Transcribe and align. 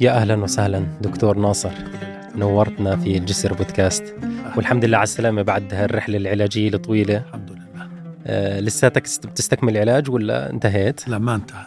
يا 0.00 0.10
أهلا 0.10 0.42
وسهلا 0.42 0.86
دكتور 1.00 1.38
ناصر. 1.38 1.70
نورتنا 2.36 2.96
في 2.96 3.18
الجسر 3.18 3.54
بودكاست. 3.54 4.14
والحمد 4.56 4.84
لله 4.84 4.96
على 4.96 5.04
السلامة 5.04 5.42
بعد 5.42 5.74
هالرحلة 5.74 6.18
العلاجية 6.18 6.74
الطويلة. 6.74 7.16
الحمد 7.16 7.50
لله. 7.50 7.88
آه 8.26 8.60
لساتك 8.60 9.02
بتستكمل 9.02 9.76
العلاج 9.76 10.10
ولا 10.10 10.50
انتهيت؟ 10.50 11.08
لا 11.08 11.18
ما 11.18 11.34
انتهى. 11.34 11.66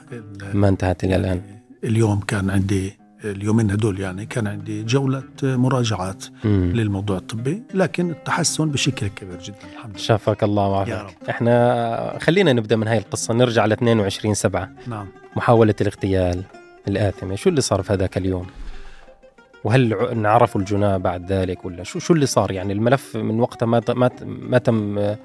ما 0.53 0.67
انتهت 0.67 1.03
إلى 1.03 1.15
الآن. 1.15 1.41
اليوم 1.83 2.19
كان 2.19 2.49
عندي 2.49 2.97
اليومين 3.31 3.71
هدول 3.71 3.99
يعني 3.99 4.25
كان 4.25 4.47
عندي 4.47 4.83
جولة 4.83 5.23
مراجعات 5.43 6.25
مم. 6.43 6.71
للموضوع 6.75 7.17
الطبي 7.17 7.63
لكن 7.73 8.09
التحسن 8.09 8.69
بشكل 8.69 9.07
كبير 9.07 9.39
جدا 9.39 9.57
الحمد 9.73 9.91
لله. 9.91 9.99
شافك 10.03 10.43
الله 10.43 10.67
وعافاك 10.67 11.15
إحنا 11.29 12.17
خلينا 12.21 12.53
نبدأ 12.53 12.75
من 12.75 12.87
هاي 12.87 12.97
القصة 12.97 13.33
نرجع 13.33 13.65
ل 13.65 13.71
22 13.71 14.33
7 14.33 14.69
نعم. 14.87 15.07
محاولة 15.35 15.75
الاغتيال 15.81 16.43
الآثمة 16.87 17.35
شو 17.35 17.49
اللي 17.49 17.61
صار 17.61 17.81
في 17.81 17.93
هذاك 17.93 18.17
اليوم؟ 18.17 18.45
وهل 19.63 19.93
انعرفوا 19.93 20.61
الجناة 20.61 20.97
بعد 20.97 21.31
ذلك 21.31 21.65
ولا 21.65 21.83
شو 21.83 21.99
شو 21.99 22.13
اللي 22.13 22.25
صار؟ 22.25 22.51
يعني 22.51 22.73
الملف 22.73 23.15
من 23.15 23.39
وقتها 23.39 23.65
ما 23.65 23.81
ما 24.21 24.57
تم 24.57 25.15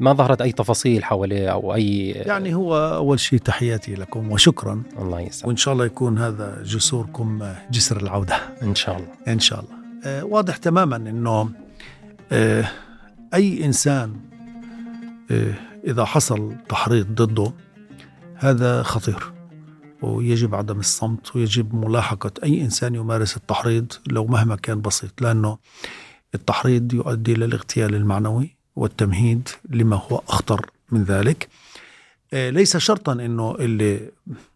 ما 0.00 0.12
ظهرت 0.12 0.42
أي 0.42 0.52
تفاصيل 0.52 1.04
حواليه 1.04 1.52
أو 1.52 1.74
أي 1.74 2.08
يعني 2.08 2.54
هو 2.54 2.76
أول 2.76 3.20
شيء 3.20 3.38
تحياتي 3.38 3.94
لكم 3.94 4.32
وشكرا. 4.32 4.82
الله 4.98 5.20
يسعدك 5.20 5.46
وإن 5.46 5.56
شاء 5.56 5.74
الله 5.74 5.84
يكون 5.84 6.18
هذا 6.18 6.62
جسوركم 6.62 7.54
جسر 7.70 8.02
العودة. 8.02 8.36
إن 8.62 8.74
شاء 8.74 8.96
الله. 8.96 9.08
إن 9.28 9.38
شاء 9.38 9.60
الله. 9.60 9.76
آه، 10.04 10.24
واضح 10.24 10.56
تماما 10.56 10.96
أنه 10.96 11.50
آه، 12.32 12.64
أي 13.34 13.64
إنسان 13.64 14.16
آه، 15.30 15.54
إذا 15.86 16.04
حصل 16.04 16.54
تحريض 16.68 17.06
ضده 17.22 17.52
هذا 18.34 18.82
خطير. 18.82 19.32
ويجب 20.02 20.54
عدم 20.54 20.78
الصمت 20.78 21.36
ويجب 21.36 21.74
ملاحقة. 21.74 22.30
أي 22.44 22.60
إنسان 22.60 22.94
يمارس 22.94 23.36
التحريض 23.36 23.92
لو 24.06 24.26
مهما 24.26 24.56
كان 24.56 24.80
بسيط 24.80 25.22
لأنه 25.22 25.58
التحريض 26.34 26.94
يؤدي 26.94 27.32
إلى 27.32 27.44
الاغتيال 27.44 27.94
المعنوي. 27.94 28.55
والتمهيد 28.76 29.48
لما 29.70 29.96
هو 29.96 30.22
أخطر 30.28 30.70
من 30.90 31.04
ذلك. 31.04 31.48
آه، 32.32 32.50
ليس 32.50 32.76
شرطا 32.76 33.12
أنه 33.12 33.54
اللي 33.54 34.10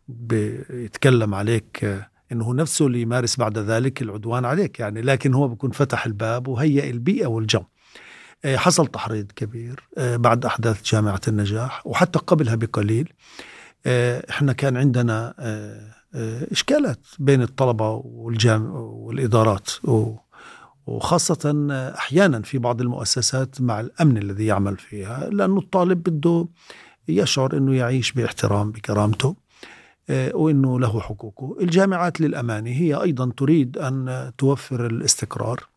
بيتكلم 0.09 1.35
عليك 1.35 1.85
آه، 1.85 2.07
إنه 2.33 2.55
نفسه 2.55 2.87
اللي 2.87 3.01
يمارس 3.01 3.37
بعد 3.37 3.59
ذلك 3.59 4.03
العدوان 4.03 4.45
عليك 4.45 4.81
يعني 4.81 5.03
لكن 5.03 5.35
هو 5.35 5.49
بيكون 5.49 5.71
فتح 5.71 6.07
الباب 6.07 6.49
وهيئ 6.49 6.91
البيئة 6.91 7.27
والجو. 7.27 7.63
آه، 8.45 8.57
حصل 8.57 8.87
تحريض 8.87 9.33
كبير 9.37 9.89
بعد 9.97 10.45
أحداث 10.45 10.85
جامعة 10.85 11.21
النجاح 11.29 11.87
وحتى 11.87 12.19
قبلها 12.19 12.55
بقليل. 12.55 13.13
إحنا 14.31 14.53
كان 14.53 14.77
عندنا 14.77 15.35
إشكالات 16.53 17.07
بين 17.19 17.43
الطلبة 17.43 17.91
والجام 18.05 18.71
والإدارات 18.75 19.71
وخاصة 20.87 21.67
أحيانا 21.99 22.43
في 22.43 22.59
بعض 22.59 22.81
المؤسسات 22.81 23.61
مع 23.61 23.81
الأمن 23.81 24.19
الذي 24.19 24.47
يعمل 24.47 24.77
فيها 24.77 25.31
لأنه 25.31 25.59
الطالب 25.59 26.03
بده 26.03 26.47
يشعر 27.09 27.57
أنه 27.57 27.75
يعيش 27.75 28.13
باحترام 28.13 28.71
بكرامته 28.73 29.37
آه، 30.11 30.37
وإنه 30.37 30.81
له 30.81 31.01
حقوقه، 31.01 31.57
الجامعات 31.61 32.21
للأمانة 32.21 32.71
هي 32.71 32.95
أيضا 32.95 33.33
تريد 33.37 33.79
أن 33.79 34.33
توفر 34.39 34.87
الاستقرار. 34.87 35.69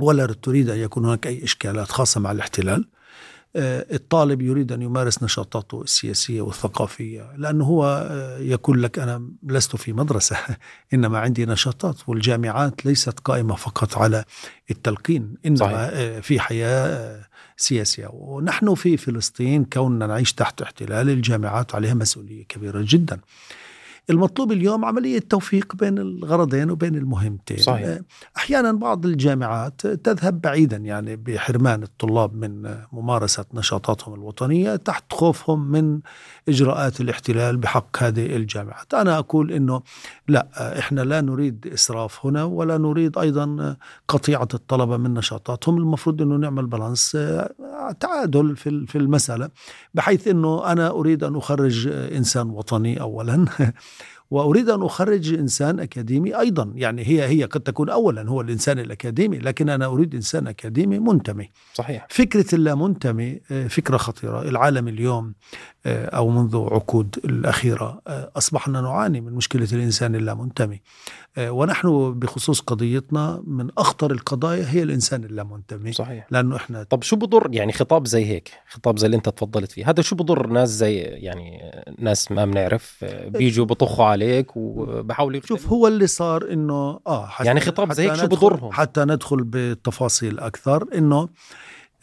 ولا 0.00 0.26
تريد 0.26 0.70
أن 0.70 0.78
يكون 0.78 1.04
هناك 1.04 1.26
أي 1.26 1.44
إشكالات 1.44 1.90
خاصة 1.90 2.20
مع 2.20 2.32
الاحتلال. 2.32 2.84
آه، 3.56 3.86
الطالب 3.92 4.42
يريد 4.42 4.72
أن 4.72 4.82
يمارس 4.82 5.22
نشاطاته 5.22 5.82
السياسية 5.82 6.40
والثقافية 6.40 7.32
لأنه 7.36 7.64
هو 7.64 8.08
آه، 8.10 8.38
يقول 8.38 8.82
لك 8.82 8.98
أنا 8.98 9.22
لست 9.42 9.76
في 9.76 9.92
مدرسة 9.92 10.36
إنما 10.94 11.18
عندي 11.18 11.46
نشاطات 11.46 11.96
والجامعات 12.06 12.86
ليست 12.86 13.20
قائمة 13.20 13.54
فقط 13.54 13.98
على 13.98 14.24
التلقين 14.70 15.34
إنما 15.46 15.58
صحيح. 15.58 15.76
آه، 15.76 16.20
في 16.20 16.40
حياة 16.40 16.86
آه، 16.86 17.26
سياسية 17.56 18.08
ونحن 18.12 18.74
في 18.74 18.96
فلسطين 18.96 19.64
كوننا 19.64 20.06
نعيش 20.06 20.32
تحت 20.32 20.62
احتلال 20.62 21.10
الجامعات 21.10 21.74
عليها 21.74 21.94
مسؤولية 21.94 22.44
كبيرة 22.44 22.84
جدا. 22.88 23.20
المطلوب 24.10 24.52
اليوم 24.52 24.84
عملية 24.84 25.18
توفيق 25.18 25.76
بين 25.76 25.98
الغرضين 25.98 26.70
وبين 26.70 26.94
المهمتين 26.94 27.56
صحيح. 27.56 27.86
آه، 27.86 28.00
أحيانا 28.36 28.72
بعض 28.72 29.06
الجامعات 29.06 29.86
تذهب 29.86 30.40
بعيدا 30.40 30.76
يعني 30.76 31.16
بحرمان 31.16 31.82
الطلاب 31.82 32.34
من 32.34 32.76
ممارسة 32.92 33.44
نشاطاتهم 33.54 34.14
الوطنية 34.14 34.76
تحت 34.76 35.12
خوفهم 35.12 35.70
من 35.70 36.00
إجراءات 36.48 37.00
الاحتلال 37.00 37.56
بحق 37.56 38.02
هذه 38.02 38.36
الجامعات. 38.36 38.94
أنا 38.94 39.18
أقول 39.18 39.52
أنه 39.52 39.82
لا 40.28 40.78
إحنا 40.78 41.00
لا 41.00 41.20
نريد 41.20 41.66
إسراف 41.74 42.26
هنا 42.26 42.44
ولا 42.44 42.78
نريد 42.78 43.18
أيضا 43.18 43.76
قطيعة 44.08 44.48
الطلبة 44.54 44.96
من 44.96 45.14
نشاطاتهم. 45.14 45.76
المفروض 45.76 46.22
أنه 46.22 46.36
نعمل 46.36 46.66
بالانس 46.66 47.16
آه، 47.16 47.96
تعادل 48.00 48.56
في 48.56 48.86
في 48.86 48.98
المسألة 48.98 49.50
بحيث 49.94 50.28
أنه 50.28 50.72
أنا 50.72 50.90
أريد 50.90 51.24
أن 51.24 51.36
أخرج 51.36 51.88
إنسان 51.88 52.50
وطني 52.50 53.00
أولا 53.00 53.44
وأريد 54.30 54.70
أن 54.70 54.82
أخرج 54.82 55.34
إنسان 55.34 55.80
أكاديمي 55.80 56.38
أيضا. 56.38 56.72
يعني 56.74 57.02
هي 57.08 57.28
هي 57.28 57.44
قد 57.44 57.60
تكون 57.60 57.90
اولا 57.90 58.28
هو 58.28 58.40
الإنسان 58.40 58.78
الأكاديمي 58.78 59.38
لكن 59.38 59.68
أنا 59.68 59.86
أريد 59.86 60.14
إنسان 60.14 60.46
أكاديمي 60.46 60.98
منتمي. 60.98 61.50
صحيح. 61.74 62.06
فكرة 62.10 62.54
اللامنتمي 62.54 63.40
آه، 63.50 63.66
فكرة 63.66 63.96
خطيرة. 63.96 64.42
العالم 64.42 64.88
اليوم 64.88 65.34
آه، 65.88 66.06
أو 66.16 66.28
منذ 66.28 66.56
عقود 66.56 67.18
الأخيرة. 67.24 68.02
آه، 68.06 68.30
أصبحنا 68.36 68.80
نعاني 68.80 69.20
من 69.20 69.32
مشكلة 69.32 69.68
الإنسان 69.72 70.14
اللامنتمي. 70.14 70.80
آه، 71.38 71.50
ونحن 71.50 72.12
بخصوص 72.18 72.60
قضيتنا 72.60 73.42
من 73.46 73.68
أخطر 73.78 74.10
القضايا 74.10 74.66
هي 74.70 74.82
الإنسان 74.82 75.24
اللامنتمي. 75.24 75.92
صحيح. 75.92 76.26
لأنه 76.30 76.56
إحنا 76.56 76.82
طب 76.82 77.02
شو 77.02 77.16
بضر 77.16 77.48
يعني 77.52 77.72
خطاب 77.72 78.06
زي 78.06 78.24
هيك؟ 78.26 78.50
خطاب 78.68 78.98
زي 78.98 79.06
اللي 79.06 79.16
أنت 79.16 79.28
تفضلت 79.28 79.72
فيه. 79.72 79.90
هذا 79.90 80.02
شو 80.02 80.16
بضر 80.16 80.46
ناس 80.46 80.68
زي 80.68 80.94
يعني 80.96 81.72
ناس 81.98 82.32
ما 82.32 82.44
بنعرف 82.44 83.04
بيجوا 83.26 83.66
بطخوا 83.66 84.04
عليك 84.04 84.56
وبحاولوا 84.56 85.40
شوف 85.44 85.66
هو 85.66 85.86
اللي 85.86 86.06
صار 86.06 86.52
إنه 86.52 87.00
آه 87.06 87.26
حتى 87.26 87.46
يعني 87.46 87.60
خطاب 87.60 87.92
زي 87.92 88.10
هيك 88.10 88.14
شو 88.14 88.26
بضرهم؟ 88.26 88.72
حتى 88.72 89.04
ندخل 89.04 89.44
بتفاصيل 89.44 90.38
أكثر 90.38 90.84
إنه 90.94 91.28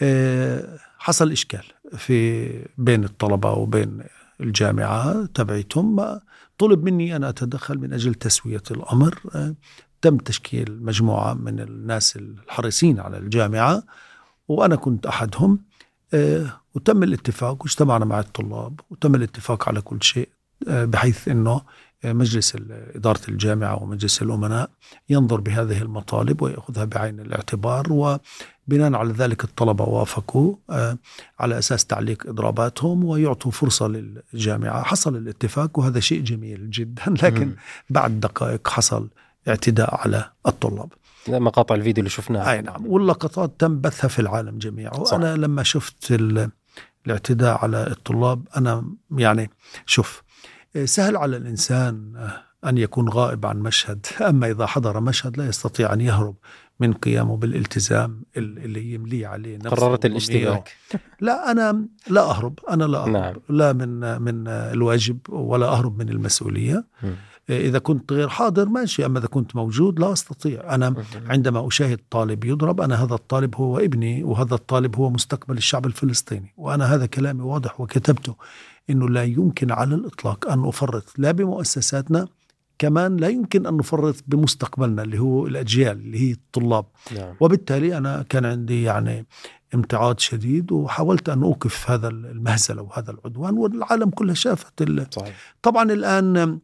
آه 0.01 0.77
حصل 1.05 1.31
إشكال 1.31 1.63
في 1.97 2.49
بين 2.77 3.03
الطلبة 3.03 3.51
وبين 3.51 4.03
الجامعة 4.41 5.25
تبعتهم 5.25 6.19
طلب 6.57 6.83
مني 6.83 7.15
أن 7.15 7.23
أتدخل 7.23 7.77
من 7.77 7.93
أجل 7.93 8.13
تسوية 8.13 8.63
الأمر. 8.71 9.19
آه 9.35 9.55
تم 10.01 10.17
تشكيل 10.17 10.83
مجموعة 10.83 11.33
من 11.33 11.59
الناس 11.59 12.15
الحريصين 12.15 12.99
على 12.99 13.17
الجامعة 13.17 13.83
وأنا 14.47 14.75
كنت 14.75 15.05
أحدهم. 15.05 15.59
آه 16.13 16.61
وتم 16.75 17.03
الاتفاق 17.03 17.63
واجتمعنا 17.63 18.05
مع 18.05 18.19
الطلاب 18.19 18.79
وتم 18.89 19.15
الاتفاق 19.15 19.69
على 19.69 19.81
كل 19.81 20.03
شيء 20.03 20.29
بحيث 20.67 21.27
إنه 21.27 21.61
مجلس 22.03 22.55
إدارة 22.95 23.19
الجامعة 23.29 23.83
ومجلس 23.83 24.21
الأمناء 24.21 24.69
ينظر 25.09 25.41
بهذه 25.41 25.81
المطالب 25.81 26.41
ويأخذها 26.41 26.85
بعين 26.85 27.19
الاعتبار 27.19 27.85
وبناء 27.93 28.93
على 28.95 29.13
ذلك 29.13 29.43
الطلبة 29.43 29.83
وافقوا 29.83 30.55
آه، 30.69 30.97
على 31.39 31.57
أساس 31.57 31.85
تعليق 31.85 32.27
إضراباتهم 32.27 33.03
ويعطوا 33.03 33.51
فرصة 33.51 33.87
للجامعة 33.87 34.83
حصل 34.83 35.15
الاتفاق 35.15 35.79
وهذا 35.79 35.99
شيء 35.99 36.21
جميل 36.21 36.69
جدا 36.69 37.03
لكن. 37.07 37.55
بعد 37.89 38.19
دقائق 38.19 38.67
حصل 38.67 39.09
اعتداء 39.47 39.95
على 40.01 40.29
الطلاب 40.47 40.89
مقاطع 41.27 41.75
الفيديو 41.75 41.99
اللي 42.01 42.09
شفناها 42.09 42.51
أي 42.51 42.61
نعم 42.61 42.85
واللقطات 42.87 43.51
تم 43.59 43.81
بثها 43.81 44.07
في 44.07 44.19
العالم 44.19 44.57
جميعه 44.57 45.03
صح. 45.03 45.13
أنا 45.13 45.35
لما 45.35 45.63
شفت 45.63 46.11
ال- 46.11 46.49
الاعتداء 47.05 47.57
على 47.57 47.87
الطلاب 47.87 48.47
أنا 48.57 48.85
يعني 49.17 49.49
شوف 49.85 50.23
سهل 50.83 51.17
على 51.17 51.37
الإنسان 51.37 52.13
أن 52.65 52.77
يكون 52.77 53.09
غائب 53.09 53.45
عن 53.45 53.59
مشهد. 53.59 54.05
أما 54.21 54.51
إذا 54.51 54.65
حضر 54.65 54.99
مشهد 54.99 55.37
لا 55.37 55.47
يستطيع 55.47 55.93
أن 55.93 56.01
يهرب 56.01 56.35
من 56.79 56.93
قيامه 56.93 57.37
بالالتزام 57.37 58.23
ال- 58.37 58.57
اللي 58.59 58.93
يملي 58.93 59.25
عليه 59.25 59.57
نفسه 59.57 59.69
قررت. 59.69 60.05
الاشتباك. 60.05 60.71
لا 61.21 61.51
أنا 61.51 61.85
لا 62.09 62.21
أهرب. 62.29 62.59
أنا 62.69 62.83
لا 62.83 62.97
أهرب. 62.97 63.09
نعم. 63.13 63.35
لا 63.49 63.73
من 63.73 64.21
من 64.21 64.47
الواجب 64.47 65.17
ولا 65.29 65.67
أهرب 65.67 65.97
من 65.99 66.09
المسؤولية. 66.09 66.85
مم. 67.03 67.15
إذا 67.49 67.79
كنت 67.79 68.13
غير 68.13 68.29
حاضر 68.29 68.69
ماشي. 68.69 69.05
أما 69.05 69.19
إذا 69.19 69.27
كنت 69.27 69.55
موجود 69.55 69.99
لا 69.99 70.13
أستطيع. 70.13 70.75
أنا 70.75 70.95
عندما 71.29 71.67
أشاهد 71.67 71.99
طالب 72.09 72.43
يضرب 72.43 72.81
أنا 72.81 73.03
هذا 73.03 73.13
الطالب 73.13 73.55
هو 73.55 73.79
ابني 73.79 74.23
وهذا 74.23 74.55
الطالب 74.55 74.95
هو 74.95 75.09
مستقبل 75.09 75.57
الشعب 75.57 75.85
الفلسطيني 75.85 76.53
وأنا 76.57 76.95
هذا 76.95 77.05
كلامي 77.05 77.41
واضح 77.41 77.81
وكتبته 77.81 78.35
أنه 78.89 79.09
لا 79.09 79.23
يمكن 79.23 79.71
على 79.71 79.95
الإطلاق 79.95 80.49
أن 80.51 80.61
نفرط 80.61 81.03
لا 81.17 81.31
بمؤسساتنا 81.31 82.27
كمان 82.79 83.17
لا 83.17 83.27
يمكن 83.27 83.65
أن 83.65 83.77
نفرط 83.77 84.15
بمستقبلنا 84.27 85.01
اللي 85.03 85.19
هو 85.19 85.47
الأجيال 85.47 85.97
اللي 85.97 86.19
هي 86.19 86.31
الطلاب. 86.31 86.85
نعم. 87.15 87.35
وبالتالي 87.39 87.97
أنا 87.97 88.25
كان 88.29 88.45
عندي 88.45 88.83
يعني 88.83 89.25
امتعاض 89.75 90.19
شديد 90.19 90.71
وحاولت 90.71 91.29
أن 91.29 91.43
أوقف 91.43 91.89
هذا 91.91 92.07
المهزلة 92.07 92.81
وهذا 92.81 93.11
العدوان 93.11 93.57
والعالم 93.57 94.09
كله 94.09 94.33
شافت 94.33 94.81
ال- 94.81 95.07
صحيح. 95.11 95.55
طبعا 95.61 95.91
الآن 95.91 96.59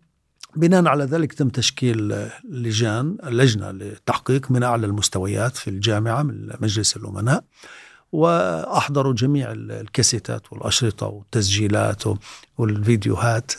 بناء 0.55 0.85
على 0.87 1.03
ذلك 1.03 1.33
تم 1.33 1.49
تشكيل 1.49 2.27
لجان 2.43 3.17
لجنة 3.23 3.71
للتحقيق 3.71 4.51
من 4.51 4.63
اعلى 4.63 4.85
المستويات 4.87 5.55
في 5.57 5.69
الجامعة 5.69 6.23
من 6.23 6.49
مجلس 6.61 6.97
الأمناء. 6.97 7.43
وأحضروا 8.11 9.13
جميع 9.13 9.51
الكاسيتات 9.51 10.53
والأشرطة 10.53 11.07
والتسجيلات 11.07 12.03
والفيديوهات 12.57 13.51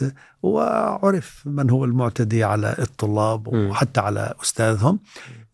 وعرف 0.42 1.42
من 1.46 1.70
هو 1.70 1.84
المعتدي 1.84 2.44
على 2.44 2.76
الطلاب. 2.78 3.46
وحتى 3.48 4.00
على 4.00 4.34
أستاذهم. 4.42 4.98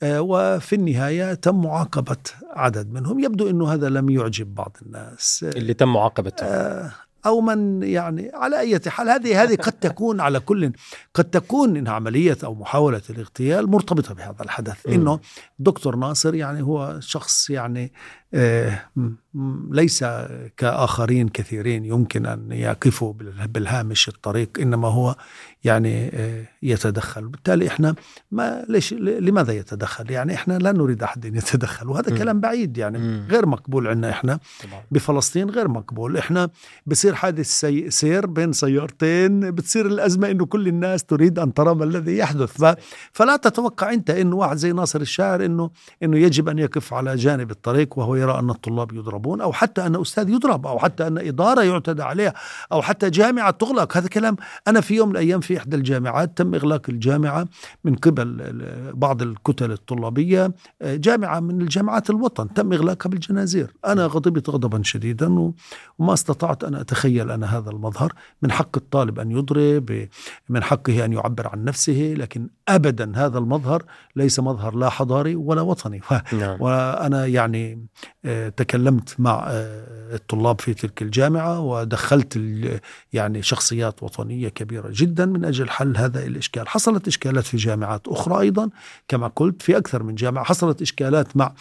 آه، 0.02 0.20
وفي 0.20 0.74
النهاية 0.74 1.34
تم 1.34 1.62
معاقبة 1.62 2.16
عدد 2.56 2.92
منهم. 2.92 3.20
يبدو 3.20 3.50
إنه 3.50 3.72
هذا 3.72 3.88
لم 3.88 4.10
يعجب 4.10 4.54
بعض 4.54 4.76
الناس. 4.86 5.44
اللي 5.48 5.74
تم 5.74 5.92
معاقبته 5.92 6.46
آه، 6.46 6.92
أو 7.26 7.40
من 7.40 7.82
يعني 7.82 8.30
على 8.34 8.58
أي 8.60 8.80
حال 8.86 9.08
هذه 9.08 9.42
هذه 9.42 9.54
قد 9.56 9.72
تكون 9.88 10.20
على 10.20 10.40
كل 10.40 10.72
قد 11.14 11.24
تكون 11.24 11.76
إنها 11.76 11.92
عملية 11.92 12.36
أو 12.44 12.54
محاولة 12.54 13.02
الاغتيال 13.10 13.70
مرتبطة 13.70 14.14
بهذا 14.14 14.36
الحدث. 14.42 14.86
إنه 14.86 15.20
دكتور 15.58 15.96
ناصر 15.96 16.34
يعني 16.34 16.62
هو 16.62 16.96
شخص 17.00 17.50
يعني 17.50 17.92
آه، 18.34 18.78
ليس 19.70 20.04
كآخرين 20.56 21.28
كثيرين 21.28 21.84
يمكن 21.84 22.26
أن 22.26 22.52
يقفوا 22.52 23.12
بال- 23.12 23.48
بالهامش 23.48 24.08
الطريق 24.08 24.48
إنما 24.60 24.88
هو 24.88 25.16
يعني 25.64 26.10
آه، 26.14 26.44
يتدخل. 26.62 27.28
بالتالي 27.28 27.68
إحنا 27.68 27.94
ما 28.30 28.64
ليش 28.68 28.92
لماذا 28.94 29.52
يتدخل؟ 29.52 30.10
يعني 30.10 30.34
إحنا 30.34 30.58
لا 30.58 30.72
نريد 30.72 31.02
أحد 31.02 31.26
أن 31.26 31.34
يتدخل 31.34 31.88
وهذا 31.88 32.12
مم. 32.12 32.18
كلام 32.18 32.40
بعيد 32.40 32.78
يعني 32.78 32.98
مم. 32.98 33.26
غير 33.30 33.46
مقبول 33.46 33.88
عندنا 33.88 34.10
إحنا 34.10 34.38
طبعا 34.64 34.82
بفلسطين 34.90 35.50
غير 35.50 35.68
مقبول. 35.68 36.16
إحنا 36.16 36.50
بصير 36.86 37.14
حادث 37.14 37.46
سي... 37.46 37.90
سير 37.90 38.26
بين 38.26 38.52
سيارتين 38.52 39.50
بتصير 39.50 39.86
الأزمة 39.86 40.30
أنه 40.30 40.46
كل 40.46 40.68
الناس 40.68 41.04
تريد 41.04 41.38
أن 41.38 41.54
ترى 41.54 41.74
ما 41.74 41.84
الذي 41.84 42.16
يحدث. 42.16 42.64
ف... 42.64 42.74
فلا 43.12 43.36
تتوقع 43.36 43.92
أنت 43.92 44.10
أنه 44.10 44.36
واحد 44.36 44.56
زي 44.56 44.72
ناصر 44.72 45.00
الشاعر 45.00 45.44
أنه 45.44 45.70
أنه 46.02 46.18
يجب 46.18 46.48
أن 46.48 46.58
يقف 46.58 46.94
على 46.94 47.16
جانب 47.16 47.50
الطريق 47.50 47.98
وهو 47.98 48.16
يرى 48.16 48.38
أن 48.38 48.50
الطلاب 48.50 48.92
يضربون 48.92 49.40
أو 49.40 49.52
حتى 49.52 49.86
أن 49.86 50.00
أستاذ 50.00 50.28
يضرب 50.30 50.66
أو 50.66 50.78
حتى 50.78 51.06
أن 51.06 51.18
إدارة 51.18 51.62
يعتدى 51.62 52.02
عليها 52.02 52.34
أو 52.72 52.82
حتى 52.82 53.10
جامعة 53.10 53.50
تغلق. 53.50 53.96
هذا 53.96 54.08
كلام 54.08 54.36
أنا 54.68 54.80
في 54.80 54.94
يوم 54.94 55.08
من 55.08 55.16
الأيام 55.16 55.40
في 55.48 55.58
إحدى 55.58 55.76
الجامعات 55.76 56.38
تم 56.38 56.54
إغلاق 56.54 56.82
الجامعة 56.88 57.48
من 57.84 57.94
قبل 57.94 58.52
بعض 58.94 59.22
الكتل 59.22 59.72
الطلابية 59.72 60.54
آه، 60.82 60.96
جامعة 60.96 61.40
من 61.40 61.60
الجامعات 61.60 62.10
الوطن 62.10 62.54
تم 62.54 62.72
إغلاقها 62.72 63.10
بالجنازير. 63.10 63.72
أنا 63.86 64.06
غضبت 64.06 64.50
غضبا 64.50 64.82
شديدا 64.82 65.52
وما 65.98 66.12
استطعت 66.12 66.64
أن 66.64 66.74
أتخيل 66.74 67.30
أنا 67.30 67.58
هذا 67.58 67.70
المظهر 67.70 68.12
من 68.42 68.52
حق 68.52 68.76
الطالب 68.76 69.18
أن 69.18 69.30
يضرب 69.30 70.08
من 70.48 70.62
حقه 70.62 71.04
أن 71.04 71.12
يعبر 71.12 71.48
عن 71.48 71.64
نفسه 71.64 72.14
لكن 72.16 72.48
أبدا 72.68 73.12
هذا 73.16 73.38
المظهر 73.38 73.84
ليس 74.16 74.40
مظهر 74.40 74.74
لا 74.76 74.88
حضاري 74.88 75.36
ولا 75.36 75.60
وطني. 75.60 76.00
نعم. 76.32 76.62
وأنا 76.62 77.26
يعني 77.26 77.86
آه، 78.24 78.48
تكلمت 78.48 79.20
مع 79.20 79.46
آه، 79.48 80.14
الطلاب 80.14 80.60
في 80.60 80.74
تلك 80.74 81.02
الجامعة 81.02 81.60
ودخلت 81.60 82.40
يعني 83.12 83.42
شخصيات 83.42 84.02
وطنية 84.02 84.48
كبيرة 84.48 84.88
جدا 84.92 85.26
من 85.38 85.44
أجل 85.44 85.70
حل 85.70 85.96
هذا 85.96 86.26
الإشكال. 86.26 86.68
حصلت 86.68 87.08
إشكالات 87.08 87.44
في 87.44 87.56
جامعات 87.56 88.08
أخرى 88.08 88.40
أيضا 88.40 88.70
كما 89.08 89.26
قلت 89.36 89.62
في 89.62 89.76
أكثر 89.76 90.02
من 90.02 90.14
جامعة 90.14 90.44
حصلت 90.44 90.82
إشكالات 90.82 91.36
مع 91.36 91.52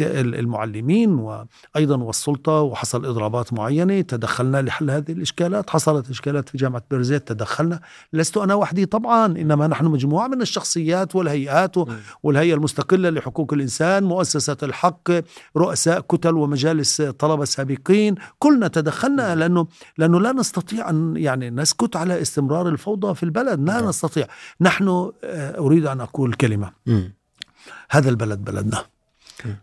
المعلمين 0.00 1.10
وأيضا 1.14 1.96
والسلطة 1.96 2.60
وحصل 2.60 3.06
إضرابات 3.06 3.52
معينة 3.52 4.00
تدخلنا 4.00 4.62
لحل 4.62 4.90
هذه 4.90 5.12
الإشكالات. 5.12 5.70
حصلت 5.70 6.10
إشكالات 6.10 6.48
في 6.48 6.58
جامعة 6.58 6.82
بيرزيت 6.90 7.28
تدخلنا. 7.28 7.80
لست 8.12 8.36
أنا 8.36 8.54
وحدي 8.54 8.86
طبعا 8.86 9.26
إنما 9.26 9.66
نحن 9.66 9.84
مجموعة 9.84 10.28
من 10.28 10.42
الشخصيات 10.42 11.16
والهيئات. 11.16 11.76
والهيئة 12.22 12.54
المستقلة 12.54 13.10
لحقوق 13.10 13.52
الإنسان 13.52 14.04
مؤسسة 14.04 14.56
الحق 14.62 15.10
رؤساء 15.56 16.00
كتل 16.00 16.34
ومجالس 16.34 17.02
طلبة 17.02 17.44
سابقين 17.44 18.14
كلنا 18.38 18.68
تدخلنا 18.68 19.34
لأنه 19.34 19.66
لأنه 19.98 20.20
لا 20.20 20.32
نستطيع 20.32 20.90
أن 20.90 21.14
يعني 21.16 21.50
نسكت 21.50 21.96
على 21.96 22.22
استمرار 22.22 22.68
الفوضى 22.68 23.13
في 23.14 23.22
البلد 23.22 23.60
لا 23.60 23.74
نعم. 23.80 23.88
نستطيع 23.88 24.26
نحن 24.60 25.12
آه، 25.24 25.58
أريد 25.58 25.86
أن 25.86 26.00
أقول 26.00 26.34
كلمة 26.34 26.72
مم. 26.86 27.14
هذا 27.90 28.10
البلد 28.10 28.44
بلدنا. 28.44 28.84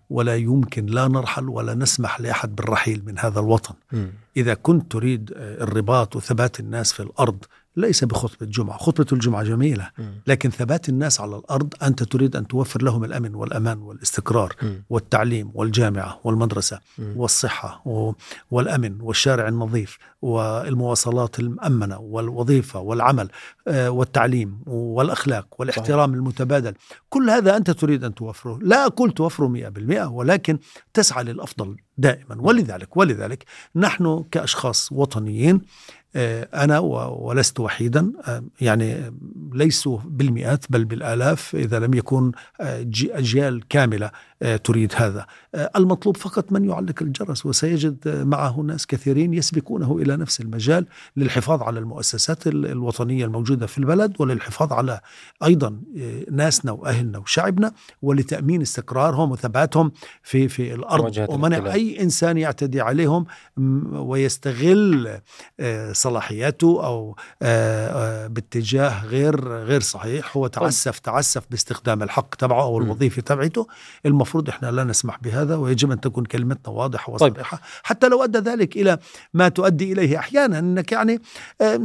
ولا 0.10 0.36
يمكن 0.36 0.86
لا 0.86 1.08
نرحل 1.08 1.50
ولا 1.50 1.74
نسمح 1.74 2.22
لأحد 2.22 2.56
بالرحيل 2.56 3.04
من 3.06 3.20
هذا 3.20 3.40
الوطن 3.40 3.74
مم. 3.92 4.14
إذا 4.38 4.54
كنت 4.54 4.92
تريد 4.92 5.34
آه، 5.36 5.64
الرباط 5.64 6.16
وثبات 6.16 6.60
الناس 6.60 6.94
في 6.94 7.00
الأرض 7.00 7.46
ليس 7.76 8.04
بخطبة 8.04 8.46
جمعة 8.46 8.78
خطبة 8.78 9.08
الجمعة 9.12 9.44
جميلة. 9.44 9.90
لكن 10.28 10.50
ثبات 10.50 10.90
الناس 10.90 11.22
على 11.22 11.36
الأرض 11.38 11.74
أنت 11.84 12.04
تريد 12.04 12.36
أن 12.36 12.48
توفر 12.48 12.82
لهم 12.84 13.04
الأمن 13.04 13.36
والأمان 13.36 13.78
والاستقرار. 13.78 14.56
والتعليم 14.90 15.52
والجامعة 15.54 16.20
والمدرسة. 16.24 16.80
والصحة 17.16 17.82
والأمن 18.52 19.02
والشارع 19.02 19.48
النظيف 19.48 19.98
والمواصلات 20.22 21.40
المأمنة 21.40 22.00
والوظيفة 22.00 22.80
والعمل 22.80 23.30
آه، 23.68 23.90
والتعليم 23.90 24.60
والأخلاق 24.68 25.48
والاحترام 25.60 26.14
المتبادل 26.14 26.74
كل 27.10 27.30
هذا 27.30 27.58
أنت 27.58 27.72
تريد 27.72 28.04
أن 28.04 28.16
توفره 28.16 28.60
لا 28.62 28.86
أقول 28.86 29.12
توفره 29.12 29.48
مئة 29.48 29.70
بالمئة 29.70 30.06
ولكن 30.06 30.60
تسعى 30.94 31.24
للأفضل 31.24 31.78
دائما 31.98 32.36
ولذلك 32.40 32.98
ولذلك 32.98 33.46
نحن 33.76 34.24
كأشخاص 34.32 34.92
وطنيين 34.92 35.62
أنا 36.16 36.80
و- 36.80 37.28
ولست 37.28 37.60
وحيدا 37.60 38.12
آه، 38.28 38.44
يعني 38.62 39.14
ليسوا 39.54 39.98
بالمئات 40.06 40.66
بل 40.70 40.86
بالآلاف 40.86 41.56
إذا 41.56 41.80
لم 41.80 41.94
يكن 41.94 42.32
آه، 42.62 42.82
جي- 42.82 43.18
أجيال 43.18 43.68
كاملة. 43.68 44.06
آه، 44.06 44.12
تريد 44.64 44.94
هذا 44.96 45.26
آه، 45.56 45.72
المطلوب 45.76 46.18
فقط 46.18 46.52
من 46.52 46.70
يعلق 46.70 46.94
الجرس 47.02 47.46
وسيجد 47.46 48.08
آه، 48.08 48.24
معه 48.24 48.60
ناس 48.62 48.88
كثيرين 48.88 49.34
يسبقونه 49.34 49.98
إلى 49.98 50.18
نفس 50.18 50.42
المجال 50.42 50.86
للحفاظ 51.18 51.64
على 51.64 51.80
المؤسسات 51.80 52.48
ال- 52.48 52.66
الوطنية 52.66 53.26
الموجودة 53.26 53.68
في 53.68 53.78
البلد 53.78 54.14
وللحفاظ 54.20 54.74
على 54.74 55.00
أيضا 55.44 55.82
آه، 56.00 56.24
ناسنا 56.32 56.72
وأهلنا 56.72 57.18
وشعبنا 57.20 57.72
ولتأمين 58.02 58.62
استقرارهم 58.62 59.32
وثباتهم 59.32 59.92
في 60.24 60.48
في 60.48 60.74
الأرض 60.74 61.04
ومنع 61.30 61.58
الاحتلال. 61.58 61.74
أي 61.74 62.02
إنسان 62.04 62.38
يعتدي 62.38 62.82
عليهم 62.82 63.26
ويستغل 63.94 65.20
آه، 65.60 65.92
صلاحياته 65.94 66.86
أو 66.86 67.16
آه، 67.42 67.88
آه، 68.26 68.28
باتجاه 68.28 69.06
غير 69.06 69.48
غير 69.48 69.82
صحيح 69.82 70.38
هو 70.38 70.48
تعسف 70.48 71.00
تعسف 71.00 71.44
باستخدام 71.52 72.04
الحق 72.04 72.36
تبعه 72.36 72.62
أو. 72.64 72.78
الوظيفة 72.78 73.22
تبعته 73.22 73.68
المفروض 74.06 74.31
إحنا 74.50 74.72
لا 74.72 74.84
نسمح 74.84 75.20
بهذا 75.22 75.56
ويجب 75.56 75.92
أن 75.92 76.02
تكون 76.02 76.26
كلمتنا 76.26 76.74
واضحة 76.74 77.18
طيب. 77.18 77.32
وصريحة 77.32 77.62
حتى 77.84 78.08
لو 78.08 78.24
أدى 78.24 78.38
ذلك 78.38 78.76
إلى 78.76 78.98
ما 79.34 79.50
تؤدي 79.50 79.94
إليه 79.94 80.18
أحيانا 80.18 80.60
أنك 80.60 80.92
يعني 80.92 81.22
آه، 81.62 81.80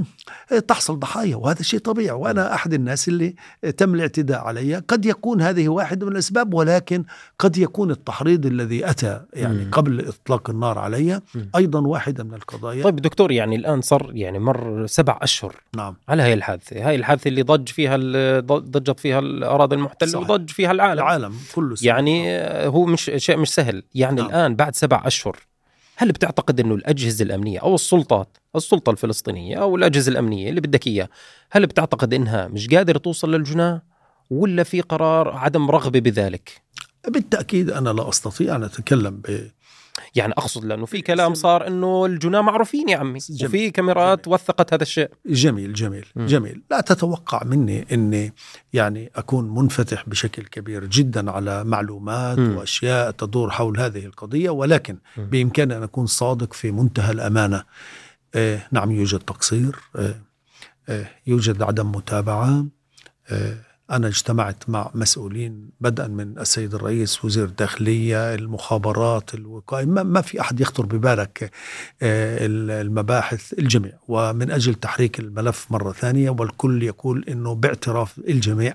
تحصل 0.68 0.98
ضحايا 0.98 1.36
وهذا 1.36 1.62
شيء 1.62 1.80
طبيعي 1.80 2.16
وأنا 2.16 2.54
أحد 2.54 2.74
الناس 2.74 3.08
اللي 3.08 3.34
تم 3.76 3.94
الاعتداء 3.94 4.40
علي 4.40 4.76
قد 4.76 5.06
يكون 5.06 5.42
هذه 5.42 5.68
واحدة 5.68 6.06
من 6.06 6.12
الأسباب 6.12 6.54
ولكن 6.54 7.04
قد 7.38 7.56
يكون 7.56 7.90
التحريض 7.90 8.46
الذي 8.46 8.90
أتى 8.90 9.20
يعني 9.32 9.64
مم. 9.64 9.70
قبل 9.70 10.08
إطلاق 10.08 10.50
النار 10.50 10.78
علي 10.78 11.20
مم. 11.34 11.50
أيضا 11.56 11.80
واحدة 11.80 12.24
من 12.24 12.34
القضايا 12.34 12.84
طيب 12.84 12.96
دكتور 12.96 13.32
يعني 13.32 13.56
الآن 13.56 13.80
صار 13.80 14.10
يعني 14.14 14.38
مر 14.38 14.86
سبع 14.86 15.18
أشهر 15.22 15.54
نعم 15.76 15.96
على 16.08 16.22
هاي 16.22 16.34
الحادثة 16.34 16.88
هاي 16.88 16.94
الحادثة 16.94 17.28
اللي 17.28 17.42
ضج 17.42 17.68
فيها 17.68 17.96
ضجت 18.46 19.00
فيها 19.00 19.18
الأراضي 19.18 19.76
المحتلة. 19.76 20.18
وضج 20.18 20.50
فيها 20.50 20.70
العالم 20.70 20.92
العالم 20.92 21.34
كله 21.54 21.74
سبب. 21.74 21.86
يعني 21.86 22.35
هو 22.66 22.84
مش 22.84 23.10
شيء 23.16 23.36
مش 23.36 23.48
سهل 23.54 23.82
يعني 23.94 24.20
نعم. 24.20 24.30
الآن 24.30 24.56
بعد 24.56 24.74
سبع 24.74 25.02
أشهر 25.04 25.36
هل 25.96 26.12
بتعتقد 26.12 26.60
إنه 26.60 26.74
الأجهزة 26.74 27.22
الأمنية 27.22 27.58
أو 27.58 27.74
السلطات 27.74 28.36
السلطة 28.56 28.90
الفلسطينية 28.90 29.56
أو 29.56 29.76
الأجهزة 29.76 30.12
الأمنية 30.12 30.50
اللي 30.50 30.60
بدك 30.60 30.86
اياه 30.86 31.08
هل 31.50 31.66
بتعتقد 31.66 32.14
إنها 32.14 32.48
مش 32.48 32.68
قادرة 32.68 32.98
توصل 32.98 33.34
للجناه 33.34 33.82
ولا 34.30 34.62
في 34.62 34.80
قرار 34.80 35.28
عدم 35.28 35.70
رغبة 35.70 36.00
بذلك 36.00 36.62
بالتأكيد 37.08 37.70
أنا 37.70 37.90
لا 37.90 38.08
أستطيع 38.08 38.56
أن 38.56 38.62
أتكلم 38.62 39.16
ب... 39.16 39.50
يعني 40.14 40.32
أقصد 40.32 40.64
لأنه 40.64 40.86
في 40.86 41.00
كلام 41.02 41.34
صار 41.34 41.66
إنه 41.66 42.06
الجناة 42.06 42.40
معروفين 42.40 42.88
يا 42.88 42.96
عمي 42.96 43.18
جميل. 43.30 43.46
وفي 43.46 43.70
كاميرات 43.70 44.28
وثقت 44.28 44.74
هذا 44.74 44.82
الشيء 44.82 45.10
جميل 45.26 45.72
جميل 45.72 46.06
مم. 46.16 46.26
جميل 46.26 46.62
لا 46.70 46.80
تتوقع 46.80 47.44
مني 47.44 47.86
أني 47.92 48.32
يعني 48.72 49.10
أكون 49.16 49.54
منفتح 49.54 50.08
بشكل 50.08 50.42
كبير 50.42 50.84
جدا 50.84 51.30
على 51.30 51.64
معلومات 51.64 52.38
مم. 52.38 52.56
وأشياء 52.56 53.10
تدور 53.10 53.50
حول 53.50 53.80
هذه 53.80 54.06
القضية 54.06 54.50
ولكن 54.50 54.98
مم. 55.16 55.26
بإمكاني 55.26 55.76
أن 55.76 55.82
أكون 55.82 56.06
صادق 56.06 56.52
في 56.52 56.70
منتهى 56.70 57.12
الأمانة 57.12 57.64
آه 58.34 58.62
نعم 58.72 58.90
يوجد 58.90 59.18
تقصير 59.18 59.76
آه 59.96 60.14
آه 60.88 61.06
يوجد 61.26 61.62
عدم 61.62 61.92
متابعة 61.92 62.66
آه 63.28 63.56
أنا 63.90 64.08
اجتمعت 64.08 64.68
مع 64.68 64.90
مسؤولين 64.94 65.70
بدءا 65.80 66.06
من 66.06 66.38
السيد 66.38 66.74
الرئيس 66.74 67.24
وزير 67.24 67.44
الداخلية 67.44 68.34
المخابرات 68.34 69.34
الوقاية 69.34 69.84
ما, 69.84 70.20
في 70.20 70.40
أحد 70.40 70.60
يخطر 70.60 70.86
ببالك 70.86 71.50
آه، 72.02 72.38
المباحث 72.46 73.52
الجميع. 73.58 73.92
ومن 74.08 74.50
أجل 74.50 74.74
تحريك 74.74 75.20
الملف 75.20 75.66
مرة 75.70 75.92
ثانية 75.92 76.30
والكل 76.30 76.82
يقول 76.82 77.24
أنه 77.28 77.54
باعتراف 77.54 78.18
الجميع 78.18 78.74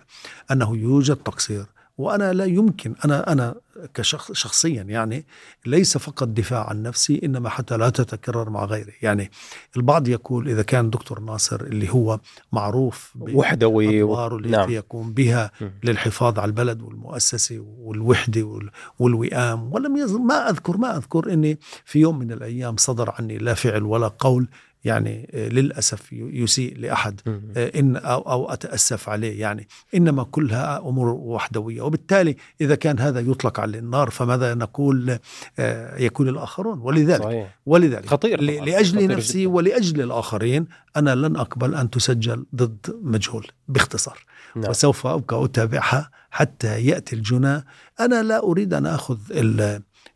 أنه 0.51 0.77
يوجد 0.77 1.15
تقصير. 1.15 1.65
وأنا 2.01 2.33
لا 2.33 2.45
يمكن 2.45 2.95
أنا 3.05 3.31
أنا 3.31 3.55
كشخص 3.93 4.31
شخصيا 4.31 4.83
يعني 4.83 5.25
ليس 5.65 5.97
فقط 5.97 6.27
دفاع 6.27 6.69
عن 6.69 6.83
نفسي 6.83 7.21
إنما 7.23 7.49
حتى 7.49 7.77
لا 7.77 7.89
تتكرر 7.89 8.49
مع 8.49 8.65
غيري. 8.65 8.93
يعني 9.01 9.31
البعض 9.77 10.07
يقول 10.07 10.49
إذا 10.49 10.61
كان 10.61 10.89
دكتور 10.89 11.19
ناصر 11.19 11.61
اللي 11.61 11.89
هو 11.89 12.19
معروف 12.51 13.13
وحدوي 13.19 14.03
و... 14.03 14.27
التي 14.27 14.49
نعم. 14.49 14.69
يقوم 14.69 15.13
بها 15.13 15.51
للحفاظ 15.83 16.39
على 16.39 16.49
البلد 16.49 16.81
والمؤسسة 16.81 17.65
والوحدة 17.79 18.61
والوئام. 18.99 19.73
ولم 19.73 19.97
يز... 19.97 20.11
ما 20.11 20.49
أذكر 20.49 20.77
ما 20.77 20.97
أذكر 20.97 21.33
إني 21.33 21.59
في 21.85 21.99
يوم 21.99 22.19
من 22.19 22.31
الأيام 22.31 22.77
صدر 22.77 23.13
عني 23.19 23.37
لا 23.37 23.53
فعل 23.53 23.83
ولا 23.83 24.07
قول 24.07 24.47
يعني 24.83 25.29
آه، 25.33 25.49
للأسف 25.49 26.13
يسيء 26.13 26.77
لأحد. 26.77 27.21
آه، 27.27 27.79
إن 27.79 27.95
أو 27.95 28.21
أو 28.21 28.51
أتأسف 28.51 29.09
عليه. 29.09 29.39
يعني 29.39 29.67
إنما 29.95 30.23
كلها 30.23 30.77
أمور 30.79 31.07
وحدوية. 31.09 31.81
وبالتالي 31.81 32.35
إذا 32.61 32.75
كان 32.75 32.99
هذا 32.99 33.19
يطلق 33.19 33.59
على 33.59 33.77
النار 33.77 34.09
فماذا 34.09 34.53
نقول 34.53 35.17
آه، 35.59 35.97
يكون 35.97 36.27
الآخرون؟ 36.27 36.79
ولذلك 36.79 37.23
صحيح. 37.23 37.57
ولذلك 37.65 38.05
خطير 38.05 38.41
لأجل 38.41 38.97
خطير 38.97 39.17
نفسي 39.17 39.41
جدا. 39.41 39.49
ولأجل 39.49 40.01
الآخرين 40.01 40.65
أنا 40.97 41.15
لن 41.15 41.35
أقبل 41.35 41.75
أن 41.75 41.89
تسجل 41.89 42.45
ضد 42.55 42.99
مجهول 43.01 43.47
باختصار. 43.67 44.25
نعم. 44.55 44.69
وسوف 44.69 45.07
أبقى 45.07 45.45
أتابعها 45.45 46.11
حتى 46.31 46.85
يأتي 46.85 47.15
الجنى 47.15 47.65
أنا 47.99 48.23
لا 48.23 48.43
أريد 48.43 48.73
أن 48.73 48.85
آخذ 48.85 49.17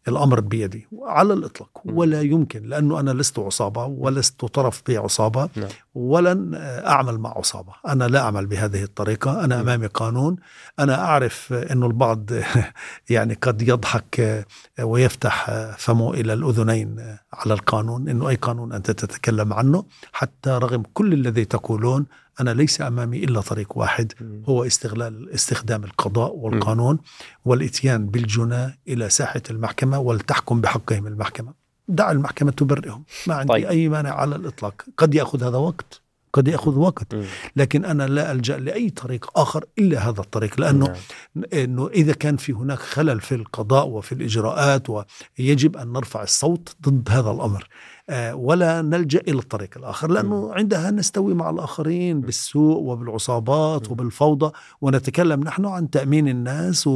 الأمر 0.08 0.40
بيدي 0.40 0.88
على 1.04 1.34
الإطلاق. 1.34 1.82
ولا 1.86 2.22
يمكن 2.22 2.64
لأنه 2.64 3.00
أنا 3.00 3.12
لست 3.12 3.40
عصابة 3.40 3.86
ولست 3.86 4.46
طرف 4.46 4.82
بعصابه 4.88 5.50
نعم. 5.56 5.70
ولن 5.96 6.52
أعمل 6.86 7.18
مع 7.18 7.30
عصابة. 7.38 7.74
أنا 7.88 8.04
لا 8.04 8.22
أعمل 8.22 8.46
بهذه 8.46 8.84
الطريقة. 8.84 9.46
أنا 9.46 9.62
أمامي 9.62 9.88
قانون. 9.88 10.36
أنا 10.80 11.06
أعرف 11.06 11.54
إنه 11.54 11.86
البعض 11.86 12.30
يعني 13.10 13.34
قد 13.34 13.62
يضحك 13.62 14.46
ويفتح 14.82 15.52
فمه 15.78 16.14
إلى 16.14 16.34
الأذنين 16.34 17.18
على 17.34 17.54
القانون 17.54 18.10
إنه 18.10 18.30
أي 18.30 18.36
قانون 18.36 18.74
أنت 18.74 18.92
تتكلم 18.92 19.54
عنه 19.54 19.86
حتى 20.14 20.50
رغم 20.50 20.84
كل 20.94 21.14
الذي 21.14 21.46
تقولون 21.46 22.06
أنا 22.42 22.50
ليس 22.50 22.82
أمامي 22.82 23.24
إلا 23.24 23.42
طريق 23.42 23.78
واحد 23.78 24.14
هو 24.50 24.64
استغلال 24.64 25.30
استخدام 25.34 25.84
القضاء 25.84 26.36
والقانون 26.36 27.00
والإتيان 27.46 28.08
بالجنى 28.08 28.80
إلى 28.88 29.10
ساحة 29.10 29.42
المحكمة 29.50 30.00
ولتحكم 30.00 30.62
بحقهم 30.62 31.08
المحكمة. 31.08 31.54
دع 31.88 32.12
المحكمة 32.12 32.52
تبرئهم. 32.52 33.04
ما 33.28 33.36
عندي 33.36 33.54
طيب. 33.54 33.66
أي 33.66 33.90
مانع 33.90 34.10
على 34.10 34.36
الإطلاق. 34.36 34.86
قد 34.98 35.16
يأخذ 35.16 35.44
هذا 35.44 35.58
وقت 35.58 36.02
قد 36.34 36.48
يأخذ 36.48 36.78
وقت. 36.78 37.16
لكن 37.56 37.86
أنا 37.86 38.04
لا 38.04 38.32
ألجأ 38.32 38.58
لأي 38.58 38.90
طريق 38.90 39.40
آخر 39.40 39.66
إلا 39.80 40.10
هذا 40.10 40.22
الطريق 40.22 40.60
لأنه 40.60 40.86
نعم. 40.86 41.44
إنه 41.54 41.88
إذا 41.88 42.14
كان 42.14 42.38
في 42.38 42.54
هناك 42.54 42.80
خلل 42.80 43.22
في 43.22 43.36
القضاء 43.36 43.88
وفي 43.88 44.12
الإجراءات 44.12 44.88
ويجب 44.90 45.78
أن 45.78 45.94
نرفع 45.94 46.24
الصوت 46.24 46.76
ضد 46.90 47.10
هذا 47.10 47.32
الأمر. 47.32 47.68
ولا 48.34 48.82
نلجأ 48.82 49.20
إلى 49.28 49.40
الطريق 49.40 49.78
الآخر 49.78 50.12
لأنه 50.12 50.54
عندها 50.54 50.92
نستوي 50.92 51.34
مع 51.34 51.50
الآخرين 51.50 52.22
بالسوء 52.22 52.78
وبالعصابات 52.78 53.92
وبالفوضى 53.92 54.52
ونتكلم 54.82 55.44
نحن 55.44 55.66
عن 55.66 55.90
تأمين 55.90 56.28
الناس 56.28 56.90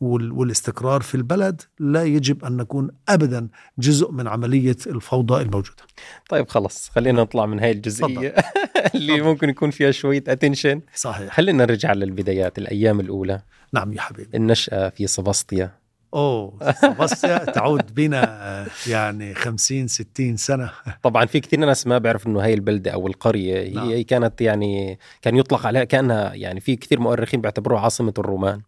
والاستقرار 0.00 1.00
في 1.00 1.14
البلد 1.14 1.62
لا 1.78 2.04
يجب 2.04 2.44
أن 2.44 2.56
نكون 2.56 2.90
ابدا 3.08 3.48
جزء 3.78 4.10
من 4.12 4.28
عملية 4.28 4.76
الفوضى 4.86 5.42
الموجودة. 5.42 5.82
طيب 6.28 6.48
خلص 6.48 6.88
خلينا 6.88 7.22
نطلع 7.22 7.46
من 7.46 7.60
هاي 7.60 7.70
الجزئية 7.70 8.34
اللي. 8.94 9.20
ممكن 9.20 9.48
يكون 9.48 9.70
فيها 9.70 9.90
شوية 9.90 10.24
اتنشن 10.28 10.80
صحيح. 10.94 11.34
خلينا 11.34 11.64
نرجع 11.64 11.92
للبدايات 11.92 12.58
الأيام 12.58 13.00
الأولى. 13.00 13.42
نعم 13.72 13.92
يا 13.92 14.00
حبيبي. 14.00 14.36
النشأة 14.36 14.88
في 14.88 15.06
سباسطيا 15.06 15.81
أوه 16.14 16.52
بس 17.00 17.20
تعود 17.54 17.94
بنا 17.94 18.66
يعني 18.86 19.34
50 19.34 19.88
60 19.88 20.36
سنة. 20.36 20.70
طبعا 21.02 21.26
في 21.26 21.40
كثير 21.40 21.58
ناس 21.60 21.86
ما 21.86 21.98
بيعرف 21.98 22.26
إنه 22.26 22.42
هاي 22.44 22.54
البلدة 22.54 22.90
أو 22.90 23.06
القرية 23.06 23.74
نعم. 23.74 23.88
هي 23.88 24.04
كانت 24.04 24.40
يعني 24.40 24.98
كان 25.22 25.36
يطلق 25.36 25.66
عليها 25.66 25.84
كأنها 25.84 26.34
يعني 26.34 26.60
في 26.60 26.76
كثير 26.76 27.00
مؤرخين 27.00 27.40
بيعتبروها 27.40 27.80
عاصمة 27.80 28.14
الرومان. 28.18 28.60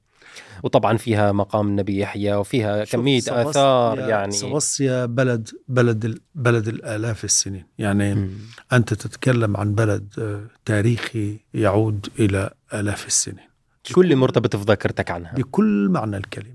وطبعا 0.63 0.97
فيها 0.97 1.33
مقام 1.33 1.69
النبي 1.69 1.99
يحيى 1.99 2.35
وفيها 2.35 2.85
كمية 2.85 3.23
آثار 3.29 3.99
يعني. 3.99 4.33
سواسيا 4.33 5.07
بلد 5.07 5.51
بلد 5.69 6.19
بلد 6.35 6.69
الآلاف 6.69 7.25
السنين. 7.25 7.65
يعني 7.79 8.15
م. 8.15 8.31
أنت 8.73 8.95
تتكلم 8.95 9.57
عن 9.57 9.75
بلد 9.75 10.15
آه، 10.19 10.41
تاريخي 10.65 11.37
يعود 11.55 12.09
إلى 12.19 12.51
آلاف 12.75 13.07
السنين. 13.07 13.55
كل 13.93 14.17
مرتبط 14.17 14.57
في 14.57 14.65
ذاكرتك 14.65 15.11
عنها. 15.11 15.35
بكل 15.35 15.89
معنى 15.91 16.17
الكلمة. 16.17 16.54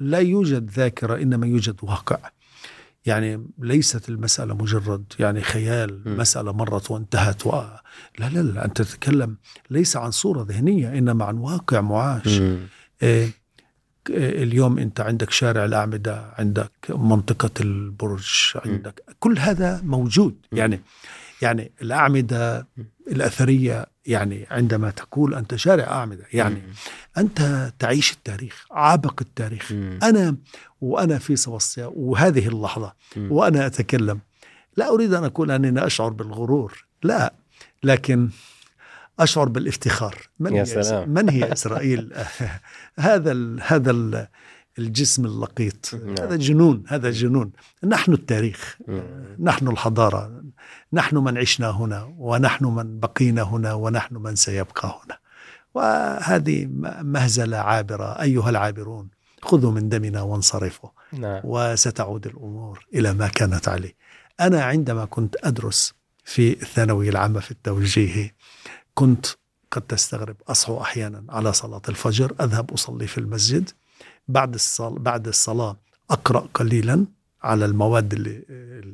لا 0.00 0.18
يوجد 0.18 0.70
ذاكرة 0.70 1.22
إنما 1.22 1.46
يوجد 1.46 1.76
واقع 1.82 2.18
يعني 3.06 3.46
ليست 3.58 4.08
المسألة 4.08 4.54
مجرد 4.54 5.12
يعني 5.18 5.40
خيال 5.40 6.02
م. 6.06 6.16
مسألة 6.16 6.52
مرت 6.52 6.90
وانتهت 6.90 7.46
و... 7.46 7.50
لا 8.18 8.28
لا 8.28 8.40
لا 8.40 8.64
أنت 8.64 8.82
تتكلم 8.82 9.36
ليس 9.70 9.96
عن 9.96 10.10
صورة 10.10 10.42
ذهنية 10.48 10.98
إنما 10.98 11.24
عن 11.24 11.38
واقع 11.38 11.80
معاش 11.80 12.40
إيه 13.02 13.30
اليوم 14.10 14.78
أنت 14.78 15.00
عندك 15.00 15.30
شارع 15.30 15.64
الأعمدة 15.64 16.32
عندك 16.38 16.70
منطقة 16.88 17.50
البرج 17.60 18.52
عندك 18.64 19.02
م. 19.08 19.12
كل 19.20 19.38
هذا 19.38 19.80
موجود. 19.84 20.36
يعني 20.52 20.80
يعني 21.42 21.72
الأعمدة 21.82 22.66
الأثرية 23.08 23.86
يعني 24.06 24.46
عندما 24.50 24.90
تقول 24.90 25.34
أنت 25.34 25.54
شارع 25.54 25.84
أعمدة 25.84 26.24
يعني 26.32 26.54
م. 26.54 26.72
أنت 27.18 27.72
تعيش 27.78 28.12
التاريخ 28.12 28.66
عابق 28.70 29.14
التاريخ 29.20 29.72
م. 29.72 29.98
أنا 30.02 30.36
وأنا 30.80 31.18
في 31.18 31.36
سباسيا 31.36 31.90
وهذه 31.94 32.48
اللحظة 32.48 32.92
م. 33.16 33.32
وأنا 33.32 33.66
أتكلم 33.66 34.20
لا 34.76 34.88
أريد 34.88 35.14
أن 35.14 35.24
أقول 35.24 35.50
أنني 35.50 35.86
أشعر 35.86 36.08
بالغرور 36.08 36.84
لا 37.02 37.32
لكن 37.82 38.28
أشعر 39.20 39.48
بالإفتخار 39.48 40.16
من, 40.40 40.54
يا 40.54 40.62
هي 40.62 40.66
سلام. 40.66 41.08
من 41.08 41.28
هي 41.28 41.52
إسرائيل 41.52 42.12
هذا 42.98 43.32
ال 43.32 43.60
هذا 43.62 43.90
ال 43.90 44.26
الجسم 44.78 45.24
اللقيط. 45.24 45.94
نعم. 45.94 46.14
هذا 46.20 46.36
جنون 46.36 46.82
هذا 46.88 47.10
جنون. 47.10 47.52
نحن 47.84 48.12
التاريخ 48.12 48.78
نعم. 48.88 49.02
نحن 49.38 49.68
الحضارة 49.68 50.42
نحن 50.92 51.16
من 51.16 51.38
عشنا 51.38 51.70
هنا 51.70 52.14
ونحن 52.18 52.64
من 52.64 53.00
بقينا 53.00 53.42
هنا 53.42 53.72
ونحن 53.74 54.16
من 54.16 54.36
سيبقى 54.36 55.00
هنا. 55.04 55.18
وهذه 55.74 56.66
مهزلة 57.02 57.56
عابرة 57.56 58.20
أيها 58.20 58.50
العابرون 58.50 59.08
خذوا 59.42 59.72
من 59.72 59.88
دمنا 59.88 60.22
وانصرفوا. 60.22 60.90
نعم. 61.12 61.40
وستعود 61.44 62.26
الأمور 62.26 62.86
إلى 62.94 63.14
ما 63.14 63.28
كانت 63.28 63.68
عليه. 63.68 63.94
أنا 64.40 64.62
عندما 64.62 65.04
كنت 65.04 65.36
أدرس 65.44 65.94
في 66.24 66.52
الثانوية 66.62 67.10
العامة 67.10 67.40
في 67.40 67.50
التوجيهي 67.50 68.30
كنت 68.94 69.26
قد 69.70 69.82
تستغرب 69.82 70.36
أصحو 70.48 70.80
أحيانا 70.80 71.24
على 71.28 71.52
صلاة 71.52 71.82
الفجر 71.88 72.34
أذهب 72.40 72.70
أصلي 72.72 73.06
في 73.06 73.18
المسجد. 73.18 73.70
بعد 74.28 74.54
الصلاة 74.54 74.88
بعد 74.98 75.28
الصلاة 75.28 75.76
أقرأ 76.10 76.48
قليلا 76.54 77.06
على 77.42 77.64
المواد 77.64 78.12
اللي 78.12 78.44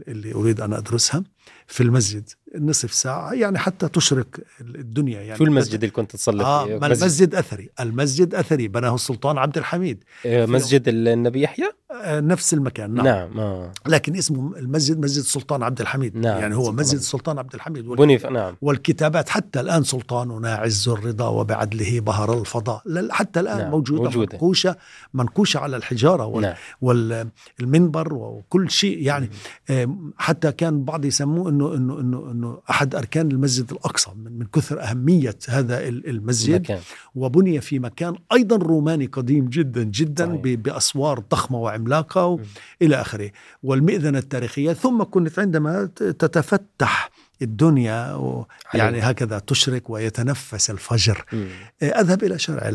اللي 0.08 0.34
أريد 0.34 0.60
أن 0.60 0.72
أدرسها. 0.72 1.24
في 1.66 1.82
المسجد 1.82 2.28
نصف 2.58 2.94
ساعة 2.94 3.32
يعني 3.32 3.58
حتى 3.58 3.88
تشرق 3.88 4.26
الدنيا 4.60 5.20
يعني 5.22 5.38
شو 5.38 5.44
المسجد 5.44 5.74
اللي 5.74 5.90
كنت 5.90 6.12
تصلي 6.12 6.44
آه 6.44 6.66
فيه؟ 6.66 6.76
المسجد 6.76 7.34
أثري 7.34 7.70
المسجد 7.80 8.34
أثري 8.34 8.68
بناه 8.68 8.94
السلطان 8.94 9.38
عبد 9.38 9.58
الحميد 9.58 10.04
آه، 10.26 10.46
مسجد 10.46 10.88
النبي 10.88 11.42
يحيى 11.42 11.70
آه، 12.02 12.20
نفس 12.20 12.54
المكان 12.54 12.94
نعم, 12.94 13.06
نعم. 13.06 13.38
آه. 13.38 13.72
لكن 13.86 14.16
اسمه 14.16 14.56
المسجد 14.56 14.98
مسجد 14.98 15.18
السلطان 15.22 15.62
عبد 15.62 15.80
الحميد 15.80 16.16
نعم. 16.16 16.40
يعني 16.40 16.56
هو 16.56 16.72
مسجد 16.72 16.98
السلطان 16.98 17.38
عبد 17.38 17.54
الحميد 17.54 17.84
بني 17.84 18.16
نعم 18.16 18.56
والكتابات 18.62 19.28
حتى 19.28 19.60
الآن 19.60 19.82
سلطاننا 19.82 20.54
عز 20.54 20.88
الرضا 20.88 21.28
وبعدله 21.28 22.00
بهر 22.00 22.40
الفضاء 22.40 22.82
حتى 23.10 23.40
الآن 23.40 23.58
نعم. 23.58 23.70
موجودة, 23.70 24.02
موجودة 24.02 24.32
منقوشة 24.32 24.76
منقوشة 25.14 25.58
على 25.58 25.76
الحجارة 25.76 26.26
وال 26.26 26.42
نعم. 26.42 27.30
والمنبر 27.60 28.14
وكل 28.14 28.70
شيء 28.70 29.02
يعني 29.02 29.30
مم. 29.70 30.12
حتى 30.18 30.52
كان 30.52 30.84
بعض 30.84 31.04
يسموه 31.40 31.48
إنه 31.50 31.74
إنه 31.74 32.00
إنه 32.00 32.30
إنه 32.30 32.60
أحد 32.70 32.94
أركان 32.94 33.30
المسجد 33.30 33.72
الأقصى 33.72 34.10
من, 34.16 34.38
من 34.38 34.46
كثر 34.46 34.82
أهمية 34.82 35.36
هذا 35.48 35.88
المسجد 35.88 36.60
مكان. 36.60 36.80
وبني 37.14 37.60
في 37.60 37.78
مكان 37.78 38.14
أيضا 38.32 38.56
روماني 38.56 39.06
قديم 39.06 39.48
جدا 39.48 39.82
جدا 39.82 40.26
صحيح. 40.26 40.54
بأسوار 40.58 41.18
ضخمة 41.30 41.58
وعملاقة 41.58 42.38
إلى 42.82 43.00
آخره 43.00 43.30
والمئذنة 43.62 44.18
التاريخية 44.18 44.72
ثم 44.72 45.02
كنت 45.02 45.38
عندما 45.38 45.84
تتفتح 45.96 47.10
الدنيا 47.42 48.14
و 48.14 48.46
يعني 48.74 49.00
هكذا 49.00 49.38
تشرق 49.38 49.82
ويتنفس 49.90 50.70
الفجر 50.70 51.24
مم. 51.32 51.48
أذهب 51.82 52.24
إلى 52.24 52.38
شارع 52.38 52.68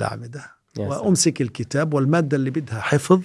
سلام. 0.76 0.90
وأمسك 0.90 1.42
الكتاب 1.42 1.94
والمادة 1.94 2.38
اللي 2.38 2.50
بدها 2.50 2.80
حفظ 2.80 3.22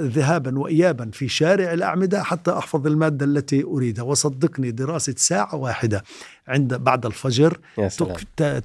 ذهابا 0.00 0.58
وإيابا 0.58 1.10
في 1.12 1.28
شارع 1.28 1.72
الأعمدة 1.72 2.22
حتى 2.22 2.50
أحفظ 2.50 2.86
المادة 2.86 3.26
التي 3.26 3.64
أريدها. 3.64 4.04
وصدقني 4.04 4.70
دراسة 4.70 5.14
ساعة 5.16 5.54
واحدة 5.54 6.04
عند 6.48 6.74
بعد 6.74 7.06
الفجر 7.06 7.58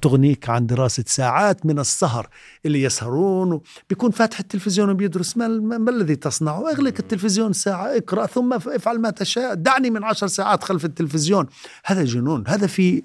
تغنيك 0.02 0.50
عن 0.50 0.66
دراسة 0.66 1.04
ساعات 1.08 1.66
من 1.66 1.80
السهر 1.80 2.30
اللي 2.66 2.84
يسهرون 2.84 3.62
بيكون 3.90 4.12
فاتح 4.12 4.40
التلفزيون 4.40 4.90
وبيدرس 4.90 5.38
ما, 5.38 5.48
ما 5.48 5.78
ما 5.78 5.92
الذي 5.92 6.16
تصنعه. 6.16 6.72
أغلق 6.72 6.94
التلفزيون 7.00 7.54
ساعة 7.54 7.98
اقرأ 7.98 8.26
ثم 8.26 8.54
افعل 8.54 9.00
ما 9.00 9.10
تشاء. 9.10 9.54
دعني 9.54 9.90
من 9.90 10.04
عشر 10.04 10.28
ساعات 10.28 10.64
خلف 10.64 10.86
التلفزيون. 10.86 11.46
هذا 11.86 12.04
جنون. 12.04 12.44
هذا 12.48 12.68
في 12.68 13.04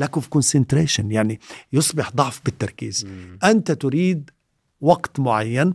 lack 0.00 0.20
of 0.20 0.38
concentration 0.38 1.04
يعني 1.08 1.40
يصبح 1.72 2.10
ضعف 2.16 2.40
بالتركيز. 2.44 3.04
مم. 3.06 3.38
أنت 3.44 3.72
تريد 3.72 4.30
وقت 4.80 5.20
معين. 5.20 5.74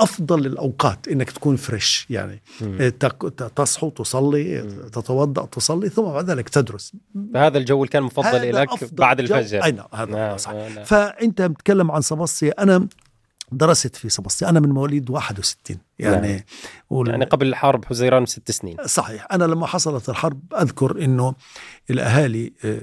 أفضل 0.00 0.46
الأوقات 0.46 1.08
إنك 1.08 1.30
تكون 1.30 1.56
فريش 1.56 2.06
يعني 2.10 2.42
مم. 2.60 2.88
تك- 3.00 3.50
تصحو 3.56 3.88
تصلي 3.90 4.62
تتوضأ 4.92 5.46
تصلي 5.46 5.88
ثم 5.88 6.02
بعد 6.02 6.30
ذلك 6.30 6.48
تدرس. 6.48 6.92
فهذا 7.34 7.58
الجو 7.58 7.76
اللي 7.76 7.88
كان 7.92 8.02
مفضل 8.02 8.26
هذا 8.26 8.50
لك 8.52 8.94
بعد 8.94 9.20
الفجر. 9.20 9.64
أي 9.64 9.72
نعم 9.72 9.86
هذا 9.94 10.10
نعم، 10.10 10.36
صح 10.36 10.52
نعم. 10.52 10.84
فأنت 10.84 11.42
بتتكلم 11.42 11.90
عن 11.90 12.00
سباسيا 12.00 12.62
أنا 12.62 12.88
درست 13.52 13.96
في 13.96 14.08
سباسيا 14.08 14.48
أنا 14.48 14.60
من 14.60 14.68
مواليد 14.68 15.10
61 15.10 15.78
يعني 15.98 16.28
نعم. 16.32 16.40
وال- 16.90 17.08
يعني 17.10 17.24
قبل 17.24 17.46
الحرب 17.46 17.84
حزيران 17.84 18.24
بست 18.24 18.50
سنين. 18.50 18.76
صحيح. 18.86 19.26
أنا 19.32 19.44
لما 19.44 19.66
حصلت 19.66 20.08
الحرب 20.08 20.40
أذكر 20.60 21.04
إنه 21.04 21.34
الأهالي 21.90 22.52
آه، 22.64 22.80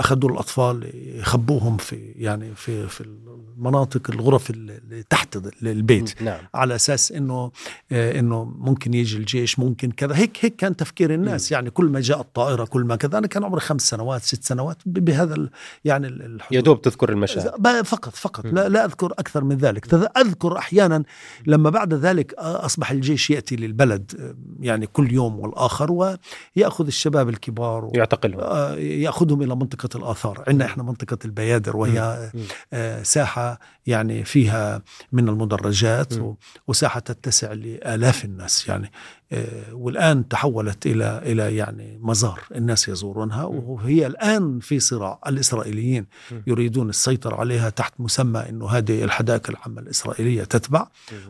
أخذوا 0.00 0.30
الأطفال 0.30 0.90
يخبوهم 1.18 1.76
في 1.76 1.96
يعني 2.16 2.54
في 2.54 2.88
في 2.88 3.00
المناطق 3.00 4.10
الغرف 4.10 4.50
اللي 4.50 5.02
تحت 5.10 5.36
البيت. 5.62 6.22
نعم. 6.22 6.40
على 6.54 6.74
أساس 6.74 7.12
إنه 7.12 7.50
آه، 7.92 8.18
إنه 8.18 8.44
ممكن 8.44 8.94
يجي 8.94 9.16
الجيش 9.16 9.58
ممكن 9.58 9.90
كذا. 9.90 10.16
هيك 10.16 10.36
هيك 10.44 10.56
كان 10.56 10.76
تفكير 10.76 11.14
الناس. 11.14 11.52
يعني 11.52 11.70
كل 11.70 11.84
ما 11.86 12.00
جاء 12.00 12.20
الطائرة 12.20 12.64
كل 12.64 12.84
ما 12.84 12.96
كذا. 12.96 13.18
أنا 13.18 13.26
كان 13.26 13.44
عمري 13.44 13.60
خمس 13.60 13.82
سنوات 13.90 14.22
ست 14.22 14.44
سنوات 14.44 14.76
بهذا 14.86 15.34
ال- 15.34 15.50
يعني 15.84 16.06
الحدود. 16.06 16.56
يا 16.56 16.60
دوب 16.60 16.82
تذكر 16.82 17.08
المشاهد. 17.10 17.84
فقط 17.84 18.14
فقط. 18.16 18.44
لا, 18.46 18.68
لا 18.68 18.84
أذكر 18.84 19.12
أكثر 19.18 19.44
من 19.44 19.56
ذلك. 19.56 19.94
أذكر 19.94 20.58
أحيانا 20.58 21.02
لما 21.46 21.70
بعد 21.70 21.94
ذلك 21.94 22.27
أصبح 22.38 22.90
الجيش 22.90 23.30
يأتي 23.30 23.56
للبلد 23.56 24.34
يعني 24.60 24.86
كل 24.86 25.12
يوم 25.12 25.38
والآخر 25.40 25.92
ويأخذ 25.92 26.86
الشباب 26.86 27.28
الكبار 27.28 27.84
و- 27.84 27.92
يعتقلهم. 27.94 28.40
يأخذهم 28.78 29.42
إلى 29.42 29.54
منطقة 29.56 29.88
الآثار، 29.98 30.44
عندنا 30.48 30.64
إحنا 30.64 30.82
منطقة 30.82 31.18
البيادر 31.24 31.76
وهي 31.76 32.30
مم. 32.34 32.40
آه، 32.72 33.02
ساحة 33.02 33.58
يعني 33.86 34.24
فيها 34.24 34.82
من 35.12 35.28
المدرجات 35.28 36.14
مم. 36.14 36.22
و- 36.24 36.36
وساحة 36.68 37.00
تتسع 37.00 37.52
لآلاف 37.52 38.24
الناس 38.24 38.68
يعني. 38.68 38.90
آه، 39.32 39.74
والآن 39.74 40.28
تحولت 40.28 40.86
إلى 40.86 41.20
إلى 41.24 41.56
يعني 41.56 41.98
مزار 42.02 42.40
الناس 42.54 42.88
يزورونها 42.88 43.44
وهي 43.44 44.06
الآن 44.06 44.58
في 44.60 44.80
صراع. 44.80 45.18
الإسرائيليين 45.26 46.06
مم. 46.32 46.42
يريدون 46.46 46.88
السيطرة 46.88 47.36
عليها 47.36 47.70
تحت 47.70 47.94
مسمى 47.98 48.40
إنه 48.48 48.68
هذه 48.68 49.04
الحدائق 49.04 49.50
العامة 49.50 49.80
الإسرائيلية 49.80 50.44
تتبع. 50.44 50.86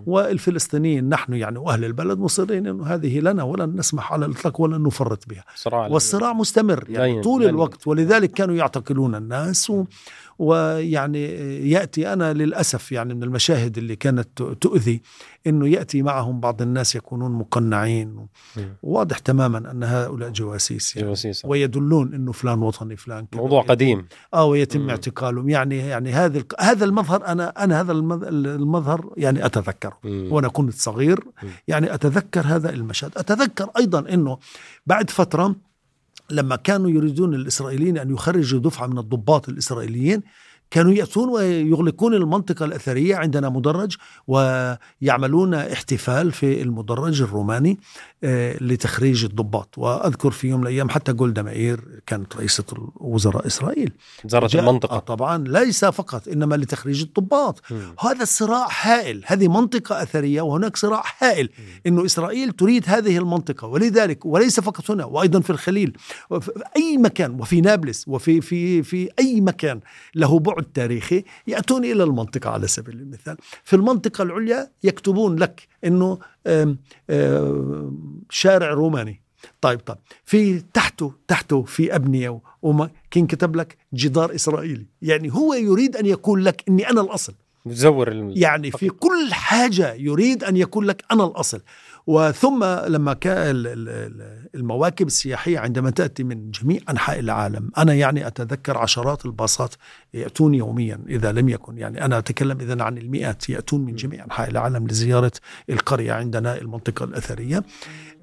والفلسطينيين 0.06 1.08
نحن 1.08 1.34
يعني 1.34 1.58
وأهل 1.58 1.84
البلد 1.84 2.18
مصرين 2.18 2.66
إنه 2.66 2.86
هذه 2.86 3.20
لنا 3.20 3.42
ولن 3.42 3.76
نسمح 3.76 4.12
على 4.12 4.26
الإطلاق 4.26 4.60
ولن 4.60 4.82
نفرط 4.82 5.28
بها. 5.28 5.44
صراع 5.54 5.86
والصراع 5.86 6.32
مستمر 6.32 6.84
يعني 6.88 7.22
طول 7.22 7.44
الوقت. 7.44 7.86
ولذلك 7.86 8.30
كانوا 8.30 8.54
يعتقلون 8.54 9.14
الناس 9.14 9.72
ويعني 10.38 11.24
يأتي 11.70 12.12
أنا 12.12 12.32
للأسف 12.32 12.92
يعني 12.92 13.14
من 13.14 13.22
المشاهد 13.22 13.78
اللي 13.78 13.96
كانت 13.96 14.42
تؤذي 14.42 15.02
إنه 15.46 15.68
يأتي 15.68 16.02
معهم 16.02 16.40
بعض 16.40 16.62
الناس 16.62 16.94
يكونون 16.96 17.30
مقنعين. 17.32 18.26
واضح 18.82 19.18
تماما 19.18 19.70
أن 19.70 19.84
هؤلاء 19.84 20.30
جواسيس 20.30 20.96
يعني 20.96 21.08
جواسيس 21.08 21.44
ويدلون 21.44 22.14
إنه 22.14 22.32
فلان 22.32 22.62
وطني 22.62 22.96
فلان. 22.96 23.26
موضوع 23.34 23.62
قديم 23.62 24.06
آه 24.34 24.44
ويتم 24.44 24.80
مم. 24.80 24.90
اعتقالهم 24.90 25.48
يعني 25.48 25.76
يعني 25.78 26.12
هذا 26.12 26.42
هذا 26.60 26.84
المظهر 26.84 27.26
أنا 27.26 27.64
أنا 27.64 27.80
هذا 27.80 27.92
المظ- 27.92 28.24
المظهر 28.28 29.12
يعني 29.16 29.46
أتذكره 29.46 29.98
مم. 30.04 30.28
وأنا 30.32 30.48
كنت 30.48 30.74
صغير. 30.74 31.20
يعني 31.68 31.94
أتذكر 31.94 32.40
هذا 32.46 32.70
المشهد 32.70 33.10
أتذكر 33.16 33.70
أيضا 33.78 33.98
إنه 34.14 34.38
بعد 34.86 35.10
فترة 35.10 35.54
لما 36.30 36.56
كانوا 36.56 36.90
يريدون 36.90 37.34
الإسرائيليين 37.34 37.98
أن 37.98 38.10
يخرجوا 38.10 38.60
دفعة 38.60 38.86
من 38.86 38.98
الضباط 38.98 39.48
الإسرائيليين 39.48 40.22
كانوا 40.70 40.92
يأتون 40.92 41.28
ويغلقون 41.28 42.14
المنطقة 42.14 42.64
الأثرية 42.64 43.16
عندنا 43.16 43.48
مدرج 43.48 43.96
ويعملون 45.02 45.54
احتفال 45.54 46.32
في 46.32 46.62
المدرج 46.62 47.22
الروماني 47.22 47.78
آه، 48.24 48.56
لتخريج 48.62 49.24
الضباط. 49.24 49.78
وأذكر 49.78 50.30
في 50.30 50.48
يوم 50.48 50.60
من 50.60 50.66
الأيام 50.66 50.88
حتى 50.88 51.12
جولدا 51.12 51.42
مائير 51.42 51.80
كانت 52.06 52.36
رئيسة 52.36 52.64
وزراء 52.96 53.46
إسرائيل. 53.46 53.92
زارت 54.26 54.50
جاء- 54.50 54.62
آه 54.62 54.68
المنطقة 54.68 54.98
طبعا 54.98 55.44
ليس 55.48 55.84
فقط 55.84 56.28
إنما 56.28 56.54
لتخريج 56.54 57.02
الضباط. 57.02 57.62
هذا 58.00 58.22
الصراع 58.22 58.66
هائل. 58.82 59.22
هذه 59.26 59.48
منطقة 59.48 60.02
أثرية 60.02 60.42
وهناك 60.42 60.76
صراع 60.76 61.02
هائل 61.18 61.48
أنه 61.86 62.04
إسرائيل 62.04 62.52
تريد 62.52 62.84
هذه 62.86 63.18
المنطقة. 63.18 63.66
ولذلك 63.68 64.26
وليس 64.26 64.60
فقط 64.60 64.90
هنا 64.90 65.04
وأيضا 65.04 65.40
في 65.40 65.50
الخليل. 65.50 65.96
وفي 66.30 66.50
أي 66.76 66.96
مكان 66.96 67.40
وفي 67.40 67.60
نابلس 67.60 68.04
وفي 68.08 68.40
في 68.40 68.82
في 68.82 69.08
أي 69.18 69.40
مكان 69.40 69.80
له 70.14 70.38
بعد 70.38 70.57
تاريخي 70.62 71.24
يأتون 71.46 71.84
إلى 71.84 72.04
المنطقة 72.04 72.50
على 72.50 72.66
سبيل 72.66 72.94
المثال. 72.94 73.36
في 73.64 73.76
المنطقة 73.76 74.22
العليا 74.22 74.70
يكتبون 74.82 75.36
لك 75.36 75.68
أنه 75.84 76.18
شارع 78.30 78.70
روماني. 78.70 79.22
طيب 79.60 79.80
طيب. 79.80 79.96
في 80.24 80.60
تحته 80.60 81.12
تحته 81.28 81.62
في 81.62 81.94
أبنية 81.94 82.40
وما 82.62 82.90
كان 83.10 83.26
كتب 83.26 83.56
لك 83.56 83.76
جدار 83.94 84.34
إسرائيلي. 84.34 84.86
يعني 85.02 85.32
هو 85.32 85.54
يريد 85.54 85.96
أن 85.96 86.06
يقول 86.06 86.44
لك 86.44 86.64
أني 86.68 86.90
أنا 86.90 87.00
الأصل. 87.00 87.34
الم... 88.12 88.32
يعني 88.36 88.70
في 88.70 88.88
كل 88.88 89.28
حاجة 89.32 89.94
يريد 89.94 90.44
أن 90.44 90.56
يكون 90.56 90.84
لك 90.84 91.04
أنا 91.12 91.24
الأصل. 91.24 91.60
وثم 92.08 92.64
لما 92.64 93.12
كان 93.14 93.36
ال- 93.50 93.66
ال- 93.66 93.88
ال- 93.88 94.48
المواكب 94.54 95.06
السياحية 95.06 95.58
عندما 95.58 95.90
تأتي 95.90 96.24
من 96.24 96.50
جميع 96.50 96.80
أنحاء 96.90 97.18
العالم 97.18 97.70
أنا 97.78 97.94
يعني 97.94 98.26
أتذكر 98.26 98.78
عشرات 98.78 99.26
الباصات 99.26 99.74
يأتون 100.14 100.54
يوميا 100.54 101.00
إذا 101.08 101.32
لم 101.32 101.48
يكن 101.48 101.78
يعني 101.78 102.04
أنا 102.04 102.18
أتكلم 102.18 102.60
إذا 102.60 102.82
عن 102.82 102.98
المئات 102.98 103.48
يأتون 103.50 103.80
من 103.84 103.94
جميع 103.94 104.24
أنحاء 104.24 104.50
العالم 104.50 104.86
لزيارة 104.86 105.32
القرية 105.70 106.12
عندنا 106.12 106.58
المنطقة 106.58 107.04
الأثرية. 107.04 107.62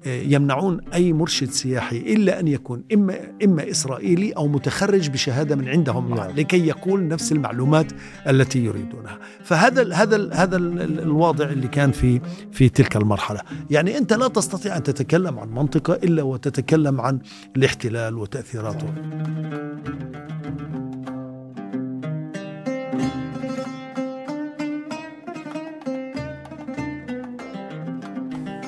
يمنعون 0.06 0.80
أي 0.94 1.12
مرشد 1.12 1.50
سياحي 1.50 1.96
إلا 1.96 2.40
أن 2.40 2.48
يكون 2.48 2.84
إما, 2.94 3.14
إما 3.44 3.70
إسرائيلي 3.70 4.32
أو 4.32 4.48
متخرج 4.48 5.10
بشهادة 5.10 5.56
من 5.56 5.68
عندهم 5.68 6.10
معه 6.10 6.26
نعم. 6.26 6.36
لكي 6.36 6.66
يقول 6.66 7.08
نفس 7.08 7.32
المعلومات 7.32 7.92
التي 8.28 8.64
يريدونها. 8.64 9.18
فهذا 9.44 9.82
ال 9.82 9.94
هذا 9.94 10.16
ال 10.16 10.34
هذا 10.34 10.56
ال 10.56 11.00
الوضع 11.00 11.44
اللي 11.44 11.68
كان 11.68 11.92
في 11.92 12.20
في 12.52 12.68
تلك 12.68 12.96
المرحلة. 12.96 13.40
يعني 13.70 13.98
أنت 13.98 14.12
لا 14.12 14.28
تستطيع 14.28 14.76
أن 14.76 14.82
تتكلم 14.82 15.38
عن 15.38 15.48
منطقة 15.48 15.94
إلا 15.94 16.22
وتتكلم 16.22 17.00
عن 17.00 17.18
الاحتلال 17.56 18.18
وتأثيراته. 18.18 18.94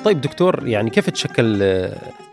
طيب 0.05 0.21
دكتور 0.21 0.67
يعني 0.67 0.89
كيف 0.89 1.09
تشكل 1.09 1.61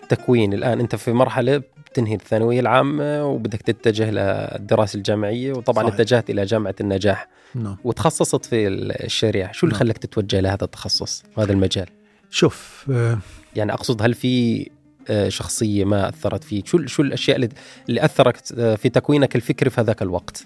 التكوين 0.02 0.52
الآن؟ 0.52 0.80
أنت 0.80 0.96
في 0.96 1.12
مرحلة 1.12 1.56
بتنهي 1.58 2.14
الثانوية 2.14 2.60
العامة 2.60 3.24
وبدك 3.24 3.62
تتجه 3.62 4.10
للدراسة 4.10 4.96
الجامعية 4.96 5.52
وطبعا 5.52 5.84
صحيح. 5.84 5.94
اتجهت 5.94 6.30
إلى 6.30 6.44
جامعة 6.44 6.74
النجاح 6.80 7.28
نعم. 7.54 7.76
وتخصصت 7.84 8.44
في 8.44 8.68
الشريعة. 8.68 9.52
شو 9.52 9.66
اللي 9.66 9.72
نعم. 9.78 9.80
خلك 9.80 9.98
تتوجه 9.98 10.40
لهذا 10.40 10.64
التخصص 10.64 11.24
وهذا 11.36 11.52
المجال؟ 11.52 11.86
شوف 12.30 12.86
آه، 12.90 13.18
يعني 13.56 13.72
أقصد 13.72 14.02
هل 14.02 14.14
في 14.14 14.66
آه، 15.08 15.28
شخصية 15.28 15.84
ما 15.84 16.08
أثرت 16.08 16.44
فيك؟ 16.44 16.66
شو 16.66 16.86
شو 16.86 17.02
الأشياء 17.02 17.36
اللي 17.36 17.48
اللي 17.88 18.04
أثرت 18.04 18.54
آه، 18.58 18.74
في 18.74 18.88
تكوينك 18.88 19.36
الفكري 19.36 19.70
في 19.70 19.80
هذاك 19.80 20.02
الوقت؟ 20.02 20.44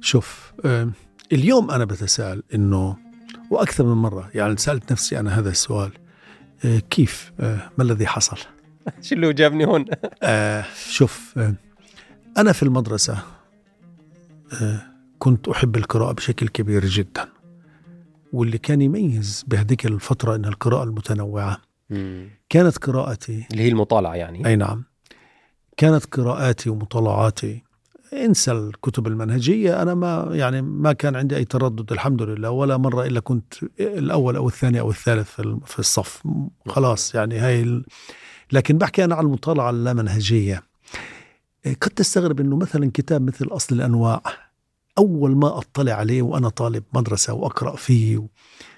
شوف 0.00 0.52
اليوم 1.32 1.70
أنا 1.70 1.84
بتساءل 1.84 2.42
إنه 2.54 2.96
وأكثر 3.50 3.84
من 3.84 4.02
مرة 4.02 4.30
يعني 4.34 4.56
سألت 4.56 4.92
نفسي 4.92 5.18
أنا 5.20 5.38
هذا 5.38 5.50
السؤال 5.50 5.90
كيف؟ 6.90 7.32
آه، 7.40 7.70
ما 7.78 7.84
الذي 7.84 8.06
حصل؟ 8.06 8.36
شو 9.02 9.14
اللي 9.14 9.32
جابني 9.32 9.66
هون؟ 9.66 9.84
آه 10.22 10.64
شوف 10.88 11.34
آه 11.38 11.54
أنا 12.38 12.52
في 12.52 12.62
المدرسة 12.62 13.18
آه 14.62 14.82
كنت 15.18 15.48
أحب 15.48 15.76
القراءة 15.76 16.12
بشكل 16.12 16.48
كبير 16.48 16.84
جدا. 16.84 17.28
واللي 18.32 18.58
كان 18.58 18.82
يميز 18.82 19.44
بهذيك 19.46 19.86
الفترة 19.86 20.34
أن 20.34 20.44
القراءة 20.44 20.84
المتنوعة 20.84 21.58
مم. 21.90 22.30
كانت 22.48 22.78
قراءتي 22.78 23.46
اللي 23.52 23.62
هي 23.62 23.68
المطالعة 23.68 24.14
يعني. 24.14 24.46
أي 24.46 24.56
نعم. 24.56 24.84
كانت 25.76 26.04
قراءاتي 26.04 26.70
ومطالعاتي 26.70 27.62
انسى 28.12 28.52
الكتب 28.52 29.06
المنهجية. 29.06 29.82
أنا 29.82 29.94
ما 29.94 30.28
يعني 30.32 30.62
ما 30.62 30.92
كان 30.92 31.16
عندي 31.16 31.36
أي 31.36 31.44
تردد 31.44 31.92
الحمد 31.92 32.22
لله 32.22 32.50
ولا 32.50 32.76
مرة 32.76 33.06
إلا 33.06 33.20
كنت 33.20 33.54
الأول 33.80 34.36
أو 34.36 34.48
الثاني 34.48 34.80
أو 34.80 34.90
الثالث 34.90 35.40
في 35.66 35.78
الصف. 35.78 36.22
خلاص 36.68 37.14
يعني 37.14 37.38
هاي 37.38 37.62
ال... 37.62 37.84
لكن 38.52 38.78
بحكي 38.78 39.04
أنا 39.04 39.14
عن 39.14 39.24
المطالعة 39.24 39.70
اللامنهجية. 39.70 40.62
قد 41.66 41.90
تستغرب 41.90 42.40
إنه 42.40 42.56
مثلا 42.56 42.90
كتاب 42.94 43.22
مثل 43.22 43.46
أصل 43.46 43.74
الأنواع 43.74 44.22
أول 44.98 45.36
ما 45.36 45.58
أطلع 45.58 45.92
عليه 45.92 46.22
وأنا 46.22 46.48
طالب 46.48 46.84
مدرسة 46.94 47.32
وأقرأ 47.32 47.76
فيه 47.76 48.26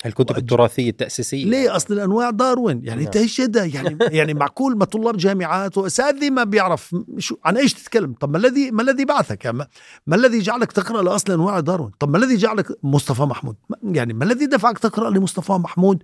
الكتب 0.07 0.35
وأج- 0.35 0.39
التراثيه 0.39 0.91
التأسيسية؟ 0.91 1.45
ليه؟ 1.45 1.77
أصل 1.77 1.95
الأنواع 1.95 2.31
داروين. 2.31 2.81
يعني 2.85 2.97
نعم. 2.97 3.07
أنت 3.07 3.17
إيش 3.17 3.41
ده 3.41 3.65
يعني 3.65 3.99
يعني 4.19 4.35
معقول 4.35 4.77
ما 4.79 4.85
طلاب 4.85 5.17
جامعات 5.17 5.79
واساتذه 5.79 6.31
ما 6.31 6.45
بيعرف 6.45 6.97
شو 7.19 7.37
عن 7.45 7.57
إيش 7.57 7.75
تتكلم؟ 7.75 8.13
طب 8.13 8.31
ما 8.31 8.39
الذي 8.39 8.71
ما 8.71 8.83
الذي 8.83 9.05
بعثك؟ 9.05 9.47
ما, 9.47 9.67
ما 10.07 10.17
الذي 10.17 10.39
جعلك 10.39 10.73
تقرأ 10.73 11.03
لأصل 11.03 11.33
أنواع 11.33 11.61
داروين؟ 11.61 11.91
طب 11.99 12.11
ما 12.11 12.19
الذي 12.19 12.37
جعلك 12.37 12.79
مصطفى 12.83 13.23
محمود؟ 13.23 13.57
يعني 13.83 14.13
ما 14.15 14.25
الذي 14.25 14.47
دفعك 14.47 14.79
تقرأ 14.79 15.11
لمصطفى 15.11 15.53
محمود؟ 15.53 16.03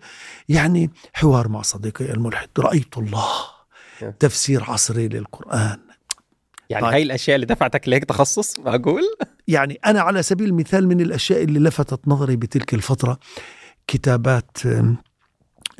يعني 0.48 0.90
حوار 1.12 1.48
مع 1.48 1.62
صديقي 1.62 2.12
الملحد. 2.12 2.48
رأيت 2.58 2.98
الله. 2.98 3.24
نعم. 4.02 4.12
تفسير 4.18 4.64
عصري 4.70 5.08
للقرآن. 5.08 5.78
يعني 6.70 6.84
طيب. 6.84 6.92
هاي 6.94 7.02
الأشياء 7.02 7.34
اللي 7.34 7.46
دفعتك 7.46 7.88
لهيك 7.88 8.04
تخصص 8.04 8.58
معقول؟ 8.58 9.02
يعني 9.48 9.78
أنا 9.86 10.00
على 10.00 10.22
سبيل 10.22 10.48
المثال 10.48 10.88
من 10.88 11.00
الأشياء 11.00 11.42
اللي 11.44 11.58
لفتت 11.60 12.08
نظري 12.08 12.36
بتلك 12.36 12.74
الفترة 12.74 13.18
كتابات 13.86 14.56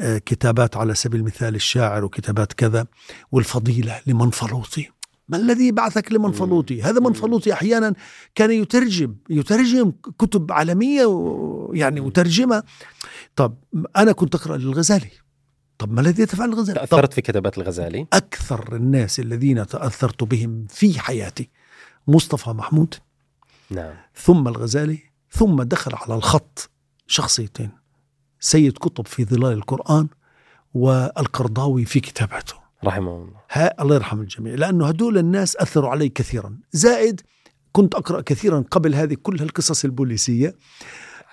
آه، 0.00 0.18
كتابات 0.18 0.76
على 0.76 0.94
سبيل 0.94 1.20
المثال 1.20 1.54
الشاعر 1.54 2.04
وكتابات 2.04 2.52
كذا 2.52 2.86
والفضيلة 3.32 4.00
لمنفلوطي 4.06 4.88
ما 5.28 5.36
الذي 5.36 5.72
بعثك 5.72 6.12
لمنفلوطي 6.12 6.82
هذا 6.82 7.00
منفلوطي 7.00 7.52
أحيانا 7.52 7.94
كان 8.34 8.50
يترجم 8.50 9.16
يترجم 9.30 9.92
كتب 10.18 10.52
عالمية 10.52 11.06
و- 11.06 11.70
يعني 11.74 12.00
وترجمة 12.00 12.62
طب 13.36 13.54
أنا 13.96 14.12
كنت 14.12 14.34
أقرأ 14.34 14.56
للغزالي. 14.56 15.10
طب 15.80 15.92
ما 15.92 16.00
الذي 16.00 16.22
يدفع 16.22 16.44
الغزالي؟ 16.44 16.80
طب 16.80 16.86
تأثرت 16.86 17.12
في 17.12 17.20
كتابات 17.20 17.58
الغزالي. 17.58 18.06
أكثر 18.12 18.76
الناس 18.76 19.20
الذين 19.20 19.66
تأثرت 19.66 20.24
بهم 20.24 20.66
في 20.68 21.00
حياتي 21.00 21.50
مصطفى 22.08 22.50
محمود 22.50 22.94
نعم. 23.70 23.94
ثم 24.14 24.48
الغزالي 24.48 24.98
ثم 25.30 25.62
دخل 25.62 25.94
على 25.94 26.14
الخط 26.14 26.70
شخصيتين 27.06 27.70
سيد 28.40 28.78
قطب 28.78 29.06
في 29.06 29.24
ظلال 29.24 29.52
القرآن 29.52 30.08
والقرضاوي 30.74 31.84
في 31.84 32.00
كتاباته. 32.00 32.54
رحمه 32.84 33.16
الله. 33.16 33.40
ها 33.50 33.82
الله 33.82 33.94
يرحم 33.94 34.20
الجميع. 34.20 34.54
لأنه 34.54 34.88
هدول 34.88 35.18
الناس 35.18 35.56
أثروا 35.56 35.90
علي 35.90 36.08
كثيرا. 36.08 36.58
زائد 36.72 37.20
كنت 37.72 37.94
أقرأ 37.94 38.20
كثيرا 38.20 38.64
قبل 38.70 38.94
هذه 38.94 39.14
كل 39.22 39.42
القصص 39.42 39.84
البوليسية. 39.84 40.54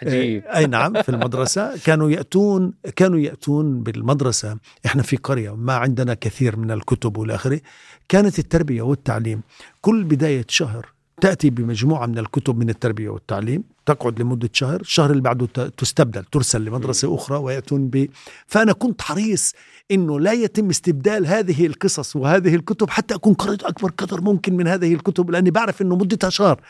عجيب. 0.02 0.44
أي 0.56 0.66
نعم 0.66 1.02
في 1.02 1.10
المدرسة 1.10 1.78
كانوا 1.86 2.12
يأتون 2.12 2.74
كانوا 2.96 3.20
يأتون 3.20 3.84
بالمدرسة. 3.84 4.58
إحنا 4.86 5.04
في 5.04 5.18
قرية 5.18 5.56
ما 5.56 5.74
عندنا 5.74 6.14
كثير 6.14 6.56
من 6.56 6.72
الكتب 6.72 7.18
والى 7.18 7.36
آخره 7.36 7.62
كانت 8.10 8.40
التربية 8.40 8.82
والتعليم 8.82 9.42
كل 9.82 10.04
بداية 10.04 10.46
شهر 10.50 10.97
تأتي 11.22 11.50
بمجموعة 11.50 12.06
من 12.06 12.18
الكتب 12.18 12.58
من 12.58 12.70
التربية 12.70 13.10
والتعليم 13.10 13.64
تقعد 13.86 14.22
لمدة 14.22 14.50
شهر 14.54 14.82
الشهر 14.82 15.12
اللي 15.12 15.22
بعده 15.22 15.46
تستبدل 15.78 16.24
ترسل 16.24 16.66
لمدرسة 16.66 17.16
أخرى 17.16 17.38
ويأتون 17.38 17.88
ب. 17.88 18.10
فأنا 18.48 18.74
كنت 18.74 19.02
حريص 19.02 19.54
أنه 19.92 20.20
لا 20.20 20.34
يتم 20.34 20.70
استبدال 20.70 21.28
هذه 21.28 21.66
القصص 21.66 22.16
وهذه 22.16 22.56
الكتب 22.56 22.90
حتى 22.90 23.16
أكون 23.16 23.34
قرأت 23.34 23.64
أكبر 23.64 23.92
قدر 23.92 24.22
ممكن 24.22 24.58
من 24.58 24.68
هذه 24.68 24.94
الكتب 24.94 25.30
لأني 25.32 25.52
بعرف 25.52 25.82
أنه 25.82 25.96
مدتها 25.96 26.30
شهر. 26.30 26.62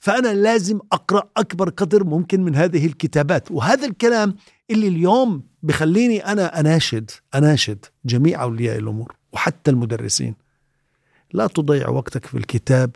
فأنا 0.00 0.34
لازم 0.34 0.78
أقرأ 0.92 1.28
أكبر 1.36 1.68
قدر 1.68 2.04
ممكن 2.04 2.42
من 2.42 2.54
هذه 2.54 2.86
الكتابات. 2.86 3.50
وهذا 3.50 3.86
الكلام 3.86 4.34
اللي 4.70 4.88
اليوم 4.88 5.42
بخليني 5.62 6.26
أنا 6.26 6.60
أناشد 6.60 7.10
أناشد 7.34 7.84
جميع 8.04 8.42
أولياء 8.42 8.78
الأمور 8.78 9.14
وحتى 9.32 9.70
المدرسين. 9.70 10.34
لا 11.32 11.46
تضيع 11.46 11.88
وقتك 11.88 12.26
في 12.26 12.38
الكتاب 12.38 12.90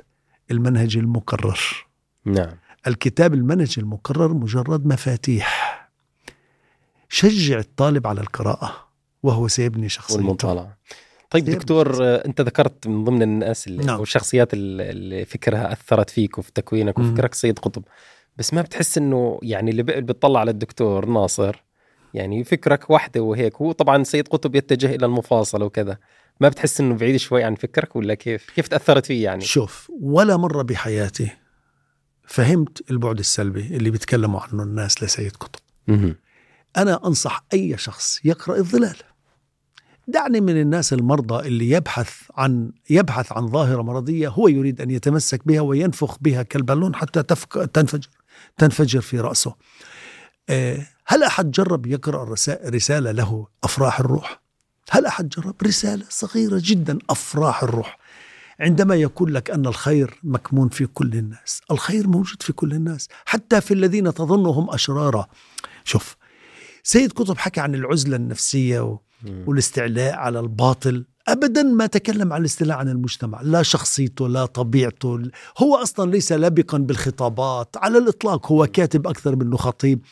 المنهج 0.50 0.96
المقرر 0.96 1.86
نعم. 2.24 2.56
الكتاب 2.86 3.34
المنهج 3.34 3.74
المقرر 3.78 4.34
مجرد 4.34 4.86
مفاتيح. 4.86 5.74
شجع 7.08 7.58
الطالب 7.58 8.06
على 8.06 8.20
القراءة 8.20 8.88
وهو 9.22 9.48
سيبني 9.48 9.88
شخصيته. 9.88 10.20
والمطالعة. 10.20 10.78
طيب 11.30 11.44
دكتور 11.44 12.04
أنت 12.04 12.40
ذكرت 12.40 12.86
من 12.86 13.04
ضمن 13.04 13.22
الناس 13.22 13.66
اللي 13.66 13.84
نعم. 13.84 13.96
أو 13.96 14.02
الشخصيات 14.02 14.48
اللي 14.52 15.24
فكرها 15.24 15.72
أثرت 15.72 16.10
فيك 16.10 16.38
وفي 16.38 16.52
تكوينك. 16.52 16.98
وفكرك 16.98 17.34
سيد 17.34 17.58
قطب. 17.58 17.82
بس 18.36 18.54
ما 18.54 18.62
بتحس 18.62 18.98
إنه 18.98 19.38
يعني 19.42 19.70
اللي 19.70 19.82
بيطلع 19.82 20.40
على 20.40 20.50
الدكتور 20.50 21.06
ناصر 21.06 21.62
يعني 22.14 22.44
فكرك 22.44 22.90
واحدة 22.90 23.20
وهيك 23.20 23.56
هو 23.56 23.72
طبعا 23.72 24.02
سيد 24.02 24.28
قطب 24.28 24.54
يتجه 24.54 24.94
إلى 24.94 25.06
المفاصله 25.06 25.64
وكذا. 25.64 25.98
ما 26.40 26.48
بتحس 26.48 26.80
إنه 26.80 26.94
بعيد 26.94 27.16
شوي 27.16 27.44
عن 27.44 27.54
فكرك 27.54 27.96
ولا 27.96 28.14
كيف؟ 28.14 28.50
كيف 28.50 28.68
تأثرت 28.68 29.06
فيه 29.06 29.24
يعني؟ 29.24 29.44
شوف 29.44 29.90
ولا 30.00 30.36
مرة 30.36 30.62
بحياتي 30.62 31.30
فهمت 32.26 32.90
البعد 32.90 33.18
السلبي 33.18 33.76
اللي 33.76 33.90
بيتكلموا 33.90 34.40
عنه 34.40 34.62
الناس 34.62 35.02
لسيد 35.02 35.36
قطب. 35.36 35.60
مهم. 35.88 36.16
أنا 36.76 37.06
أنصح 37.06 37.44
أي 37.52 37.78
شخص 37.78 38.20
يقرأ 38.24 38.56
الظلال. 38.56 38.96
دعني 40.08 40.40
من 40.40 40.60
الناس 40.60 40.92
المرضى 40.92 41.48
اللي 41.48 41.70
يبحث 41.70 42.12
عن 42.36 42.72
يبحث 42.90 43.32
عن 43.32 43.48
ظاهرة 43.48 43.82
مرضية 43.82 44.28
هو 44.28 44.48
يريد 44.48 44.80
أن 44.80 44.90
يتمسك 44.90 45.46
بها 45.46 45.60
وينفخ 45.60 46.18
بها 46.20 46.42
كالبالون 46.42 46.94
حتى 46.94 47.22
تفك 47.22 47.52
تنفجر 47.52 48.08
تنفجر 48.58 49.00
في 49.00 49.20
رأسه. 49.20 49.54
آه، 50.48 50.86
هل 51.06 51.22
أحد 51.22 51.50
جرب 51.50 51.86
يقرأ 51.86 52.22
الرسا- 52.24 52.68
رسالة 52.68 53.10
له 53.10 53.46
أفراح 53.64 54.00
الروح؟ 54.00 54.43
هل 54.90 55.06
أحد 55.06 55.28
جرب 55.28 55.54
رسالة 55.62 56.04
صغيرة 56.08 56.60
جدا؟ 56.64 56.98
أفراح 57.10 57.62
الروح. 57.62 57.98
عندما 58.60 58.94
يقول 58.94 59.34
لك 59.34 59.50
أن 59.50 59.66
الخير 59.66 60.20
مكمون 60.22 60.68
في 60.68 60.86
كل 60.86 61.12
الناس 61.12 61.60
الخير 61.70 62.08
موجود 62.08 62.42
في 62.42 62.52
كل 62.52 62.72
الناس 62.72 63.08
حتى 63.24 63.60
في 63.60 63.74
الذين 63.74 64.14
تظنهم 64.14 64.70
أشرارا. 64.70 65.26
شوف 65.84 66.16
سيد 66.82 67.12
قطب 67.12 67.38
حكى 67.38 67.60
عن 67.60 67.74
العزلة 67.74 68.16
النفسية 68.16 68.80
و-. 68.80 68.98
والاستعلاء 69.46 70.14
على 70.14 70.40
الباطل. 70.40 71.04
ابدا 71.28 71.62
ما 71.62 71.86
تكلم 71.86 72.32
عن 72.32 72.40
الاستيلاء 72.40 72.78
عن 72.78 72.88
المجتمع. 72.88 73.40
لا 73.42 73.62
شخصيته 73.62 74.28
لا 74.28 74.46
طبيعته. 74.46 75.22
هو 75.58 75.76
أصلا 75.76 76.10
ليس 76.10 76.32
لبقا 76.32 76.78
بالخطابات. 76.78 77.76
على 77.76 77.98
الإطلاق 77.98 78.52
هو 78.52 78.66
كاتب 78.66 79.06
أكثر 79.06 79.36
منه 79.36 79.56
خطيب. 79.56 80.04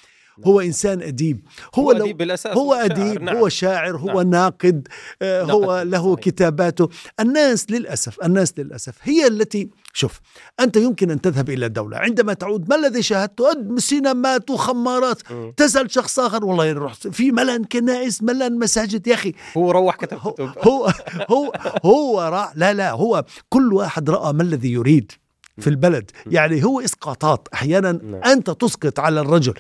هو 0.47 0.61
إنسان 0.61 1.03
أديب. 1.03 1.41
هو, 1.75 1.83
هو 1.83 1.93
لو 1.93 2.05
أديب 2.05 2.17
بالأساس 2.17 2.57
هو 2.57 2.75
شاعر، 2.75 2.85
أديب 2.85 3.23
نعم. 3.23 3.37
هو 3.37 3.49
شاعر 3.49 3.97
هو 3.97 4.23
نعم. 4.23 4.31
ناقد 4.31 4.89
آه، 5.23 5.43
هو 5.43 5.75
ناقد، 5.75 5.87
له 5.87 6.15
صحيح. 6.15 6.25
كتاباته. 6.25 6.89
الناس 7.21 7.71
للأسف 7.71 8.25
الناس 8.25 8.55
للأسف 8.59 8.95
هي 9.03 9.27
التي 9.27 9.71
شوف 9.93 10.21
أنت 10.61 10.77
يمكن 10.77 11.11
أن 11.11 11.21
تذهب 11.21 11.51
إلى 11.51 11.69
دولة 11.69 11.97
عندما 11.97 12.33
تعود 12.33 12.69
ما 12.69 12.77
الذي 12.77 13.03
شاهدته 13.03 13.77
سينمات 13.77 14.51
وخمارات. 14.51 15.33
مم. 15.33 15.53
تسأل 15.57 15.91
شخص 15.91 16.19
آخر 16.19 16.45
والله 16.45 16.73
رحت 16.73 17.09
في 17.09 17.33
ملان 17.33 17.65
كنائس 17.65 18.23
ملان 18.23 18.59
مساجد 18.59 19.07
يا 19.07 19.15
أخي. 19.15 19.33
هو 19.57 19.71
روح 19.71 19.97
كتب 19.97 20.19
هو 20.19 20.35
هو 20.59 20.93
هو, 21.31 21.53
هو 21.85 22.21
راح 22.23 22.53
لا 22.57 22.73
لا 22.73 22.91
هو 22.91 23.25
كل 23.49 23.73
واحد 23.73 24.11
رأى 24.11 24.33
ما 24.33 24.43
الذي 24.43 24.73
يريد. 24.73 25.13
في 25.59 25.71
البلد. 25.71 26.11
يعني 26.27 26.65
هو 26.65 26.81
إسقاطات 26.81 27.49
أحيانا 27.55 27.93
نعم. 27.93 28.15
أنت 28.25 28.51
تسقط 28.51 29.01
على 29.01 29.21
الرجل. 29.21 29.55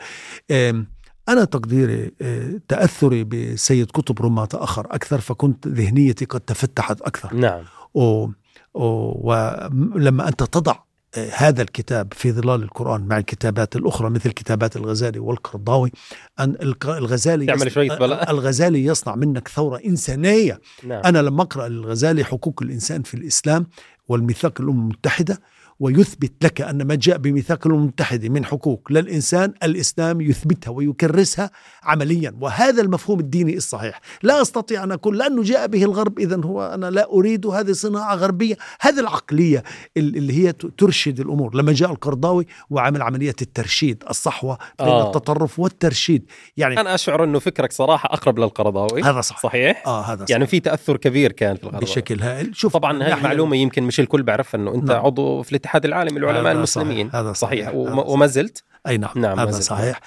أنا 1.28 1.44
تقديري 1.44 2.11
أه، 2.22 2.61
تأثري 2.68 3.24
بسيد 3.24 3.90
قطب 3.90 4.22
ربما 4.22 4.44
تأخر 4.46 4.87
أكثر 4.90 5.20
فكنت 5.20 5.68
ذهنيتي 5.68 6.24
قد 6.24 6.40
تفتحت 6.40 7.00
أكثر. 7.00 7.35
نعم. 7.35 7.62
و- 7.94 8.26
و- 8.74 9.31
ولما 9.31 10.28
أنت 10.28 10.42
تضع 10.42 10.74
آه، 11.16 11.31
هذا 11.37 11.62
الكتاب 11.62 12.12
في 12.14 12.33
ظلال 12.33 12.62
القرآن 12.62 13.07
مع 13.09 13.18
الكتابات 13.18 13.76
الأخرى 13.76 14.11
مثل 14.11 14.31
كتابات 14.31 14.76
الغزالي 14.76 15.18
والقرضاوي 15.18 15.92
أن 16.40 16.57
الغزالي 16.85 17.46
يصنع- 17.52 17.68
شوية 17.68 17.88
بلاء. 17.98 18.31
الغزالي 18.31 18.85
يصنع 18.85 19.14
منك 19.14 19.48
ثورة 19.48 19.81
إنسانية. 19.87 20.61
نعم. 20.87 21.02
أنا 21.05 21.18
لما 21.18 21.42
أقرأ 21.42 21.66
الغزالي 21.66 22.24
حقوق 22.24 22.62
الإنسان 22.62 23.02
في 23.02 23.14
الإسلام 23.14 23.66
والميثاق 24.09 24.61
الأمم 24.61 24.81
المتحدة 24.81 25.40
ويثبت 25.83 26.33
لك 26.45 26.61
أن 26.61 26.83
ما 26.83 26.95
جاء 26.95 27.16
بميثاق 27.16 27.66
الأمم 27.66 27.83
المتحدة 27.83 28.29
من 28.29 28.45
حقوق 28.45 28.88
للإنسان 28.90 29.55
الإسلام 29.62 30.21
يثبتها 30.21 30.71
ويكرسها 30.71 31.51
عمليا. 31.83 32.35
وهذا 32.40 32.83
المفهوم 32.83 33.21
الديني 33.21 33.57
الصحيح. 33.57 34.01
لا 34.23 34.42
أستطيع 34.42 34.85
أن 34.85 34.92
أقول 34.92 35.18
لأنه 35.18 35.42
جاء 35.42 35.66
به 35.66 35.85
الغرب 35.85 36.18
إذا 36.18 36.40
هو 36.45 36.75
أنا 36.75 36.90
لا 36.90 37.12
أريد 37.12 37.47
هذه 37.47 37.73
صناعة 37.73 38.14
غربية. 38.14 38.57
هذه 38.81 39.01
العقلية 39.01 39.62
اللي 39.97 40.33
هي 40.33 40.53
ترشد 40.53 41.21
الأمور. 41.21 41.57
لما 41.57 41.73
جاء 41.73 41.90
القرضاوي 41.90 42.47
وعمل 42.71 43.03
عملية 43.03 43.37
الترشيد 43.42 44.05
الصحوة 44.11 44.59
بين 44.79 44.88
آه. 44.88 45.07
التطرف 45.07 45.59
والترشيد. 45.59 46.25
يعني 46.57 46.81
أنا 46.81 46.95
أشعر 46.95 47.25
أنه 47.25 47.38
فكرك 47.38 47.73
صراحة 47.73 48.09
أقرب 48.12 48.38
للقرضاوي. 48.38 49.03
هذا 49.03 49.21
صح 49.21 49.42
صحيح؟ 49.42 49.83
آه 49.87 50.03
هذا 50.03 50.25
صح. 50.25 50.31
يعني 50.31 50.47
في 50.47 50.61
تأثر 50.61 50.97
كبير 50.97 51.33
كان 51.33 51.57
في 51.57 51.62
القرضاوي. 51.62 51.85
بشكل 51.85 52.21
هائل. 52.21 52.57
شوف 52.57 52.73
طبعا 52.73 53.03
هذه 53.03 53.23
معلومة 53.23 53.57
يمكن 53.57 53.83
مش 53.83 54.01
الكل 54.01 54.23
بيعرفها 54.23 54.61
أنه 54.61 54.75
أنت 54.75 54.90
نعم. 54.90 55.05
عضو 55.05 55.42
في 55.42 55.51
الاتحاد 55.51 55.71
العالمي 55.74 56.20
للعلماء 56.20 56.52
المسلمين 56.52 57.08
صحيح. 57.08 57.16
هذا 57.16 57.32
صحيح, 57.32 57.68
صحيح. 57.68 58.08
وما 58.08 58.26
زلت 58.26 58.62
أي 58.87 58.96
نعم, 58.96 59.12
نعم 59.16 59.40
هذا 59.40 59.61
صحيح. 59.61 60.00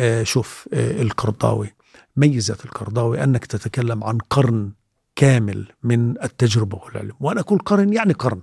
آه 0.00 0.22
شوف 0.22 0.68
آه 0.72 1.02
القرضاوي 1.02 1.74
ميزة 2.16 2.56
القرضاوي 2.64 3.24
أنك 3.24 3.46
تتكلم 3.46 4.04
عن 4.04 4.18
قرن 4.30 4.72
كامل 5.16 5.66
من 5.82 6.22
التجربة 6.22 6.78
والعلم. 6.84 7.12
وأنا 7.20 7.40
أقول 7.40 7.58
قرن 7.58 7.92
يعني 7.92 8.12
قرن 8.12 8.40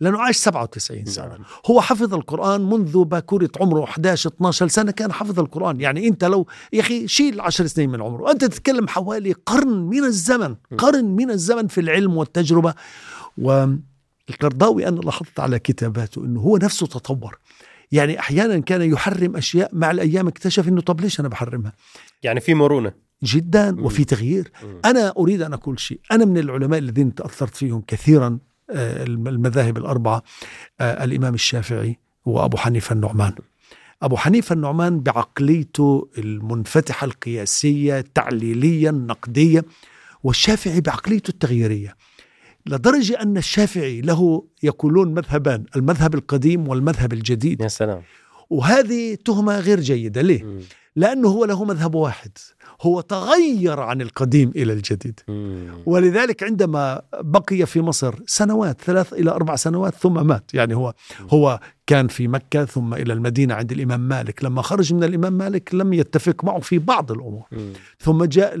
لأنه 0.00 0.20
عاش 0.20 0.36
97 0.36 1.04
سنة. 1.04 1.26
نعم. 1.26 1.44
هو 1.66 1.80
حفظ 1.80 2.14
القرآن 2.14 2.60
منذ 2.60 3.04
باكورة 3.04 3.50
عمره 3.60 3.84
11 3.84 4.30
12 4.30 4.68
سنة 4.68 4.92
كان 4.92 5.12
حفظ 5.12 5.40
القرآن. 5.40 5.80
يعني 5.80 6.08
أنت 6.08 6.24
لو 6.24 6.46
يا 6.72 6.80
أخي 6.80 7.08
شيل 7.08 7.40
10 7.40 7.66
سنين 7.66 7.90
من 7.90 8.02
عمره. 8.02 8.30
أنت 8.30 8.44
تتكلم 8.44 8.88
حوالي 8.88 9.32
قرن 9.46 9.68
من 9.68 10.04
الزمن 10.04 10.56
قرن 10.78 11.04
من 11.04 11.30
الزمن 11.30 11.66
في 11.66 11.80
العلم 11.80 12.16
والتجربة. 12.16 12.74
والقرضاوي 14.30 14.88
أنا 14.88 15.00
لاحظت 15.00 15.40
على 15.40 15.58
كتاباته 15.58 16.24
أنه 16.24 16.40
هو 16.40 16.56
نفسه 16.56 16.86
تطور. 16.86 17.38
يعني 17.92 18.18
أحيانا 18.18 18.58
كان 18.58 18.82
يحرم 18.82 19.36
أشياء 19.36 19.70
مع 19.72 19.90
الأيام 19.90 20.28
اكتشف 20.28 20.68
أنه 20.68 20.80
طب 20.80 21.00
ليش 21.00 21.20
أنا 21.20 21.28
بحرمها؟ 21.28 21.72
يعني 22.22 22.40
في 22.40 22.54
مرونة. 22.54 22.92
جدا 23.22 23.80
وفي 23.80 24.04
تغيير. 24.04 24.52
أنا 24.84 25.12
أريد 25.18 25.42
أن 25.42 25.52
أقول 25.52 25.80
شيء. 25.80 26.00
أنا 26.12 26.24
من 26.24 26.38
العلماء 26.38 26.78
الذين 26.78 27.14
تأثرت 27.14 27.56
فيهم 27.56 27.82
كثيرا 27.86 28.38
آه، 28.70 29.04
المذاهب 29.04 29.78
الأربعة 29.78 30.22
آه، 30.80 31.04
الإمام 31.04 31.34
الشافعي 31.34 31.98
وأبو 32.24 32.56
حنيفة 32.56 32.92
النعمان. 32.92 33.32
أبو 34.02 34.16
حنيفة 34.16 34.52
النعمان 34.52 35.00
بعقليته 35.00 36.08
المنفتحة 36.18 37.04
القياسية 37.04 37.98
التعليلية 37.98 38.90
النقدية 38.90 39.64
والشافعي 40.22 40.80
بعقليته 40.80 41.30
التغييرية. 41.30 41.96
لدرجة 42.66 43.22
أن 43.22 43.36
الشافعي 43.36 44.00
له 44.00 44.44
يقولون 44.62 45.14
مذهبان 45.14 45.64
المذهب 45.76 46.14
القديم 46.14 46.68
والمذهب 46.68 47.12
الجديد. 47.12 47.60
يا 47.60 47.68
سلام. 47.68 48.02
وهذه 48.50 49.14
تهمة 49.14 49.58
غير 49.60 49.80
جيدة. 49.80 50.22
ليه؟ 50.22 50.42
م. 50.42 50.60
لأنه 50.96 51.28
هو 51.28 51.44
له 51.44 51.64
مذهب 51.64 51.94
واحد. 51.94 52.30
هو 52.82 53.00
تغير 53.00 53.80
عن 53.80 54.00
القديم 54.00 54.52
إلى 54.56 54.72
الجديد. 54.72 55.20
ولذلك 55.86 56.42
عندما 56.42 57.02
بقي 57.20 57.66
في 57.66 57.80
مصر 57.80 58.14
سنوات 58.26 58.80
ثلاث 58.80 59.12
إلى 59.12 59.30
أربع 59.30 59.56
سنوات 59.56 59.94
ثم 59.94 60.26
مات. 60.26 60.54
يعني 60.54 60.76
هو 60.76 60.94
هو 61.30 61.60
كان 61.90 62.08
في 62.08 62.28
مكة 62.28 62.64
ثم 62.64 62.94
إلى 62.94 63.12
المدينة 63.12 63.54
عند 63.54 63.72
الإمام 63.72 64.00
مالك. 64.00 64.44
لما 64.44 64.62
خرج 64.62 64.94
من 64.94 65.04
الإمام 65.04 65.32
مالك 65.32 65.74
لم 65.74 65.92
يتفق 65.92 66.44
معه 66.44 66.60
في 66.60 66.78
بعض 66.78 67.12
الأمور. 67.12 67.46
ثم 68.00 68.24
جاء 68.24 68.56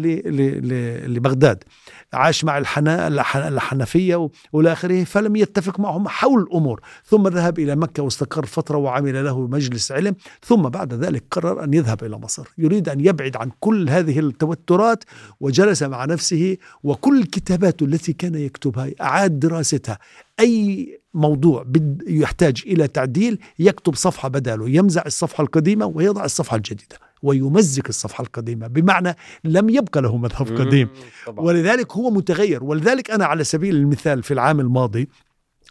لبغداد. 1.06 1.64
عاش 2.12 2.44
مع 2.44 2.58
الحنا 2.58 3.08
الحنفية 3.48 4.28
والى 4.52 4.72
آخره 4.72 5.04
فلم 5.04 5.36
يتفق 5.36 5.80
معهم 5.80 6.08
حول 6.08 6.42
الأمور. 6.42 6.80
ثم 7.04 7.28
ذهب 7.28 7.58
إلى 7.58 7.76
مكة 7.76 8.02
واستقر 8.02 8.46
فترة 8.46 8.76
وعمل 8.78 9.24
له 9.24 9.46
مجلس 9.46 9.92
علم. 9.92 10.14
ثم 10.42 10.62
بعد 10.62 10.94
ذلك 10.94 11.24
قرر 11.30 11.64
أن 11.64 11.74
يذهب 11.74 12.04
إلى 12.04 12.18
مصر. 12.18 12.48
يريد 12.58 12.88
أن 12.88 13.00
يبعد 13.00 13.36
عن 13.36 13.50
كل 13.60 13.90
هذه 13.90 14.18
التوترات 14.18 15.04
وجلس 15.40 15.82
مع 15.82 16.04
نفسه. 16.04 16.56
وكل 16.82 17.20
الكتابات 17.20 17.82
التي 17.82 18.12
كان 18.12 18.34
يكتبها 18.34 18.90
أعاد 19.00 19.38
دراستها. 19.38 19.98
أي 20.40 20.99
موضوع 21.14 21.66
يحتاج 22.06 22.62
إلى 22.66 22.88
تعديل 22.88 23.38
يكتب 23.58 23.94
صفحة 23.94 24.28
بداله 24.28 24.68
يمزع 24.68 25.02
الصفحة 25.06 25.42
القديمة 25.42 25.86
ويضع 25.86 26.24
الصفحة 26.24 26.56
الجديدة 26.56 26.96
ويمزق 27.22 27.84
الصفحة 27.88 28.22
القديمة 28.22 28.66
بمعنى 28.66 29.16
لم 29.44 29.70
يبقى 29.70 30.02
له 30.02 30.16
مذهب 30.16 30.46
قديم. 30.58 30.88
ولذلك 31.36 31.92
هو 31.92 32.10
متغير. 32.10 32.64
ولذلك 32.64 33.10
أنا 33.10 33.24
على 33.24 33.44
سبيل 33.44 33.76
المثال 33.76 34.22
في 34.22 34.34
العام 34.34 34.60
الماضي 34.60 35.08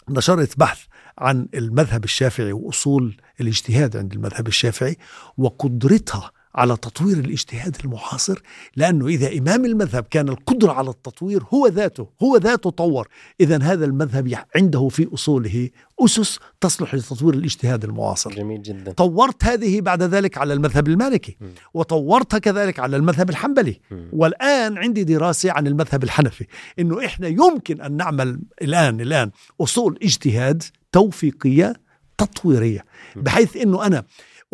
نشرت 0.10 0.60
بحث 0.60 0.80
عن 1.18 1.48
المذهب 1.56 2.04
الشافعي 2.04 2.52
وأصول 2.54 3.18
الاجتهاد 3.42 3.98
عند 3.98 4.14
المذهب 4.14 4.48
الشافعي 4.48 4.98
وقدرتها 5.38 6.32
على 6.56 6.78
تطوير 6.78 7.18
الاجتهاد 7.18 7.78
المعاصر 7.86 8.42
لأنه 8.76 9.08
إذا 9.08 9.38
إمام 9.38 9.66
المذهب 9.66 10.06
كان 10.12 10.30
القدرة 10.30 10.72
على 10.72 10.90
التطوير 10.90 11.44
هو 11.54 11.68
ذاته 11.68 12.08
هو 12.24 12.38
ذاته 12.38 12.70
طور. 12.70 13.08
إذا 13.42 13.64
هذا 13.64 13.86
المذهب 13.86 14.34
عنده 14.56 14.88
في 14.88 15.08
أصوله 15.14 15.70
أسس 16.00 16.40
تصلح 16.62 16.96
لتطوير 16.96 17.34
الاجتهاد 17.34 17.84
المعاصر. 17.84 18.32
جميل 18.32 18.62
جدا. 18.62 18.92
طورت 18.92 19.44
هذه 19.44 19.82
بعد 19.82 20.04
ذلك 20.04 20.38
على 20.38 20.54
المذهب 20.54 20.88
المالكي 20.88 21.38
م. 21.42 21.46
وطورتها 21.74 22.38
كذلك 22.38 22.80
على 22.80 22.98
المذهب 22.98 23.30
الحنبلي. 23.30 23.80
م. 23.92 23.96
والآن 24.14 24.78
عندي 24.78 25.04
دراسة 25.04 25.52
عن 25.52 25.68
المذهب 25.68 26.04
الحنفي 26.04 26.46
إنه 26.80 27.06
إحنا 27.06 27.28
يمكن 27.28 27.82
أن 27.82 27.98
نعمل 27.98 28.40
الآن 28.62 29.02
الآن 29.02 29.32
أصول 29.62 30.00
اجتهاد 30.04 30.64
توفيقية 30.92 31.74
تطويرية 32.18 32.86
بحيث 33.16 33.58
أنه 33.58 33.86
أنا 33.86 34.04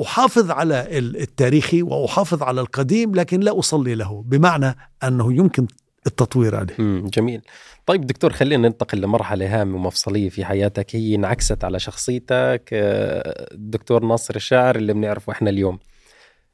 أحافظ 0.01 0.51
على 0.51 0.97
التاريخي 0.97 1.81
وأحافظ 1.81 2.43
على 2.43 2.61
القديم 2.61 3.15
لكن 3.15 3.39
لا 3.39 3.59
أصلي 3.59 3.95
له 3.95 4.23
بمعنى 4.27 4.75
أنه 5.03 5.33
يمكن 5.33 5.67
التطوير 6.07 6.55
عليه. 6.55 6.75
جميل. 7.09 7.41
طيب 7.85 8.07
دكتور 8.07 8.33
خلينا 8.33 8.67
ننتقل 8.67 9.01
لمرحلة 9.01 9.61
هامة 9.61 9.75
ومفصلية 9.75 10.29
في 10.29 10.45
حياتك 10.45 10.95
هي 10.95 11.15
انعكست 11.15 11.63
على 11.63 11.79
شخصيتك 11.79 12.69
الدكتور 12.71 14.03
آه، 14.03 14.05
ناصر 14.07 14.35
الشاعر 14.35 14.75
اللي 14.75 14.93
بنعرفه 14.93 15.31
إحنا 15.31 15.49
اليوم. 15.49 15.79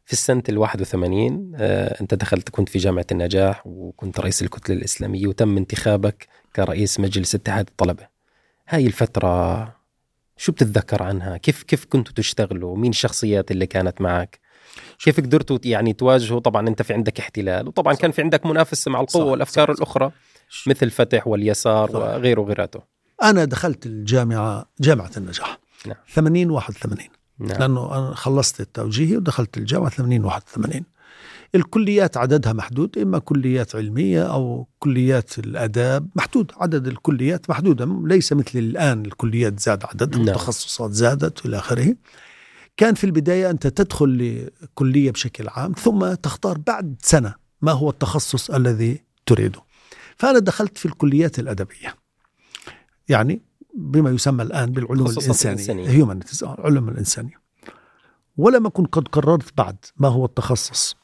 في 0.06 0.14
السنة 0.14 0.44
ال 0.50 0.58
81 0.58 1.52
آه، 1.56 2.02
أنت 2.02 2.14
دخلت 2.14 2.50
كنت 2.50 2.70
في 2.70 2.78
جامعة 2.80 3.06
النجاح 3.12 3.62
وكنت 3.66 4.20
رئيس 4.20 4.42
الكتلة 4.42 4.76
الإسلامية 4.76 5.28
وتم 5.28 5.58
انتخابك 5.58 6.28
كرئيس 6.56 7.00
مجلس 7.00 7.36
اتحاد 7.36 7.68
الطلبة. 7.68 8.08
هاي 8.70 8.88
الفترة 8.88 9.64
شو 10.38 10.52
بتتذكر 10.52 11.04
عنها 11.04 11.38
كيف 11.38 11.64
كيف 11.64 11.86
كنتوا 11.86 12.14
تشتغلوا 12.14 12.78
مين 12.78 12.90
الشخصيات 12.90 13.52
اللي 13.52 13.66
كانت 13.66 14.02
معك 14.02 14.40
كيف 15.00 15.20
قدرتوا 15.20 15.60
يعني 15.66 15.94
تواجهوا 15.94 16.40
طبعا 16.40 16.68
أنت 16.68 16.82
في 16.82 16.94
عندك 16.94 17.20
احتلال 17.20 17.68
وطبعا 17.68 17.94
صح. 17.94 18.00
كان 18.00 18.12
في 18.12 18.22
عندك 18.22 18.46
منافسة 18.46 18.92
مع 18.92 19.02
القوة 19.02 19.26
صح. 19.26 19.32
والأفكار 19.32 19.68
صح. 19.68 19.78
الأخرى 19.78 20.12
مثل 20.68 20.90
فتح 20.90 21.28
واليسار 21.28 21.90
صح. 21.90 21.96
وغيره 21.96 22.42
وغيراته 22.42 22.82
أنا 23.24 23.46
دخلت 23.46 23.86
الجامعة 23.86 24.66
جامعة 24.80 25.12
النجاح 25.18 25.58
نعم. 25.86 25.98
80 26.08 26.50
81 26.50 27.08
نعم. 27.40 27.60
لأنه 27.60 27.98
أنا 27.98 28.16
خلصت 28.16 28.62
التوجيهي 28.62 29.18
ودخلت 29.18 29.58
الجامعة 29.58 29.90
80 29.90 30.26
81 30.26 30.84
الكليات 31.56 32.18
عددها 32.18 32.54
محدود 32.54 32.98
إما 32.98 33.20
كليات 33.20 33.76
علمية 33.76 34.24
أو 34.24 34.68
كليات 34.80 35.40
الآداب 35.40 36.08
محدود 36.16 36.52
عدد 36.58 36.88
الكليات 36.88 37.50
محدودة 37.50 38.02
ليس 38.04 38.34
مثل 38.34 38.60
الآن 38.60 39.06
الكليات 39.06 39.60
زاد 39.60 39.86
عددها 39.86 40.20
نعم. 40.20 40.30
التخصصات 40.30 40.92
زادت 40.92 41.46
إلى 41.46 41.58
آخره. 41.58 41.96
كان 42.78 42.94
في 42.94 43.04
البداية 43.04 43.50
أنت 43.50 43.68
تدخل 43.68 44.48
لكلية 44.62 45.12
بشكل 45.12 45.50
عام 45.50 45.72
ثم 45.72 46.14
تختار 46.14 46.58
بعد 46.58 46.96
سنة 47.02 47.36
ما 47.62 47.72
هو 47.72 47.90
التخصص 47.90 48.52
الذي 48.52 49.04
تريده. 49.26 49.62
فأنا 50.18 50.40
دخلت 50.40 50.78
في 50.78 50.86
الكليات 50.86 51.40
الأدبية. 51.40 51.96
يعني 53.10 53.42
بما 53.76 54.10
يسمى 54.10 54.44
الآن 54.44 54.72
بالعلوم 54.72 55.08
الإنسانية 55.08 55.90
هيومن 55.90 56.20
العلوم 56.44 56.90
الإنسانية. 56.90 57.42
ولم 58.38 58.66
أكن 58.66 58.86
قد 58.86 59.08
قررت 59.08 59.58
بعد 59.58 59.76
ما 59.98 60.08
هو 60.08 60.26
التخصص. 60.26 61.01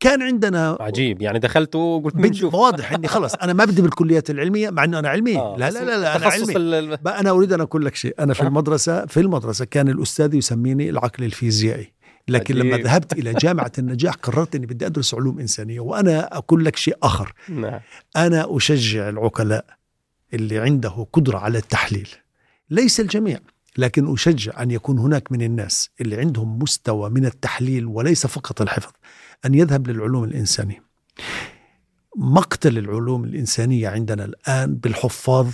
كان 0.00 0.22
عندنا 0.22 0.76
عجيب. 0.80 1.22
يعني 1.22 1.38
دخلت 1.38 1.76
وقلت 1.76 2.16
بنشوف 2.16 2.54
واضح 2.54 2.92
إني 2.92 3.08
خلص. 3.08 3.34
أنا 3.34 3.52
ما 3.52 3.64
بدي 3.64 3.82
بالكليات 3.82 4.30
العلمية 4.30 4.70
مع 4.70 4.84
إنه 4.84 4.98
أنا 4.98 5.08
علمي. 5.08 5.36
آه. 5.36 5.56
لا, 5.58 5.70
لا 5.70 5.84
لا 5.84 5.98
لا 5.98 6.16
أنا 6.16 6.26
علمي. 6.26 6.56
ال... 6.56 7.08
أنا 7.08 7.30
أريد 7.30 7.52
أن 7.52 7.60
أقول 7.60 7.84
لك 7.84 7.94
شيء. 7.94 8.14
أنا 8.18 8.34
في 8.34 8.42
آه. 8.42 8.46
المدرسة 8.46 9.06
في 9.06 9.20
المدرسة 9.20 9.64
كان 9.64 9.88
الأستاذ 9.88 10.34
يسميني 10.34 10.90
العقل 10.90 11.24
الفيزيائي. 11.24 11.92
لكن 12.28 12.54
عجيب. 12.54 12.66
لما 12.66 12.82
ذهبت 12.82 13.12
إلى 13.12 13.32
جامعة 13.32 13.72
النجاح 13.78 14.14
قررت 14.14 14.54
إني 14.54 14.66
بدي 14.66 14.86
أدرس 14.86 15.14
علوم 15.14 15.38
إنسانية. 15.40 15.80
وأنا 15.80 16.36
أقول 16.36 16.64
لك 16.64 16.76
شيء 16.76 16.96
آخر. 17.02 17.34
نعم. 17.48 17.80
أنا 18.16 18.56
أشجع 18.56 19.08
العقلاء 19.08 19.64
اللي 20.34 20.58
عنده 20.58 21.06
قدرة 21.12 21.38
على 21.38 21.58
التحليل. 21.58 22.08
ليس 22.70 23.00
الجميع 23.00 23.38
لكن 23.78 24.12
أشجع 24.12 24.62
أن 24.62 24.70
يكون 24.70 24.98
هناك 24.98 25.32
من 25.32 25.42
الناس 25.42 25.90
اللي 26.00 26.16
عندهم 26.16 26.58
مستوى 26.58 27.10
من 27.10 27.26
التحليل 27.26 27.86
وليس 27.86 28.26
فقط 28.26 28.60
الحفظ. 28.60 28.90
أن 29.44 29.54
يذهب 29.54 29.88
للعلوم 29.88 30.24
الإنسانية. 30.24 30.82
مقتل 32.16 32.78
العلوم 32.78 33.24
الإنسانية 33.24 33.88
عندنا 33.88 34.24
الآن 34.24 34.74
بالحفاظ 34.74 35.48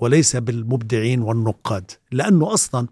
وليس 0.00 0.36
بالمبدعين 0.36 1.22
والنقاد 1.22 1.90
آه، 2.80 2.84
آه، 2.84 2.88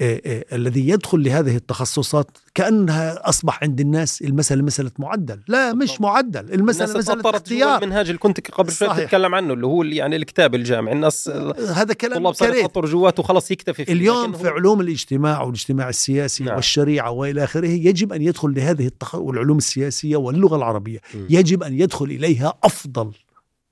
الذي 0.00 0.88
يدخل 0.88 1.22
لهذه 1.22 1.56
التخصصات 1.56 2.30
كأنها 2.54 3.28
أصبح 3.28 3.62
عند 3.62 3.80
الناس 3.80 4.22
المسألة 4.22 4.62
مسألة 4.62 4.90
معدل. 4.98 5.40
لا 5.48 5.74
مش 5.74 6.00
معدل 6.00 6.52
المسألة 6.52 6.98
مسألة 6.98 7.30
اختيار. 7.30 7.82
المنهاج 7.82 8.06
اللي 8.06 8.18
كنت 8.18 8.50
قبل 8.50 8.72
شوي 8.72 8.88
تتكلم 8.88 9.34
عنه 9.34 9.54
اللي 9.54 9.66
هو 9.66 9.82
يعني 9.82 10.16
الكتاب 10.16 10.54
الجامعي 10.54 10.94
الناس 10.94 11.28
هذا 11.74 11.94
كلام 11.94 12.30
طلاب 12.30 12.54
يحطوا 12.54 12.86
جواته 12.86 13.20
وخلص 13.20 13.50
يكتفي 13.50 13.84
فيه. 13.84 13.92
اليوم 13.92 14.32
في 14.32 14.48
علوم 14.48 14.80
الاجتماع 14.80 15.42
والاجتماع 15.42 15.88
السياسي 15.88 16.44
نعم. 16.44 16.56
والشريعة 16.56 17.10
وإلى 17.10 17.44
آخره 17.44 17.68
يجب 17.68 18.12
أن 18.12 18.22
يدخل 18.22 18.54
لهذه 18.54 18.86
التخ... 18.86 19.14
والعلوم 19.14 19.58
السياسية 19.58 20.16
واللغة 20.16 20.56
العربية. 20.56 20.98
م. 21.14 21.18
يجب 21.30 21.62
أن 21.62 21.80
يدخل 21.80 22.04
إليها 22.04 22.54
أفضل 22.64 23.12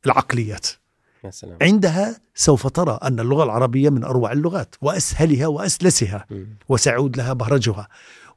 العقليات. 0.06 0.66
يا 1.26 1.30
سلام. 1.30 1.58
عندها 1.62 2.20
سوف 2.34 2.66
ترى 2.66 2.98
أن 3.02 3.20
اللغة 3.20 3.44
العربية 3.44 3.90
من 3.90 4.04
أروع 4.04 4.32
اللغات 4.32 4.74
وأسهلها 4.82 5.46
وأسلسها 5.46 6.26
وسيعود 6.68 7.16
لها 7.16 7.32
بهرجها. 7.32 7.88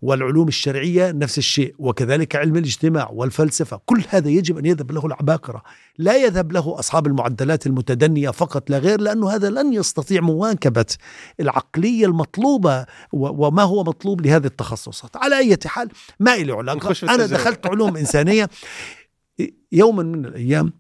والعلوم 0.02 0.47
الشرعية 0.47 1.12
نفس 1.12 1.38
الشيء 1.38 1.75
وكذلك 1.80 2.36
علم 2.36 2.56
الاجتماع 2.56 3.10
والفلسفة. 3.13 3.82
كل 3.86 4.04
هذا 4.10 4.30
يجب 4.30 4.58
أن 4.58 4.65
يذهب 4.65 4.91
له 4.91 5.06
العباقرة. 5.06 5.63
لا 5.97 6.17
يذهب 6.17 6.52
له 6.52 6.80
أصحاب 6.80 7.08
المعدلات 7.08 7.67
المتدنية 7.67 8.30
فقط 8.30 8.69
لا 8.69 8.78
غير 8.78 9.02
لأنه 9.02 9.30
هذا 9.30 9.49
لن 9.49 9.73
يستطيع 9.73 10.21
مواكبة 10.21 10.86
العقلية 11.39 12.06
المطلوبة 12.06 12.86
وما 13.13 13.63
هو 13.63 13.84
مطلوب 13.84 14.21
لهذه 14.21 14.45
التخصصات. 14.45 15.17
على 15.17 15.38
أي 15.38 15.58
حال 15.65 15.89
ما 16.19 16.34
إلي 16.36 16.52
علاقة؟ 16.52 16.95
أنا 17.04 17.25
دخلت 17.25 17.67
علوم 17.67 17.97
إنسانية. 17.97 18.49
يوما 19.71 20.04
من 20.04 20.25
الأيام 20.25 20.73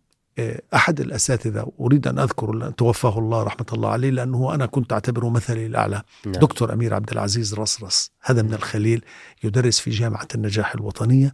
أحد 0.75 0.99
الأساتذة 0.99 1.71
أريد 1.79 2.07
أن 2.07 2.19
أذكر 2.19 2.71
توفاه 2.71 3.19
الله 3.19 3.43
رحمة 3.43 3.65
الله 3.73 3.89
عليه 3.89 4.09
لأنه 4.09 4.55
أنا 4.55 4.65
كنت 4.65 4.93
أعتبره 4.93 5.29
مثلي 5.29 5.65
الأعلى. 5.65 6.01
نعم. 6.25 6.33
دكتور 6.33 6.73
أمير 6.73 6.93
عبد 6.93 7.11
العزيز 7.11 7.53
رصرص 7.53 8.11
هذا 8.21 8.41
من 8.41 8.53
الخليل 8.53 9.05
يدرس 9.43 9.79
في 9.79 9.89
جامعة 9.89 10.27
النجاح 10.35 10.75
الوطنية 10.75 11.33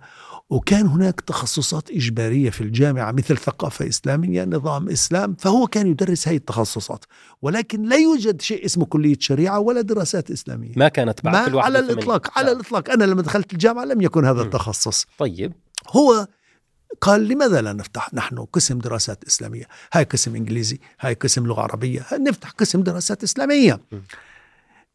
وكان 0.50 0.88
هناك 0.88 1.22
تخصصات 1.22 1.92
إجبارية 1.92 2.50
في 2.50 2.62
الجامعة 2.62 3.12
مثل 3.12 3.38
ثقافة 3.38 3.88
إسلامية 3.88 4.44
نظام 4.44 4.90
إسلام 4.90 5.36
فهو 5.40 5.68
كان 5.68 5.88
يدرس 5.88 6.28
هذه 6.28 6.36
التخصصات. 6.36 7.06
ولكن 7.42 7.84
لا 7.84 7.96
يوجد 7.96 8.42
شيء 8.42 8.66
اسمه 8.66 8.86
كلية 8.86 9.18
شريعة 9.20 9.60
ولا 9.60 9.82
دراسات 9.82 10.32
إسلامية. 10.32 10.72
ما 10.76 10.88
كانت 10.88 11.24
بعد 11.24 11.50
ما 11.50 11.62
على 11.62 11.80
الإطلاق 11.80 12.38
على 12.38 12.52
الإطلاق. 12.52 12.90
أنا 12.90 13.04
لما 13.04 13.22
دخلت 13.22 13.54
الجامعة 13.54 13.86
لم 13.86 14.02
يكن 14.02 14.26
هذا 14.26 14.42
التخصص. 14.42 15.06
طيب. 15.18 15.54
هو 15.90 16.28
قال 17.02 17.28
لماذا 17.28 17.62
لا 17.62 17.74
نفتح 17.74 18.14
نحن 18.14 18.40
قسم 18.40 18.80
دراسات 18.80 19.24
إسلامية؟ 19.24 19.66
هاي 19.94 20.04
قسم 20.04 20.36
إنجليزي 20.36 20.80
هاي 21.00 21.14
قسم 21.14 21.48
لغة 21.48 21.62
عربية 21.62 22.02
نفتح 22.20 22.50
قسم 22.50 22.84
دراسات 22.84 23.24
إسلامية؟ 23.24 23.80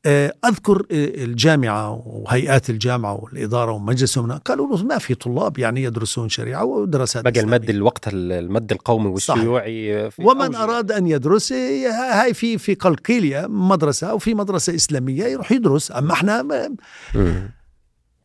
آه، 0.07 0.35
أذكر 0.45 0.79
آه، 0.81 1.25
الجامعة 1.25 2.03
وهيئات 2.07 2.71
الجامعة 2.71 3.25
والإدارة 3.25 3.73
ومجلسهم 3.73 4.33
قالوا 4.33 4.77
له 4.77 4.85
ما 4.85 4.99
في 4.99 5.15
طلاب 5.15 5.59
يعني 5.59 5.83
يدرسون 5.83 6.29
شريعة 6.29 6.65
ودراسات 6.65 7.25
بقى 7.25 7.41
المد 7.41 7.71
الوقت 7.71 8.09
المد 8.13 8.73
القومي 8.73 9.09
والشيوعي 9.09 10.11
ومن 10.19 10.55
أوجه. 10.55 10.63
أراد 10.65 10.93
أن 10.93 11.07
يدرس 11.07 11.53
هاي 11.53 12.35
في 12.35 12.59
في 12.59 12.75
قلقيلية 12.75 13.47
مدرسة 13.47 14.07
أو 14.11 14.19
في 14.19 14.35
مدرسة 14.35 14.75
إسلامية 14.75 15.25
يروح 15.25 15.53
يدرس 15.53 15.93
أما 15.93 16.13
إحنا 16.13 16.43
ما 16.43 16.77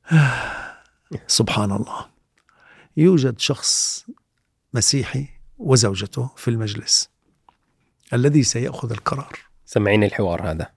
سبحان 1.27 1.71
الله. 1.71 2.14
يوجد 2.97 3.39
شخص 3.39 4.05
مسيحي 4.73 5.27
وزوجته 5.57 6.29
في 6.35 6.47
المجلس. 6.47 7.09
الذي 8.13 8.43
سيأخذ 8.43 8.91
القرار. 8.91 9.39
سمعين 9.65 10.03
الحوار 10.03 10.51
هذا. 10.51 10.69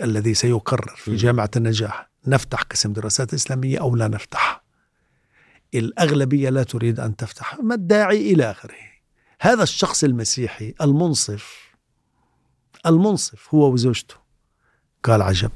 الذي 0.00 0.34
سيقرر 0.34 0.94
في 0.96 1.16
جامعة 1.16 1.50
النجاح. 1.56 2.10
نفتح 2.26 2.62
قسم 2.62 2.92
دراسات 2.92 3.34
إسلامية 3.34 3.80
أو 3.80 3.96
لا 3.96 4.08
نفتح؟ 4.08 4.64
الأغلبية 5.74 6.50
لا 6.50 6.62
تريد 6.62 7.00
أن 7.00 7.16
تفتح. 7.16 7.60
ما 7.60 7.74
الداعي 7.74 8.32
إلى 8.32 8.50
آخره؟ 8.50 8.74
هذا 9.40 9.62
الشخص 9.62 10.04
المسيحي 10.04 10.74
المنصف 10.80 11.74
المنصف 12.86 13.54
هو 13.54 13.72
وزوجته. 13.72 14.14
قال 15.02 15.22
عجب. 15.22 15.50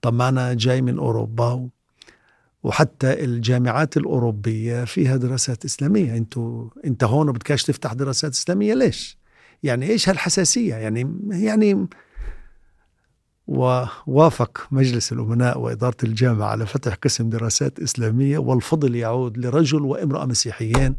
طب 0.00 0.14
ما 0.14 0.28
أنا 0.28 0.54
جاي 0.54 0.82
من 0.82 0.98
أوروبا 0.98 1.68
وحتى 2.62 3.24
الجامعات 3.24 3.96
الأوروبية 3.96 4.84
فيها 4.84 5.16
دراسات 5.16 5.64
إسلامية. 5.64 6.16
أنتوا 6.16 6.68
أنت 6.84 7.04
هون 7.04 7.32
بدكاش 7.32 7.62
تفتح 7.62 7.92
دراسات 7.92 8.32
إسلامية 8.32 8.74
ليش؟ 8.74 9.18
يعني 9.62 9.90
إيش 9.90 10.08
هالحساسية؟ 10.08 10.74
يعني 10.74 11.20
يعني 11.30 11.88
ووافق 13.46 14.66
مجلس 14.70 15.12
الأمناء 15.12 15.58
وإدارة 15.58 15.96
الجامعة 16.04 16.46
على 16.46 16.66
فتح 16.66 16.94
قسم 16.94 17.30
دراسات 17.30 17.80
إسلامية 17.80 18.38
والفضل 18.38 18.96
يعود 18.96 19.38
لرجل 19.38 19.82
وامرأة 19.82 20.26
مسيحيين 20.26 20.94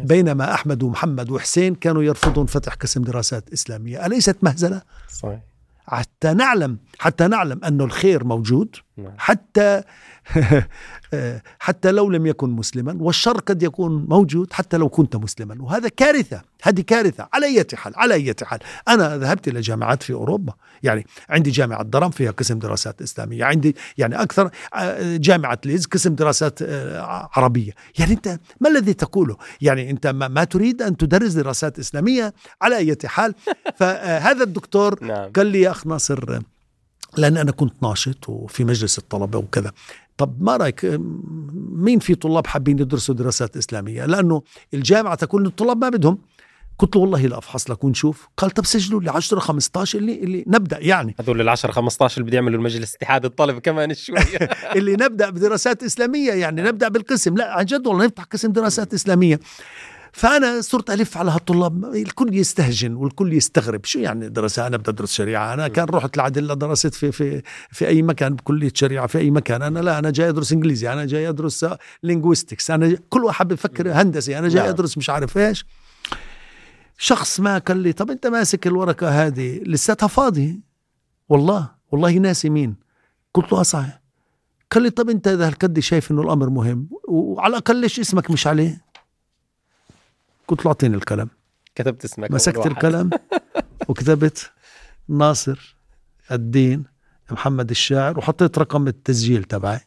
بينما 0.00 0.54
أحمد 0.54 0.82
ومحمد 0.82 1.30
وحسين 1.30 1.74
كانوا 1.74 2.02
يرفضون 2.02 2.46
فتح 2.46 2.74
قسم 2.74 3.02
دراسات 3.02 3.52
إسلامية. 3.52 4.06
أليست 4.06 4.36
مهزلة؟ 4.42 4.82
صحيح. 5.08 5.40
حتى 5.86 6.34
نعلم 6.34 6.78
حتى 6.98 7.26
نعلم 7.28 7.60
أن 7.64 7.80
الخير 7.80 8.24
موجود 8.24 8.76
نعم. 8.96 9.12
حتى 9.18 9.82
حتى 11.58 11.90
لو 11.90 12.10
لم 12.10 12.26
يكن 12.26 12.50
مسلما 12.50 12.96
والشر 13.00 13.40
قد 13.40 13.62
يكون 13.62 14.06
موجود 14.08 14.52
حتى 14.52 14.76
لو 14.76 14.88
كنت 14.88 15.16
مسلما. 15.16 15.56
وهذا 15.60 15.88
كارثة 15.88 16.42
هذه 16.62 16.80
كارثة. 16.80 17.28
على 17.32 17.46
أي 17.46 17.64
حال 17.74 17.92
على 17.96 18.14
أي 18.14 18.34
حال. 18.42 18.58
أنا 18.88 19.16
ذهبت 19.16 19.48
إلى 19.48 19.60
جامعات 19.60 20.02
في 20.02 20.12
أوروبا. 20.12 20.52
يعني 20.82 21.06
عندي 21.28 21.50
جامعة 21.50 21.82
درم 21.82 22.10
فيها 22.10 22.30
قسم 22.30 22.58
دراسات 22.58 23.02
إسلامية. 23.02 23.44
عندي 23.44 23.76
يعني 23.98 24.22
أكثر 24.22 24.50
آه، 24.74 25.16
جامعة 25.16 25.58
ليز 25.64 25.86
قسم 25.86 26.14
دراسات 26.14 26.62
آه، 26.62 27.28
عربية. 27.32 27.72
يعني 27.98 28.12
أنت 28.12 28.38
ما 28.60 28.68
الذي 28.68 28.94
تقوله؟ 28.94 29.36
يعني 29.60 29.90
أنت 29.90 30.06
ما 30.06 30.44
تريد 30.44 30.82
أن 30.82 30.96
تدرس 30.96 31.32
دراسات 31.32 31.78
إسلامية؟ 31.78 32.34
على 32.62 32.76
أي 32.76 32.96
حال. 33.04 33.34
فهذا 33.76 34.44
الدكتور 34.44 35.04
نعم. 35.04 35.32
قال 35.32 35.46
لي 35.46 35.60
يا 35.60 35.70
أخ 35.70 35.86
ناصر 35.86 36.40
لأن 37.16 37.36
أنا 37.36 37.52
كنت 37.52 37.82
ناشط 37.82 38.28
وفي 38.28 38.64
مجلس 38.64 38.98
الطلبة 38.98 39.38
وكذا. 39.38 39.72
طب 40.18 40.42
ما 40.42 40.56
رأيك 40.56 41.00
مين 41.72 41.98
في 41.98 42.14
طلاب 42.14 42.46
حابين 42.46 42.78
يدرسوا 42.78 43.14
دراسات 43.14 43.56
إسلامية؟ 43.56 44.06
لأنه 44.06 44.42
الجامعة 44.74 45.14
تكون 45.14 45.46
الطلاب 45.46 45.84
ما 45.84 45.88
بدهم. 45.88 46.18
قلت 46.78 46.96
له 46.96 47.02
والله 47.02 47.26
لا 47.26 47.38
أفحص 47.38 47.70
لك 47.70 47.84
ونشوف. 47.84 48.28
قال 48.36 48.50
طب 48.50 48.64
سجلوا 48.66 49.00
لي 49.00 49.10
10 49.10 49.38
15 49.38 49.98
اللي 49.98 50.14
اللي 50.14 50.44
نبدأ 50.46 50.78
يعني. 50.80 51.14
هذول 51.20 51.40
ال 51.40 51.48
10 51.48 51.72
15 51.72 52.18
اللي 52.20 52.26
بده 52.26 52.36
يعملوا 52.36 52.58
المجلس 52.58 52.94
اتحاد 52.94 53.24
الطلبه 53.24 53.60
كمان 53.60 53.94
شوي. 53.94 54.16
اللي 54.76 54.92
نبدأ 54.92 55.30
بدراسات 55.30 55.82
إسلامية 55.82 56.32
يعني 56.32 56.62
نبدأ 56.62 56.88
بالقسم. 56.88 57.36
لا 57.36 57.52
عن 57.52 57.64
جد 57.64 57.86
والله 57.86 58.04
نفتح 58.04 58.22
قسم 58.24 58.52
دراسات 58.52 58.94
إسلامية. 58.94 59.40
فأنا 60.12 60.60
صرت 60.60 60.90
ألف 60.90 61.16
على 61.16 61.30
هالطلاب 61.30 61.84
الكل 61.84 62.34
يستهجن 62.34 62.94
والكل 62.94 63.32
يستغرب. 63.32 63.84
شو 63.84 63.98
يعني 63.98 64.28
دراسة؟ 64.28 64.66
أنا 64.66 64.76
بدي 64.76 64.90
أدرس 64.90 65.12
شريعة 65.12 65.54
أنا 65.54 65.68
كان 65.68 65.84
رحت 65.84 66.16
العدل 66.16 66.58
درست 66.58 66.94
في 66.94 67.12
في 67.12 67.42
في 67.70 67.88
أي 67.88 68.02
مكان 68.02 68.34
بكلية 68.34 68.72
شريعة 68.74 69.06
في 69.06 69.18
أي 69.18 69.30
مكان. 69.30 69.62
أنا 69.62 69.78
لا 69.78 69.98
أنا 69.98 70.10
جاي 70.10 70.28
أدرس 70.28 70.52
إنجليزي 70.52 70.92
أنا 70.92 71.04
جاي 71.04 71.28
أدرس 71.28 71.66
linguistics 72.02 72.70
أنا 72.70 72.96
كل 73.08 73.24
واحد 73.24 73.48
بفكر 73.48 73.92
هندسي 73.92 74.38
أنا 74.38 74.48
جاي 74.48 74.62
نعم. 74.62 74.70
أدرس 74.70 74.98
مش 74.98 75.10
عارف 75.10 75.38
إيش. 75.38 75.66
شخص 76.98 77.40
ما 77.40 77.58
قال 77.58 77.76
لي 77.76 77.92
طب 77.92 78.10
أنت 78.10 78.26
ماسك 78.26 78.66
الورقة 78.66 79.26
هذه؟ 79.26 79.60
لساتها 79.66 80.06
فاضيه 80.06 80.60
والله 81.28 81.68
والله 81.92 82.12
ناسي 82.12 82.50
مين 82.50 82.74
قلت 83.34 83.52
له 83.52 83.58
آه 83.60 83.62
صحيح. 83.62 84.00
قال 84.70 84.82
لي 84.82 84.90
طب 84.90 85.10
أنت 85.10 85.28
إذا 85.28 85.46
هالقد 85.46 85.78
شايف 85.78 86.10
إنه 86.10 86.22
الأمر 86.22 86.50
مهم 86.50 86.88
وعلى 87.08 87.50
الأقل 87.50 87.76
ليش 87.76 88.00
اسمك 88.00 88.30
مش 88.30 88.46
عليه؟ 88.46 88.87
قلت 90.48 90.64
له 90.64 90.68
اعطيني 90.68 90.96
القلم. 90.96 91.28
كتبت 91.74 92.04
اسمك 92.04 92.30
مسكت 92.30 92.66
القلم 92.66 93.10
وكتبت 93.88 94.50
ناصر 95.08 95.76
الدين 96.32 96.84
محمد 97.30 97.70
الشاعر 97.70 98.18
وحطيت 98.18 98.58
رقم 98.58 98.88
التسجيل 98.88 99.44
تبعي 99.44 99.80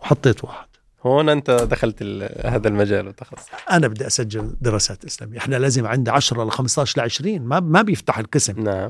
وحطيت 0.00 0.44
واحد. 0.44 0.66
هون 1.06 1.28
انت 1.28 1.50
دخلت 1.50 2.02
هذا 2.44 2.68
المجال 2.68 3.08
وتخصص. 3.08 3.48
أنا 3.70 3.88
بدي 3.88 4.06
أسجل 4.06 4.56
دراسات 4.60 5.04
إسلامية. 5.04 5.38
إحنا 5.38 5.56
لازم 5.56 5.86
عندي 5.86 6.10
10 6.10 6.44
ل 6.44 6.50
15 6.50 7.00
ل 7.00 7.04
20 7.04 7.40
ما 7.40 7.60
ما 7.60 7.82
بيفتح 7.82 8.18
القسم. 8.18 8.62
نعم. 8.62 8.88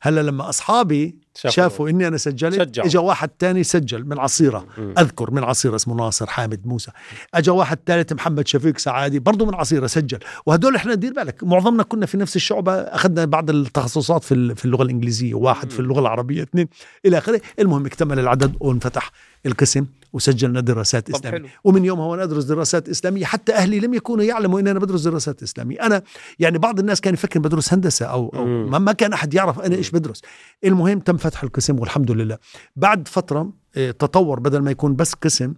هلا 0.00 0.20
لما 0.20 0.48
أصحابي 0.48 1.18
شافوا 1.36 1.88
إني 1.88 2.08
أنا 2.08 2.16
سجلت 2.16 2.54
شجعوا. 2.62 2.88
اجى 2.88 2.98
واحد 2.98 3.28
تاني 3.28 3.64
سجل 3.64 4.04
من 4.04 4.18
عصيرة. 4.18 4.66
مم. 4.78 4.94
أذكر 4.98 5.30
من 5.30 5.44
عصيرة 5.44 5.76
اسمه 5.76 5.94
ناصر 5.94 6.26
حامد 6.26 6.66
موسى. 6.66 6.90
اجى 7.34 7.50
واحد 7.50 7.78
ثالث 7.86 8.12
محمد 8.12 8.48
شفيق 8.48 8.78
سعادي 8.78 9.18
برضه 9.18 9.46
من 9.46 9.54
عصيرة 9.54 9.86
سجل. 9.86 10.18
وهدول 10.46 10.76
إحنا 10.76 10.94
دير 10.94 11.12
بالك 11.12 11.44
معظمنا 11.44 11.82
كنا 11.82 12.06
في 12.06 12.16
نفس 12.16 12.36
الشعبة 12.36 12.72
أخذنا 12.72 13.24
بعض 13.24 13.50
التخصصات 13.50 14.24
في 14.24 14.54
في 14.54 14.64
اللغة 14.64 14.82
الإنجليزية 14.82 15.34
واحد 15.34 15.70
في 15.72 15.80
اللغة 15.80 16.00
العربية 16.00 16.42
اثنين 16.42 16.68
إلى 17.06 17.18
آخره. 17.18 17.40
المهم 17.58 17.86
اكتمل 17.86 18.18
العدد 18.18 18.54
وانفتح 18.60 19.10
القسم 19.46 19.86
وسجلنا 20.12 20.60
دراسات 20.60 21.10
طب 21.10 21.14
إسلامية. 21.14 21.38
حلو. 21.38 21.48
ومن 21.64 21.84
يومها 21.84 22.06
وأنا 22.06 22.22
أدرس 22.22 22.44
دراسات 22.44 22.88
إسلامية 22.88 23.24
حتى 23.24 23.52
أهلي 23.54 23.80
لم 23.80 23.94
يكونوا 23.94 24.24
يعلموا 24.24 24.60
إن 24.60 24.68
أنا 24.68 24.78
بدرس 24.78 25.00
دراسات 25.00 25.42
إسلامية. 25.42 25.86
أنا 25.86 26.02
يعني 26.38 26.58
بعض 26.58 26.78
الناس 26.78 27.00
كان 27.00 27.14
يفكر 27.14 27.40
بدرس 27.40 27.72
هندسة 27.72 28.06
أو, 28.06 28.32
أو 28.34 28.44
مم. 28.44 28.70
ما- 28.70 28.78
ما 28.78 28.92
كان 28.92 29.12
أحد 29.12 29.34
يعرف 29.34 29.60
أنا 29.60 29.76
إيش 29.76 29.90
بدرس. 29.90 30.22
المهم 30.64 30.98
تم 30.98 31.16
فتح 31.24 31.42
القسم 31.42 31.78
والحمد 31.78 32.10
لله. 32.10 32.38
بعد 32.76 33.08
فترة 33.08 33.52
آه، 33.76 33.90
تطور 33.90 34.40
بدل 34.40 34.58
ما 34.58 34.70
يكون 34.70 34.96
بس 34.96 35.14
قسم 35.14 35.54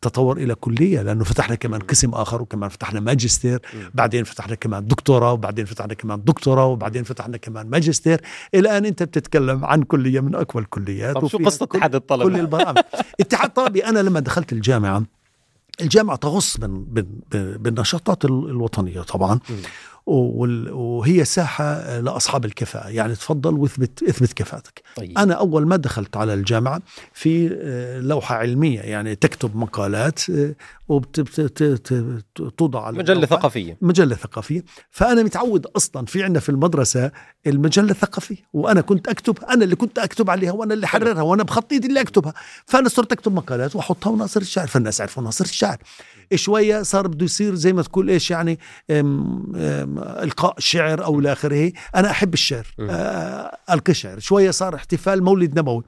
تطور 0.00 0.36
إلى 0.36 0.54
كلية 0.54 1.02
لأنه 1.02 1.24
فتحنا 1.24 1.54
كمان 1.54 1.80
قسم 1.80 2.10
آخر 2.14 2.42
وكمان 2.42 2.68
فتحنا 2.70 3.00
ماجستير 3.00 3.58
بعدين 3.94 4.24
فتحنا 4.24 4.54
كمان 4.54 4.86
دكتوراه 4.86 5.32
وبعدين 5.32 5.64
فتحنا 5.64 5.94
كمان 5.94 6.24
دكتوراه 6.24 6.66
وبعدين 6.66 7.04
فتحنا 7.04 7.36
كمان 7.36 7.66
ماجستير. 7.70 8.20
الان 8.54 8.84
أنت 8.86 9.02
بتتكلم 9.02 9.64
عن 9.64 9.82
كلية 9.82 10.20
من 10.20 10.34
أقوى 10.34 10.62
الكليات. 10.62 11.14
طب 11.14 11.26
شو 11.26 11.38
قصة 11.38 11.66
كل- 11.66 11.76
اتحاد 11.78 11.90
كل 11.90 11.96
الطلبه؟ 11.96 12.40
البرامج. 12.40 12.78
اتحاد 13.20 13.50
طلبي 13.50 13.84
أنا 13.86 13.98
لما 13.98 14.20
دخلت 14.20 14.52
الجامعة 14.52 15.02
الجامعة 15.80 16.16
تغص 16.16 16.56
بال- 16.56 17.58
بالنشاطات 17.58 18.24
ال- 18.24 18.30
الوطنية 18.50 19.00
طبعا. 19.00 19.40
وهي 20.06 21.24
ساحة 21.24 22.00
لأصحاب 22.00 22.44
الكفاءة. 22.44 22.88
يعني 22.88 23.14
تفضل 23.14 23.54
واثبت 23.54 24.02
اثبت 24.02 24.32
كفاءتك. 24.32 24.82
طيب. 24.96 25.18
أنا 25.18 25.34
أول 25.34 25.66
ما 25.66 25.76
دخلت 25.76 26.16
على 26.16 26.34
الجامعة 26.34 26.80
في 27.12 27.58
آه، 27.62 28.00
لوحة 28.00 28.36
علمية 28.36 28.80
يعني 28.80 29.14
تكتب 29.14 29.56
مقالات 29.56 30.20
وتوضع 30.88 32.84
على 32.86 32.98
مجلة 32.98 33.12
اللوحة. 33.12 33.36
ثقافية. 33.36 33.78
مجلة 33.80 34.14
ثقافية. 34.14 34.64
فأنا 34.90 35.22
متعود 35.22 35.66
أصلا 35.66 36.06
في 36.06 36.22
عندنا 36.22 36.40
في 36.40 36.48
المدرسة 36.48 37.10
المجلة 37.46 37.90
الثقافية 37.90 38.36
وأنا 38.52 38.80
كنت 38.80 39.08
أكتب 39.08 39.38
أنا 39.44 39.64
اللي 39.64 39.76
كنت 39.76 39.98
أكتب 39.98 40.30
عليها 40.30 40.52
وأنا 40.52 40.74
اللي 40.74 40.86
حررها 40.86 41.22
وأنا 41.22 41.42
بخط 41.42 41.72
إيدي 41.72 41.88
اللي 41.88 42.00
أكتبها. 42.00 42.34
فأنا 42.66 42.88
صرت 42.88 43.12
أكتب 43.12 43.32
مقالات 43.34 43.76
وأحطها 43.76 44.10
وناصر 44.10 44.40
الشاعر. 44.40 44.66
فالناس 44.66 45.00
عرفوا 45.00 45.22
ناصر 45.22 45.44
الشاعر. 45.44 45.78
شوية 46.34 46.82
صار 46.82 47.06
بده 47.06 47.24
يصير 47.24 47.54
زي 47.54 47.72
ما 47.72 47.82
تقول 47.82 48.10
إيش 48.10 48.30
يعني 48.30 48.58
أم 48.90 48.96
أم 49.56 49.98
إلقاء 49.98 50.54
شعر 50.58 51.04
أو 51.04 51.18
إلى 51.20 51.32
آخره. 51.32 51.72
أنا 51.96 52.10
أحب 52.10 52.34
الشعر 52.34 52.66
مم. 52.78 52.86
آه، 52.90 53.56
ألقي 53.70 53.94
شعر. 53.94 54.18
شوية 54.18 54.50
صار 54.50 54.74
احتفال 54.74 55.22
مولد 55.22 55.58
نبوي. 55.58 55.82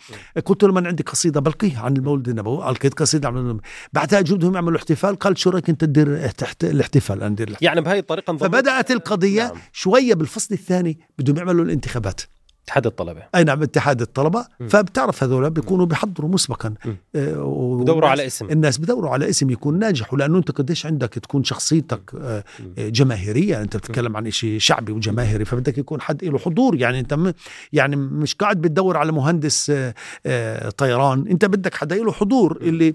قلت 0.46 0.62
له 0.62 0.72
من 0.72 0.86
عندي 0.86 1.02
قصيدة 1.02 1.40
بلقيها 1.40 1.82
عن 1.82 1.96
المولد 1.96 2.28
النبوي 2.28 2.70
ألقيت 2.70 2.94
قصيدة 2.94 3.28
عن 3.28 3.34
المولد 3.36 3.50
النبوي. 3.50 3.70
بعدها 3.92 4.20
جبتهم 4.20 4.54
يعملوا 4.54 4.78
احتفال 4.78 5.16
قال 5.16 5.38
شو 5.38 5.50
رأيك 5.50 5.68
أنت 5.70 5.80
تدير 5.84 6.26
احت- 6.26 6.64
الاحتفال؟ 6.64 7.16
أنا 7.20 7.28
ندير 7.28 7.56
يعني 7.60 7.80
بهاي 7.80 7.98
الطريقة 7.98 8.36
فبدأت 8.36 8.90
القضية. 8.90 9.42
نعم. 9.46 9.56
شوية 9.72 10.14
بالفصل 10.14 10.54
الثاني 10.54 10.98
بدهم 11.18 11.36
يعملوا 11.36 11.64
الانتخابات. 11.64 12.20
اتحاد 12.68 12.86
الطلبة. 12.86 13.22
أي 13.34 13.44
نعم 13.44 13.62
اتحاد 13.62 14.00
الطلبة. 14.00 14.46
م. 14.60 14.68
فبتعرف 14.68 15.22
هذول 15.24 15.50
بيكونوا 15.50 15.86
بيحضروا 15.86 16.30
مسبقا. 16.30 16.74
آه، 17.16 17.42
و- 17.42 17.78
بدوروا 17.78 18.08
على 18.08 18.26
اسم. 18.26 18.50
الناس 18.50 18.78
بدوروا 18.78 19.10
على 19.10 19.28
اسم 19.28 19.50
يكون 19.50 19.78
ناجح. 19.78 20.14
ولأنه 20.14 20.38
أنت 20.38 20.50
قديش 20.50 20.86
عندك 20.86 21.08
تكون 21.08 21.44
شخصيتك 21.44 22.10
آه، 22.20 22.44
آه، 22.78 22.88
جماهيرية. 22.88 23.62
أنت 23.62 23.76
بتتكلم 23.76 24.16
عن 24.16 24.30
شيء 24.30 24.58
شعبي 24.58 24.92
وجماهيري. 24.92 25.44
فبدك 25.44 25.78
يكون 25.78 26.00
حد 26.00 26.24
له 26.24 26.38
حضور. 26.38 26.76
يعني 26.76 27.00
أنت 27.00 27.14
م- 27.14 27.32
يعني 27.72 27.96
مش 27.96 28.34
قاعد 28.34 28.60
بتدور 28.60 28.96
على 28.96 29.12
مهندس 29.12 29.70
آه، 29.70 29.94
آه، 30.26 30.70
طيران. 30.70 31.28
أنت 31.28 31.44
بدك 31.44 31.74
حدا 31.74 31.96
له 31.96 32.12
حضور. 32.12 32.58
اللي 32.62 32.94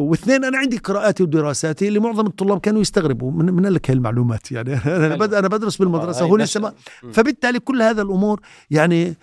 واثنين 0.00 0.44
أنا 0.44 0.58
عندي 0.58 0.76
قراءاتي 0.78 1.22
ودراساتي 1.22 1.88
اللي 1.88 1.98
معظم 1.98 2.26
الطلاب 2.26 2.60
كانوا 2.60 2.80
يستغربوا 2.80 3.30
من 3.30 3.54
من 3.54 3.66
لك 3.66 3.90
هاي 3.90 3.96
المعلومات 3.96 4.52
يعني 4.52 4.74
أنا. 4.74 5.16
بد- 5.16 5.34
أنا 5.34 5.48
بدرس 5.48 5.76
بالمدرسة 5.76 6.24
هو. 6.24 6.36
لسه 6.36 6.60
ما. 6.60 6.72
فبالتالي 7.12 7.58
كل 7.58 7.82
هذا 7.82 8.02
الأمور 8.02 8.40
يعني 8.70 9.14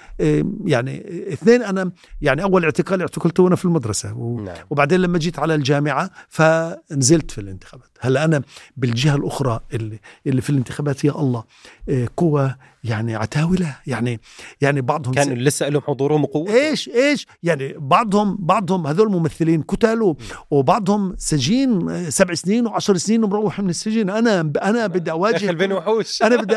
يعني 0.65 1.03
اثنين 1.33 1.63
أنا 1.63 1.91
يعني 2.21 2.43
أول 2.43 2.63
اعتقال 2.63 3.01
اعتقلته 3.01 3.43
وأنا 3.43 3.55
في 3.55 3.65
المدرسة 3.65 4.13
و 4.17 4.39
نعم 4.41 4.55
وبعدين 4.69 4.99
لما 5.01 5.17
جيت 5.17 5.39
على 5.39 5.55
الجامعة 5.55 6.09
فنزلت 6.29 7.31
في 7.31 7.41
الانتخابات 7.41 7.96
هلا 7.99 8.25
أنا 8.25 8.41
بالجهة 8.77 9.15
الأخرى 9.15 9.59
اللي 9.73 9.99
اللي 10.27 10.41
في 10.41 10.49
الانتخابات؟ 10.49 11.05
يا 11.05 11.11
الله 11.11 11.43
آه، 11.89 12.07
قوى 12.17 12.55
يعني 12.83 13.15
عتاولة 13.15 13.75
يعني 13.87 14.19
يعني 14.61 14.81
بعضهم 14.81 15.13
كانوا 15.13 15.35
لسه 15.35 15.69
لهم 15.69 15.81
حضورهم 15.81 16.23
وقوه 16.23 16.53
إيش 16.53 16.89
إيش؟ 16.89 17.27
يعني 17.43 17.73
بعضهم 17.77 18.37
بعضهم 18.39 18.87
هذول 18.87 19.11
ممثلين 19.11 19.61
قتلوا 19.61 20.13
وبعضهم 20.51 21.15
سجين 21.17 21.89
آه، 21.89 22.09
سبع 22.09 22.33
سنين 22.33 22.67
وعشر 22.67 22.97
سنين 22.97 23.23
ومروح 23.23 23.59
من 23.59 23.69
السجن. 23.69 24.09
أنا 24.09 24.51
أنا 24.61 24.87
بدي 24.87 25.11
أواجه 25.11 25.51
بين 25.51 25.73
وحوش. 25.73 26.23
أنا 26.23 26.35
بدي 26.35 26.55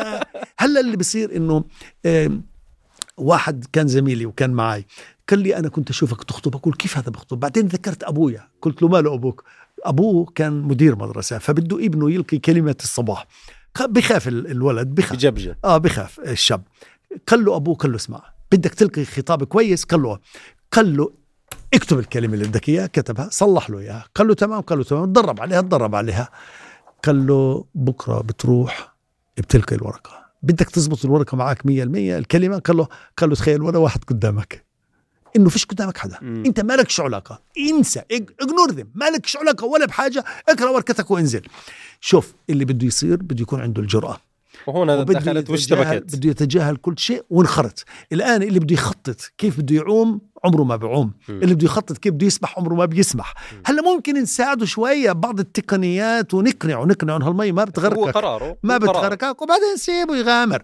هلأ 0.58 0.80
اللي 0.80 0.96
بصير 0.96 1.36
إنه 1.36 1.64
واحد 3.20 3.64
كان 3.72 3.88
زميلي 3.88 4.26
وكان 4.26 4.50
معي 4.50 4.86
قال 5.30 5.38
لي 5.38 5.56
أنا 5.56 5.68
كنت 5.68 5.90
أشوفك 5.90 6.24
تخطب. 6.24 6.54
أقول 6.56 6.74
كيف 6.74 6.98
هذا 6.98 7.10
بخطب؟ 7.10 7.40
بعدين 7.40 7.66
ذكرت 7.66 8.04
أبويا. 8.04 8.48
قلت 8.62 8.82
له 8.82 8.88
ماله 8.88 9.14
أبوك؟ 9.14 9.44
أبوه 9.84 10.26
كان 10.34 10.52
مدير 10.62 10.96
مدرسة 10.96 11.38
فبده 11.38 11.86
ابنه 11.86 12.10
يلقي 12.10 12.38
كلمة 12.38 12.76
الصباح. 12.82 13.26
بخاف 13.80 14.28
ال- 14.28 14.50
الولد 14.50 14.88
بخاف. 14.88 15.12
بجبجب 15.12 15.56
آه 15.64 15.78
بخاف. 15.78 16.20
الشاب. 16.20 16.62
قال 17.26 17.44
له 17.44 17.56
أبوه 17.56 17.74
قال 17.74 17.90
له 17.90 17.96
اسمع 17.96 18.22
بدك 18.52 18.74
تلقي 18.74 19.04
خطاب 19.04 19.44
كويس؟ 19.44 19.84
قال 19.84 20.02
له 20.02 20.18
قال 20.72 20.96
له 20.96 21.12
اكتب 21.74 21.98
الكلمة 21.98 22.34
اللي 22.34 22.44
بدك 22.48 22.68
إياها 22.68 22.86
كتبها 22.86 23.28
صلح 23.32 23.70
له 23.70 23.78
إياها. 23.78 24.04
قال 24.14 24.28
له 24.28 24.34
تمام 24.34 24.60
قال 24.60 24.78
له 24.78 24.84
تمام. 24.84 25.12
تدرب 25.12 25.40
عليها 25.40 25.60
تدرب 25.60 25.94
عليها. 25.94 26.28
قال 27.04 27.26
له 27.26 27.64
بكرة 27.74 28.20
بتروح 28.20 28.94
بتلقي 29.38 29.76
الورقة. 29.76 30.20
بدك 30.42 30.70
تزبط 30.70 31.04
الورقة 31.04 31.36
معك 31.36 31.66
100% 31.66 32.18
الكلمة؟ 32.18 32.58
قال 32.58 32.76
له 32.76 32.88
قال 33.16 33.30
له 33.30 33.36
تخيل 33.36 33.62
ولا 33.62 33.78
واحد 33.78 34.04
قدامك. 34.04 34.69
إنه 35.36 35.48
فيش 35.48 35.64
قدامك 35.64 35.98
حدا. 35.98 36.18
مم. 36.22 36.42
أنت 36.46 36.60
مالكش 36.60 37.00
علاقه 37.00 37.42
انسى. 37.58 38.02
اجنور 38.40 38.70
ذم 38.70 38.90
مالكش 38.94 39.36
علاقه 39.36 39.64
ولا 39.64 39.86
بحاجة. 39.86 40.24
اقرأ 40.48 40.70
ورقتك 40.70 41.10
وانزل. 41.10 41.42
شوف 42.00 42.34
اللي 42.50 42.64
بده 42.64 42.86
يصير 42.86 43.16
بده 43.16 43.42
يكون 43.42 43.60
عنده 43.60 43.82
الجرأة. 43.82 44.16
وهنا 44.66 45.02
دخلت 45.02 45.50
واشتبكت 45.50 46.16
بده 46.16 46.30
يتجاهل 46.30 46.76
كل 46.76 46.98
شيء 46.98 47.24
وانخرط. 47.30 47.84
الآن 48.12 48.42
اللي 48.42 48.60
بده 48.60 48.74
يخطط 48.74 49.20
كيف 49.38 49.60
بده 49.60 49.76
يعوم 49.76 50.20
عمره 50.44 50.62
ما 50.62 50.76
بيعوم. 50.76 51.12
مم. 51.28 51.42
اللي 51.42 51.54
بده 51.54 51.64
يخطط 51.64 51.98
كيف 51.98 52.12
بده 52.12 52.26
يسبح 52.26 52.58
عمره 52.58 52.74
ما 52.74 52.84
بيسبح. 52.84 53.34
هلأ 53.66 53.82
ممكن 53.82 54.22
نساعده 54.22 54.66
شوية 54.66 55.12
بعض 55.12 55.40
التقنيات 55.40 56.34
ونقنعه. 56.34 56.84
نقنعه 56.84 57.16
ان 57.16 57.22
هالمي 57.22 57.52
ما 57.52 57.62
هو 57.62 57.66
بتغرقك. 57.66 58.14
قراره 58.14 58.58
ما 58.62 58.74
هو 58.74 58.78
قراره. 58.78 58.98
بتغرقك 58.98 59.42
وبعدين 59.42 59.76
سيبه 59.76 60.16
يغامر. 60.16 60.62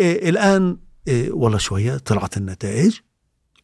إيه 0.00 0.28
الآن 0.28 0.76
إيه 1.08 1.32
والله 1.32 1.58
شوية 1.58 1.96
طلعت 1.96 2.36
النتائج. 2.36 2.98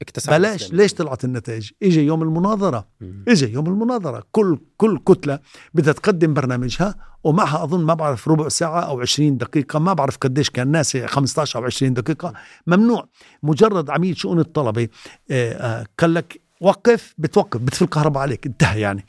اكتسب 0.02 0.30
بلاش 0.32 0.60
الإسلام. 0.60 0.80
ليش 0.80 0.94
طلعت 0.94 1.24
النتائج؟ 1.24 1.70
اجى 1.82 2.00
يوم 2.06 2.22
المناظرة. 2.22 2.88
اجى 3.28 3.52
يوم 3.52 3.66
المناظرة. 3.66 4.22
كل 4.32 4.58
كل 4.76 4.98
كتلة 4.98 5.38
بدها 5.74 5.92
تقدم 5.92 6.34
برنامجها 6.34 6.94
ومعها 7.24 7.64
أظن 7.64 7.84
ما 7.84 7.94
بعرف 7.94 8.28
ربع 8.28 8.48
ساعة 8.48 8.80
أو 8.80 9.00
20 9.00 9.36
دقيقة 9.36 9.78
ما 9.78 9.92
بعرف 9.92 10.16
قديش 10.16 10.50
كان 10.50 10.68
ناس 10.68 10.96
15 10.96 11.58
أو 11.58 11.64
20 11.64 11.94
دقيقة. 11.94 12.32
ممنوع. 12.66 13.08
مجرد 13.42 13.90
عميد 13.90 14.16
شؤون 14.16 14.38
الطلبة 14.38 14.88
آه، 15.30 15.52
آه، 15.52 15.86
قال 15.98 16.14
لك 16.14 16.40
وقف 16.60 17.14
بتوقف 17.18 17.60
بتفل 17.60 17.84
الكهرباء 17.84 18.22
عليك 18.22 18.46
انتهى 18.46 18.80
يعني. 18.80 19.06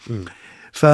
ف 0.72 0.86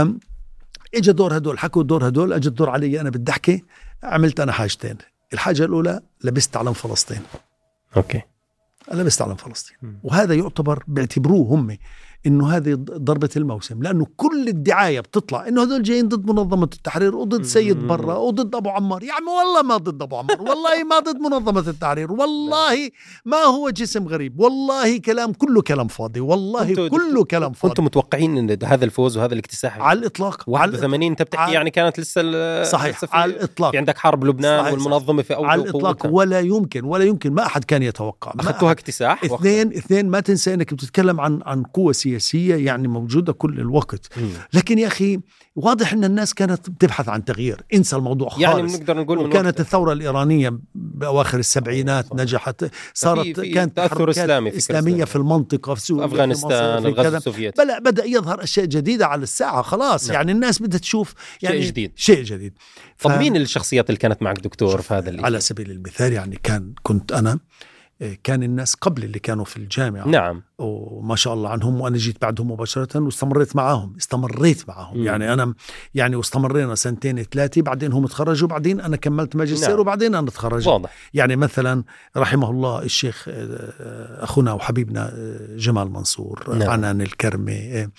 اجى 0.96 1.12
دور 1.12 1.38
هدول 1.38 1.60
حكوا 1.60 1.84
دور 1.84 2.08
هدول 2.08 2.34
اجى 2.34 2.50
الدور 2.50 2.70
علي 2.70 3.02
أنا 3.02 3.12
أحكي 3.30 3.64
عملت 4.04 4.40
أنا 4.40 4.52
حاجتين. 4.52 4.98
الحاجة 5.34 5.66
الأولى 5.66 6.02
لبست 6.24 6.58
علم 6.58 6.74
فلسطين. 6.74 7.22
أوكي. 7.98 8.22
لبست 8.92 9.22
علم 9.22 9.36
فلسطين. 9.36 9.78
وهذا 10.04 10.34
يعتبر 10.34 10.84
بيعتبروه 10.88 11.48
هم 11.48 11.78
إنه 12.26 12.50
هذه 12.58 12.74
ضربة 12.80 13.30
الموسم 13.38 13.84
لأنه 13.84 14.08
كل 14.18 14.48
الدعاية 14.48 15.00
بتطلع 15.00 15.48
إنه 15.48 15.64
هذول 15.64 15.84
جايين 15.84 16.08
ضد 16.08 16.30
منظمة 16.32 16.64
التحرير 16.74 17.16
وضد 17.16 17.44
سيد. 17.44 17.88
برا 17.88 18.16
وضد 18.16 18.56
أبو 18.56 18.70
عمار. 18.70 19.04
يا 19.04 19.14
عمي 19.14 19.28
والله 19.28 19.62
ما 19.62 19.78
ضد 19.78 20.02
أبو 20.02 20.16
عمار 20.18 20.42
والله 20.42 20.84
ما 20.90 21.00
ضد 21.00 21.16
منظمة 21.18 21.70
التحرير 21.70 22.12
والله 22.12 22.90
ما 23.26 23.38
هو 23.38 23.70
جسم 23.70 24.08
غريب 24.08 24.40
والله 24.40 24.98
كلام 24.98 25.34
كله 25.34 25.62
كلام 25.62 25.88
فاضي 25.88 26.20
والله 26.20 26.88
كله 26.90 27.24
كلام 27.24 27.54
فاضي. 27.54 27.70
كنتم 27.70 27.86
متوقعين 27.86 28.38
إن 28.38 28.58
هذا 28.64 28.86
الفوز 28.86 29.18
وهذا 29.18 29.34
الاكتساح 29.34 29.80
على 29.82 30.00
الإطلاق 30.00 30.44
على 30.50 30.54
81 30.54 31.04
أنت 31.12 31.22
بتحكي 31.22 31.52
يعني 31.54 31.72
كانت 31.72 32.00
لسه 32.00 32.64
صحيح 32.64 32.98
لسه 32.98 33.08
في- 33.08 33.16
على 33.18 33.32
الإطلاق. 33.34 33.72
في 33.72 33.78
عندك 33.78 33.98
حرب 33.98 34.24
لبنان 34.26 34.62
صحيح، 34.62 34.74
والمنظمة 34.74 35.22
في 35.24 35.36
اوج 35.36 35.46
على 35.46 35.62
الإطلاق 35.62 36.02
قوتها. 36.02 36.12
ولا 36.12 36.40
يمكن 36.40 36.84
ولا 36.86 37.04
يمكن 37.04 37.32
ما 37.34 37.46
أحد 37.46 37.64
كان 37.64 37.84
يتوقع. 37.84 38.34
أخذتوها 38.40 38.72
اكتساح. 38.72 39.24
اثنين 39.24 39.68
اثنين 39.68 40.10
ما 40.10 40.20
تنسى 40.20 40.54
إنك 40.54 40.74
بتتكلم 40.74 41.22
عن 41.22 41.40
عن 41.46 41.64
قوة 41.64 41.92
سياسية. 41.92 42.15
سياسية 42.20 42.56
يعني 42.66 42.88
موجودة 42.88 43.34
كل 43.34 43.60
الوقت. 43.60 44.08
لكن 44.54 44.80
يا 44.80 44.88
أخي 44.88 45.20
واضح 45.56 45.94
إن 45.94 46.04
الناس 46.04 46.34
كانت 46.34 46.70
بتبحث 46.70 47.10
عن 47.10 47.26
تغيير 47.26 47.62
انسى 47.74 47.96
الموضوع 47.96 48.30
خالص 48.30 48.42
يعني 48.44 48.62
بنقدر 48.62 48.98
نقول 49.02 49.18
وكانت 49.20 49.60
الثورة 49.60 49.94
الإيرانية 49.94 50.60
بأواخر 50.76 51.40
السبعينات 51.40 52.06
صح. 52.08 52.16
نجحت 52.16 52.66
صارت 52.94 53.22
في- 53.22 53.34
في 53.34 53.50
كانت 53.50 53.76
تأثر 53.78 53.96
تحركات 53.96 54.18
إسلامي 54.18 54.52
في 54.52 54.58
إسلامية. 54.58 55.04
في 55.06 55.16
المنطقة 55.16 55.74
في 55.74 55.82
سوريا 55.82 56.06
أفغانستان 56.06 56.82
في 56.82 56.88
الغزو. 56.88 57.18
السوفيتي 57.18 57.64
بلا 57.64 57.80
بدأ 57.80 58.06
يظهر 58.06 58.44
أشياء 58.44 58.66
جديدة 58.66 59.08
على 59.08 59.24
الساحة 59.24 59.62
خلاص 59.62 60.08
نعم. 60.08 60.16
يعني 60.16 60.32
الناس 60.32 60.62
بدها 60.62 60.80
تشوف 60.80 61.14
يعني 61.42 61.58
شيء 61.62 61.68
جديد. 61.72 61.92
شيء 61.96 62.24
جديد 62.24 62.54
طب 63.02 63.12
ف- 63.12 63.18
مين 63.18 63.36
الشخصيات 63.36 63.90
اللي 63.90 64.00
كانت 64.00 64.22
معك 64.24 64.40
دكتور 64.40 64.82
في 64.82 64.94
هذا 64.94 65.10
اللي 65.10 65.22
على 65.22 65.40
سبيل 65.40 65.72
المثال 65.72 66.14
يعني 66.14 66.40
كان 66.44 66.74
كنت 66.84 67.12
أنا 67.12 67.40
كان 68.24 68.44
الناس 68.44 68.76
قبل 68.76 69.04
اللي 69.04 69.20
كانوا 69.20 69.46
في 69.46 69.58
الجامعة 69.58 70.08
نعم 70.08 70.42
وما 70.58 71.16
شاء 71.16 71.34
الله 71.34 71.50
عنهم 71.50 71.82
وأنا 71.82 71.98
جيت 71.98 72.22
بعدهم 72.22 72.52
مباشرة 72.52 73.00
واستمريت 73.00 73.56
معاهم 73.56 73.94
استمريت 73.98 74.70
معاهم 74.70 74.98
مم. 74.98 75.04
يعني 75.06 75.34
أنا 75.34 75.54
يعني 75.96 76.16
واستمرينا 76.16 76.76
سنتين 76.76 77.24
ثلاثة 77.24 77.62
بعدين 77.62 77.94
هم 77.94 78.06
تخرجوا 78.06 78.48
بعدين 78.48 78.82
أنا 78.82 78.98
كملت 78.98 79.36
ماجستير 79.36 79.70
نعم. 79.70 79.80
وبعدين 79.80 80.16
أنا 80.16 80.28
تخرجت 80.32 80.68
واضح 80.68 80.90
يعني 81.14 81.36
مثلا 81.36 81.84
رحمه 82.18 82.50
الله 82.50 82.82
الشيخ 82.82 83.26
آه، 83.30 84.24
أخونا 84.24 84.54
وحبيبنا 84.54 85.12
آه، 85.14 85.56
جمال 85.58 85.92
منصور 85.92 86.44
نعم. 86.50 86.58
نعم. 86.60 86.70
عنان 86.70 87.02
الكرمي 87.02 87.54
آه، 87.82 87.90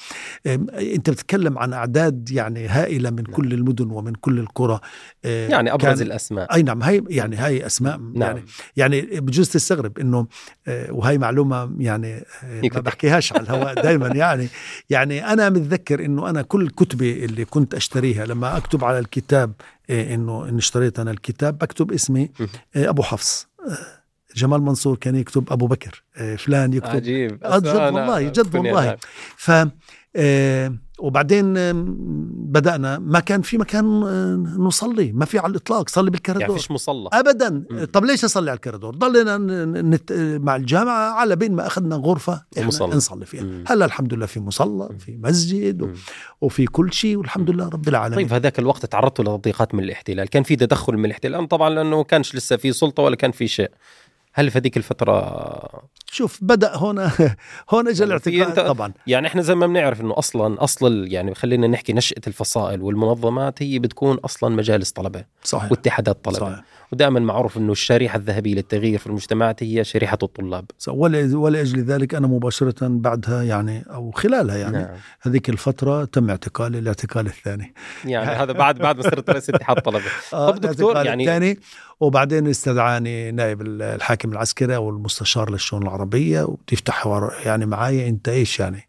آه، 0.47 0.59
أنت 0.95 1.11
بتتكلم 1.11 1.59
عن 1.59 1.73
أعداد 1.73 2.31
يعني 2.31 2.67
هائلة 2.69 3.11
من 3.11 3.23
نعم. 3.23 3.35
كل 3.35 3.53
المدن 3.53 3.91
ومن 3.91 4.13
كل 4.15 4.39
القرى 4.39 4.81
آه، 5.25 5.49
يعني 5.49 5.73
أبرز 5.73 5.99
كان- 5.99 6.07
الأسماء 6.07 6.55
أي 6.55 6.63
نعم 6.63 6.83
هاي 6.83 7.05
يعني 7.09 7.37
هاي 7.37 7.67
أسماء 7.67 7.99
نعم 7.99 8.37
يعني 8.37 8.45
يعني 8.77 9.21
بجوز 9.21 9.49
تستغرب 9.51 9.99
إنه 9.99 10.27
آه، 10.67 10.93
وهي 10.93 11.19
معلومة 11.19 11.71
يعني 11.79 12.15
آه، 12.17 12.46
ما 12.47 12.61
يكتب. 12.67 12.83
بحكيهاش 12.85 13.33
على 13.33 13.43
الهواء 13.43 13.75
دائما 13.83 14.09
يعني 14.25 14.49
يعني 14.91 15.33
أنا 15.33 15.49
متذكر 15.51 16.05
إنه 16.05 16.31
أنا 16.31 16.43
كل 16.43 16.69
كتبي 16.69 17.25
اللي 17.25 17.45
كنت 17.45 17.75
أشتريها 17.75 18.27
لما 18.27 18.57
أكتب 18.57 18.85
على 18.85 18.99
الكتاب 18.99 19.53
آه، 19.91 20.15
إنه 20.15 20.49
إن 20.49 20.57
اشتريت 20.57 20.99
أنا 20.99 21.11
الكتاب 21.11 21.59
بكتب 21.59 21.93
اسمي. 21.93 22.31
آه، 22.77 22.89
أبو 22.89 23.03
حفص 23.03 23.49
جمال 24.37 24.63
منصور 24.63 24.97
كان 24.97 25.17
يكتب 25.17 25.53
أبو 25.53 25.67
بكر 25.67 26.03
فلان 26.39 26.73
يكتب 26.73 26.91
عجيب 26.91 27.39
جد 27.45 27.67
والله 27.67 28.23
جد 28.23 28.57
والله. 28.57 28.97
ف 29.37 29.51
وبعدين 30.99 31.55
بدأنا 32.53 32.99
ما 32.99 33.21
كان 33.21 33.43
في 33.43 33.59
مكان 33.59 34.03
آه، 34.03 34.35
نصلي 34.59 35.13
ما 35.13 35.25
في 35.25 35.39
على 35.39 35.51
الإطلاق 35.51 35.89
صلي 35.89 36.11
بالكرادور 36.11 36.43
يعني 36.43 36.55
فيش 36.55 36.71
مصلى 36.71 37.09
ابدا 37.13 37.65
مم. 37.71 37.85
طب 37.85 38.05
ليش 38.05 38.25
أصلي 38.25 38.51
على 38.51 38.57
الكريدور 38.57 38.95
ضلينا 38.95 39.39
نت 39.83 40.13
مع 40.43 40.57
الجامعة 40.57 41.11
على 41.13 41.37
بين 41.37 41.53
ما 41.53 41.67
أخذنا 41.67 41.97
غرفة 41.97 42.45
إحنا 42.57 42.67
مصلى. 42.67 42.97
نصلي 42.97 43.27
فيها. 43.27 43.45
هلأ 43.67 43.85
الحمد 43.85 44.15
لله 44.15 44.27
في 44.27 44.41
مصلى. 44.41 44.89
في 44.99 45.17
مسجد 45.17 45.83
و-. 45.83 45.89
وفي 46.41 46.67
كل 46.67 46.93
شيء 46.93 47.17
والحمد 47.17 47.51
لله 47.51 47.69
رب 47.69 47.89
العالمين 47.89 48.19
طيب 48.27 48.33
هذاك 48.33 48.59
الوقت 48.59 48.87
تعرضتوا 48.87 49.25
لتضييقات 49.25 49.75
من 49.75 49.85
الاحتلال 49.85 50.29
كان 50.29 50.43
في 50.43 50.57
تدخل 50.57 50.97
من 50.97 51.05
الاحتلال 51.05 51.49
طبعا 51.49 51.71
لأنه 51.71 52.05
كانش 52.05 52.35
لسه 52.35 52.57
في 52.57 52.73
سلطة 52.73 53.03
ولا 53.03 53.17
كان 53.17 53.31
في 53.33 53.49
شيء 53.49 53.71
هل 54.37 54.51
في 54.51 54.59
هذيك 54.59 54.77
الفترة 54.77 55.87
شوف 56.11 56.39
بدأ 56.43 56.77
هنا 56.77 57.13
هون 57.71 57.89
اجى 57.89 58.05
الاعتقاد 58.05 58.67
طبعا. 58.67 58.93
يعني 59.07 59.27
إحنا 59.27 59.43
زي 59.43 59.55
ما 59.55 59.67
بنعرف 59.67 60.01
إنه 60.01 60.19
أصلا 60.19 60.65
اصل 60.65 61.07
يعني 61.09 61.35
خلينا 61.35 61.67
نحكي 61.67 61.93
نشأة 61.93 62.21
الفصائل 62.27 62.83
والمنظمات 62.83 63.63
هي 63.63 63.79
بتكون 63.79 64.17
أصلا 64.17 64.55
مجالس 64.57 64.91
طلبة 64.91 65.25
صحيح. 65.43 65.71
واتحادات 65.71 66.25
طلبة. 66.25 66.39
صحيح. 66.39 66.65
ودائما 66.93 67.21
معروف 67.21 67.57
إنه 67.57 67.73
الشريحة 67.73 68.17
الذهبية 68.17 68.55
للتغيير 68.55 68.99
في 68.99 69.07
المجتمعات 69.07 69.63
هي 69.63 69.85
شريحة 69.85 70.19
الطلاب. 70.23 70.65
ولأجل 70.89 71.85
ذلك 71.85 72.15
أنا 72.15 72.27
مباشرة 72.27 72.89
بعدها 72.89 73.43
يعني 73.43 73.85
أو 73.91 74.11
خلالها 74.11 74.57
يعني 74.57 74.79
نعم. 74.79 74.97
هذيك 75.21 75.49
الفترة 75.49 76.05
تم 76.05 76.31
اعتقالي 76.31 76.79
الاعتقال 76.79 77.27
الثاني. 77.27 77.75
يعني 78.05 78.27
هذا 78.27 78.53
بعد 78.53 78.79
بعد 78.79 78.97
ما 78.97 79.03
صرت 79.03 79.31
رئيس 79.31 79.51
اتحاد 79.51 79.81
طلبة. 79.81 80.05
آه، 80.33 80.51
طب 80.51 80.61
دكتور 80.61 81.05
يعني 81.05 81.23
الثاني. 81.23 81.59
وبعدين 82.01 82.47
استدعاني 82.47 83.31
نائب 83.33 83.63
الحاكم 83.63 84.33
العسكري 84.33 84.77
أو 84.77 84.91
المستشار 84.91 85.51
للشؤون 85.51 85.83
العربية 85.83 86.43
وبتفتح 86.43 86.95
حوار 86.95 87.33
يعني 87.45 87.67
معايا 87.67 88.09
أنت 88.09 88.29
إيش 88.29 88.61
يعني 88.61 88.89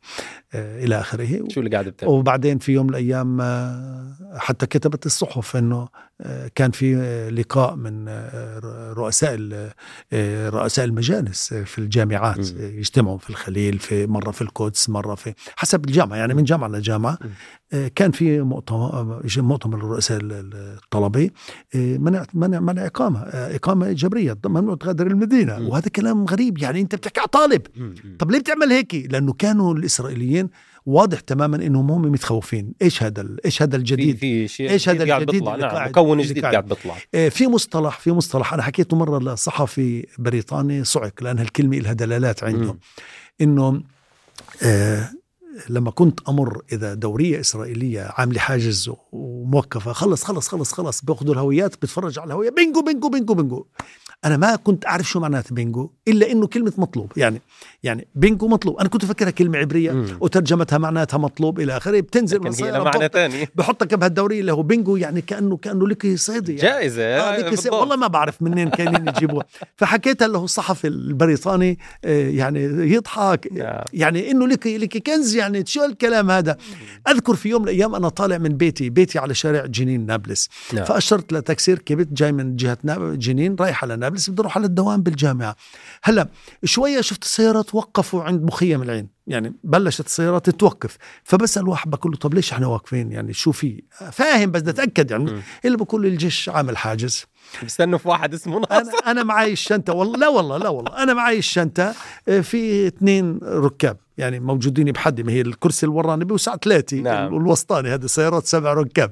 آه 0.54 0.84
إلى 0.86 1.00
آخره. 1.00 1.44
شو 1.50 1.60
اللي 1.60 1.70
قاعد 1.72 1.86
بتعمل؟ 1.86 2.14
وبعدين 2.14 2.58
في 2.58 2.72
يوم 2.72 2.86
من 2.86 2.90
الأيام 2.90 3.42
آه، 3.42 4.14
حتى 4.38 4.66
كتبت 4.66 5.06
الصحف 5.06 5.56
إنه 5.58 5.88
آه، 6.22 6.52
كان 6.56 6.72
في 6.72 6.96
لقاء 7.30 7.76
من 7.76 8.10
رؤساء 8.94 9.36
رؤساء 10.50 10.86
المجالس 10.86 11.54
في 11.54 11.78
الجامعات 11.80 12.52
يجتمعوا 12.60 13.18
في 13.18 13.30
الخليل 13.30 13.80
في 13.80 14.08
مرة 14.08 14.32
في 14.32 14.42
القدس 14.42 14.90
مرة 14.90 15.16
في 15.16 15.34
حسب 15.56 15.86
الجامعة 15.86 16.18
يعني 16.18 16.34
من 16.34 16.44
جامعة 16.44 16.68
لجامعة. 16.68 17.18
كان 17.96 18.12
في 18.12 18.42
مؤتمر 18.42 19.22
مؤتمر 19.38 19.78
الرؤساء 19.78 20.18
ال- 20.18 20.32
ال- 20.34 20.78
الطلبة 20.84 21.30
منع 21.76 22.26
منع 22.34 22.60
منع 22.60 22.88
إقامة 22.98 23.20
آه، 23.20 23.56
إقامة 23.56 23.92
جبرية 23.92 24.38
ممنوع 24.46 24.76
تغادر 24.76 25.08
المدينة 25.08 25.60
مم. 25.60 25.70
وهذا 25.70 25.90
كلام 25.90 26.26
غريب 26.26 26.58
يعني 26.58 26.82
أنت 26.82 26.96
بتحكي 26.96 27.20
على 27.20 27.28
طالب 27.28 27.62
مم. 27.76 27.96
طب 28.20 28.32
ليه 28.32 28.40
بتعمل 28.40 28.72
هيك؟ 28.72 29.08
لأنه 29.12 29.34
كانوا 29.34 29.74
الإسرائيليين 29.74 30.50
واضح 30.86 31.20
تماما 31.20 31.58
إنهم 31.58 31.92
هم 31.92 32.02
متخوفين، 32.02 32.74
إيش 32.82 33.04
هذا 33.04 33.22
ال- 33.22 33.46
إيش 33.46 33.62
هذا 33.62 33.76
الجديد؟ 33.76 34.18
في 34.18 34.48
شيء 34.48 34.70
إيش 34.70 34.90
هذا 34.90 35.08
قاعد 35.08 35.22
الجديد 35.22 35.42
بيطلع 35.44 35.56
نعم 35.56 35.90
مكون 35.90 36.22
جديد 36.22 36.46
قاعد- 36.46 36.66
بيطلع 36.68 36.96
آه، 37.16 37.30
في 37.30 37.48
مصطلح 37.48 38.00
في 38.00 38.12
مصطلح 38.12 38.54
أنا 38.54 38.64
حكيته 38.64 38.98
مرة 38.98 39.20
لصحفي 39.34 40.06
بريطاني 40.20 40.84
صعق 40.84 41.24
لأن 41.24 41.40
هالكلمة 41.40 41.78
لها 41.78 41.94
دلالات 41.94 42.44
عنده. 42.44 42.76
إنه 43.42 43.82
آه 44.64 45.10
لما 45.70 45.92
كنت 45.92 46.20
أمر 46.30 46.62
إذا 46.72 46.94
دورية 46.94 47.40
إسرائيلية 47.40 48.12
عاملة 48.18 48.40
حاجز 48.40 48.92
وموقفة 49.12 49.94
خلص 49.94 50.24
خلص 50.24 50.48
خلص 50.48 50.74
خلص 50.74 51.02
بأخذوا 51.06 51.34
الهويات 51.34 51.76
بتفرج 51.76 52.20
على 52.20 52.28
الهوية 52.28 52.50
بينجو 52.50 52.82
بينجو 52.82 53.10
بينجو 53.10 53.34
بينجو. 53.34 53.66
أنا 54.26 54.38
ما 54.38 54.56
كنت 54.56 54.86
أعرف 54.86 55.10
شو 55.10 55.20
معناته 55.20 55.56
بينجو 55.56 55.90
إلا 56.08 56.32
إنه 56.32 56.48
كلمة 56.48 56.74
مطلوب 56.78 57.12
يعني 57.18 57.42
يعني 57.84 58.08
بينجو 58.16 58.48
مطلوب 58.48 58.80
أنا 58.80 58.90
كنت 58.90 59.04
أفكرها 59.04 59.30
كلمة 59.30 59.58
عبرية 59.58 59.92
مم. 59.92 60.18
وترجمتها 60.22 60.78
معناتها 60.78 61.18
مطلوب 61.18 61.60
إلى 61.60 61.78
آخره 61.78 62.00
بتنزل 62.00 62.40
من 62.40 62.54
هي 62.54 62.80
معنى 62.80 63.08
ثاني 63.08 63.48
بحطك 63.56 63.94
بهالدوريه 63.94 64.40
اللي 64.40 64.54
هو 64.54 64.64
بينجو 64.64 64.96
يعني 64.96 65.22
كانه 65.22 65.58
كأنه 65.58 65.88
لك 65.88 66.16
صيدي 66.16 66.56
يعني. 66.56 66.70
جائزة 66.70 67.04
آه 67.04 67.38
لك. 67.38 67.50
بالضبط. 67.50 67.74
والله 67.74 67.96
ما 67.96 68.08
بعرف 68.08 68.42
منين 68.42 68.70
كانين 68.70 69.08
يجيبوها 69.08 69.46
فحكيتها 69.76 70.28
له 70.28 70.44
الصحفي 70.44 70.88
البريطاني 70.88 71.80
آه، 72.06 72.30
يعني 72.30 72.64
يضحك. 72.94 73.50
يعني 73.94 74.32
إنه 74.32 74.48
لك 74.48 74.68
لك 74.68 74.98
كنز 74.98 75.36
يعني 75.36 75.66
شو 75.66 75.84
الكلام 75.84 76.32
هذا 76.32 76.58
أذكر 77.08 77.36
في 77.36 77.50
يوم 77.50 77.62
من 77.62 77.68
الأيام 77.68 77.96
أنا 77.96 78.10
طالع 78.10 78.38
من 78.38 78.50
بيتي 78.50 78.90
بيتي 78.90 79.20
على 79.20 79.34
شارع 79.34 79.66
جنين 79.66 80.06
نابلس 80.06 80.50
نعم. 80.74 80.86
فأشرت 80.86 81.34
لتاكسي 81.34 81.74
ركبت 81.74 82.08
جاي 82.08 82.32
من 82.32 82.56
جهة 82.56 82.78
جنين 83.16 83.56
رايح 83.60 83.84
على 83.84 83.96
نابلس 83.96 84.07
بدي 84.10 84.22
أروح 84.40 84.58
على 84.58 84.66
الدوام 84.66 85.02
بالجامعة. 85.02 85.56
هلا 86.04 86.28
شوية 86.64 87.02
شفت 87.02 87.24
السيارات 87.24 87.76
وقفوا 87.76 88.24
عند 88.24 88.44
مخيم 88.44 88.82
العين. 88.82 89.18
يعني 89.28 89.54
بلشت 89.64 90.06
السيارات 90.06 90.50
تتوقف. 90.50 90.98
فبسأل 91.24 91.68
واحد 91.68 91.90
بقول 91.90 92.12
له 92.12 92.18
طب 92.18 92.34
ليش 92.34 92.54
إحنا 92.54 92.68
واقفين؟ 92.68 93.12
يعني 93.12 93.34
شو 93.34 93.52
في؟ 93.52 93.84
فاهم 94.12 94.52
بس 94.52 94.62
بدي 94.62 94.70
أتأكد 94.72 95.12
يعني. 95.12 95.42
اللي 95.66 95.78
بقول 95.78 96.02
لي 96.02 96.08
الجيش 96.08 96.50
عامل 96.50 96.78
حاجز. 96.78 97.26
بستنوا 97.66 98.00
في 98.00 98.08
واحد 98.08 98.34
اسمه 98.34 98.58
أنا 98.58 98.68
ناصر. 98.72 98.98
أنا 99.06 99.24
معي 99.24 99.52
الشنطة. 99.52 99.94
والله 99.94 100.18
لا 100.20 100.28
والله 100.28 100.58
لا 100.58 100.70
والله. 100.70 101.04
أنا 101.04 101.14
معي 101.14 101.38
الشنطة. 101.38 101.94
آه، 102.28 102.40
في 102.40 102.88
اثنين 102.88 103.40
ركاب. 103.44 103.98
يعني 104.18 104.40
موجودين 104.40 104.92
بحد 104.92 105.22
ما 105.22 105.32
هي 105.32 105.42
الكرسي 105.42 105.86
الوراني 105.86 106.26
بيوسع 106.26 106.56
ثلاثة. 106.56 106.98
نعم. 106.98 107.34
والوسطاني 107.34 107.94
هذه 107.94 108.06
سيارات 108.06 108.46
سبع 108.46 108.74
ركاب. 108.74 109.12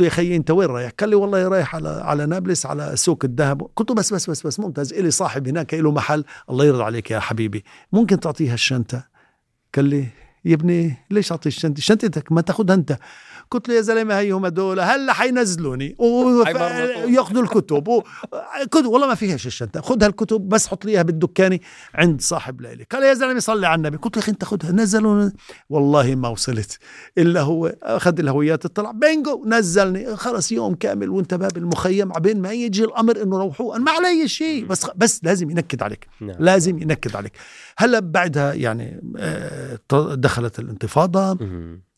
له 0.00 0.06
يا 0.06 0.10
خيي 0.10 0.36
أنت 0.36 0.50
وين 0.50 0.68
رايح؟ 0.68 0.92
قال 0.98 1.08
لي 1.08 1.16
والله 1.16 1.48
رايح 1.48 1.74
على 1.74 1.88
على 1.88 2.26
نابلس 2.26 2.66
على 2.66 2.96
سوق 2.96 3.24
الذهب، 3.24 3.62
قلت 3.76 3.90
له 3.90 3.96
بس 3.96 4.12
بس 4.14 4.30
بس 4.30 4.46
بس 4.46 4.60
ممتاز 4.60 4.92
إلي 4.92 5.10
صاحب 5.10 5.48
هناك 5.48 5.74
له 5.74 5.92
محل 5.92 6.24
الله 6.50 6.64
يرضى 6.64 6.82
عليك 6.82 7.10
يا 7.10 7.20
حبيبي، 7.20 7.64
ممكن 7.92 8.20
تعطيها 8.20 8.54
الشنطة؟ 8.54 9.04
قال 9.74 9.84
لي 9.84 10.06
يا 10.44 10.54
ابني 10.54 10.96
ليش 11.10 11.32
اعطي 11.32 11.48
الشنطة؟ 11.48 11.80
شنطتك 11.80 12.32
ما 12.32 12.40
تاخذها 12.40 12.74
أنت. 12.74 12.98
قلت 13.50 13.68
له 13.68 13.74
يا 13.74 13.80
زلمة 13.80 14.18
هي 14.18 14.30
هم 14.30 14.46
دول. 14.46 14.80
هلا 14.80 15.12
حينزلوني. 15.12 15.96
وياخذوا 15.98 17.42
الكتب. 17.42 17.88
و... 17.88 18.02
كتب 18.70 18.86
والله 18.86 19.06
ما 19.06 19.14
فيهاش 19.14 19.46
الشنطه 19.46 19.80
خذ 19.80 20.04
هالكتب 20.04 20.48
بس 20.48 20.66
حط 20.66 20.84
لي 20.84 20.92
إياها 20.92 21.02
بالدكاني 21.02 21.62
عند 21.94 22.20
صاحب 22.20 22.60
ليلي. 22.60 22.86
قال 22.92 23.02
يا 23.02 23.14
زلمة 23.14 23.40
صلي 23.40 23.66
على 23.66 23.78
النبي. 23.78 23.96
قلت 23.96 24.16
له 24.16 24.22
أخي 24.22 24.32
أنت 24.32 24.44
خذها. 24.44 24.72
نزلوا. 24.72 25.30
والله 25.70 26.14
ما 26.14 26.28
وصلت 26.28 26.78
إلا 27.18 27.40
هو. 27.40 27.74
أخذ 27.82 28.18
الهويات 28.18 28.64
اطلع 28.64 28.90
بينجو 28.90 29.44
نزلني. 29.46 30.16
خلص 30.16 30.52
يوم 30.52 30.74
كامل 30.74 31.10
وانت 31.10 31.34
باب 31.34 31.56
المخيم 31.56 32.12
عبين 32.12 32.40
ما 32.40 32.52
يجي 32.52 32.84
الأمر 32.84 33.22
إنه 33.22 33.38
روحوا 33.38 33.76
أنا 33.76 33.84
ما 33.84 33.90
علي 33.90 34.28
شيء. 34.28 34.64
بس 34.64 34.86
بس 34.96 35.20
لازم 35.24 35.50
ينكد 35.50 35.82
عليك. 35.82 36.06
نعم. 36.20 36.36
لازم 36.38 36.78
ينكد 36.78 37.16
عليك. 37.16 37.32
هلا 37.78 38.00
بعدها 38.00 38.54
يعني 38.54 39.14
آه، 39.18 39.78
دخلت 40.14 40.58
الانتفاضة. 40.58 41.38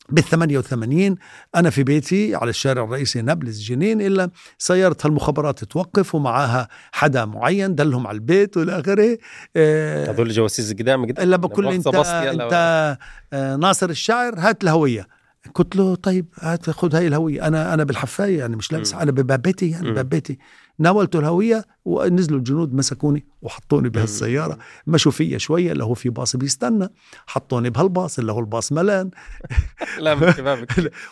بال 0.08 0.22
88 0.22 1.16
أنا 1.54 1.70
في 1.70 1.82
بيتي 1.82 2.34
على 2.34 2.50
الشارع 2.50 2.84
الرئيسي 2.84 3.22
نابلس 3.22 3.60
جنين 3.60 4.00
إلا 4.00 4.30
سياره 4.58 4.96
المخابرات 5.04 5.64
توقف 5.64 6.14
ومعاها 6.14 6.68
حدا 6.92 7.24
معين 7.24 7.74
دلهم 7.74 8.06
على 8.06 8.14
البيت 8.14 8.56
وإلى 8.56 8.80
آخره. 8.80 9.18
آه، 9.56 10.10
هذول 10.10 10.28
جواسيس 10.28 10.72
قدام 10.72 11.06
قدام. 11.06 11.24
إلا 11.26 11.36
بقول 11.36 11.68
انت 11.68 11.86
أنت 11.86 12.98
آه، 13.32 13.56
ناصر 13.56 13.90
الشاعر 13.90 14.34
هات 14.38 14.64
الهوية. 14.64 15.06
قلت 15.54 15.76
له 15.76 15.94
طيب 15.94 16.26
هات 16.40 16.70
خذ 16.70 16.96
هاي 16.96 17.06
الهوية. 17.06 17.46
أنا 17.46 17.74
أنا 17.74 17.84
بالحفاية 17.84 18.38
يعني 18.38 18.56
مش 18.56 18.72
لابس 18.72 18.94
أنا 18.94 19.10
بباب 19.10 19.42
بيتي 19.42 19.70
يعني 19.70 19.90
بباب 19.90 20.08
بيتي. 20.08 20.38
ناولته 20.78 21.18
الهوية 21.18 21.64
ونزلوا 21.84 22.38
الجنود 22.38 22.74
مسكوني 22.74 23.24
وحطوني 23.42 23.88
بهالسيارة. 23.88 24.58
مشوا 24.86 25.12
فيا 25.12 25.38
شوية 25.38 25.72
اللي 25.72 25.84
هو 25.84 25.94
في 25.94 26.08
باص 26.08 26.36
بيستنى 26.36 26.88
حطوني 27.26 27.70
بهالباص 27.70 28.18
اللي 28.18 28.32
هو 28.32 28.40
الباص 28.40 28.72
ملان. 28.72 29.10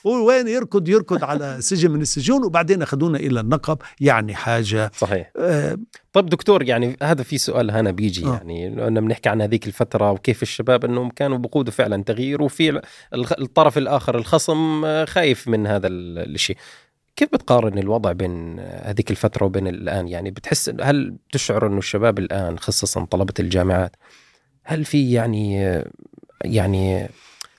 وين 0.26 0.48
يركض؟ 0.48 0.88
يركض 0.88 1.24
على 1.24 1.56
سجن 1.60 1.90
من 1.90 2.00
السجون 2.00 2.44
وبعدين 2.44 2.82
أخذونا 2.82 3.18
إلى 3.18 3.40
النقب. 3.40 3.78
يعني 4.00 4.34
حاجة 4.34 4.90
صحيح. 4.96 5.32
آه 5.36 5.78
طيب 6.12 6.26
دكتور 6.26 6.62
يعني 6.62 6.96
هذا 7.02 7.22
في 7.22 7.38
سؤال 7.38 7.70
هنا 7.70 7.90
بيجي 7.90 8.26
آه. 8.26 8.32
يعني 8.32 8.74
لأننا 8.74 9.00
بنحكي 9.00 9.28
عن 9.28 9.42
هذيك 9.42 9.66
الفترة 9.66 10.10
وكيف 10.10 10.42
الشباب 10.42 10.84
إنهم 10.84 11.10
كانوا 11.10 11.38
بقودوا 11.38 11.72
فعلا 11.72 12.02
تغيير 12.02 12.42
وفي 12.42 12.80
الطرف 13.14 13.78
الآخر 13.78 14.18
الخصم 14.18 14.84
خايف 15.04 15.48
من 15.48 15.66
هذا 15.66 15.88
الشيء. 15.88 16.56
كيف 17.16 17.28
بتقارن 17.32 17.78
الوضع 17.78 18.12
بين 18.12 18.58
هذيك 18.60 19.10
الفترة 19.10 19.46
وبين 19.46 19.66
الآن 19.66 20.08
يعني 20.08 20.30
بتحس 20.30 20.72
هل 20.80 21.16
تشعر 21.32 21.66
أنه 21.66 21.78
الشباب 21.78 22.18
الآن 22.18 22.58
خصوصا 22.58 23.04
طلبة 23.04 23.34
الجامعات 23.40 23.96
هل 24.64 24.84
في 24.84 25.12
يعني 25.12 25.82
يعني 26.44 27.08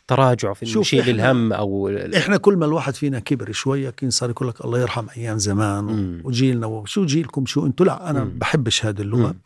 تراجع 0.07 0.53
في 0.53 0.83
شيء 0.83 1.01
الهم 1.01 1.53
أو 1.53 1.89
إحنا 2.17 2.37
كل 2.37 2.57
ما 2.57 2.65
الواحد 2.65 2.95
فينا 2.95 3.19
كبر 3.19 3.51
شوية 3.51 3.89
كان 3.89 4.09
صار 4.09 4.29
يقول 4.29 4.49
لك 4.49 4.65
الله 4.65 4.79
يرحم 4.79 5.07
أيام 5.17 5.37
زمان 5.37 5.83
مم. 5.83 6.21
وجيلنا 6.23 6.67
وشو 6.67 7.05
جيلكم 7.05 7.45
شو 7.45 7.65
أنتم 7.65 7.85
لا 7.85 8.09
أنا 8.09 8.23
مم. 8.23 8.39
بحبش 8.39 8.85
هذه 8.85 9.01
اللغة 9.01 9.27
مم. 9.27 9.39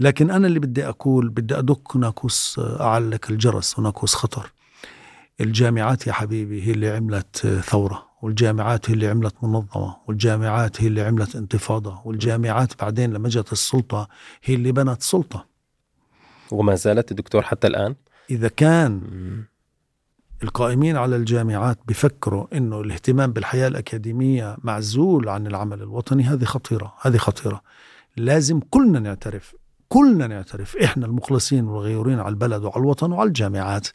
لكن 0.00 0.30
أنا 0.30 0.46
اللي 0.46 0.58
بدي 0.60 0.88
أقول 0.88 1.28
بدي 1.28 1.58
أدق 1.58 1.96
ناقوس 1.96 2.60
أعلق 2.80 3.30
الجرس 3.30 3.78
وناقوس 3.78 4.14
خطر 4.14 4.52
الجامعات 5.40 6.06
يا 6.06 6.12
حبيبي 6.12 6.62
هي 6.62 6.70
اللي 6.72 6.90
عملت 6.90 7.46
ثورة 7.46 8.06
والجامعات 8.24 8.90
هي 8.90 8.94
اللي 8.94 9.08
عملت 9.08 9.34
منظمة 9.42 9.96
والجامعات 10.06 10.82
هي 10.82 10.86
اللي 10.86 11.02
عملت 11.02 11.36
انتفاضة 11.36 12.00
والجامعات 12.04 12.82
بعدين 12.82 13.12
لما 13.12 13.28
جت 13.28 13.52
السلطة 13.52 14.08
هي 14.44 14.54
اللي 14.54 14.72
بنت 14.72 15.02
سلطة. 15.02 15.46
وما 16.50 16.74
زالت 16.74 17.10
الدكتور 17.10 17.42
حتى 17.42 17.66
الآن؟ 17.66 17.94
إذا 18.30 18.48
كان 18.48 19.00
القائمين 20.42 20.96
على 20.96 21.16
الجامعات 21.16 21.78
بفكروا 21.88 22.46
إنه 22.56 22.80
الاهتمام 22.80 23.32
بالحياة 23.32 23.68
الأكاديمية 23.68 24.56
معزول 24.62 25.28
عن 25.28 25.46
العمل 25.46 25.82
الوطني 25.82 26.22
هذه 26.22 26.44
خطيرة 26.44 26.94
هذه 27.00 27.16
خطيرة. 27.16 27.60
لازم 28.16 28.60
كلنا 28.60 28.98
نعترف 28.98 29.54
كلنا 29.88 30.26
نعترف 30.26 30.76
إحنا 30.76 31.06
المخلصين 31.06 31.64
والغيورين 31.64 32.20
على 32.20 32.28
البلد 32.28 32.64
وعلى 32.64 32.80
الوطن 32.80 33.12
وعلى 33.12 33.28
الجامعات. 33.28 33.88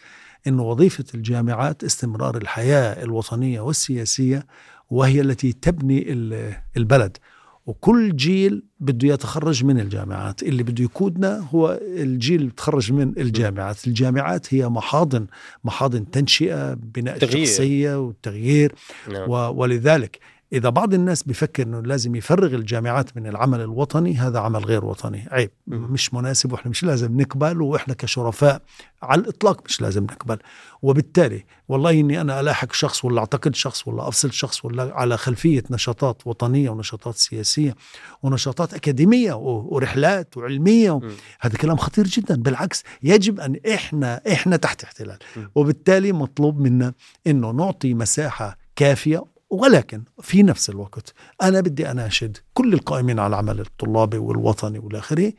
أن 0.48 0.60
وظيفة 0.60 1.06
الجامعات 1.16 1.84
استمرار 1.84 2.38
الحياة 2.38 3.04
الوطنية 3.04 3.62
والسياسية 3.62 4.46
وهي 4.90 5.22
التي 5.22 5.54
تبني 5.54 6.14
البلد 6.78 7.18
وكل 7.66 8.16
جيل 8.16 8.64
بده 8.80 9.08
يتخرج 9.08 9.66
من 9.66 9.80
الجامعات 9.80 10.44
اللي 10.44 10.64
بده 10.64 10.84
يقودنا 10.84 11.48
هو 11.54 11.80
الجيل 11.82 12.42
اللي 12.42 12.52
تخرج 12.52 12.92
من 12.92 13.14
الجامعات 13.18 13.88
الجامعات 13.88 14.54
هي 14.54 14.70
محاضن 14.70 15.28
محاضن 15.64 16.12
تنشئة 16.12 16.74
بناء 16.74 17.18
تغيير. 17.18 17.44
الشخصية 17.44 18.00
والتغيير 18.00 18.76
نعم. 19.12 19.30
ولذلك 19.30 20.20
إذا 20.54 20.70
بعض 20.70 20.93
الناس 20.93 21.24
بيفكر 21.24 21.64
أنه 21.64 21.82
لازم 21.82 22.16
يفرغ 22.16 22.56
الجامعات 22.56 23.18
من 23.18 23.28
العمل 23.28 23.62
الوطني 23.62 24.18
هذا 24.18 24.39
عمل 24.39 24.66
غير 24.66 24.86
وطني. 24.86 25.28
عيب. 25.32 25.52
مش 25.68 26.14
مناسب 26.14 26.52
وإحنا 26.52 26.70
مش 26.70 26.84
لازم 26.84 27.22
نقبل 27.22 27.62
وإحنا 27.62 27.93
كشرفاء 27.93 28.62
على 29.04 29.22
الإطلاق 29.22 29.64
مش 29.66 29.82
لازم 29.82 30.04
نقبل. 30.04 30.38
وبالتالي 30.82 31.45
والله 31.68 31.91
إني 31.91 32.22
أنا 32.22 32.39
ألاحق 32.39 32.74
شخص 32.74 33.06
ولا 33.06 33.20
أعتقد 33.20 33.56
شخص 33.56 33.88
ولا 33.88 34.08
أفصل 34.08 34.34
شخص 34.34 34.66
ولا 34.66 34.93
على 34.93 35.18
خلفية 35.18 35.64
نشاطات 35.70 36.28
وطنية 36.28 36.70
ونشاطات 36.70 37.16
سياسية 37.16 37.76
ونشاطات 38.24 38.74
أكاديمية 38.74 39.34
ورحلات 39.34 40.38
وعلمية 40.38 41.00
هذا 41.39 41.58
كلام 41.58 41.78
خطير 41.78 42.08
جدا. 42.08 42.36
بالعكس 42.36 42.84
يجب 43.04 43.39
أن 43.39 43.60
إحنا 43.74 44.22
إحنا 44.32 44.56
تحت 44.56 44.84
احتلال. 44.84 45.18
وبالتالي 45.56 46.12
مطلوب 46.12 46.60
منا 46.60 46.93
إنه 47.28 47.52
نعطي 47.52 47.93
مساحة 47.93 48.58
كافية 48.76 49.24
ولكن 49.50 50.04
في 50.22 50.43
نفس 50.43 50.70
الوقت 50.70 51.14
أنا 51.41 51.62
بدي 51.62 51.91
أناشد 51.91 52.38
كل 52.54 52.74
القائمين 52.74 53.20
على 53.20 53.28
العمل 53.28 53.60
الطلابي 53.60 54.18
والوطني 54.18 54.80
والآخره 54.80 55.34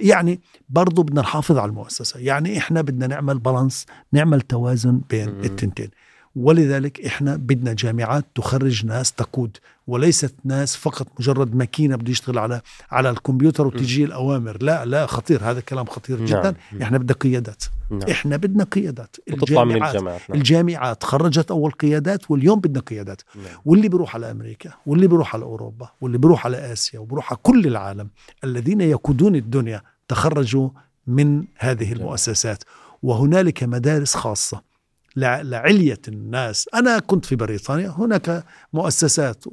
يعني 0.00 0.40
برضو 0.68 1.02
بدنا 1.02 1.20
نحافظ 1.20 1.58
على 1.58 1.68
المؤسسة. 1.68 2.20
يعني 2.20 2.58
إحنا 2.58 2.80
بدنا 2.80 3.06
نعمل 3.06 3.38
بالانس 3.38 3.86
نعمل 4.12 4.40
توازن 4.40 5.00
بين 5.10 5.28
التنتين. 5.28 5.90
ولذلك 6.36 7.06
إحنا 7.06 7.36
بدنا 7.36 7.72
جامعات 7.72 8.24
تخرج 8.34 8.86
ناس 8.86 9.12
تقود 9.12 9.56
وليست 9.86 10.34
ناس 10.44 10.76
فقط 10.76 11.06
مجرد 11.18 11.54
ماكينة 11.54 11.96
بده 11.96 12.10
يشتغل 12.10 12.38
على 12.38 12.60
على 12.90 13.10
الكمبيوتر 13.10 13.66
وتجي 13.66 14.04
الأوامر. 14.04 14.62
لا 14.62 14.84
لا 14.84 15.06
خطير. 15.06 15.40
هذا 15.42 15.60
كلام 15.60 15.86
خطير 15.86 16.16
نعم. 16.16 16.26
جدا. 16.26 16.54
نعم. 16.72 16.82
إحنا 16.82 16.98
بدنا 16.98 17.14
قيادات. 17.14 17.64
نعم. 17.90 18.10
إحنا 18.10 18.36
بدنا 18.36 18.64
قيادات. 18.64 19.16
الجامعات 19.28 19.66
من 19.66 19.82
الجامعات 19.82 20.20
نعم. 20.30 20.38
الجامعات 20.38 21.04
خرجت 21.04 21.50
أول 21.50 21.70
قيادات 21.70 22.30
واليوم 22.30 22.60
بدنا 22.60 22.80
قيادات. 22.80 23.22
نعم. 23.34 23.44
واللي 23.64 23.88
بيروح 23.88 24.14
على 24.14 24.30
أمريكا 24.30 24.70
واللي 24.86 25.06
بيروح 25.06 25.34
على 25.34 25.44
أوروبا 25.44 25.88
واللي 26.00 26.18
بيروح 26.18 26.46
على 26.46 26.72
آسيا 26.72 26.98
وبيروح 26.98 27.30
على 27.30 27.38
كل 27.42 27.66
العالم 27.66 28.08
الذين 28.44 28.80
يقودون 28.80 29.36
الدنيا 29.36 29.82
تخرجوا 30.08 30.70
من 31.06 31.44
هذه 31.58 31.92
المؤسسات. 31.92 32.64
وهنالك 33.02 33.62
مدارس 33.62 34.14
خاصة. 34.14 34.75
لعلية 35.16 36.00
الناس. 36.08 36.68
أنا 36.74 36.98
كنت 36.98 37.24
في 37.24 37.36
بريطانيا 37.36 37.88
هناك 37.88 38.44
مؤسسات 38.72 39.44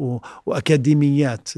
وأكاديميات 0.46 1.50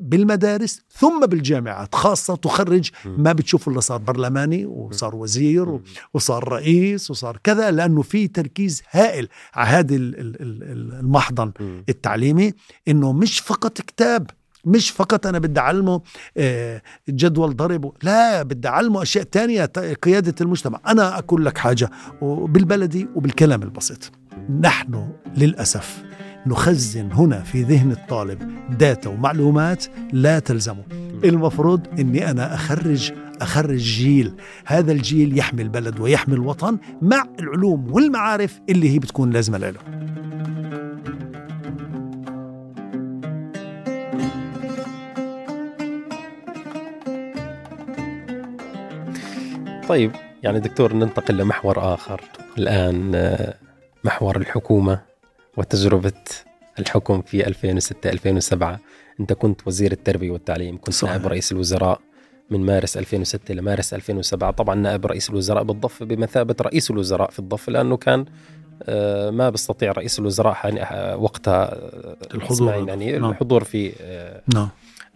بالمدارس 0.00 0.82
ثم 0.92 1.26
بالجامعات 1.26 1.94
خاصة 1.94 2.36
تخرج 2.36 2.90
ما 3.04 3.32
بتشوف 3.32 3.68
إلا 3.68 3.80
صار 3.80 3.98
برلماني 3.98 4.66
وصار 4.66 5.16
وزير 5.16 5.80
وصار 6.14 6.48
رئيس 6.48 7.10
وصار 7.10 7.38
كذا 7.44 7.70
لأنه 7.70 8.02
في 8.02 8.28
تركيز 8.28 8.82
هائل 8.90 9.28
على 9.54 9.68
هذا 9.68 9.94
المحضن 9.94 11.52
التعليمي 11.88 12.52
إنه 12.88 13.12
مش 13.12 13.40
فقط 13.40 13.80
كتاب 13.80 14.30
مش 14.68 14.90
فقط 14.90 15.26
أنا 15.26 15.38
بدي 15.38 15.60
أعلمه 15.60 16.00
آه، 16.36 16.82
جدول 17.08 17.56
ضرب 17.56 17.92
لا 18.02 18.42
بدي 18.42 18.68
أعلمه 18.68 19.02
أشياء 19.02 19.24
تانية 19.24 19.64
قيادة 20.02 20.34
المجتمع. 20.40 20.80
أنا 20.86 21.18
أقول 21.18 21.44
لك 21.44 21.58
حاجة 21.58 21.90
بالبلدي 22.22 23.08
وبالكلام 23.14 23.62
البسيط. 23.62 24.12
نحن 24.60 25.08
للأسف 25.36 26.02
نخزن 26.46 27.12
هنا 27.12 27.42
في 27.42 27.62
ذهن 27.62 27.92
الطالب 27.92 28.50
داتا 28.78 29.10
ومعلومات 29.10 29.84
لا 30.12 30.38
تلزمه. 30.38 30.84
المفروض 31.24 31.86
إني 31.98 32.30
أنا 32.30 32.54
أخرج 32.54 33.12
أخرج 33.40 33.78
جيل. 33.78 34.32
هذا 34.66 34.92
الجيل 34.92 35.38
يحمي 35.38 35.62
البلد 35.62 36.00
ويحمي 36.00 36.34
الوطن 36.34 36.78
مع 37.02 37.24
العلوم 37.40 37.92
والمعارف 37.92 38.60
اللي 38.68 38.90
هي 38.90 38.98
بتكون 38.98 39.30
لازمة 39.30 39.58
له. 39.58 39.80
طيب 49.88 50.12
يعني 50.42 50.60
دكتور 50.60 50.94
ننتقل 50.94 51.36
لمحور 51.36 51.94
آخر 51.94 52.20
الآن 52.58 53.14
آه، 53.14 53.54
محور 54.04 54.36
الحكومة 54.36 55.00
وتجربة 55.56 56.12
الحكم 56.78 57.22
في 57.22 57.46
2006 57.46 58.10
2007 58.10 58.80
أنت 59.20 59.32
كنت 59.32 59.66
وزير 59.66 59.92
التربية 59.92 60.30
والتعليم 60.30 60.76
كنت 60.76 60.94
صحيح. 60.94 61.10
نائب 61.10 61.26
رئيس 61.26 61.52
الوزراء 61.52 62.00
من 62.50 62.66
مارس 62.66 62.96
2006 62.96 63.54
لمارس 63.54 63.94
2007 63.94 64.50
طبعا 64.50 64.74
نائب 64.74 65.06
رئيس 65.06 65.30
الوزراء 65.30 65.62
بالضفة 65.62 66.04
بمثابة 66.04 66.56
رئيس 66.60 66.90
الوزراء 66.90 67.30
في 67.30 67.38
الضفة 67.38 67.72
لأنه 67.72 67.96
كان 67.96 68.24
آه، 68.82 69.30
ما 69.30 69.50
بيستطيع 69.50 69.92
رئيس 69.92 70.18
الوزراء 70.18 70.56
آه، 70.64 71.16
وقتها 71.16 71.78
الحضور 72.34 72.88
يعني. 72.88 73.16
الحضور 73.16 73.64
في 73.64 73.92
نعم. 74.54 74.68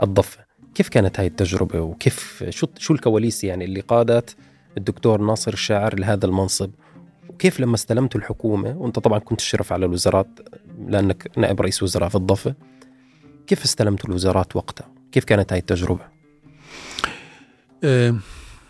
الضفة 0.02 0.38
كيف 0.74 0.88
كانت 0.88 1.20
هاي 1.20 1.26
التجربة 1.26 1.80
وكيف 1.80 2.44
شو 2.48 2.66
شو 2.78 2.94
الكواليس 2.94 3.44
يعني 3.44 3.64
اللي 3.64 3.80
قادت 3.80 4.36
الدكتور 4.76 5.20
ناصر 5.20 5.52
الشاعر 5.52 5.98
لهذا 5.98 6.26
المنصب. 6.26 6.70
وكيف 7.28 7.60
لما 7.60 7.74
استلمت 7.74 8.16
الحكومة 8.16 8.76
وأنت 8.76 8.98
طبعا 8.98 9.18
كنت 9.18 9.40
تشرف 9.40 9.72
على 9.72 9.86
الوزارات 9.86 10.28
لأنك 10.88 11.30
نائب 11.38 11.60
رئيس 11.60 11.82
وزراء 11.82 12.08
في 12.08 12.14
الضفة 12.14 12.54
كيف 13.46 13.64
استلمت 13.64 14.04
الوزارات 14.04 14.56
وقتها؟ 14.56 14.88
كيف 15.12 15.24
كانت 15.24 15.52
هاي 15.52 15.58
التجربة؟ 15.58 16.08
أه 17.84 18.16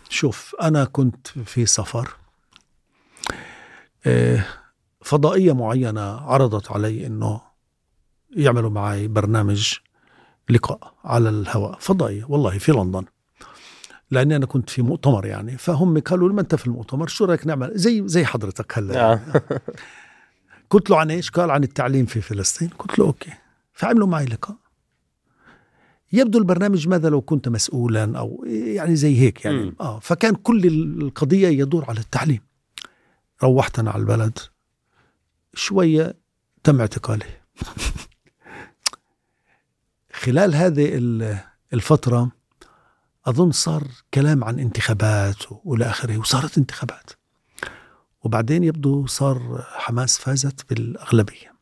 شوف 0.09 0.55
أنا 0.61 0.85
كنت 0.85 1.27
في 1.27 1.65
سفر. 1.65 2.15
أه 4.05 4.45
فضائية 5.01 5.53
معينة 5.53 6.01
عرضت 6.01 6.71
علي 6.71 7.07
إنه 7.07 7.41
يعملوا 8.35 8.69
معي 8.69 9.07
برنامج 9.07 9.73
لقاء 10.49 10.93
على 11.03 11.29
الهواء. 11.29 11.77
فضائية 11.79 12.25
والله 12.29 12.57
في 12.57 12.71
لندن. 12.71 13.05
لأني 14.13 14.35
أنا 14.35 14.45
كنت 14.45 14.69
في 14.69 14.81
مؤتمر 14.81 15.25
يعني. 15.25 15.57
فهم 15.57 15.99
قالوا 15.99 16.29
لي 16.29 16.35
ما 16.35 16.41
أنت 16.41 16.55
في 16.55 16.67
المؤتمر 16.67 17.07
شو 17.07 17.25
رأيك 17.25 17.47
نعمل؟ 17.47 17.71
زي 17.75 18.03
زي 18.07 18.25
حضرتك 18.25 18.77
هلا 18.77 19.11
آه. 19.13 19.21
قلت 20.69 20.89
له 20.89 20.97
عن 20.99 21.11
إيش؟ 21.11 21.29
قال 21.29 21.51
عن 21.51 21.63
التعليم 21.63 22.05
في 22.05 22.21
فلسطين. 22.21 22.67
قلت 22.67 22.99
له 22.99 23.05
أوكي. 23.05 23.31
فعملوا 23.73 24.07
معي 24.07 24.25
لقاء. 24.25 24.57
يبدو 26.13 26.39
البرنامج 26.39 26.87
ماذا 26.87 27.09
لو 27.09 27.21
كنت 27.21 27.49
مسؤولا 27.49 28.17
أو 28.19 28.43
يعني 28.47 28.95
زي 28.95 29.19
هيك 29.19 29.45
يعني. 29.45 29.63
مم. 29.63 29.75
آه. 29.81 29.99
فكان 29.99 30.35
كل 30.35 30.65
القضية 31.01 31.47
يدور 31.47 31.85
على 31.87 31.99
التعليم. 31.99 32.39
روحت 33.43 33.79
أنا 33.79 33.91
على 33.91 33.99
البلد. 34.01 34.39
شوية 35.53 36.15
تم 36.63 36.79
اعتقالي 36.79 37.25
خلال 40.13 40.55
هذه 40.55 40.89
ال- 40.97 41.37
الفترة 41.73 42.31
أظن 43.25 43.51
صار 43.51 43.83
كلام 44.13 44.43
عن 44.43 44.59
انتخابات 44.59 45.35
وإلى 45.63 45.85
آخره 45.85 46.17
وصارت 46.17 46.57
انتخابات 46.57 47.11
وبعدين 48.23 48.63
يبدو 48.63 49.05
صار 49.05 49.65
حماس 49.73 50.17
فازت 50.17 50.69
بالأغلبية 50.69 51.53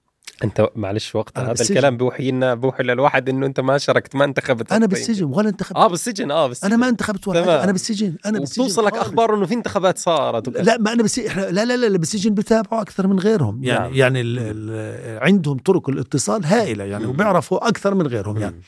أنت 0.43 0.68
معلش 0.76 1.16
أنا 1.16 1.24
هذا 1.36 1.47
بالسجن. 1.47 1.76
الكلام 1.76 1.97
بيوحي 1.97 2.32
لنا 2.32 2.53
بيوحي 2.55 2.84
للواحد 2.84 3.30
إنه 3.30 3.45
أنت 3.45 3.59
ما 3.59 3.78
شاركت 3.78 4.16
ما 4.16 4.26
انتخبت 4.26 4.72
أنا 4.72 4.86
طيب. 4.86 4.89
بالسجن 4.89 5.26
ولا 5.26 5.49
انتخبت 5.49 5.78
آه 5.78 5.88
بالسجن 5.88 6.32
آه 6.32 6.47
بالسجن 6.47 6.68
أنا 6.68 6.78
ما 6.78 6.89
انتخبت 6.89 7.28
ولا 7.28 7.43
تمام. 7.43 7.59
أنا 7.62 7.72
بالسجن 7.72 8.16
أنا 8.26 8.39
بالسجن 8.39 8.62
وبتوصلك 8.62 8.93
خالص. 8.93 9.05
أخبار 9.05 9.36
إنه 9.36 9.45
في 9.45 9.53
انتخابات 9.53 9.97
صارت 9.97 10.47
وكذا. 10.47 10.62
لا 10.64 10.78
ما 10.78 10.93
أنا 10.93 11.03
بس 11.03 11.20
إحنا 11.20 11.41
لا 11.41 11.66
لا 11.66 11.78
لا 11.78 11.86
لا 11.89 11.97
بالسجن 11.97 12.34
بتابعوا 12.34 12.82
أكثر 12.82 13.07
من 13.07 13.20
غيرهم 13.20 13.64
يعني 13.64 13.80
نعم. 13.80 13.93
يعني 13.93 14.22
ال 14.22 14.38
ال 14.39 15.24
عندهم 15.24 15.57
طرق 15.57 15.89
الاتصال 15.89 16.45
هائلة 16.45 16.84
يعني. 16.84 17.05
وبيعرفوا 17.05 17.68
أكثر 17.68 17.93
من 17.95 18.07
غيرهم 18.07 18.38
يعني. 18.38 18.62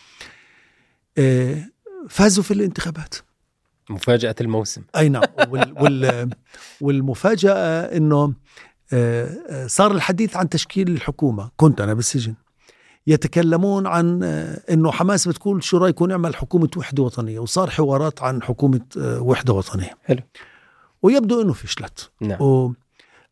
آه 1.17 1.72
فازوا 2.09 2.43
في 2.43 2.51
الانتخابات. 2.53 3.15
مفاجأة 3.89 4.35
الموسم. 4.41 4.81
أي 4.95 5.09
نعم. 5.09 5.23
وال 5.49 5.73
وال 5.81 6.29
والمفاجأة 6.81 7.97
إنه 7.97 8.33
آه، 8.93 9.29
آه، 9.49 9.67
صار 9.67 9.91
الحديث 9.91 10.37
عن 10.37 10.49
تشكيل 10.49 10.91
الحكومة 10.91 11.49
كنت 11.57 11.81
أنا 11.81 11.93
بالسجن 11.93 12.33
يتكلمون 13.07 13.87
عن 13.87 14.23
آه، 14.23 14.61
إنه 14.73 14.91
حماس 14.91 15.27
بتقول 15.27 15.63
شو 15.63 15.77
رايكم 15.77 16.05
نعمل 16.05 16.35
حكومة 16.35 16.69
وحدة 16.77 17.03
وطنية 17.03 17.39
وصار 17.39 17.69
حوارات 17.69 18.21
عن 18.23 18.43
حكومة 18.43 18.81
آه، 18.97 19.21
وحدة 19.21 19.53
وطنية. 19.53 19.97
حلو. 20.03 20.21
ويبدو 21.01 21.41
إنه 21.41 21.53
فشلت 21.53 22.11
نعم. 22.21 22.73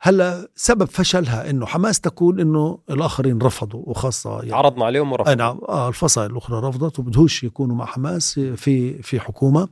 وهلا 0.05 0.47
سبب 0.55 0.85
فشلها 0.85 1.49
إنه 1.49 1.65
حماس 1.65 1.99
تقول 1.99 2.41
إنه 2.41 2.79
الآخرين 2.89 3.41
رفضوا 3.41 3.83
وخاصة 3.85 4.39
يعني 4.39 4.53
عرضنا 4.53 4.85
عليهم 4.85 5.11
ورفضوا. 5.11 5.33
نعم 5.35 5.59
آه 5.69 5.87
الفصائل 5.89 6.31
الأخرى 6.31 6.67
رفضت 6.67 6.99
وبدهوش 6.99 7.43
يكونوا 7.43 7.75
مع 7.75 7.85
حماس 7.85 8.39
في 8.39 9.03
في 9.03 9.19
حكومة. 9.19 9.67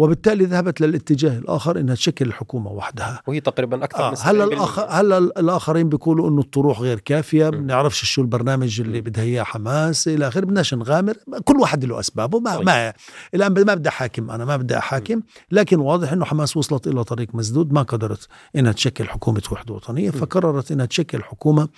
وبالتالي 0.00 0.44
ذهبت 0.44 0.80
للاتجاه 0.80 1.38
الآخر 1.38 1.80
إنها 1.80 1.94
تشكل 1.94 2.26
الحكومة 2.26 2.70
وحدها. 2.70 3.22
وهي 3.26 3.40
تقريبا 3.40 3.84
أكثر 3.84 4.06
آه 4.06 4.10
من 4.10 4.16
هلا 4.20 4.46
70%. 4.46 4.48
الآخر 4.52 4.86
هلا 4.90 5.18
الآخرين 5.18 5.88
بيقولوا 5.88 6.28
إنه 6.30 6.40
الطروح 6.40 6.80
غير 6.80 7.00
كافية؟ 7.00 7.44
ما 7.44 7.50
بنعرفش 7.50 8.04
شو 8.04 8.22
البرنامج 8.22 8.80
اللي 8.80 9.00
بدها 9.00 9.24
إياه 9.24 9.42
حماس 9.42 10.08
إلى 10.08 10.28
آخره. 10.28 10.40
بدناش 10.40 10.74
نغامر. 10.74 11.14
كل 11.44 11.56
واحد 11.56 11.84
له 11.84 12.00
أسبابه. 12.00 12.40
ما, 12.40 12.56
طيب. 12.56 12.66
ما 12.66 12.92
الآن 13.34 13.52
ما 13.52 13.74
بدي 13.74 13.88
أحاكم 13.88 14.30
أنا 14.30 14.44
ما 14.44 14.56
بدي 14.56 14.78
أحاكم. 14.78 15.20
لكن 15.50 15.80
واضح 15.80 16.12
إنه 16.12 16.24
حماس 16.24 16.56
وصلت 16.56 16.86
إلى 16.86 17.04
طريق 17.04 17.34
مسدود. 17.34 17.72
ما 17.72 17.82
قدرت 17.82 18.28
إنها 18.56 18.72
تشكل 18.72 19.08
حكومة 19.08 19.42
وحدة 19.52 19.74
وطنية. 19.74 20.10
فقررت 20.10 20.72
إنها 20.72 20.86
تشكل 20.86 21.22
حكومة 21.22 21.68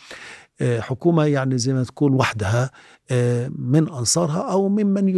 آه، 0.61 0.81
حكومة 0.81 1.25
يعني 1.25 1.59
زي 1.59 1.73
ما 1.73 1.85
تكون 1.85 2.15
وحدها 2.15 2.71
من 3.59 3.89
أنصارها 3.89 4.53
أو 4.53 4.69
ممن 4.69 5.09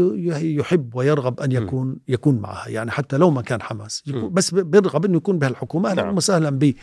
يحب 0.58 0.94
ويرغب 0.94 1.40
أن 1.40 1.52
يكون 1.52 1.96
يكون 2.08 2.38
معها. 2.38 2.68
يعني 2.68 2.90
حتى 2.90 3.16
لو 3.16 3.30
ما 3.30 3.42
كان 3.42 3.62
حماس. 3.62 4.02
بس 4.30 4.54
بيرغب 4.54 5.04
أنه 5.04 5.16
يكون 5.16 5.38
بهالحكومة. 5.38 5.90
أهلا 5.90 6.02
نعم. 6.02 6.16
وسهلا 6.16 6.50
به 6.50 6.74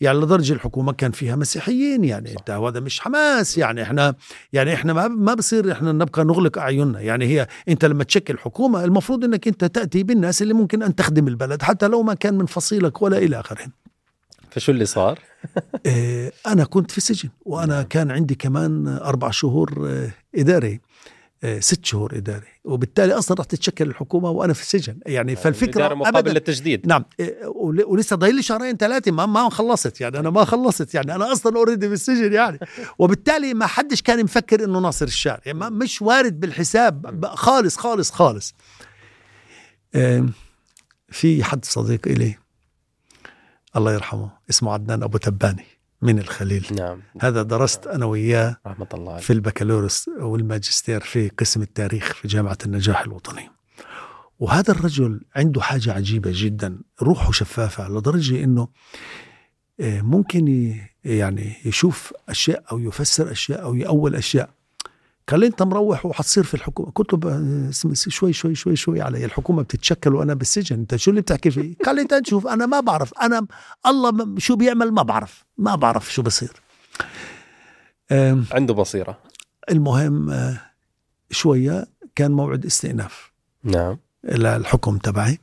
يعني 0.00 0.18
لدرجة 0.18 0.52
الحكومة 0.52 0.92
كان 0.92 1.10
فيها 1.10 1.36
مسيحيين. 1.36 2.04
يعني 2.04 2.32
أنت 2.32 2.50
هذا 2.50 2.80
مش 2.80 3.00
حماس. 3.00 3.58
يعني 3.58 3.82
إحنا 3.82 4.14
يعني 4.52 4.74
إحنا 4.74 4.92
ما 4.92 5.08
ما 5.08 5.34
بصير 5.34 5.72
إحنا 5.72 5.92
نبقى 5.92 6.24
نغلق 6.24 6.58
أعيننا. 6.58 7.00
يعني 7.00 7.24
هي 7.24 7.46
أنت 7.68 7.84
لما 7.84 8.04
تشكل 8.04 8.38
حكومة 8.38 8.84
المفروض 8.84 9.24
إنك 9.24 9.48
أنت 9.48 9.64
تأتي 9.64 10.02
بالناس 10.02 10.42
اللي 10.42 10.54
ممكن 10.54 10.82
أن 10.82 10.94
تخدم 10.94 11.28
البلد 11.28 11.62
حتى 11.62 11.88
لو 11.88 12.02
ما 12.02 12.14
كان 12.14 12.34
من 12.38 12.46
فصيلك 12.46 13.02
ولا 13.02 13.18
إلى 13.18 13.40
آخره. 13.40 13.66
فشو 14.50 14.72
اللي 14.72 14.84
صار؟ 14.86 15.18
آه، 15.86 16.32
أنا 16.46 16.64
كنت 16.64 16.90
في 16.90 17.00
سجن 17.00 17.28
وأنا 17.44 17.82
كان 17.82 18.10
عندي 18.10 18.34
كمان 18.34 18.88
أربع 18.88 19.30
شهور 19.30 19.88
آه، 19.90 20.10
إداري 20.34 20.80
آه، 21.44 21.60
ست 21.60 21.84
شهور 21.84 22.16
إداري. 22.16 22.46
وبالتالي 22.64 23.12
أصلا 23.14 23.36
رح 23.40 23.44
تتشكل 23.46 23.88
الحكومة 23.88 24.30
وأنا 24.30 24.52
في 24.52 24.60
السجن. 24.62 24.98
يعني 25.06 25.36
فالفكرة 25.36 25.70
الإدارة 25.70 25.94
مقابل 25.94 26.18
أبدا. 26.18 26.32
للتجديد. 26.32 26.86
نعم 26.86 27.04
ول- 27.44 27.84
ولسه 27.84 28.16
ضايل 28.16 28.34
لي 28.36 28.42
شهرين 28.42 28.76
ثلاثة 28.76 29.10
ما 29.12 29.26
ما 29.26 29.48
خلصت 29.50 30.00
يعني 30.00 30.18
أنا 30.18 30.30
ما 30.30 30.44
خلصت 30.44 30.94
يعني 30.94 31.14
أنا 31.14 31.32
أصلا 31.32 31.56
أوريدي 31.56 31.88
بالسجن 31.88 32.32
يعني. 32.32 32.58
وبالتالي 32.98 33.54
ما 33.54 33.66
حدش 33.66 34.02
كان 34.02 34.24
مفكر 34.24 34.64
إنه 34.64 34.78
ناصر 34.80 35.06
الشارع 35.06 35.40
يعني 35.46 35.58
مش 35.70 36.02
وارد 36.02 36.40
بالحساب 36.40 37.26
خالص 37.26 37.76
خالص 37.76 38.10
خالص. 38.10 38.54
في 41.08 41.44
حد 41.44 41.64
صديق 41.64 42.08
إلي 42.08 42.34
الله 43.76 43.92
يرحمه 43.92 44.30
اسمه 44.50 44.72
عدنان 44.72 45.02
أبو 45.02 45.18
تباني 45.18 45.64
من 46.02 46.18
الخليل. 46.18 46.66
نعم. 46.78 47.02
هذا 47.20 47.42
درست 47.42 47.86
أنا 47.86 48.04
وياه 48.04 48.56
رحمة 48.66 48.88
الله 48.94 49.16
في 49.16 49.32
البكالوريوس 49.32 50.08
والماجستير 50.08 51.00
في 51.00 51.28
قسم 51.28 51.62
التاريخ 51.62 52.12
في 52.12 52.28
جامعة 52.28 52.58
النجاح 52.66 53.00
الوطني. 53.00 53.50
وهذا 54.38 54.70
الرجل 54.70 55.20
عنده 55.36 55.60
حاجة 55.60 55.92
عجيبة 55.92 56.30
جدا 56.34 56.80
روحه 57.02 57.32
شفافة 57.32 57.88
لدرجة 57.88 58.44
أنه 58.44 58.68
آه، 59.80 60.00
ممكن 60.00 60.74
يعني 61.04 61.56
يشوف 61.64 62.12
أشياء 62.28 62.64
أو 62.72 62.78
يفسر 62.78 63.30
أشياء 63.30 63.62
أو 63.62 63.74
يأول 63.74 64.14
أشياء. 64.14 64.50
قال 65.30 65.40
لي 65.40 65.46
أنت 65.46 65.62
مروح 65.62 66.06
وحتصير 66.06 66.44
في 66.44 66.54
الحكومة. 66.54 66.90
قلت 66.90 67.24
له 67.24 67.70
شوي 67.92 68.32
شوي 68.32 68.54
شوي 68.54 68.76
شوي 68.76 69.00
علي. 69.00 69.24
الحكومة 69.24 69.62
بتتشكل 69.62 70.14
وأنا 70.14 70.34
بالسجن. 70.34 70.76
أنت 70.76 70.96
شو 70.96 71.10
اللي 71.10 71.20
بتحكي 71.20 71.50
فيه؟ 71.50 71.76
قال 71.84 71.96
لي 71.96 72.02
أنت 72.02 72.26
شوف 72.26 72.46
أنا 72.46 72.66
ما 72.66 72.80
بعرف. 72.80 73.14
أنا 73.22 73.46
الله 73.86 74.38
شو 74.38 74.56
بيعمل 74.56 74.90
ما 74.92 75.02
بعرف. 75.02 75.44
ما 75.58 75.74
بعرف 75.74 76.12
شو 76.12 76.22
بصير. 76.22 76.52
عنده 78.52 78.74
بصيرة. 78.74 79.18
المهم 79.70 80.30
آه، 80.30 80.60
شوية 81.30 81.86
كان 82.14 82.32
موعد 82.32 82.66
استئناف. 82.66 83.32
نعم. 83.64 83.98
للحكم 84.24 84.98
تبعي. 84.98 85.38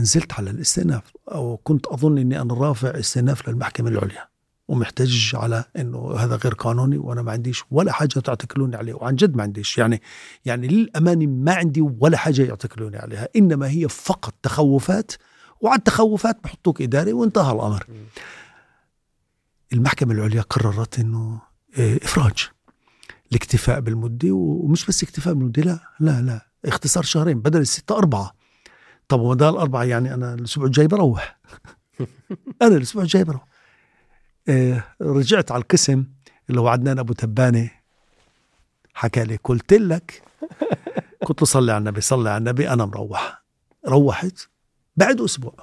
نزلت 0.00 0.32
على 0.32 0.50
الاستئناف. 0.50 1.02
أو 1.28 1.56
كنت 1.56 1.86
أظن 1.86 2.18
أني 2.18 2.40
أنا 2.40 2.54
رافع 2.54 2.88
استئناف 2.88 3.48
للمحكمة 3.48 3.88
العليا. 3.88 4.29
ومحتج 4.70 5.36
على 5.36 5.64
إنه 5.76 6.14
هذا 6.18 6.36
غير 6.36 6.54
قانوني 6.54 6.98
وأنا 6.98 7.22
ما 7.22 7.32
عنديش 7.32 7.64
ولا 7.70 7.92
حاجة 7.92 8.08
تعتقلوني 8.08 8.76
عليه 8.76 8.94
وعن 8.94 9.14
جد 9.14 9.36
ما 9.36 9.42
عنديش. 9.42 9.78
يعني 9.78 10.02
يعني 10.44 10.68
للامانه 10.68 11.26
ما 11.26 11.54
عندي 11.54 11.80
ولا 11.80 12.16
حاجة 12.16 12.42
يعتقلوني 12.42 12.96
عليها 12.96 13.28
إنما 13.36 13.68
هي 13.70 13.88
فقط 13.88 14.34
تخوفات 14.42 15.12
وعلى 15.60 15.78
التخوفات 15.78 16.44
بحطوك 16.44 16.82
إداري 16.82 17.12
وانتهى 17.12 17.52
الأمر. 17.52 17.86
المحكمة 19.72 20.14
العليا 20.14 20.42
قررت 20.42 20.98
إنه 20.98 21.40
آه، 21.78 21.96
إفراج 21.96 22.48
الاكتفاء 23.30 23.80
بالمدة 23.80 24.28
ومش 24.32 24.86
بس 24.86 25.02
اكتفاء 25.02 25.34
بالمدة 25.34 25.62
لا 25.62 25.80
لا 26.00 26.20
لا 26.20 26.46
اختصار 26.64 27.02
شهرين 27.02 27.40
بدل 27.40 27.60
الستة 27.60 27.96
أربعة. 27.96 28.34
طب 29.08 29.20
وما 29.20 29.34
ده 29.34 29.48
الأربعة 29.48 29.84
يعني 29.84 30.14
أنا 30.14 30.34
الأسبوع 30.34 30.66
الجاي 30.66 30.86
بروح. 30.86 31.40
أنا 32.62 32.76
الأسبوع 32.76 33.02
الجاي 33.02 33.24
بروح. 33.24 33.49
رجعت 35.02 35.52
على 35.52 35.62
القسم 35.62 36.04
اللي 36.50 36.60
هو 36.60 36.68
عدنان 36.68 36.98
أبو 36.98 37.12
تباني. 37.12 37.70
حكى 38.94 39.24
لي 39.24 39.36
قلت 39.44 39.72
لك 39.72 40.22
قلت 41.26 41.40
له 41.40 41.46
صلي 41.46 41.72
على 41.72 41.78
النبي 41.78 42.00
صلي 42.00 42.30
على 42.30 42.38
النبي 42.38 42.68
أنا 42.68 42.84
مروح. 42.84 43.42
روحت. 43.88 44.38
بعد 44.96 45.20
أسبوع 45.20 45.54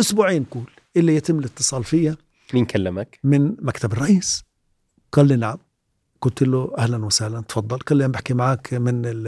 أسبوعين 0.00 0.44
قول 0.44 0.70
اللي 0.96 1.16
يتم 1.16 1.38
الاتصال 1.38 1.84
فيها 1.84 2.16
مين 2.54 2.64
كلمك؟ 2.64 3.18
من 3.24 3.56
مكتب 3.58 3.92
الرئيس. 3.92 4.44
قال 5.12 5.28
لي 5.28 5.36
نعم. 5.36 5.58
قلت 6.20 6.42
له 6.42 6.72
أهلا 6.78 7.04
وسهلا 7.04 7.40
تفضل. 7.40 7.78
قال 7.78 7.98
لي 7.98 8.04
أنا 8.04 8.12
بحكي 8.12 8.34
معك 8.34 8.74
من 8.74 9.26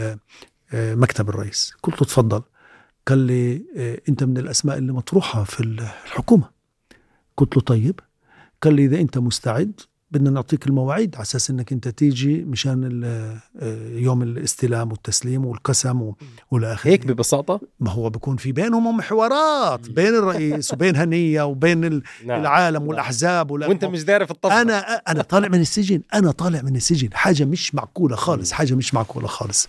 آه، 0.72 0.94
مكتب 0.94 1.28
الرئيس. 1.28 1.74
قلت 1.82 1.94
له 2.02 2.06
تفضل. 2.08 2.42
قال 3.06 3.18
لي 3.18 3.64
آه، 3.76 4.00
أنت 4.08 4.24
من 4.24 4.38
الأسماء 4.38 4.78
اللي 4.78 4.92
مطروحة 4.92 5.44
في 5.44 5.60
الحكومة. 5.60 6.50
قلت 7.36 7.56
له 7.56 7.62
طيب. 7.62 8.00
قال 8.62 8.74
لي 8.74 8.84
إذا 8.84 9.00
أنت 9.00 9.18
مستعد 9.18 9.80
بدنا 10.10 10.30
نعطيك 10.30 10.66
المواعيد 10.66 11.14
على 11.14 11.22
أساس 11.22 11.50
إنك 11.50 11.72
أنت 11.72 11.88
تيجي 11.88 12.44
مشان 12.44 13.00
آه، 13.04 13.88
يوم 13.88 14.22
الاستلام 14.22 14.90
والتسليم 14.90 15.44
والقسم 15.44 16.12
والى 16.50 16.72
اخره 16.72 16.90
هيك 16.90 17.06
ببساطة؟ 17.06 17.60
ما 17.80 17.90
هو 17.90 18.10
بيكون 18.10 18.36
في 18.36 18.52
بينهم 18.52 18.86
هم 18.86 19.00
حوارات 19.00 19.90
بين 19.90 20.14
الرئيس 20.14 20.72
وبين 20.72 20.96
هنية 20.96 21.42
وبين 21.42 21.80
نعم. 22.26 22.40
العالم 22.40 22.78
نعم. 22.78 22.88
والأحزاب 22.88 23.50
وأنت 23.50 23.84
مش 23.84 24.04
داري 24.04 24.24
في 24.26 24.30
الطبخه 24.30 24.62
أنا 24.62 24.78
أنا 24.94 25.22
طالع 25.22 25.48
من 25.48 25.60
السجن 25.60 26.02
أنا 26.14 26.30
طالع 26.30 26.62
من 26.62 26.76
السجن. 26.76 27.08
حاجة 27.12 27.44
مش 27.44 27.74
معقولة 27.74 28.16
خالص 28.16 28.52
حاجة 28.52 28.74
مش 28.74 28.94
معقولة 28.94 29.26
خالص. 29.26 29.68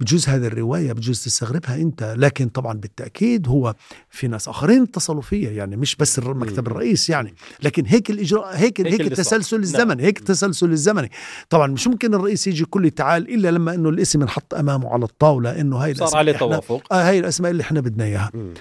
بجوز 0.00 0.28
هذه 0.28 0.46
الرواية 0.46 0.92
بجوز 0.92 1.24
تستغربها 1.24 1.76
أنت. 1.76 2.14
لكن 2.18 2.48
طبعا 2.48 2.74
بالتأكيد 2.74 3.48
هو 3.48 3.74
في 4.10 4.28
ناس 4.28 4.48
آخرين 4.48 4.82
اتصلوا 4.82 5.22
فيها 5.22 5.50
يعني 5.50 5.76
مش 5.76 5.96
بس 5.96 6.18
الر- 6.18 6.34
مكتب 6.34 6.66
الرئيس 6.66 7.10
يعني. 7.10 7.34
لكن 7.62 7.86
هيك 7.86 8.10
الإجراء 8.10 8.56
هيك 8.56 8.80
هيك, 8.80 8.96
صار. 8.96 9.06
التسلسل 9.06 9.56
نعم. 9.56 9.62
الزمني 9.62 10.02
هيك 10.02 10.18
التسلسل 10.18 10.70
الزمني. 10.70 11.10
طبعا 11.50 11.66
مش 11.66 11.86
ممكن 11.86 12.14
الرئيس 12.14 12.46
يجي 12.46 12.66
لي 12.76 12.90
تعال 12.90 13.34
إلا 13.34 13.50
لما 13.50 13.74
إنه 13.74 13.88
الاسم 13.88 14.22
انحط 14.22 14.54
أمامه 14.54 14.92
على 14.92 15.04
الطاولة 15.04 15.60
إنه 15.60 15.76
هاي 15.76 15.94
صار 15.94 16.02
الأسماء 16.02 16.18
عليه 16.18 16.32
توافق. 16.32 16.92
آه 16.92 17.08
هاي 17.08 17.18
الأسماء 17.18 17.50
اللي 17.50 17.60
إحنا 17.62 17.80
بدنا 17.80 18.04
إياها. 18.04 18.30
مم. 18.34 18.54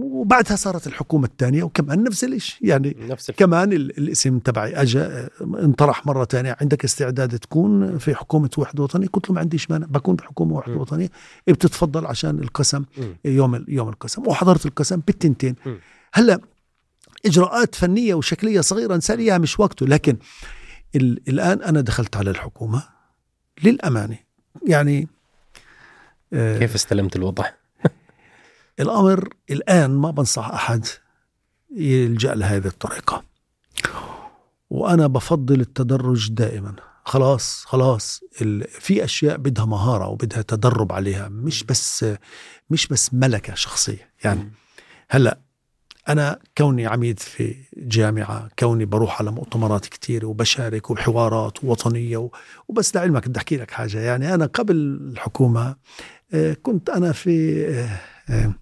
وبعدها 0.00 0.56
صارت 0.56 0.86
الحكومة 0.86 1.26
الثانية 1.26 1.62
وكمان 1.62 2.02
نفس 2.04 2.24
الشيء 2.24 2.68
يعني 2.68 2.96
نفس 3.00 3.30
الفكرة. 3.30 3.46
كمان 3.46 3.72
ال- 3.72 3.98
الاسم 3.98 4.38
تبعي 4.38 4.74
آه، 4.96 5.30
انطرح 5.40 6.06
مرة 6.06 6.24
ثانية 6.24 6.56
عندك 6.60 6.84
استعداد 6.84 7.38
تكون 7.38 7.98
في 7.98 8.14
حكومة 8.14 8.50
وحده 8.58 8.82
وطنيه 8.82 9.06
قلت 9.08 9.28
له 9.28 9.34
ما 9.34 9.40
عنديش 9.40 9.70
مانع 9.70 9.86
بكون 9.86 10.16
بحكومه 10.16 10.54
وحده 10.54 10.74
م. 10.74 10.78
وطنيه 10.78 11.10
بتتفضل 11.46 12.06
عشان 12.06 12.38
القسم 12.38 12.84
مم. 12.98 13.16
يوم 13.24 13.64
يوم 13.68 13.88
القسم 13.88 14.26
وحضرت 14.28 14.66
القسم 14.66 15.00
بالتنتين 15.06 15.54
م. 15.66 15.74
هلأ 16.14 16.40
إجراءات 17.26 17.74
فنية 17.74 18.14
وشكلية 18.14 18.60
صغيرة 18.60 18.96
نساليها 18.96 19.38
مش 19.38 19.60
وقته 19.60 19.86
لكن 19.86 20.16
ال- 20.96 21.28
الآن 21.28 21.62
أنا 21.62 21.80
دخلت 21.80 22.16
على 22.16 22.30
الحكومة 22.30 22.82
للأمانة 23.64 24.18
يعني 24.68 25.08
آه، 26.32 26.58
كيف 26.58 26.74
استلمت 26.74 27.16
الوضع؟ 27.16 27.44
الأمر 28.80 29.28
الآن 29.50 29.90
ما 29.90 30.10
بنصح 30.10 30.48
أحد 30.48 30.86
يلجأ 31.76 32.34
لهذه 32.34 32.66
الطريقة. 32.66 33.22
وأنا 34.70 35.06
بفضل 35.06 35.60
التدرج 35.60 36.30
دائما. 36.30 36.74
خلاص 37.04 37.64
خلاص 37.66 38.20
ال- 38.42 38.68
في 38.68 39.04
أشياء 39.04 39.36
بدها 39.36 39.64
مهارة 39.64 40.08
وبدها 40.08 40.42
تدرب 40.42 40.92
عليها 40.92 41.28
مش 41.28 41.64
بس 41.64 42.06
مش 42.70 42.86
بس 42.86 43.14
ملكة 43.14 43.54
شخصية. 43.54 44.10
يعني 44.24 44.50
هلأ 45.10 45.38
أنا 46.08 46.38
كوني 46.58 46.86
عميد 46.86 47.18
في 47.18 47.54
جامعة 47.76 48.48
كوني 48.58 48.84
بروح 48.84 49.18
على 49.20 49.30
مؤتمرات 49.30 49.86
كتير 49.86 50.26
وبشارك 50.26 50.90
وبحوارات 50.90 51.64
وطنيه 51.64 52.16
و- 52.16 52.30
وبس 52.68 52.94
لعلمك 52.96 53.28
بدي 53.28 53.38
أحكي 53.38 53.56
لك 53.56 53.70
حاجة. 53.70 53.98
يعني 54.00 54.34
أنا 54.34 54.46
قبل 54.46 54.76
الحكومة 54.76 55.76
آه، 56.34 56.54
كنت 56.62 56.90
أنا 56.90 57.12
في 57.12 57.64
آه، 58.30 58.54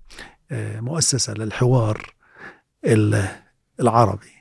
آه، 0.50 0.80
مؤسسة 0.80 1.34
للحوار 1.34 2.14
ال- 2.84 3.28
العربي 3.80 4.32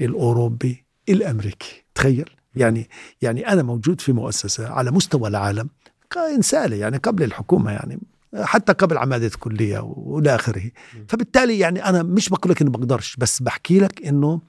الأوروبي 0.00 0.84
الأمريكي. 1.08 1.84
تخيل. 1.94 2.30
يعني 2.56 2.88
يعني 3.22 3.48
أنا 3.48 3.62
موجود 3.62 4.00
في 4.00 4.12
مؤسسة 4.12 4.68
على 4.68 4.90
مستوى 4.90 5.28
العالم 5.28 5.68
كإنسانة 6.10 6.76
يعني 6.76 6.96
قبل 6.96 7.22
الحكومة 7.22 7.70
يعني 7.72 7.98
حتى 8.42 8.72
قبل 8.72 8.98
عمادة 8.98 9.30
كليه 9.38 9.78
وإلى 9.78 10.34
آخره. 10.34 10.70
فبالتالي 11.08 11.58
يعني 11.58 11.84
أنا 11.84 12.02
مش 12.02 12.28
بقول 12.28 12.50
لك 12.52 12.60
اني 12.62 12.70
بقدرش 12.70 13.16
بس 13.16 13.42
بحكي 13.42 13.80
لك 13.80 14.06
إنه 14.06 14.40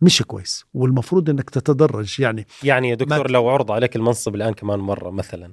مش 0.00 0.22
كويس. 0.22 0.64
والمفروض 0.74 1.30
إنك 1.30 1.50
تتدرج 1.50 2.20
يعني 2.20 2.46
يعني 2.62 2.88
يا 2.88 2.94
دكتور 2.94 3.30
لو 3.30 3.48
عرض 3.48 3.72
عليك 3.72 3.96
المنصب 3.96 4.34
الآن 4.34 4.54
كمان 4.54 4.78
مرة 4.78 5.10
مثلا 5.10 5.52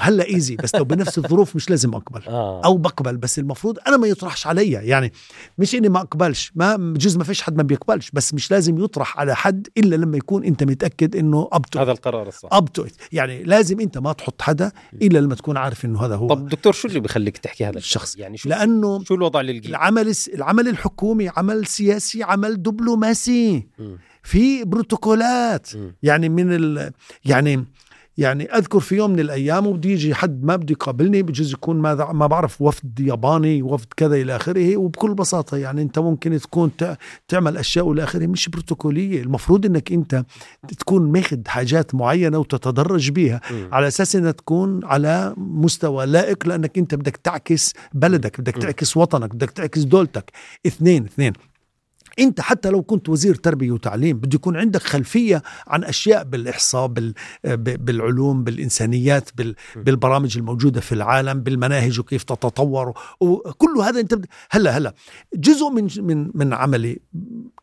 هلا 0.00 0.26
easy 0.26 0.56
بس 0.56 0.74
لو 0.74 0.84
بنفس 0.84 1.18
الظروف 1.18 1.56
مش 1.56 1.70
لازم 1.70 1.94
أقبل. 1.94 2.22
آه. 2.28 2.64
أو 2.64 2.76
بقبل 2.76 3.16
بس 3.16 3.38
المفروض 3.38 3.78
أنا 3.86 3.96
ما 3.96 4.06
يطرحش 4.06 4.46
علي. 4.46 4.70
يعني 4.70 5.12
مش 5.58 5.74
إني 5.74 5.88
ما 5.88 6.00
أقبلش 6.00 6.52
ما 6.54 6.76
بجوز 6.76 7.16
ما 7.16 7.24
فيش 7.24 7.42
حد 7.42 7.56
ما 7.56 7.62
بيقبلش 7.62 8.10
بس 8.12 8.34
مش 8.34 8.50
لازم 8.50 8.84
يطرح 8.84 9.20
على 9.20 9.36
حد 9.36 9.68
إلا 9.78 9.96
لما 9.96 10.16
يكون 10.16 10.44
أنت 10.44 10.64
متأكد 10.64 11.16
إنه 11.16 11.48
up 11.52 11.66
to 11.66 11.78
هذا 11.78 11.92
القرار 11.92 12.28
الصح. 12.28 12.48
up 12.52 12.72
to 12.72 12.84
يعني 13.12 13.42
لازم 13.42 13.80
أنت 13.80 13.98
ما 13.98 14.12
تحط 14.12 14.42
حدا 14.42 14.72
إلا 15.02 15.18
لما 15.18 15.34
تكون 15.34 15.56
عارف 15.56 15.84
إنه 15.84 16.06
هذا 16.06 16.16
هو. 16.16 16.28
طب 16.28 16.48
دكتور 16.48 16.72
شو 16.72 16.88
اللي 16.88 17.00
بيخليك 17.00 17.38
تحكي 17.38 17.64
هذا 17.64 17.78
الشخص. 17.78 18.16
يعني 18.16 18.36
شو 18.36 18.48
لأنه 18.48 19.04
شو 19.04 19.14
الوضع 19.14 19.40
اللي 19.40 19.52
لقيت 19.52 19.66
العمل 19.66 20.14
العمل 20.34 20.68
الحكومي 20.68 21.28
عمل 21.36 21.66
سياسي 21.66 22.22
عمل 22.22 22.62
دبلوماسي. 22.62 23.66
مم. 23.78 23.98
في 24.22 24.64
بروتوكولات. 24.64 25.76
مم. 25.76 25.94
يعني 26.02 26.28
من 26.28 26.52
ال 26.52 26.92
يعني 27.24 27.64
يعني 28.18 28.44
أذكر 28.44 28.80
في 28.80 28.96
يوم 28.96 29.10
من 29.10 29.20
الأيام 29.20 29.66
وبده 29.66 29.90
يجي 29.90 30.14
حد 30.14 30.44
ما 30.44 30.56
بده 30.56 30.72
يقابلني 30.72 31.22
بجوز 31.22 31.52
يكون 31.52 31.76
ما 31.76 32.12
ما 32.12 32.26
بعرف 32.26 32.62
وفد 32.62 33.00
ياباني 33.00 33.62
وفد 33.62 33.86
كذا 33.96 34.14
إلى 34.16 34.36
آخره 34.36 34.76
وبكل 34.76 35.14
بساطة 35.14 35.56
يعني 35.56 35.82
أنت 35.82 35.98
ممكن 35.98 36.38
تكون 36.38 36.76
تع- 36.76 36.94
تعمل 37.28 37.56
أشياء 37.56 37.86
وإلى 37.86 38.04
آخره 38.04 38.26
مش 38.26 38.48
بروتوكولية 38.48 39.22
المفروض 39.22 39.66
إنك 39.66 39.92
أنت 39.92 40.24
تكون 40.78 41.12
ماخذ 41.12 41.38
حاجات 41.46 41.94
معينة 41.94 42.38
وتتدرج 42.38 43.10
بيها 43.10 43.40
مم. 43.50 43.68
على 43.72 43.86
أساس 43.88 44.16
إنها 44.16 44.30
تكون 44.30 44.84
على 44.84 45.34
مستوى 45.36 46.06
لائق 46.06 46.46
لأنك 46.48 46.78
أنت 46.78 46.94
بدك 46.94 47.16
تعكس 47.16 47.72
بلدك 47.92 48.40
بدك. 48.40 48.54
تعكس 48.58 48.96
وطنك 48.96 49.34
بدك 49.34 49.50
تعكس 49.50 49.80
دولتك 49.82 50.32
اثنين 50.66 51.04
اثنين 51.04 51.32
انت 52.18 52.40
حتى 52.40 52.70
لو 52.70 52.82
كنت 52.82 53.08
وزير 53.08 53.34
تربية 53.34 53.70
وتعليم 53.70 54.18
بده 54.18 54.34
يكون 54.34 54.56
عندك 54.56 54.82
خلفية 54.82 55.42
عن 55.66 55.84
أشياء 55.84 56.24
بالإحصاء 56.24 56.86
بال 56.86 57.14
بالعلوم 57.54 58.44
بالإنسانيات 58.44 59.30
بال 59.36 59.54
بالبرامج 59.76 60.38
الموجودة 60.38 60.80
في 60.80 60.92
العالم 60.92 61.40
بالمناهج 61.40 62.00
وكيف 62.00 62.22
تتطور 62.22 62.98
وكل 63.20 63.78
هذا 63.84 64.00
انت 64.00 64.18
هلا 64.50 64.78
هلا 64.78 64.94
جزء 65.34 65.70
من 65.70 65.88
من 65.98 66.30
من 66.34 66.52
عملي 66.52 66.98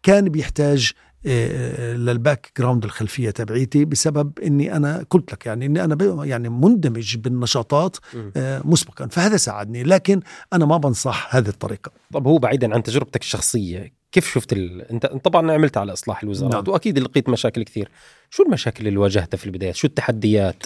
كان 0.03 0.29
بيحتاج 0.29 0.91
آه، 1.27 1.93
لل 1.93 2.51
background 2.59 2.83
الخلفية 2.83 3.29
تبعيتي 3.29 3.85
بسبب 3.85 4.39
إني 4.39 4.75
أنا 4.75 5.05
قلت 5.09 5.33
لك 5.33 5.45
يعني 5.45 5.65
إني 5.65 5.83
أنا 5.83 6.25
يعني 6.25 6.49
مندمج 6.49 7.17
بالنشاطات. 7.17 7.97
آه، 8.37 8.61
مسبقا. 8.65 9.07
فهذا 9.07 9.37
ساعدني 9.37 9.83
لكن 9.83 10.21
أنا 10.53 10.65
ما 10.65 10.77
بنصح 10.77 11.35
هذه 11.35 11.47
الطريقة. 11.47 11.91
طب 12.13 12.27
هو 12.27 12.37
بعيدا 12.37 12.73
عن 12.73 12.83
تجربتك 12.83 13.21
الشخصية 13.21 13.93
كيف 14.15 14.33
شفت 14.33 14.53
ال... 14.53 14.81
انت 14.81 15.05
طبعا 15.05 15.51
عملت 15.51 15.77
على 15.77 15.93
إصلاح 15.93 16.23
الوزارات 16.23 16.53
نعم. 16.53 16.63
وأكيد 16.67 16.99
لقيت 16.99 17.29
مشاكل 17.29 17.63
كثير. 17.63 17.89
شو 18.29 18.43
المشاكل 18.43 18.87
اللي 18.87 18.99
واجهتها 18.99 19.37
في 19.37 19.45
البدايات 19.45 19.75
شو 19.75 19.87
التحديات؟ 19.87 20.63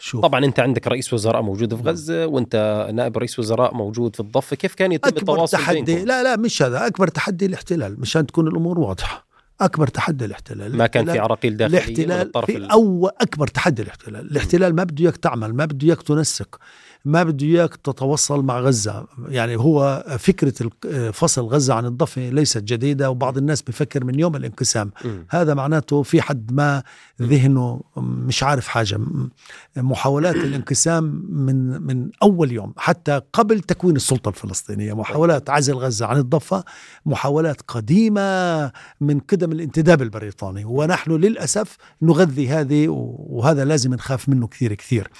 شوف. 0.00 0.22
طبعا 0.22 0.44
أنت 0.44 0.60
عندك 0.60 0.86
رئيس 0.86 1.12
وزراء 1.12 1.42
موجود 1.42 1.74
في 1.74 1.82
نعم. 1.82 1.88
غزة 1.88 2.26
وأنت 2.26 2.88
نائب 2.94 3.18
رئيس 3.18 3.38
وزراء 3.38 3.74
موجود 3.74 4.14
في 4.14 4.20
الضفة. 4.20 4.56
كيف 4.56 4.74
كان 4.74 4.92
يتم 4.92 5.08
أكبر 5.08 5.32
التواصل 5.32 5.58
تحدي 5.58 5.82
بينكم 5.82 6.06
لا 6.06 6.22
لا 6.22 6.36
مش 6.36 6.62
هذا. 6.62 6.86
أكبر 6.86 7.08
تحدي 7.08 7.46
الاحتلال 7.46 8.00
مشان 8.00 8.26
تكون 8.26 8.48
الأمور 8.48 8.78
واضحة. 8.78 9.26
أكبر 9.60 9.86
تحدي 9.86 10.24
الاحتلال. 10.24 10.76
ما 10.76 10.86
كان 10.86 11.12
في 11.12 11.18
عراقيل 11.18 11.56
داخلية 11.56 11.78
الاحتلال 11.78 12.44
في 12.46 12.56
ال... 12.56 12.70
أو 12.70 13.06
أكبر 13.20 13.46
تحدي 13.46 13.82
الاحتلال. 13.82 14.30
الاحتلال 14.30 14.74
ما 14.74 14.84
بده 14.84 15.04
إياك 15.04 15.16
تعمل 15.16 15.54
ما 15.54 15.64
بده 15.64 15.86
إياك 15.86 16.02
تنسق 16.02 16.58
ما 17.06 17.22
بده 17.22 17.46
إياك 17.46 17.76
تتوصل 17.76 18.44
مع 18.44 18.60
غزة. 18.60 19.06
يعني 19.28 19.56
هو 19.56 20.04
فكرة 20.18 20.54
ال- 20.60 21.12
فصل 21.12 21.42
غزة 21.42 21.74
عن 21.74 21.86
الضفة 21.86 22.28
ليست 22.28 22.58
جديدة 22.62 23.10
وبعض 23.10 23.38
الناس 23.38 23.62
بفكر 23.62 24.04
من 24.04 24.20
يوم 24.20 24.36
الانقسام. 24.36 24.90
هذا 25.30 25.54
معناته 25.54 26.02
في 26.02 26.22
حد 26.22 26.52
ما 26.52 26.82
ذهنه 27.22 27.80
مش 27.96 28.42
عارف 28.42 28.68
حاجة. 28.68 28.96
م- 28.96 29.30
محاولات 29.76 30.34
الانقسام 30.34 31.04
من 31.30 31.82
من 31.82 32.10
أول 32.22 32.52
يوم 32.52 32.72
حتى 32.76 33.20
قبل 33.32 33.60
تكوين 33.60 33.96
السلطة 33.96 34.28
الفلسطينية. 34.28 34.92
محاولات 34.92 35.50
عزل 35.50 35.74
غزة 35.74 36.06
عن 36.06 36.16
الضفة 36.16 36.64
محاولات 37.06 37.60
قديمة 37.68 38.72
من 39.00 39.18
قدم 39.20 39.52
الانتداب 39.52 40.02
البريطاني. 40.02 40.64
ونحن 40.64 41.10
للأسف 41.12 41.76
نغذي 42.02 42.48
هذه 42.48 42.86
وهذا 42.88 43.64
لازم 43.64 43.94
نخاف 43.94 44.28
منه 44.28 44.46
كثير 44.46 44.74
كثير. 44.74 45.10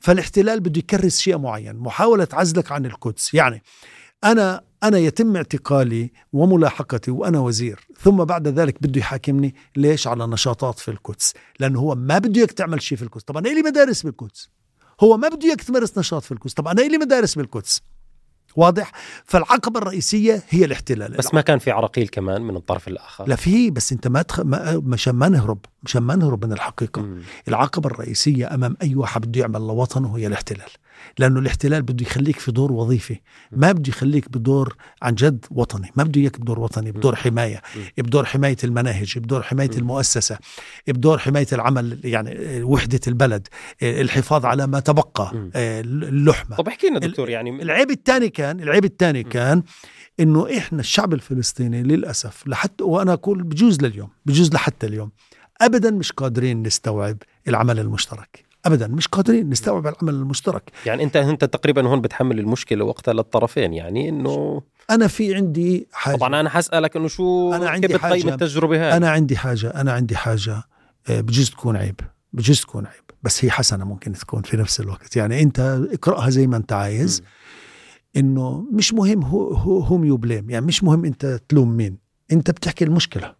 فالاحتلال 0.00 0.60
بده 0.60 0.78
يكرس 0.78 1.18
شيء 1.18 1.35
معين 1.36 1.76
محاولة 1.76 2.28
عزلك 2.32 2.72
عن 2.72 2.86
القدس. 2.86 3.34
يعني 3.34 3.62
أنا 4.24 4.62
أنا 4.82 4.98
يتم 4.98 5.36
اعتقالي 5.36 6.12
وملاحقتي 6.32 7.10
وأنا 7.10 7.38
وزير 7.38 7.86
ثم 8.00 8.24
بعد 8.24 8.48
ذلك 8.48 8.82
بده 8.82 9.00
يحاكمني 9.00 9.54
ليش 9.76 10.06
على 10.06 10.26
نشاطات 10.26 10.78
في 10.78 10.90
القدس؟ 10.90 11.34
لأنه 11.60 11.80
هو 11.80 11.94
ما 11.94 12.18
بده 12.18 12.40
إياك 12.40 12.52
تعمل 12.52 12.82
شيء 12.82 12.98
في 12.98 13.04
القدس. 13.04 13.24
طب 13.24 13.36
أنا 13.36 13.50
إلي 13.50 13.62
مدارس 13.62 14.02
بالقدس؟ 14.02 14.50
هو 15.00 15.16
ما 15.16 15.28
بده 15.28 15.48
إياك 15.48 15.62
تمارس 15.62 15.98
نشاط 15.98 16.22
في 16.22 16.32
القدس. 16.32 16.54
طب 16.54 16.68
أنا 16.68 16.82
إلي 16.82 16.98
مدارس 16.98 17.34
بالقدس؟ 17.34 17.82
واضح؟ 18.56 18.92
فالعقبة 19.24 19.78
الرئيسية 19.78 20.42
هي 20.48 20.64
الاحتلال. 20.64 21.12
بس 21.16 21.34
ما 21.34 21.40
كان 21.40 21.58
في 21.58 21.70
عراقيل 21.70 22.08
كمان 22.08 22.42
من 22.42 22.56
الطرف 22.56 22.88
الآخر. 22.88 23.28
لا 23.28 23.36
في 23.36 23.70
بس 23.70 23.92
أنت 23.92 24.08
ما 24.08 24.22
تخ... 24.22 24.40
ما 24.40 24.82
مشان 24.84 25.14
ما 25.14 25.28
نهرب 25.28 25.58
مشان 25.82 26.02
ما 26.02 26.16
نهرب 26.16 26.44
من 26.44 26.52
الحقيقة. 26.52 27.02
مم. 27.02 27.22
العقبة 27.48 27.90
الرئيسية 27.90 28.54
أمام 28.54 28.76
أي 28.82 28.94
واحد 28.94 29.26
بده 29.26 29.40
يعمل 29.40 29.60
لوطنه 29.60 30.16
هي 30.16 30.26
الاحتلال. 30.26 30.70
لأنه 31.18 31.40
الاحتلال 31.40 31.82
بده 31.82 32.06
يخليك 32.06 32.38
في 32.38 32.52
دور 32.52 32.72
وظيفي. 32.72 33.20
ما 33.52 33.72
بده 33.72 33.88
يخليك 33.88 34.28
بدور 34.28 34.76
عن 35.02 35.14
جد 35.14 35.44
وطني. 35.50 35.90
ما 35.96 36.02
بده 36.04 36.20
إياك 36.20 36.40
بدور 36.40 36.60
وطني 36.60 36.92
بدور 36.92 37.16
حماية 37.16 37.62
بدور 37.98 38.24
حماية 38.24 38.56
المناهج 38.64 39.18
بدور 39.18 39.42
حماية 39.42 39.70
المؤسسة 39.76 40.38
بدور 40.88 41.18
حماية 41.18 41.46
العمل 41.52 42.00
يعني 42.04 42.62
وحدة 42.62 43.00
البلد 43.08 43.48
الحفاظ 43.82 44.44
على 44.46 44.66
ما 44.66 44.80
تبقى 44.80 45.32
اللحمة. 45.56 46.56
طب 46.56 46.68
احكي 46.68 46.86
لنا 46.88 46.98
دكتور 46.98 47.30
يعني 47.30 47.62
العيب 47.62 47.90
الثاني 47.90 48.28
كان 48.28 48.60
العيب 48.60 48.84
الثاني 48.84 49.22
كان 49.22 49.62
إنه 50.20 50.58
إحنا 50.58 50.80
الشعب 50.80 51.14
الفلسطيني 51.14 51.82
للأسف 51.82 52.42
لحتى 52.46 52.84
وأنا 52.84 53.12
أقول 53.12 53.42
بجوز 53.42 53.82
لليوم 53.82 54.08
بجوز 54.26 54.52
لحتى 54.54 54.86
اليوم 54.86 55.10
ابدا 55.60 55.90
مش 55.90 56.12
قادرين 56.12 56.62
نستوعب 56.62 57.16
العمل 57.48 57.78
المشترك. 57.78 58.45
ابدا 58.66 58.86
مش 58.86 59.08
قادرين 59.08 59.50
نستوعب 59.50 59.86
العمل 59.86 60.14
المشترك. 60.14 60.70
يعني 60.86 61.02
أنت 61.02 61.16
انت 61.16 61.44
تقريبا 61.44 61.88
هون 61.88 62.00
بتحمل 62.00 62.38
المشكلة 62.38 62.84
وقتها 62.84 63.14
للطرفين 63.14 63.72
يعني 63.72 64.08
إنه 64.08 64.62
أنا 64.90 65.06
في 65.06 65.34
عندي 65.34 65.88
حاجة. 65.92 66.16
طبعا 66.16 66.40
أنا 66.40 66.50
حسألك 66.50 66.96
إنه 66.96 67.08
شو 67.08 67.52
أنا 67.54 67.70
عندي 67.70 67.88
كيف 67.88 67.96
بتقيم 67.96 68.28
التجربة 68.28 68.76
هاي؟ 68.76 68.96
أنا 68.96 69.10
عندي 69.10 69.36
حاجة 69.36 69.68
أنا 69.68 69.92
عندي 69.92 70.16
حاجة 70.16 70.62
آه، 71.08 71.20
بجوز 71.20 71.50
تكون 71.50 71.76
عيب 71.76 72.00
بجوز 72.32 72.60
تكون 72.60 72.86
عيب 72.86 73.02
بس 73.22 73.44
هي 73.44 73.50
حسنة 73.50 73.84
ممكن 73.84 74.12
تكون 74.12 74.42
في 74.42 74.56
نفس 74.56 74.80
الوقت. 74.80 75.16
يعني 75.16 75.42
أنت 75.42 75.80
اقرأها 75.92 76.30
زي 76.30 76.46
ما 76.46 76.56
أنت 76.56 76.72
عايز. 76.72 77.22
إنه 78.16 78.66
مش 78.72 78.94
مهم 78.94 79.22
هو 79.22 79.80
هوم 79.80 80.04
يو 80.04 80.16
بليم 80.16 80.50
يعني 80.50 80.66
مش 80.66 80.84
مهم 80.84 81.04
أنت 81.04 81.40
تلوم 81.48 81.76
مين 81.76 81.98
أنت 82.32 82.50
بتحكي 82.50 82.84
المشكلة. 82.84 83.34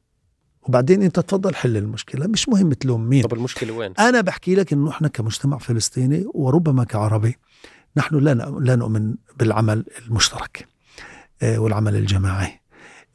وبعدين 0.69 1.03
انت 1.03 1.21
تفضل 1.21 1.55
حل 1.55 1.77
المشكلة 1.77 2.27
مش 2.27 2.49
مهم 2.49 2.73
تلوم 2.73 3.01
مين. 3.01 3.23
طب 3.23 3.35
المشكلة 3.35 3.73
وين؟ 3.73 3.93
أنا 3.99 4.21
بحكي 4.21 4.55
لك 4.55 4.73
إنه 4.73 4.91
إحنا 4.91 5.09
كمجتمع 5.09 5.59
فلسطيني 5.59 6.25
وربما 6.35 6.85
كعربي 6.85 7.37
نحن 7.97 8.17
لا 8.17 8.35
لا 8.61 8.77
نؤمن 8.77 9.15
بالعمل 9.39 9.85
المشترك 10.07 10.69
آه، 11.43 11.59
والعمل 11.59 11.97
الجماعي. 11.97 12.61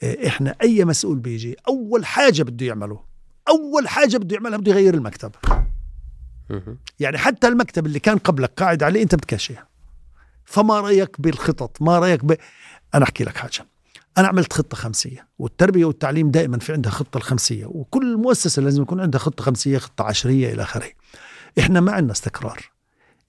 آه، 0.03 0.27
إحنا 0.27 0.55
أي 0.61 0.85
مسؤول 0.85 1.19
بيجي 1.19 1.55
أول 1.67 2.05
حاجة 2.05 2.43
بده 2.43 2.65
يعمله 2.65 2.99
أول 3.49 3.87
حاجة 3.87 4.17
بده 4.17 4.35
يعملها 4.35 4.57
بده 4.57 4.71
يغير 4.71 4.93
المكتب. 4.93 5.31
يعني 6.99 7.17
حتى 7.17 7.47
المكتب 7.47 7.85
اللي 7.85 7.99
كان 7.99 8.17
قبلك 8.17 8.51
قاعد 8.57 8.83
عليه 8.83 9.03
أنت 9.03 9.15
بتكشيه. 9.15 9.67
فما 10.45 10.79
رأيك 10.79 11.21
بالخطط؟ 11.21 11.81
ما 11.81 11.99
رأيك 11.99 12.25
ب... 12.25 12.37
أنا 12.95 13.03
أحكي 13.03 13.23
لك 13.23 13.37
حاجة. 13.37 13.65
أنا 14.17 14.27
عملت 14.27 14.53
خطة 14.53 14.77
خمسية 14.77 15.27
والتربية 15.39 15.85
والتعليم 15.85 16.31
دائما 16.31 16.59
في 16.59 16.73
عندها 16.73 16.91
خطة 16.91 17.17
الخمسية 17.17 17.65
وكل 17.65 18.17
مؤسسة 18.17 18.61
لازم 18.61 18.81
يكون 18.81 18.99
عندها 18.99 19.19
خطة 19.19 19.43
خمسية 19.43 19.77
خطة 19.77 20.03
عشرية 20.03 20.53
إلى 20.53 20.61
آخره. 20.61 20.89
إحنا 21.59 21.79
ما 21.79 21.91
عندنا 21.91 22.11
استقرار. 22.11 22.71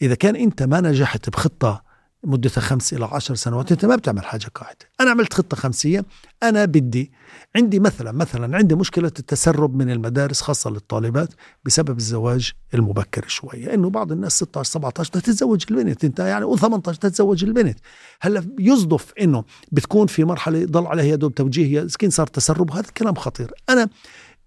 إذا 0.02 0.14
كان 0.14 0.36
أنت 0.36 0.62
ما 0.62 0.80
نجحت 0.80 1.30
بخطة 1.30 1.82
مدتها 2.24 2.60
خمس 2.60 2.92
إلى 2.92 3.04
عشر 3.04 3.34
سنوات 3.34 3.72
أنت 3.72 3.84
ما 3.84 3.96
بتعمل 3.96 4.24
حاجة 4.24 4.46
قاعدة. 4.54 4.78
أنا 5.00 5.10
عملت 5.10 5.34
خطة 5.34 5.56
خمسية. 5.56 6.04
أنا 6.42 6.64
بدي 6.64 7.12
عندي 7.56 7.80
مثلا 7.80 8.12
مثلا 8.12 8.56
عندي 8.56 8.74
مشكلة 8.74 9.12
التسرب 9.18 9.74
من 9.74 9.90
المدارس 9.90 10.40
خاصة 10.40 10.70
للطالبات 10.70 11.28
بسبب 11.64 11.96
الزواج 11.96 12.52
المبكر 12.74 13.28
شوية. 13.28 13.74
إنه 13.74 13.90
بعض 13.90 14.12
الناس 14.12 14.36
16 14.36 14.70
17 14.70 15.12
تتزوج 15.12 15.64
البنت. 15.70 16.04
أنت 16.04 16.18
يعني 16.18 16.56
و18 16.56 16.80
تتزوج 16.80 17.44
البنت. 17.44 17.78
هلأ 18.20 18.46
يصدف 18.58 19.12
إنه 19.20 19.44
بتكون 19.72 20.06
في 20.06 20.24
مرحلة 20.24 20.64
ضل 20.64 20.86
عليها 20.86 21.04
يا 21.04 21.16
دوب 21.16 21.34
توجيه 21.34 21.86
سكين 21.86 22.10
صار 22.10 22.26
تسرب. 22.26 22.70
وهذا 22.70 22.88
الكلام 22.88 23.14
خطير. 23.14 23.52
أنا 23.68 23.88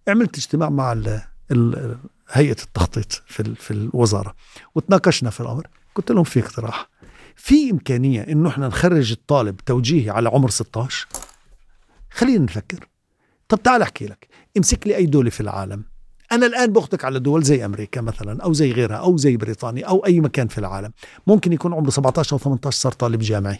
عملت 0.07 0.37
اجتماع 0.37 0.69
مع 0.69 0.93
ال 0.93 1.21
ال 1.51 1.97
هيئة 2.31 2.61
التخطيط 2.63 3.23
في, 3.27 3.55
في 3.55 3.71
الوزارة. 3.71 4.35
وتناقشنا 4.75 5.29
في 5.29 5.39
الأمر. 5.39 5.67
قلت 5.95 6.11
لهم 6.11 6.23
في 6.23 6.39
اقتراح. 6.39 6.89
في 7.35 7.71
إمكانية 7.71 8.21
إنه 8.21 8.49
إحنا 8.49 8.67
نخرج 8.67 9.11
الطالب 9.11 9.57
توجيهي 9.57 10.09
على 10.09 10.29
عمر 10.29 10.49
16 10.49 11.07
خلينا 12.11 12.43
نفكر. 12.43 12.87
طب 13.49 13.63
تعال 13.63 13.81
أحكي 13.81 14.05
لك. 14.05 14.27
امسك 14.57 14.87
لي 14.87 14.95
أي 14.95 15.05
دولة 15.05 15.29
في 15.29 15.41
العالم. 15.41 15.83
أنا 16.31 16.45
الآن 16.45 16.73
بأخذك 16.73 17.05
على 17.05 17.19
دول 17.19 17.43
زي 17.43 17.65
أمريكا 17.65 18.01
مثلا 18.01 18.43
أو 18.43 18.53
زي 18.53 18.71
غيرها 18.71 18.95
أو 18.95 19.17
زي 19.17 19.37
بريطانيا 19.37 19.85
أو 19.85 20.05
أي 20.05 20.19
مكان 20.19 20.47
في 20.47 20.57
العالم. 20.57 20.91
ممكن 21.27 21.53
يكون 21.53 21.73
عمره 21.73 21.89
17 21.89 22.33
أو 22.33 22.39
18 22.39 22.77
صار 22.77 22.91
طالب 22.91 23.19
جامعي. 23.19 23.59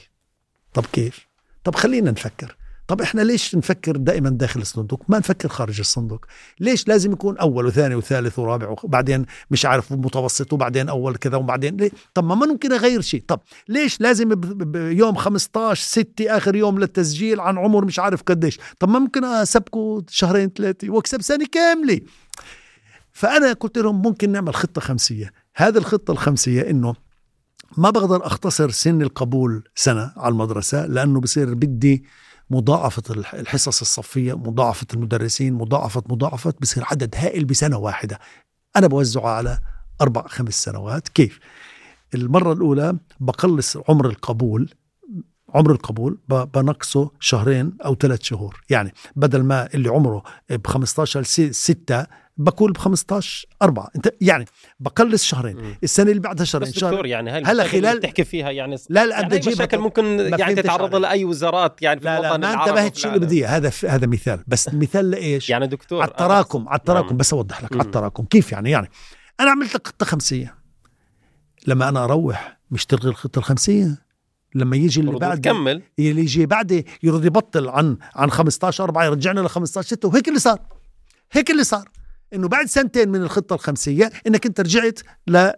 طب 0.74 0.86
كيف؟ 0.86 1.28
طب 1.64 1.76
خلينا 1.76 2.12
نفكر. 2.12 2.56
طب 2.88 3.02
إحنا 3.02 3.22
ليش 3.22 3.56
نفكر 3.56 3.98
دائما 3.98 4.30
داخل 4.30 4.62
الصندوق؟ 4.62 5.04
ما 5.08 5.20
نفكر 5.20 5.50
خارج 5.50 5.80
الصندوق. 5.80 6.26
ليش 6.60 6.88
لازم 6.88 7.12
يكون 7.12 7.38
أول 7.38 7.66
وثاني 7.66 7.96
وثالث 7.96 8.40
ورابع 8.40 8.76
وبعدين 8.84 9.26
مش 9.52 9.66
عارف 9.66 9.92
متوسط 9.92 10.54
وبعدين 10.54 10.90
أول 10.90 11.16
كذا 11.16 11.38
وبعدين 11.38 11.78
ليه؟ 11.78 11.92
طب 12.14 12.24
ما 12.24 12.36
ممكن 12.36 12.72
أغير 12.74 13.02
شيء. 13.02 13.24
طب 13.28 13.40
ليش 13.70 14.02
لازم 14.02 14.30
بيوم 14.56 15.16
15 15.16 15.84
6 15.84 16.38
آخر 16.38 16.56
يوم 16.56 16.80
للتسجيل 16.80 17.40
عن 17.40 17.58
عمر 17.58 17.86
مش 17.86 18.00
عارف 18.00 18.24
قديش؟ 18.24 18.60
طب 18.80 18.90
ما 18.90 19.00
ممكن 19.00 19.24
اسبكه 19.24 20.04
شهرين 20.10 20.50
ثلاثة 20.50 20.90
وأكسب 20.90 21.22
سنة 21.22 21.46
كاملة. 21.52 22.02
فأنا 23.12 23.54
قلت 23.54 23.78
لهم 23.78 24.02
ممكن 24.02 24.32
نعمل 24.32 24.56
خطة 24.56 24.82
خمسية. 24.82 25.32
هذه 25.56 25.78
الخطة 25.78 26.12
الخمسية 26.12 26.70
إنه 26.70 26.96
ما 27.78 27.90
بقدر 27.90 28.26
أختصر 28.26 28.70
سن 28.70 29.02
القبول 29.02 29.64
سنة 29.76 30.14
على 30.18 30.32
المدرسة 30.32 30.86
لأنه 30.86 31.20
بصير 31.20 31.54
بدي 31.54 32.06
مضاعفة 32.50 33.04
الحصص 33.34 33.82
الصفية 33.82 34.38
مضاعفة 34.38 34.88
المدرسين 34.94 35.54
مضاعفة 35.54 36.04
مضاعفة 36.10 36.54
بصير 36.62 36.84
عدد 36.92 37.16
هائل 37.16 37.46
بسنة 37.46 37.78
واحدة. 37.78 38.20
أنا 38.76 38.88
بوزعه 38.88 39.28
على 39.28 39.60
أربع 40.02 40.28
خمس 40.28 40.64
سنوات. 40.64 41.08
كيف؟ 41.10 41.40
المرة 42.16 42.54
الأولى 42.54 42.98
بقلص 43.20 43.78
عمر 43.90 44.06
القبول 44.06 44.74
عمر 45.50 45.72
القبول 45.72 46.20
بنقصه 46.30 47.12
شهرين 47.20 47.78
أو 47.86 47.96
ثلاث 47.96 48.22
شهور. 48.22 48.62
يعني 48.70 48.94
بدل 49.16 49.44
ما 49.44 49.74
اللي 49.74 49.90
عمره 49.90 50.24
ب 50.50 50.68
15 50.68 51.24
6 51.52 52.08
بقول 52.38 52.72
ب 52.72 52.78
15 52.78 53.48
4 53.62 53.90
انت 53.96 54.14
يعني 54.22 54.46
بقلص 54.80 55.24
شهرين. 55.24 55.58
م. 55.58 55.76
السنة 55.84 56.10
اللي 56.10 56.22
بعدها 56.22 56.46
شهرين. 56.46 56.70
بس 56.70 56.74
دكتور 56.74 57.06
يعني 57.06 57.32
هاي 57.32 57.44
هلا 57.44 57.64
خلال 57.64 57.98
بتحكي 57.98 58.24
فيها 58.24 58.52
يعني 58.52 58.76
لا 58.90 59.06
لا 59.06 59.20
يعني 59.20 59.38
مشاكل 59.48 59.78
ممكن 59.78 60.34
يعني 60.40 60.56
تتعرض 60.56 60.96
لأي 60.96 61.26
وزارات 61.26 61.82
يعني 61.82 62.00
في 62.00 62.06
لا 62.06 62.22
لا 62.22 62.38
ما 62.38 62.64
انتبهت 62.64 62.96
شو 62.96 63.08
اللي 63.08 63.20
بدي 63.20 63.46
هذا 63.46 63.72
هذا 63.88 64.08
مثال. 64.08 64.44
بس 64.48 64.74
مثال 64.74 65.12
لإيش؟ 65.12 65.50
يعني 65.50 65.68
دكتور 65.68 66.02
على 66.02 66.12
التراكم 66.12 66.70
على 66.70 66.80
التراكم. 66.80 67.08
نعم. 67.08 67.18
بس 67.18 67.34
أوضح 67.34 67.64
لك 67.64 67.74
على 67.74 67.82
التراكم. 67.82 68.26
كيف 68.26 68.52
يعني؟ 68.52 68.72
يعني 68.72 68.90
أنا 69.40 69.52
عملت 69.52 69.76
لك 69.76 69.88
خطه 69.88 70.06
خمسية. 70.06 70.56
لما 71.68 71.90
أنا 71.90 72.04
أروح 72.04 72.58
مش 72.72 72.86
تلغي 72.86 73.10
الخطه 73.10 73.40
الخمسية 73.40 74.06
لما 74.56 74.76
يجي 74.76 75.02
اللي 75.02 75.20
بعد 75.20 75.42
تكمل. 75.42 75.82
اللي 76.00 76.22
يجي 76.22 76.46
بعدي 76.46 76.86
يرد 77.04 77.26
يبطل 77.26 77.70
عن 77.70 77.98
عن 78.16 78.32
15 78.32 78.84
4 78.84 79.06
يرجعنا 79.06 79.40
ل 79.40 79.50
15 79.50 79.88
6 79.88 80.08
وهيك 80.08 80.28
اللي 80.28 80.40
صار. 80.40 80.60
هيك 81.32 81.52
اللي 81.52 81.64
صار. 81.64 81.90
إنه 82.36 82.48
بعد 82.48 82.66
سنتين 82.66 83.10
من 83.10 83.22
الخطة 83.22 83.54
الخمسية 83.54 84.12
إنك 84.28 84.46
أنت 84.46 84.60
رجعت 84.62 85.00
ل... 85.28 85.50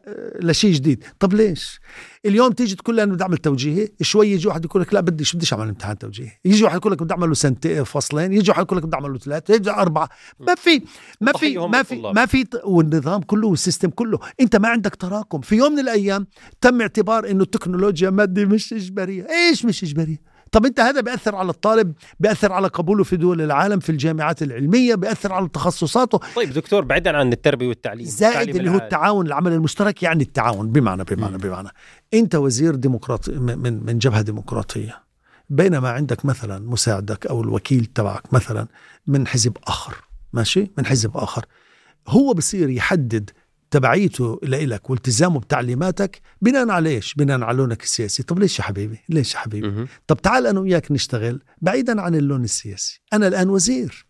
لشيء 0.42 0.74
جديد. 0.74 1.04
طب 1.20 1.34
ليش؟ 1.34 1.80
اليوم 2.26 2.52
تيجي 2.52 2.76
تقول 2.76 2.96
لي 2.96 3.04
أنا 3.04 3.14
بدي 3.14 3.24
أعمل 3.24 3.38
توجيهي 3.38 3.90
شوي 4.02 4.28
يجي 4.32 4.48
واحد 4.48 4.66
يقول 4.66 4.82
لك 4.82 4.94
لا 4.94 5.00
بديش 5.00 5.36
بديش 5.36 5.54
أعمل 5.54 5.68
امتحان 5.68 5.98
توجيهي. 5.98 6.32
يجي 6.46 6.64
واحد 6.64 6.76
يقول 6.76 6.94
لك 6.94 7.04
بدي 7.04 7.14
اعمل 7.14 7.28
له 7.28 7.34
سنتين 7.34 7.84
فصلين 7.84 8.34
يجي 8.34 8.52
واحد 8.52 8.64
يقول 8.64 8.78
لك 8.78 8.86
بدي 8.86 8.96
اعمل 8.96 9.12
له 9.12 9.18
ثلاثة 9.18 9.56
يجي 9.56 9.70
أربعة. 9.70 10.10
ما 10.40 10.56
في 10.56 10.82
ما 11.22 11.32
في 11.32 11.58
ما 11.58 11.84
في 11.84 11.96
ما 11.96 12.26
في 12.26 12.46
والنظام 12.64 13.22
كله 13.22 13.48
والسيستم 13.48 13.90
كله. 13.90 14.20
أنت 14.42 14.56
ما 14.56 14.68
عندك 14.68 14.96
تراكم. 14.96 15.42
في 15.42 15.56
يوم 15.56 15.72
من 15.72 15.80
الأيام 15.80 16.28
تم 16.62 16.82
اعتبار 16.82 17.32
إنه 17.32 17.44
التكنولوجيا 17.44 18.10
ماده 18.10 18.46
مش 18.46 18.74
إجبارية. 18.74 19.28
إيش 19.30 19.66
مش 19.66 19.84
إجبارية؟ 19.84 20.22
طب 20.52 20.66
انت 20.66 20.80
هذا 20.80 21.02
بيأثر 21.02 21.36
على 21.36 21.50
الطالب 21.50 21.94
بيأثر 22.20 22.54
على 22.54 22.68
قبوله 22.68 23.04
في 23.04 23.18
دول 23.18 23.42
العالم 23.42 23.80
في 23.80 23.90
الجامعات 23.90 24.42
العلمية 24.42 24.96
بيأثر 24.96 25.34
على 25.34 25.48
تخصصاته. 25.48 26.20
طيب 26.36 26.54
دكتور 26.54 26.84
بعيدا 26.84 27.18
عن 27.18 27.34
التربية 27.34 27.68
والتعليم 27.68 28.06
زائد 28.06 28.56
اللي 28.56 28.72
هو 28.72 28.76
التعاون 28.76 29.28
العمل 29.28 29.54
المشترك 29.54 30.04
يعني 30.04 30.24
التعاون. 30.24 30.72
بمعنى 30.72 31.04
بمعنى 31.04 31.38
بمعنى 31.38 31.70
انت 32.14 32.36
وزير 32.36 32.76
ديمقراطي 32.76 33.32
من 33.32 33.86
من 33.86 34.00
جبهة 34.00 34.22
ديمقراطية 34.22 35.00
بينما 35.50 35.90
عندك 35.90 36.26
مثلا 36.26 36.70
مساعدك 36.70 37.28
أو 37.28 37.42
الوكيل 37.42 37.86
تبعك 37.86 38.34
مثلا 38.34 38.68
من 39.08 39.28
حزب 39.28 39.58
آخر 39.68 39.96
ماشي؟ 40.34 40.72
من 40.78 40.86
حزب 40.86 41.18
آخر. 41.18 41.46
هو 42.08 42.34
بصير 42.34 42.70
يحدد 42.70 43.30
تبعيته 43.72 44.40
لإلك 44.44 44.90
والتزامه 44.90 45.40
بتعليماتك 45.40 46.22
بناء 46.42 46.70
على 46.70 46.90
إيش؟ 46.90 47.14
بناء 47.14 47.42
على 47.42 47.58
لونك 47.58 47.84
السياسي، 47.84 48.24
طب 48.24 48.40
ليش 48.40 48.60
يا 48.60 48.64
حبيبي؟ 48.64 49.00
ليش 49.10 49.34
يا 49.34 49.40
حبيبي؟ 49.40 49.86
طب 50.08 50.18
تعال 50.18 50.48
أنا 50.48 50.60
وياك 50.60 50.92
نشتغل 50.92 51.42
بعيدا 51.62 52.02
عن 52.02 52.16
اللون 52.16 52.44
السياسي، 52.44 53.02
أنا 53.14 53.28
الآن 53.28 53.50
وزير 53.50 54.06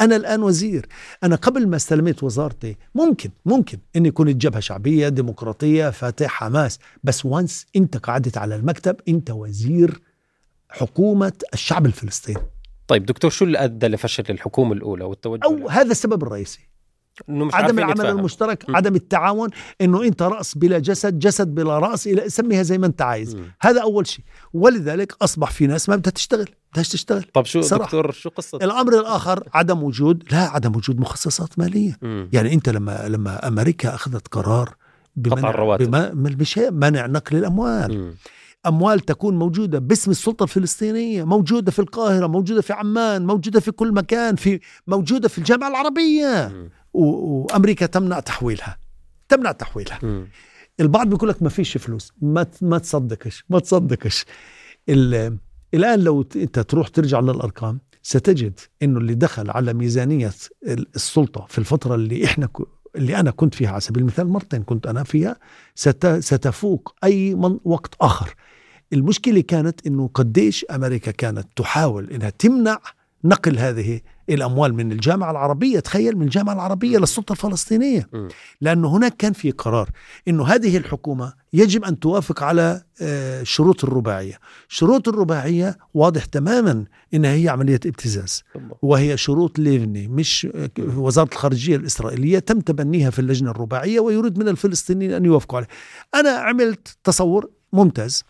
أنا 0.00 0.16
الآن 0.16 0.42
وزير، 0.42 0.86
أنا 1.24 1.36
قبل 1.36 1.68
ما 1.68 1.76
استلمت 1.76 2.22
وزارتي 2.22 2.76
ممكن 2.94 3.30
ممكن 3.44 3.78
اني 3.96 4.10
كنت 4.10 4.36
جبهه 4.36 4.60
شعبية 4.60 5.08
ديمقراطية 5.08 5.90
فاتح 5.90 6.30
حماس، 6.30 6.78
بس 7.04 7.24
وانس 7.24 7.66
أنت 7.76 7.96
قعدت 7.96 8.38
على 8.38 8.56
المكتب 8.56 8.96
أنت 9.08 9.30
وزير 9.30 10.00
حكومة 10.68 11.32
الشعب 11.54 11.86
الفلسطيني. 11.86 12.40
طيب 12.88 13.06
دكتور 13.06 13.30
شو 13.30 13.44
اللي 13.44 13.64
أدى 13.64 13.86
لفشل 13.86 14.24
الحكومة 14.30 14.72
الأولى 14.72 15.04
والتوجه 15.04 15.44
أو 15.44 15.68
هذا 15.68 15.90
السبب 15.90 16.22
الرئيسي 16.22 16.60
إنه 17.28 17.44
مش 17.44 17.54
عدم 17.54 17.64
عارفين 17.64 17.78
العمل 17.78 17.92
يتفاهموا. 17.94 18.18
المشترك 18.20 18.64
مم. 18.68 18.76
عدم 18.76 18.94
التعاون 18.94 19.48
إنه 19.80 20.02
أنت 20.02 20.22
رأس 20.22 20.58
بلا 20.58 20.78
جسد 20.78 21.18
جسد 21.18 21.48
بلا 21.54 21.78
رأس 21.78 22.06
إلى 22.06 22.28
سميها 22.28 22.62
زي 22.62 22.78
ما 22.78 22.86
أنت 22.86 23.02
عايز 23.02 23.34
مم. 23.36 23.42
هذا 23.60 23.82
أول 23.82 24.06
شيء 24.06 24.24
ولذلك 24.52 25.12
أصبح 25.22 25.50
في 25.50 25.66
ناس 25.66 25.88
ما 25.88 25.96
بدها 25.96 26.10
تشتغل 26.12 26.48
بدهاش 26.72 26.88
تشتغل 26.88 27.22
طب 27.34 27.44
شو 27.44 27.60
صراحة. 27.60 27.84
دكتور 27.84 28.10
شو 28.12 28.28
قصة 28.30 28.58
الأمر 28.62 28.98
الآخر 29.00 29.48
عدم 29.54 29.82
وجود 29.82 30.24
لا 30.32 30.38
عدم 30.48 30.76
وجود 30.76 31.00
مخصصات 31.00 31.58
مالية 31.58 31.96
مم. 32.02 32.28
يعني 32.32 32.54
أنت 32.54 32.68
لما 32.68 33.08
لما 33.08 33.48
أمريكا 33.48 33.94
أخذت 33.94 34.28
قرار 34.28 34.74
قطع 35.30 35.50
الرواتب. 35.50 35.94
هي- 35.94 36.70
منع 36.70 37.06
نقل 37.06 37.36
الأموال 37.36 37.98
مم. 37.98 38.14
أموال 38.66 39.00
تكون 39.00 39.38
موجودة 39.38 39.78
باسم 39.78 40.10
السلطة 40.10 40.42
الفلسطينية 40.42 41.24
موجودة 41.24 41.70
في 41.72 41.78
القاهرة 41.78 42.26
موجودة 42.26 42.60
في 42.62 42.72
عمان 42.72 43.26
موجودة 43.26 43.60
في 43.60 43.70
كل 43.72 43.92
مكان 43.92 44.36
في 44.36 44.60
موجودة 44.86 45.28
في 45.28 45.38
الجامعة 45.38 45.68
العربية. 45.68 46.52
وأمريكا 46.92 47.86
تمنع 47.86 48.20
تحويلها. 48.20 48.78
تمنع 49.28 49.52
تحويلها. 49.52 49.98
مم. 50.02 50.28
البعض 50.80 51.08
بيقول 51.08 51.28
لك 51.28 51.42
ما 51.42 51.48
فيش 51.48 51.76
فلوس. 51.76 52.12
ما 52.22 52.46
ما 52.62 52.78
تصدقش. 52.78 53.44
ما 53.50 53.58
تصدقش. 53.58 54.24
ال... 54.88 55.38
الآن 55.74 56.00
لو 56.00 56.24
أنت 56.36 56.58
تروح 56.58 56.88
ترجع 56.88 57.20
للأرقام 57.20 57.80
ستجد 58.02 58.60
إنه 58.82 58.98
اللي 58.98 59.14
دخل 59.14 59.50
على 59.50 59.72
ميزانية 59.74 60.30
ال- 60.66 60.86
السلطة 60.96 61.46
في 61.48 61.58
الفترة 61.58 61.94
اللي 61.94 62.24
إحنا 62.24 62.46
ك... 62.46 62.56
اللي 62.96 63.16
أنا 63.16 63.30
كنت 63.30 63.54
فيها 63.54 63.70
على 63.70 63.80
سبيل 63.80 64.02
المثال 64.02 64.28
مرتين 64.28 64.62
كنت 64.62 64.86
أنا 64.86 65.02
فيها 65.02 65.36
ست... 65.74 66.06
ستفوق 66.06 66.94
أي 67.04 67.34
من... 67.34 67.58
وقت 67.64 67.94
آخر. 68.00 68.34
المشكلة 68.92 69.40
كانت 69.40 69.86
إنه 69.86 70.10
قديش 70.14 70.64
أمريكا 70.70 71.10
كانت 71.10 71.48
تحاول 71.56 72.10
إنها 72.10 72.30
تمنع 72.30 72.78
نقل 73.24 73.58
هذه 73.58 74.00
الأموال 74.28 74.74
من 74.74 74.92
الجامعة 74.92 75.30
العربية. 75.30 75.80
تخيل 75.80 76.16
من 76.16 76.22
الجامعة 76.22 76.54
العربية 76.54 76.98
للسلطة 76.98 77.32
الفلسطينية. 77.32 78.08
لأنه 78.60 78.96
هناك 78.96 79.16
كان 79.16 79.32
في 79.32 79.50
قرار 79.50 79.90
إنه 80.28 80.44
هذه 80.44 80.76
الحكومة 80.76 81.32
يجب 81.52 81.84
أن 81.84 81.98
توافق 82.00 82.42
على 82.42 82.82
آه، 83.02 83.42
شروط 83.42 83.84
الرباعية. 83.84 84.38
شروط 84.68 85.08
الرباعية 85.08 85.78
واضح 85.94 86.24
تماما 86.24 86.84
إنها 87.14 87.34
هي 87.34 87.48
عملية 87.48 87.80
ابتزاز. 87.86 88.42
وهي 88.82 89.16
شروط 89.16 89.58
ليفني 89.58 90.08
مش 90.08 90.48
وزارة 90.78 91.28
الخارجية 91.32 91.76
الإسرائيلية 91.76 92.38
تم 92.38 92.60
تبنيها 92.60 93.10
في 93.10 93.18
اللجنة 93.18 93.50
الرباعية 93.50 94.00
ويريد 94.00 94.38
من 94.38 94.48
الفلسطينيين 94.48 95.12
أن 95.12 95.24
يوافقوا 95.24 95.56
عليه 95.58 95.68
أنا 96.14 96.30
عملت 96.30 96.96
تصور 97.04 97.50
ممتاز. 97.72 98.24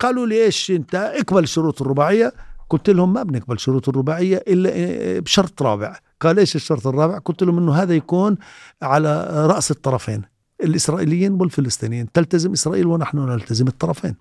قالوا 0.00 0.26
لي 0.26 0.44
إيش 0.44 0.70
أنت؟ 0.70 0.94
اقبل 0.94 1.48
شروط 1.48 1.82
الرباعية. 1.82 2.32
قلت 2.70 2.90
لهم 2.90 3.12
ما 3.12 3.22
بنقبل 3.22 3.58
شروط 3.58 3.88
الرباعية 3.88 4.44
إلا 4.48 5.20
بشرط 5.20 5.62
رابع. 5.62 5.98
قال 6.20 6.38
إيش 6.38 6.56
الشرط 6.56 6.86
الرابع؟ 6.86 7.18
قلت 7.18 7.42
لهم 7.42 7.58
أنه 7.58 7.74
هذا 7.74 7.94
يكون 7.94 8.36
على 8.82 9.26
رأس 9.46 9.70
الطرفين 9.70 10.22
الإسرائيليين 10.62 11.32
والفلسطينيين. 11.32 12.12
تلتزم 12.12 12.52
إسرائيل 12.52 12.86
ونحن 12.86 13.18
نلتزم 13.18 13.66
الطرفين. 13.66 14.14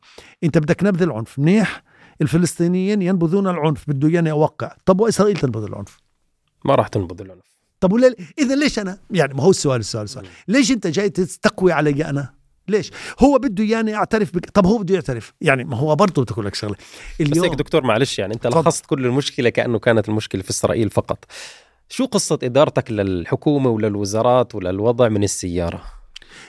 أنت 0.43 0.57
بدك 0.57 0.83
نبذ 0.83 1.01
العنف 1.01 1.39
منيح؟ 1.39 1.83
الفلسطينيين 2.21 3.01
ينبذون 3.01 3.47
العنف 3.47 3.83
بده 3.87 4.07
إياني 4.07 4.31
أوقع 4.31 4.75
طب 4.85 5.01
وإسرائيل 5.01 5.37
تنبذ 5.37 5.63
العنف؟ 5.63 5.97
ما 6.65 6.75
راح 6.75 6.87
تنبض 6.87 7.21
العنف. 7.21 7.57
طب 7.79 7.93
ولا 7.93 8.15
اذا 8.39 8.55
ليش 8.55 8.79
أنا؟ 8.79 8.97
يعني 9.11 9.33
ما 9.33 9.43
هو 9.43 9.49
السؤال 9.49 9.79
السؤال 9.79 10.03
السؤال. 10.03 10.25
ليش 10.47 10.71
أنت 10.71 10.87
جاي 10.87 11.09
تستقوي 11.09 11.71
علي 11.71 12.05
أنا؟ 12.09 12.36
ليش؟ 12.69 12.91
هو 13.19 13.37
بده 13.37 13.63
إياني 13.63 13.95
اعترف 13.95 14.35
بك 14.35 14.49
طب 14.49 14.65
هو 14.65 14.77
بده 14.77 14.95
يعترف. 14.95 15.33
يعني 15.41 15.63
ما 15.63 15.77
هو 15.77 15.95
برضه 15.95 16.21
بدي 16.23 16.33
أقول 16.33 16.45
لك 16.45 16.55
شغلة. 16.55 16.75
بس 17.19 17.27
اليوم 17.27 17.45
هيك 17.45 17.55
دكتور 17.55 17.83
معلش 17.83 18.19
يعني 18.19 18.33
أنت. 18.33 18.47
لخصت 18.47 18.85
كل 18.85 19.05
المشكلة 19.05 19.49
كأنه 19.49 19.79
كانت 19.79 20.09
المشكلة 20.09 20.41
في 20.41 20.49
إسرائيل 20.49 20.89
فقط. 20.89 21.25
شو 21.89 22.05
قصة 22.05 22.39
إدارتك 22.43 22.91
للحكومة 22.91 23.69
وللوزارات 23.69 24.55
وللوضع 24.55 25.09
من 25.09 25.23
السيارة؟ 25.23 25.81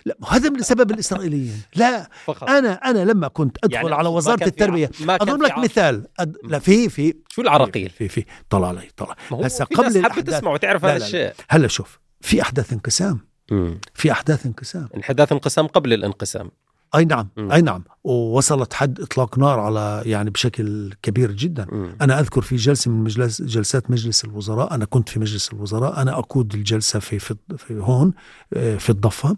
لا 0.05 0.17
هذا 0.29 0.51
من 0.51 0.63
سبب 0.63 0.91
الإسرائيليين. 0.91 1.63
لا 1.75 2.11
فقط. 2.25 2.49
أنا 2.49 2.73
أنا 2.73 3.05
لما 3.05 3.29
كنت 3.29 3.57
أدخل 3.65 3.75
يعني 3.75 3.95
على 3.95 4.09
وزارة 4.09 4.45
التربية 4.45 4.91
أضرب 5.09 5.43
لك 5.43 5.59
مثال. 5.59 6.07
أد... 6.19 6.37
لا 6.45 6.59
في 6.59 6.89
في 6.89 7.15
شو 7.29 7.43
العراقيل؟ 7.43 7.91
في 7.91 8.09
في 8.09 8.25
طلع 8.51 8.69
علي 8.69 8.89
طلع. 8.97 9.17
في 9.49 9.65
قبل 9.65 10.03
حابة 10.03 10.21
تسمع 10.21 10.53
وتعرف 10.53 10.85
هذا 10.85 10.97
الشيء. 10.97 11.33
هلا 11.49 11.69
شوف 11.69 11.99
في 12.21 12.43
أحداث 12.43 12.73
انقسام. 12.73 13.28
مم. 13.51 13.79
في 13.95 14.13
أحداث 14.13 14.47
انقسام 14.47 14.89
انحداث 14.97 15.33
انقسام 15.33 15.67
قبل 15.67 15.93
الانقسام 15.93 16.51
أي 16.95 17.05
نعم 17.05 17.29
مم. 17.37 17.53
أي 17.53 17.63
نعم 17.63 17.85
ووصلت 18.05 18.75
حد 18.75 19.01
إطلاق 19.01 19.39
نار 19.39 19.61
على 19.61 20.03
يعني 20.07 20.31
بشكل 20.31 20.95
كبير 21.03 21.33
جدا 21.33 21.67
مم. 21.73 21.97
أنا 22.01 22.21
أذكر 22.21 22.43
في 22.43 22.57
جلسة 22.57 22.91
من 22.91 23.05
مجلس 23.05 23.43
جلسات 23.43 23.91
مجلس 23.91 24.25
الوزراء 24.25 24.75
أنا 24.75 24.85
كنت 24.85 25.09
في 25.09 25.21
مجلس 25.21 25.53
الوزراء 25.53 26.03
أنا 26.03 26.19
أقود 26.19 26.55
الجلسة 26.55 26.99
في 26.99 27.19
في, 27.19 27.35
في 27.57 27.75
هون 27.75 28.13
آه، 28.55 28.77
في 28.77 28.91
الضفة 28.91 29.37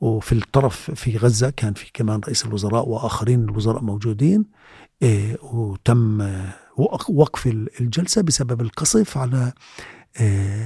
وفي 0.00 0.32
الطرف 0.32 0.90
في 0.90 1.16
غزة 1.16 1.50
كان 1.50 1.72
في 1.74 1.90
كمان 1.94 2.20
رئيس 2.24 2.44
الوزراء 2.46 2.88
وآخرين 2.88 3.44
الوزراء 3.44 3.82
موجودين 3.82 4.44
آه، 5.02 5.36
وتم 5.42 6.20
آه، 6.22 6.54
وق- 6.76 7.10
وقف 7.10 7.46
ال- 7.46 7.68
الجلسة 7.80 8.22
بسبب 8.22 8.60
القصف 8.60 9.18
على 9.18 9.52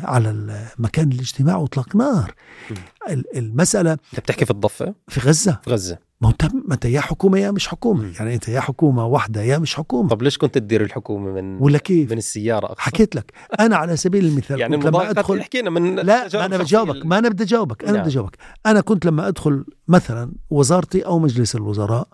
على 0.04 0.56
مكان 0.78 1.12
الاجتماع 1.12 1.56
واطلاق 1.56 1.96
نار 1.96 2.34
مم. 2.70 2.76
ال- 3.10 3.36
المسألة 3.38 3.92
أنت 3.92 4.20
بتحكي 4.20 4.44
في 4.44 4.50
الضفة؟ 4.50 4.94
في 5.08 5.20
غزة. 5.20 5.60
في 5.64 5.70
غزة. 5.70 5.98
ما 6.20 6.32
ما 6.68 6.74
انت 6.74 6.84
يا 6.84 7.00
حكومة 7.00 7.38
يا 7.38 7.50
مش 7.50 7.68
حكومة. 7.68 8.02
مم. 8.02 8.12
يعني 8.18 8.34
انت 8.34 8.48
يا 8.48 8.60
حكومة 8.60 9.06
واحدة 9.06 9.42
يا 9.42 9.58
مش 9.58 9.74
حكومة. 9.74 10.08
طب 10.08 10.22
ليش 10.22 10.38
كنت 10.38 10.54
تدير 10.58 10.82
الحكومة 10.82 11.30
من 11.32 11.62
ولا 11.62 11.78
كيف؟ 11.78 12.10
من 12.10 12.18
السيارة 12.18 12.66
أقصد؟ 12.66 12.78
حكيت 12.80 13.16
لك. 13.16 13.32
أنا 13.60 13.76
على 13.76 13.96
سبيل 13.96 14.24
المثال 14.26 14.60
يعني 14.60 14.76
لما 14.76 15.10
ادخل 15.10 15.42
حكينا 15.42 15.70
من 15.70 15.94
لا 15.96 16.28
ما 16.34 16.44
أنا. 16.46 16.56
بجاوبك 16.58 17.06
ما 17.06 17.18
أنا 17.18 17.28
بدي 17.28 17.42
أجاوبك. 17.44 17.82
أنا 17.84 17.92
نعم. 17.92 18.00
بدي 18.02 18.10
أجاوبك. 18.10 18.36
أنا 18.66 18.80
كنت 18.80 19.06
لما 19.06 19.28
أدخل 19.28 19.64
مثلا 19.88 20.32
وزارتي 20.50 21.06
أو 21.06 21.18
مجلس 21.18 21.56
الوزراء 21.56 22.08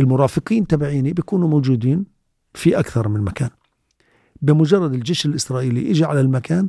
المرافقين 0.00 0.66
تبعيني 0.66 1.12
بيكونوا 1.12 1.48
موجودين 1.48 2.04
في 2.54 2.78
أكثر 2.78 3.08
من 3.08 3.20
مكان. 3.20 3.50
بمجرد 4.42 4.94
الجيش 4.94 5.26
الإسرائيلي 5.26 5.90
اجى 5.90 6.04
على 6.04 6.20
المكان 6.20 6.68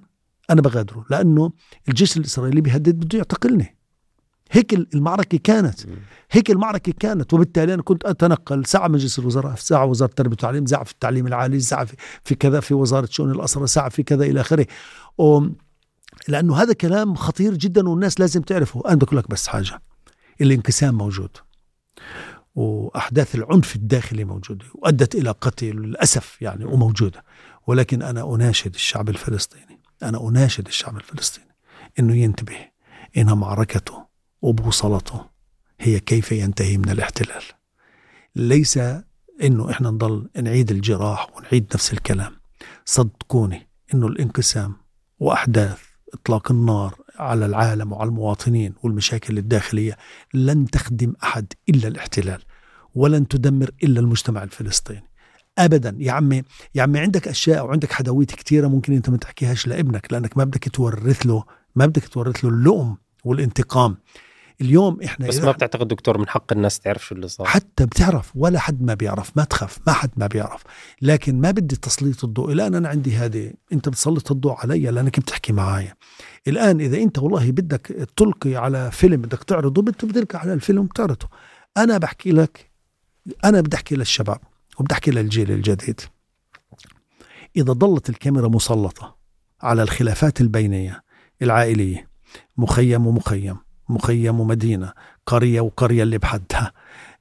أنا 0.49 0.61
بغادره 0.61 1.05
لأنه 1.09 1.51
الجيش 1.89 2.17
الإسرائيلي 2.17 2.61
بيهدد 2.61 2.95
بده 2.95 3.17
يعتقلني. 3.17 3.77
هيك 4.51 4.73
المعركة 4.73 5.37
كانت. 5.37 5.79
هيك 6.31 6.51
المعركة 6.51 6.93
كانت. 6.99 7.33
وبالتالي 7.33 7.73
أنا 7.73 7.81
كنت 7.81 8.05
أتنقل 8.05 8.65
ساعة 8.65 8.87
مجلس 8.87 9.19
الوزراء 9.19 9.55
ساعة 9.55 9.85
وزارة 9.85 10.09
التربية 10.09 10.31
والتعليم 10.31 10.65
ساعة 10.65 10.83
في 10.83 10.91
التعليم 10.91 11.27
العالي 11.27 11.59
ساعة 11.59 11.85
في, 11.85 11.95
في 12.23 12.35
كذا 12.35 12.59
في 12.59 12.73
وزارة 12.73 13.07
شؤون 13.11 13.31
الأسرة 13.31 13.65
ساعة 13.65 13.89
في 13.89 14.03
كذا 14.03 14.23
إلى 14.23 14.41
آخره. 14.41 14.67
لأنه 16.27 16.55
هذا 16.61 16.73
كلام 16.73 17.15
خطير 17.15 17.53
جدا 17.53 17.89
والناس 17.89 18.19
لازم 18.19 18.41
تعرفه. 18.41 18.81
أنا 18.85 18.95
بدي 18.95 19.05
أقول 19.05 19.17
لك 19.17 19.29
بس 19.29 19.47
حاجة. 19.47 19.81
الانقسام 20.41 20.95
موجود. 20.95 21.29
وأحداث 22.55 23.35
العنف 23.35 23.75
الداخلي 23.75 24.23
موجودة 24.23 24.65
وأدت 24.75 25.15
إلى 25.15 25.31
قتل 25.31 25.75
للأسف 25.75 26.41
يعني 26.41 26.65
وموجودة. 26.65 27.23
ولكن 27.67 28.01
أنا 28.01 28.35
أناشد 28.35 28.73
الشعب 28.73 29.09
الفلسطيني. 29.09 29.79
أنا 30.03 30.27
أناشد 30.29 30.67
الشعب 30.67 30.97
الفلسطيني. 30.97 31.55
أنه 31.99 32.15
ينتبه 32.15 32.57
إن 33.17 33.33
معركته 33.33 34.05
وبوصلته 34.41 35.25
هي 35.79 35.99
كيف 35.99 36.31
ينتهي 36.31 36.77
من 36.77 36.89
الاحتلال. 36.89 37.43
ليس 38.35 38.77
إنه 39.43 39.71
إحنا 39.71 39.89
نضل 39.89 40.29
نعيد 40.41 40.71
الجراح 40.71 41.37
ونعيد 41.37 41.67
نفس 41.73 41.93
الكلام. 41.93 42.35
صدقوني 42.85 43.67
إنه 43.93 44.07
الانقسام 44.07 44.75
وأحداث 45.19 45.79
إطلاق 46.13 46.51
النار 46.51 46.95
على 47.15 47.45
العالم 47.45 47.93
وعلى 47.93 48.07
المواطنين 48.07 48.73
والمشاكل 48.83 49.37
الداخلية 49.37 49.97
لن 50.33 50.65
تخدم 50.65 51.13
أحد 51.23 51.53
إلا 51.69 51.87
الاحتلال 51.87 52.43
ولن 52.95 53.27
تدمر 53.27 53.71
إلا 53.83 53.99
المجتمع 53.99 54.43
الفلسطيني. 54.43 55.09
ابدا. 55.57 55.95
يا 55.99 56.11
عمي 56.11 56.43
يا 56.75 56.83
عمي 56.83 56.99
عندك 56.99 57.27
أشياء 57.27 57.65
وعندك 57.65 57.91
حدويت 57.91 58.35
كثيره 58.35 58.67
ممكن 58.67 58.93
أنت 58.93 59.09
ما 59.09 59.17
تحكيهاش 59.17 59.67
لابنك 59.67 60.13
لأنك 60.13 60.37
ما 60.37 60.43
بدك 60.43 60.69
تورث 60.69 61.25
له 61.25 61.43
ما 61.75 61.85
بدك 61.85 62.07
تورث 62.07 62.45
له 62.45 62.49
اللؤم 62.49 62.97
والانتقام. 63.23 63.97
اليوم 64.61 65.01
إحنا 65.03 65.27
بس 65.27 65.39
ما 65.39 65.51
بتعتقد 65.51 65.87
دكتور 65.87 66.17
من 66.17 66.27
حق 66.27 66.53
الناس 66.53 66.79
تعرف 66.79 67.05
شو 67.05 67.15
اللي 67.15 67.27
صار؟ 67.27 67.47
حتى 67.47 67.85
بتعرف 67.85 68.31
ولا 68.35 68.59
حد 68.59 68.81
ما 68.81 68.93
بيعرف 68.93 69.31
ما 69.35 69.43
تخاف 69.43 69.77
ما 69.87 69.93
حد 69.93 70.09
ما 70.17 70.27
بيعرف. 70.27 70.61
لكن 71.01 71.41
ما 71.41 71.51
بدي 71.51 71.75
تسليط 71.75 72.23
الضوء. 72.23 72.51
الآن 72.51 72.75
أنا 72.75 72.89
عندي 72.89 73.15
هذه 73.15 73.53
أنت 73.73 73.89
بتسلط 73.89 74.31
الضوء 74.31 74.53
علي 74.53 74.79
لأنك 74.79 75.19
بتحكي 75.19 75.53
معايا. 75.53 75.93
الآن 76.47 76.79
إذا 76.81 76.97
أنت 76.97 77.19
والله 77.19 77.51
بدك 77.51 78.07
تلقي 78.17 78.55
على 78.55 78.91
فيلم 78.91 79.21
بدك 79.21 79.43
تعرضه 79.43 79.81
بدك 79.81 80.05
بتلقي 80.05 80.39
على 80.39 80.53
الفيلم 80.53 80.85
بتعرضه 80.85 81.27
أنا 81.77 81.97
بحكي 81.97 82.31
لك 82.31 82.71
أنا 83.45 83.61
بدي 83.61 83.75
أحكي 83.75 83.95
للشباب. 83.95 84.39
وبدي 84.79 84.93
أحكي 84.93 85.11
للجيل 85.11 85.51
الجديد. 85.51 86.01
إذا 87.55 87.73
ضلت 87.73 88.09
الكاميرا 88.09 88.47
مسلطة 88.47 89.17
على 89.61 89.83
الخلافات 89.83 90.41
البينية 90.41 91.03
العائلية 91.41 92.07
مخيم 92.57 93.07
ومخيم 93.07 93.57
مخيم 93.89 94.39
ومدينة 94.39 94.93
قرية 95.25 95.61
وقرية 95.61 96.03
اللي 96.03 96.17
بحدها 96.17 96.73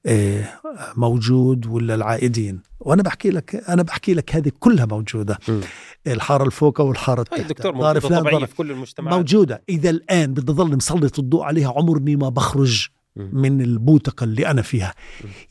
آه، 0.07 0.49
موجود 0.97 1.67
ولا 1.67 1.95
العائدين؟ 1.95 2.61
وأنا 2.81 3.03
بحكي 3.03 3.31
لك 3.31 3.55
أنا 3.55 3.83
بحكي 3.83 4.15
لك 4.15 4.37
هذه 4.37 4.53
كلها 4.59 4.87
موجودة. 4.87 5.39
م. 5.49 5.61
الحارة 6.07 6.45
الفوق 6.45 6.81
والحارة 6.81 7.25
هاي 7.33 7.41
التحت. 7.41 7.51
دكتور 7.51 7.73
طبيعية 7.73 8.39
دار 8.39 8.47
في 8.47 8.57
كل 8.57 8.71
المجتمعات. 8.71 9.15
موجودة. 9.15 9.63
إذا 9.69 9.91
الآن 9.91 10.35
بدي 10.35 10.53
ضل 10.53 10.77
مسلط 10.77 11.19
الضوء 11.19 11.43
عليها 11.43 11.73
عمرني 11.77 12.17
ما 12.17 12.29
بخرج. 12.29 12.89
من 13.17 13.61
البوتقة 13.61 14.25
اللي 14.25 14.47
أنا 14.47 14.63
فيها. 14.63 14.95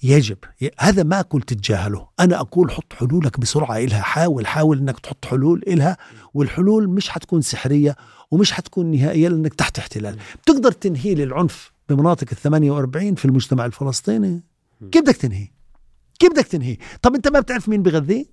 يجب. 0.04 0.38
هذا 0.80 1.04
ما 1.04 1.20
أقول 1.20 1.42
تتجاهله 1.42 2.08
أنا 2.20 2.40
أقول 2.40 2.72
حط 2.72 2.94
حلولك 2.94 3.40
بسرعة 3.40 3.78
إلها. 3.78 4.02
حاول 4.02 4.48
حاول 4.48 4.78
أنك 4.78 5.00
تحط 5.00 5.26
حلول 5.26 5.64
إلها. 5.68 5.98
والحلول 6.34 6.90
مش 6.90 7.10
حتكون 7.10 7.42
سحرية 7.42 7.96
ومش 8.32 8.52
حتكون 8.52 8.92
نهائية 8.92 9.28
لأنك 9.28 9.54
تحت 9.54 9.80
احتلال. 9.80 10.18
بتقدر 10.44 10.72
تنهي 10.72 11.16
للعنف 11.16 11.72
بمناطق 11.90 12.28
ال 12.32 12.38
48 12.38 13.16
في 13.16 13.26
المجتمع 13.26 13.66
الفلسطيني؟ 13.66 14.44
كيف 14.92 15.02
بدك 15.02 15.16
تنهي؟ 15.16 15.48
كيف 16.20 16.32
بدك 16.32 16.48
تنهي؟ 16.48 16.78
طب 17.02 17.16
أنت 17.16 17.28
ما 17.28 17.40
بتعرف 17.40 17.70
مين 17.70 17.84
بغذيه؟ 17.84 18.26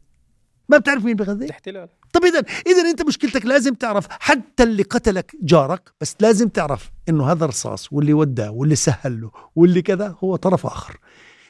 ما 0.68 0.78
بتعرف 0.78 1.04
مين 1.04 1.16
بغذيه؟ 1.16 1.50
احتلال 1.50 1.88
طب 2.12 2.24
اذا 2.24 2.38
اذا 2.66 2.90
أنت 2.90 3.06
مشكلتك 3.06 3.46
لازم 3.46 3.74
تعرف 3.74 4.06
حتى 4.10 4.62
اللي 4.62 4.82
قتلك 4.82 5.36
جارك 5.42 5.92
بس 6.00 6.16
لازم 6.20 6.48
تعرف. 6.48 6.91
إنه 7.08 7.32
هذا 7.32 7.46
رصاص 7.46 7.92
واللي 7.92 8.12
وداه 8.14 8.50
واللي 8.50 8.76
سهل 8.76 9.20
له 9.20 9.30
واللي 9.56 9.82
كذا 9.82 10.16
هو 10.24 10.36
طرف 10.36 10.66
آخر. 10.66 10.98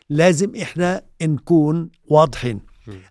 لازم 0.08 0.56
إحنا 0.56 1.02
نكون 1.22 1.90
واضحين. 2.04 2.60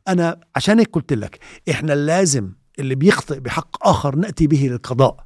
أنا 0.07 0.39
عشان 0.55 0.79
هيك 0.79 0.89
قلت 0.89 1.13
لك 1.13 1.39
إحنا 1.69 1.93
لازم 1.93 2.51
اللي 2.79 2.95
بيخطئ 2.95 3.39
بحق 3.39 3.87
آخر 3.87 4.15
نأتي 4.15 4.47
به 4.47 4.67
للقضاء. 4.71 5.25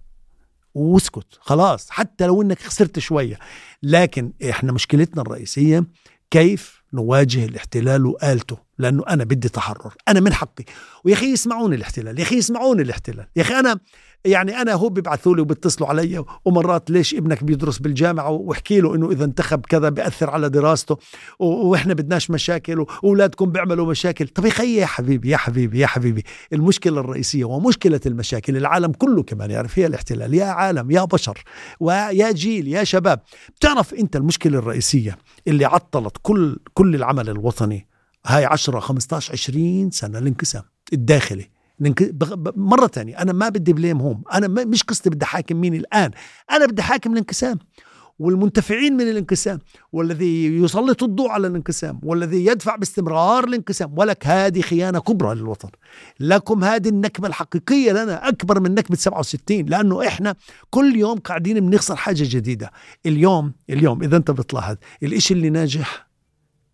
واسكت 0.74 1.28
خلاص 1.40 1.90
حتى 1.90 2.28
لو 2.28 2.42
إنك 2.42 2.60
خسرت 2.60 3.00
شوية. 3.00 3.40
لكن 3.84 4.34
إحنا 4.50 4.72
مشكلتنا 4.72 5.22
الرئيسية 5.22 5.84
كيف 6.32 6.84
نواجه 6.94 7.46
الاحتلال 7.46 8.06
وآلته؟ 8.06 8.65
لأنه 8.78 9.04
أنا 9.10 9.24
بدي 9.24 9.50
تحرر. 9.50 9.94
أنا 10.08 10.20
من 10.20 10.34
حقي. 10.34 10.64
ويا 11.04 11.14
أخي 11.14 11.26
يسمعوني 11.32 11.76
الاحتلال. 11.76 12.20
يا 12.20 12.24
أخي 12.24 12.36
يسمعوني 12.38 12.82
الاحتلال. 12.82 13.26
يا 13.36 13.42
أخي 13.42 13.54
أنا 13.54 13.80
يعني 14.26 14.62
أنا 14.62 14.74
هو 14.74 14.90
بيبعثوا 14.90 15.36
لي 15.36 15.42
وبيتصلوا 15.42 15.90
علي 15.90 16.24
ومرات 16.46 16.92
ليش 16.92 17.16
ابنك 17.16 17.44
بيدرس 17.44 17.78
بالجامعة 17.80 18.30
واحكي 18.30 18.80
له 18.82 18.96
إنه 18.96 19.12
إذا 19.12 19.26
انتخب 19.26 19.66
كذا 19.66 19.90
بيأثر 19.90 20.30
على 20.30 20.50
دراسته 20.50 20.98
و- 21.40 21.46
وإحنا 21.46 21.94
بدناش 21.94 22.32
مشاكل 22.32 22.80
وأولادكم 22.80 23.46
بيعملوا 23.52 23.86
مشاكل. 23.88 24.28
طب 24.28 24.46
يا 24.46 24.50
أخي 24.50 24.76
يا 24.76 24.86
حبيبي 24.86 25.30
يا 25.30 25.38
حبيبي 25.38 25.80
يا 25.80 25.88
حبيبي 25.88 26.24
المشكلة 26.54 27.00
الرئيسية 27.00 27.46
ومشكلة 27.46 28.00
المشاكل 28.06 28.58
العالم 28.58 28.92
كله 28.92 29.24
كمان 29.24 29.52
يعرف 29.52 29.80
هي 29.80 29.86
الاحتلال. 29.86 30.34
يا 30.34 30.46
عالم 30.46 30.92
يا 30.92 31.04
بشر 31.04 31.44
ويا 31.80 32.32
جيل 32.32 32.68
يا 32.68 32.84
شباب. 32.84 33.20
بتعرف 33.56 33.94
أنت 33.94 34.16
المشكلة 34.16 34.60
الرئيسية 34.60 35.18
اللي 35.48 35.66
عطلت 35.66 36.18
كل 36.22 36.58
كل 36.74 36.96
العمل 36.96 37.30
الوطني 37.30 37.88
هاي 38.26 38.46
10 38.46 38.80
15 38.80 39.34
20 39.34 39.92
سنة 39.92 40.20
الانقسام 40.20 40.64
الداخلي. 40.94 41.50
مرة 42.56 42.88
تانية 42.88 43.22
أنا 43.22 43.34
ما 43.34 43.50
بدي 43.50 43.74
بليم 43.74 44.02
هوم 44.02 44.24
أنا 44.34 44.48
مش 44.48 44.84
قصتي 44.84 45.10
بدي 45.10 45.26
حاكم 45.26 45.62
مين 45.62 45.74
الآن. 45.74 46.12
أنا 46.52 46.66
بدي 46.66 46.82
حاكم 46.82 47.12
الانقسام 47.12 47.60
والمنتفعين 48.20 48.94
من 48.94 49.02
الانقسام 49.10 49.60
والذي 49.92 50.46
يسلط 50.46 51.04
الضوء 51.04 51.30
على 51.30 51.48
الانقسام 51.48 52.00
والذي 52.04 52.46
يدفع 52.46 52.76
باستمرار 52.76 53.44
الانقسام 53.44 53.98
ولك 53.98 54.28
هذه 54.28 54.62
خيانة 54.62 55.00
كبرى 55.00 55.36
للوطن. 55.36 55.70
لكم 56.20 56.64
هذه 56.64 56.90
النكبة 56.90 57.28
الحقيقية 57.28 57.92
لنا 57.92 58.28
أكبر 58.30 58.60
من 58.60 58.74
نكبة 58.76 58.96
67 58.96 59.66
لأنه 59.66 60.08
إحنا 60.08 60.36
كل 60.70 60.96
يوم 60.96 61.20
قاعدين 61.20 61.60
بنخسر 61.70 61.96
حاجة 61.96 62.24
جديدة. 62.28 62.72
اليوم 63.06 63.54
اليوم 63.70 64.04
إذا 64.04 64.18
أنت 64.18 64.32
بتلاحظ 64.32 64.76
الإشي 65.04 65.34
اللي 65.34 65.50
ناجح 65.50 66.08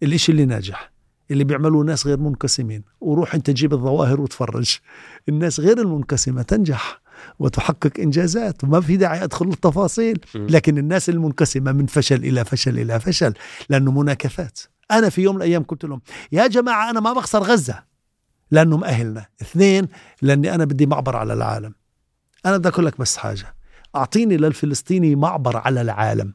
الإشي 0.04 0.32
اللي 0.32 0.46
ناجح 0.46 0.92
اللي 1.32 1.44
بيعملوه 1.44 1.84
ناس 1.84 2.08
غير 2.08 2.20
منقسمين. 2.20 2.84
وروح 3.02 3.36
انت 3.36 3.50
جيب 3.50 3.74
الظواهر 3.74 4.22
وتفرج. 4.22 4.78
الناس 5.30 5.60
غير 5.60 5.80
المنقسمة 5.80 6.42
تنجح 6.42 7.02
وتحقق 7.40 8.00
إنجازات 8.00 8.64
وما 8.64 8.82
في 8.82 8.98
داعي 8.98 9.24
أدخل 9.24 9.48
التفاصيل. 9.48 10.20
لكن 10.36 10.78
الناس 10.78 11.10
المنقسمة 11.10 11.72
من 11.72 11.86
فشل 11.86 12.16
إلى 12.16 12.46
فشل 12.46 12.80
إلى 12.80 13.00
فشل 13.00 13.34
لأنه 13.70 13.92
مناكفات. 13.92 14.60
أنا 14.92 15.10
في 15.10 15.22
يوم 15.22 15.36
من 15.36 15.42
الأيام 15.42 15.64
قلت 15.64 15.86
لهم 15.86 16.02
يا 16.32 16.48
جماعة 16.48 16.90
أنا 16.90 17.00
ما 17.00 17.14
بخسر 17.14 17.44
غزة. 17.44 17.84
لأنه 18.52 18.78
مأهلنا 18.78 19.26
اثنين 19.42 19.88
لأني 20.22 20.56
أنا 20.56 20.66
بدي 20.66 20.86
معبر 20.86 21.16
على 21.16 21.34
العالم. 21.34 21.74
أنا 22.46 22.58
بدي 22.58 22.70
أقول 22.70 22.86
لك 22.86 23.00
بس 23.00 23.18
حاجة. 23.18 23.56
أعطيني 23.96 24.38
للفلسطيني 24.38 25.16
معبر 25.16 25.58
على 25.58 25.82
العالم. 25.82 26.34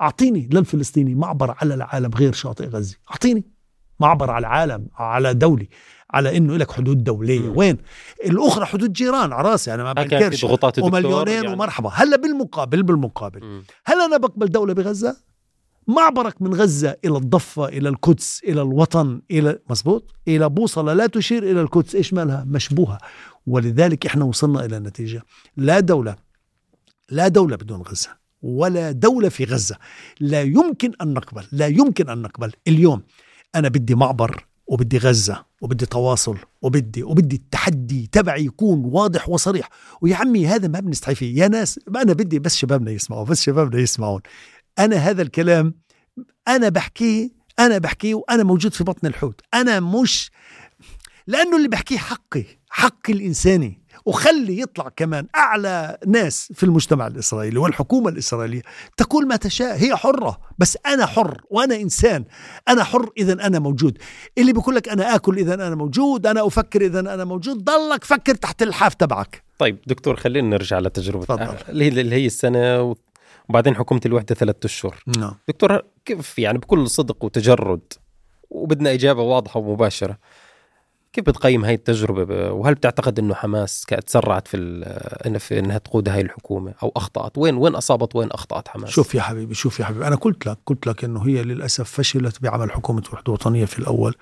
أعطيني 0.00 0.48
للفلسطيني 0.52 1.14
معبر 1.14 1.56
على 1.60 1.74
العالم 1.74 2.10
غير 2.14 2.32
شاطئ 2.32 2.68
غزة 2.68 2.96
أعطيني. 3.10 3.44
معبر 4.00 4.30
على 4.30 4.46
العالم 4.46 4.86
على 4.94 5.34
دولي 5.34 5.68
على 6.10 6.36
إنه 6.36 6.56
لك 6.56 6.72
حدود 6.72 7.04
دولية. 7.04 7.40
مم. 7.50 7.56
وين؟ 7.56 7.78
الأخرى 8.24 8.66
حدود 8.66 8.92
جيران 8.92 9.32
على 9.32 9.48
راسي 9.48 9.74
أنا 9.74 9.82
ما 9.84 9.92
بنكرش. 9.92 10.44
ومليونين 10.78 11.34
يعني. 11.34 11.48
ومرحبا. 11.48 11.90
هلأ 11.94 12.16
بالمقابل 12.16 12.82
بالمقابل. 12.82 13.40
مم. 13.44 13.64
هل 13.84 14.00
أنا 14.00 14.16
بقبل 14.16 14.46
دولة 14.46 14.74
بغزة؟ 14.74 15.16
معبرك 15.86 16.42
من 16.42 16.54
غزة 16.54 16.96
إلى 17.04 17.16
الضفة 17.16 17.68
إلى 17.68 17.88
القدس 17.88 18.40
إلى 18.44 18.62
الوطن 18.62 19.22
إلى 19.30 19.58
مزبوط؟ 19.70 20.14
إلى 20.28 20.48
بوصلة 20.48 20.92
لا 20.92 21.06
تشير 21.06 21.42
إلى 21.42 21.60
القدس. 21.60 21.94
إيش 21.94 22.12
مالها؟ 22.12 22.44
مشبوهة. 22.48 22.98
ولذلك 23.46 24.06
إحنا 24.06 24.24
وصلنا 24.24 24.64
إلى 24.64 24.78
نتيجة. 24.78 25.22
لا 25.56 25.80
دولة 25.80 26.16
لا 27.10 27.28
دولة 27.28 27.56
بدون 27.56 27.82
غزة 27.82 28.10
ولا 28.42 28.92
دولة 28.92 29.28
في 29.28 29.44
غزة. 29.44 29.76
لا 30.20 30.42
يمكن 30.42 30.92
أن 31.02 31.14
نقبل 31.14 31.44
لا 31.52 31.66
يمكن 31.66 32.08
أن 32.08 32.22
نقبل. 32.22 32.52
اليوم 32.68 33.02
أنا 33.54 33.68
بدي 33.68 33.94
معبر 33.94 34.46
وبدي 34.66 34.98
غزة 34.98 35.44
وبدي 35.60 35.86
تواصل 35.86 36.38
وبدي 36.62 37.02
وبدي 37.02 37.36
التحدي 37.36 38.08
تبعي 38.12 38.44
يكون 38.44 38.84
واضح 38.84 39.28
وصريح. 39.28 39.68
ويا 40.02 40.16
عمي 40.16 40.46
هذا 40.46 40.68
ما 40.68 40.80
بنستحي 40.80 41.14
فيه. 41.14 41.42
يا 41.42 41.48
ناس 41.48 41.80
أنا 41.96 42.12
بدي 42.12 42.38
بس 42.38 42.56
شبابنا 42.56 42.90
يسمعوا 42.90 43.24
بس 43.24 43.42
شبابنا 43.42 43.80
يسمعون. 43.80 44.20
أنا 44.78 44.96
هذا 44.96 45.22
الكلام 45.22 45.74
أنا 46.48 46.68
بحكيه 46.68 47.30
أنا 47.58 47.78
بحكيه 47.78 48.14
وأنا 48.14 48.42
موجود 48.42 48.72
في 48.72 48.84
بطن 48.84 49.06
الحوت. 49.06 49.40
أنا 49.54 49.80
مش 49.80 50.30
لأنه 51.26 51.56
اللي 51.56 51.68
بحكيه 51.68 51.98
حقي 51.98 52.44
حقي 52.70 53.12
الإنساني. 53.12 53.81
وخلي 54.06 54.60
يطلع 54.60 54.88
كمان 54.96 55.26
أعلى 55.36 55.98
ناس 56.06 56.52
في 56.54 56.62
المجتمع 56.62 57.06
الإسرائيلي 57.06 57.58
والحكومة 57.58 58.08
الإسرائيلية 58.08 58.62
تقول 58.96 59.26
ما 59.26 59.36
تشاء 59.36 59.76
هي 59.76 59.96
حرة 59.96 60.40
بس 60.58 60.78
أنا 60.86 61.06
حر 61.06 61.40
وأنا 61.50 61.76
إنسان. 61.76 62.24
أنا 62.68 62.84
حر 62.84 63.10
اذا 63.18 63.32
أنا 63.32 63.58
موجود. 63.58 63.98
اللي 64.38 64.52
بيقول 64.52 64.74
لك 64.74 64.88
أنا 64.88 65.14
آكل 65.14 65.38
اذا 65.38 65.54
أنا 65.54 65.74
موجود. 65.74 66.26
أنا 66.26 66.46
أفكر 66.46 66.80
اذا 66.80 67.00
أنا 67.00 67.24
موجود. 67.24 67.64
ضلك 67.64 68.04
فكر 68.04 68.34
تحت 68.34 68.62
اللحاف 68.62 68.94
تبعك. 68.94 69.42
طيب 69.58 69.78
دكتور 69.86 70.16
خلينا 70.16 70.48
نرجع 70.48 70.78
لتجربة 70.78 71.24
تفضل. 71.24 71.56
اللي 71.68 72.14
هي 72.16 72.26
السنة 72.26 72.82
و- 72.82 72.94
وبعدين 73.48 73.76
حكومة 73.76 74.00
الوحدة 74.06 74.34
ثلاثة 74.34 74.66
أشهر. 74.66 75.02
نعم. 75.18 75.34
دكتور 75.48 75.82
كيف 76.04 76.38
يعني 76.38 76.58
بكل 76.58 76.88
صدق 76.90 77.24
وتجرد 77.24 77.80
وبدنا 78.50 78.92
إجابة 78.92 79.22
واضحة 79.22 79.60
ومباشرة 79.60 80.18
كيف 81.12 81.24
بتقيم 81.24 81.64
هاي 81.64 81.74
التجربة؟ 81.74 82.52
وهل 82.52 82.74
بتعتقد 82.74 83.18
أنه 83.18 83.34
حماس 83.34 83.84
تسرعت 84.06 84.48
في, 84.48 85.38
في 85.38 85.58
أنها 85.58 85.78
تقود 85.78 86.08
هاي 86.08 86.20
الحكومة 86.20 86.74
أو 86.82 86.92
أخطأت؟ 86.96 87.38
وين 87.38 87.56
وين 87.56 87.74
أصابت 87.74 88.16
وين 88.16 88.30
أخطأت 88.30 88.68
حماس؟ 88.68 88.90
شوف 88.90 89.14
يا 89.14 89.22
حبيبي 89.22 89.54
شوف 89.54 89.80
يا 89.80 89.84
حبيبي 89.84 90.06
أنا 90.06 90.16
قلت 90.16 90.46
لك 90.46 90.58
قلت 90.66 90.86
لك 90.86 91.04
إنه 91.04 91.26
هي 91.26 91.42
للأسف 91.42 91.90
فشلت 91.90 92.42
بعمل 92.42 92.72
حكومة 92.72 93.02
وحدة 93.12 93.32
وطنية 93.32 93.64
في 93.64 93.78
الأول 93.78 94.14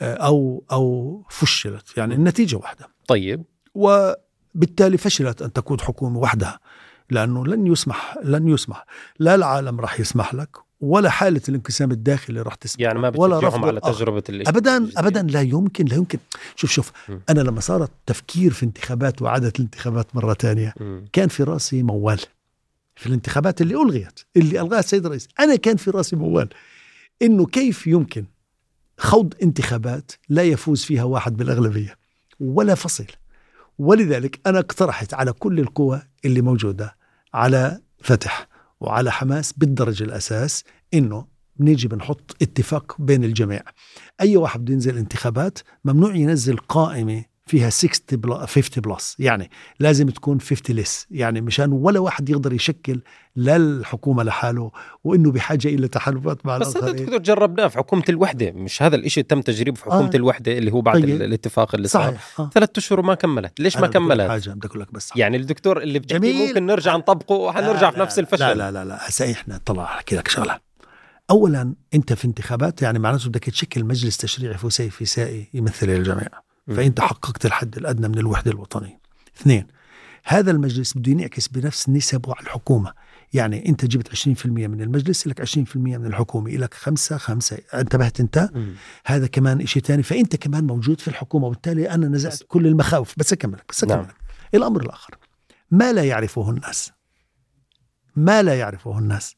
آه، 0.00 0.14
أو 0.14 0.64
أو 0.72 1.22
فشلت 1.30 1.98
يعني 1.98 2.14
النتيجة 2.14 2.56
واحدة. 2.56 2.88
طيب. 3.08 3.44
وبالتالي 3.74 4.96
فشلت 4.96 5.42
أن 5.42 5.52
تكون 5.52 5.80
حكومة 5.80 6.18
وحدها 6.18 6.58
لأنه 7.10 7.46
لن 7.46 7.66
يسمح 7.66 8.18
لن 8.24 8.48
يسمح 8.48 8.86
لا 9.18 9.34
العالم 9.34 9.80
راح 9.80 10.00
يسمح 10.00 10.34
لك 10.34 10.65
ولا 10.80 11.10
حالة 11.10 11.40
الانقسام 11.48 11.90
الداخلي 11.90 12.42
راح 12.42 12.54
تسمح. 12.54 12.80
يعني 12.80 12.98
ما 12.98 13.12
ولا 13.16 13.38
رفض 13.38 13.64
على 13.64 13.80
الإج- 13.80 13.84
ابدا 14.48 14.76
الجديد. 14.76 14.98
ابدا 14.98 15.22
لا 15.22 15.40
يمكن 15.40 15.84
لا 15.84 15.96
يمكن. 15.96 16.18
شوف 16.56 16.70
شوف 16.70 16.92
م. 17.08 17.18
أنا 17.30 17.40
لما 17.40 17.60
صارت 17.60 17.90
تفكير 18.06 18.52
في 18.52 18.62
انتخابات 18.62 19.22
وعادة 19.22 19.52
الانتخابات 19.58 20.16
مرة 20.16 20.34
ثانية. 20.34 20.74
كان 21.12 21.28
في 21.28 21.42
رأسي 21.42 21.82
موال. 21.82 22.20
في 22.96 23.06
الانتخابات 23.06 23.60
اللي 23.60 23.74
ألغيت 23.74 24.20
اللي 24.36 24.60
الغاها 24.60 24.78
السيد 24.80 25.04
الرئيس. 25.04 25.28
أنا 25.40 25.56
كان 25.56 25.76
في 25.76 25.90
رأسي 25.90 26.16
موال. 26.16 26.48
إنه 27.22 27.46
كيف 27.46 27.86
يمكن 27.86 28.24
خوض 28.98 29.34
انتخابات 29.42 30.12
لا 30.28 30.42
يفوز 30.42 30.82
فيها 30.84 31.04
واحد 31.04 31.36
بالأغلبية؟ 31.36 31.96
ولا 32.40 32.74
فصل. 32.74 33.06
ولذلك 33.78 34.40
أنا 34.46 34.58
اقترحت 34.58 35.14
على 35.14 35.32
كل 35.32 35.60
القوى 35.60 36.02
اللي 36.24 36.40
موجودة 36.40 36.96
على 37.34 37.80
فتح. 38.02 38.48
وعلى 38.80 39.12
حماس 39.12 39.52
بالدرجة 39.52 40.04
الأساس 40.04 40.64
إنه 40.94 41.26
نيجي 41.60 41.88
بنحط 41.88 42.36
اتفاق 42.42 42.96
بين 42.98 43.24
الجميع. 43.24 43.62
أي 44.20 44.36
واحد 44.36 44.60
بده 44.60 44.72
ينزل 44.72 44.98
انتخابات 44.98 45.58
ممنوع 45.84 46.14
ينزل 46.14 46.56
قائمة 46.56 47.24
فيها 47.46 47.70
60 47.70 48.20
بلا 48.20 48.46
50 48.46 48.82
بلس 48.82 49.16
يعني 49.18 49.50
لازم 49.80 50.08
تكون 50.08 50.40
50 50.40 50.76
لس 50.76 51.06
يعني 51.10 51.40
مشان 51.40 51.72
ولا 51.72 52.00
واحد 52.00 52.30
يقدر 52.30 52.52
يشكل 52.52 53.00
لا 53.36 53.56
الحكومة 53.56 54.22
لحاله 54.22 54.70
وإنه 55.04 55.32
بحاجة 55.32 55.68
إلى 55.68 55.88
تحالفات 55.88 56.46
مع 56.46 56.58
بس 56.58 56.76
هذا 56.76 56.90
دكتور 56.90 57.18
جربناه 57.18 57.68
في 57.68 57.78
حكومة 57.78 58.02
الوحدة. 58.08 58.52
مش 58.52 58.82
هذا 58.82 58.96
الشيء 58.96 59.24
تم 59.24 59.40
تجريبه 59.40 59.76
في 59.76 59.84
حكومة 59.84 60.10
آه. 60.14 60.16
الوحدة 60.16 60.58
اللي 60.58 60.72
هو 60.72 60.80
بعد 60.80 61.02
طيب. 61.02 61.22
الاتفاق 61.22 61.74
اللي 61.74 61.88
صار. 61.88 62.16
آه. 62.38 62.50
ثلاث 62.54 62.70
أشهر 62.76 63.00
وما 63.00 63.14
كملت. 63.14 63.60
ليش 63.60 63.76
ما 63.76 63.86
كملت؟ 63.86 64.30
حاجة 64.30 64.50
بدي 64.50 64.66
أقول 64.66 64.80
لك 64.80 64.92
بس. 64.92 65.12
يعني 65.16 65.36
الدكتور 65.36 65.82
اللي 65.82 65.98
بحكي 65.98 66.46
ممكن 66.46 66.66
نرجع 66.66 66.96
نطبقه 66.96 67.34
وحنرجع 67.34 67.90
في 67.90 68.00
نفس 68.00 68.18
الفشل. 68.18 68.44
لا 68.44 68.54
لا 68.54 68.72
لا 68.72 68.84
لا. 68.84 69.08
هسه 69.08 69.32
إحنا 69.32 69.60
طلع 69.64 69.84
أحكي 69.84 70.16
لك 70.16 70.28
شغلة. 70.28 70.58
اولا 71.30 71.74
أنت 71.94 72.12
في 72.12 72.24
انتخابات 72.24 72.82
يعني 72.82 72.98
معناته 72.98 73.28
بدك 73.28 73.44
تشكل 73.44 73.84
مجلس 73.84 74.16
تشريعي 74.16 74.58
فسائي 74.90 75.48
يمثل 75.54 75.90
الجميع. 75.90 76.45
فانت 76.66 77.00
حققت 77.00 77.46
الحد 77.46 77.76
الأدنى 77.76 78.08
من 78.08 78.18
الوحدة 78.18 78.50
الوطنية. 78.50 79.00
اثنين 79.40 79.66
هذا 80.24 80.50
المجلس 80.50 80.98
بده 80.98 81.12
ينعكس 81.12 81.48
بنفس 81.48 81.88
نسبه 81.88 82.34
على 82.34 82.46
الحكومة. 82.46 82.92
يعني 83.32 83.68
أنت 83.68 83.84
جبت 83.84 84.08
20% 84.08 84.46
من 84.46 84.80
المجلس 84.80 85.26
لك 85.26 85.40
20% 85.40 85.76
من 85.76 86.06
الحكومة 86.06 86.50
لك 86.50 86.74
خمسة 86.74 87.16
خمسة. 87.16 87.58
انتبهت 87.74 88.20
أنت؟ 88.20 88.50
م. 88.54 88.74
هذا 89.06 89.26
كمان 89.26 89.66
شيء 89.66 89.82
ثاني 89.82 90.02
فأنت 90.02 90.36
كمان 90.36 90.66
موجود 90.66 91.00
في 91.00 91.08
الحكومة 91.08 91.46
وبالتالي 91.46 91.90
أنا 91.90 92.08
نزعت 92.08 92.42
كل 92.48 92.66
المخاوف. 92.66 93.14
بس 93.16 93.32
اكملك 93.32 93.64
بس 93.68 93.84
اكملك 93.84 94.06
نعم. 94.06 94.14
الأمر 94.54 94.82
الآخر 94.82 95.14
ما 95.70 95.92
لا 95.92 96.04
يعرفه 96.04 96.50
الناس. 96.50 96.92
ما 98.16 98.42
لا 98.42 98.58
يعرفه 98.58 98.98
الناس. 98.98 99.36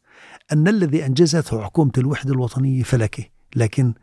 أن 0.53 0.69
الذي 0.69 1.07
أنجزته 1.07 1.65
حكومة 1.65 1.93
الوحدة 1.99 2.33
الوطنية 2.33 2.83
فلكي 2.83 3.31
لكن 3.57 3.95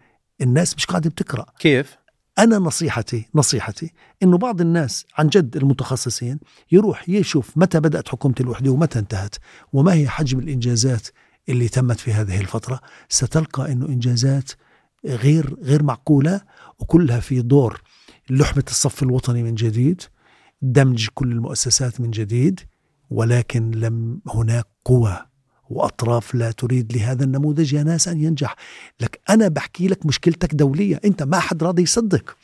الناس 0.41 0.75
مش 0.75 0.85
قاعدة 0.85 1.09
بتقرأ. 1.09 1.45
كيف؟ 1.59 1.97
أنا 2.37 2.57
نصيحتي 2.57 3.25
نصيحتي 3.35 3.93
إنه 4.23 4.37
بعض 4.37 4.61
الناس 4.61 5.05
عن 5.17 5.27
جد 5.27 5.57
المتخصصين 5.57 6.39
يروح 6.71 7.09
يشوف 7.09 7.57
متى 7.57 7.79
بدأت 7.79 8.09
حكومة 8.09 8.35
الوحدة 8.39 8.71
ومتى 8.71 8.99
انتهت 8.99 9.35
وما 9.73 9.93
هي 9.93 10.09
حجم 10.09 10.39
الإنجازات 10.39 11.07
اللي 11.49 11.67
تمت 11.67 11.99
في 11.99 12.13
هذه 12.13 12.41
الفترة. 12.41 12.79
ستلقى 13.09 13.71
إنه 13.71 13.85
إنجازات 13.85 14.51
غير 15.05 15.55
غير 15.61 15.83
معقولة 15.83 16.41
وكلها 16.79 17.19
في 17.19 17.41
دور 17.41 17.81
لحمة 18.29 18.63
الصف 18.67 19.03
الوطني 19.03 19.43
من 19.43 19.55
جديد 19.55 20.01
دمج 20.61 21.07
كل 21.13 21.31
المؤسسات 21.31 22.01
من 22.01 22.11
جديد 22.11 22.59
ولكن 23.09 23.71
لم 23.71 24.21
هناك 24.27 24.65
قوى. 24.85 25.25
وأطراف 25.69 26.35
لا 26.35 26.51
تريد 26.51 26.97
لهذا 26.97 27.23
النموذج 27.23 27.73
يا 27.73 27.83
ناس 27.83 28.07
أن 28.07 28.21
ينجح. 28.21 28.55
لك 29.01 29.19
أنا 29.29 29.47
بحكي 29.47 29.87
لك 29.87 30.05
مشكلتك 30.05 30.55
دولية. 30.55 30.99
أنت 31.05 31.23
ما 31.23 31.39
حد 31.39 31.63
راضي 31.63 31.81
يصدق. 31.81 32.37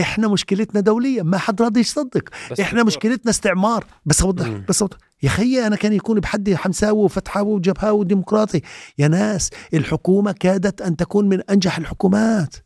إحنا 0.00 0.28
مشكلتنا 0.28 0.80
دولية. 0.80 1.22
ما 1.22 1.38
حد 1.38 1.62
راضي 1.62 1.80
يصدق. 1.80 2.28
إحنا 2.60 2.82
مشكلتنا 2.82 3.30
استعمار. 3.30 3.84
بس 4.06 4.22
أوضح 4.22 4.48
بس 4.68 4.82
أوضح. 4.82 4.96
يا 5.22 5.28
خيي 5.28 5.66
أنا 5.66 5.76
كان 5.76 5.92
يكون 5.92 6.20
بحدي 6.20 6.56
حمساوي 6.56 7.04
وفتحاوي 7.04 7.52
وجبهاوي 7.52 7.98
وديمقراطي. 7.98 8.60
يا 8.98 9.08
ناس 9.08 9.50
الحكومة 9.74 10.32
كادت 10.32 10.82
أن 10.82 10.96
تكون 10.96 11.28
من 11.28 11.40
أنجح 11.40 11.78
الحكومات. 11.78 12.56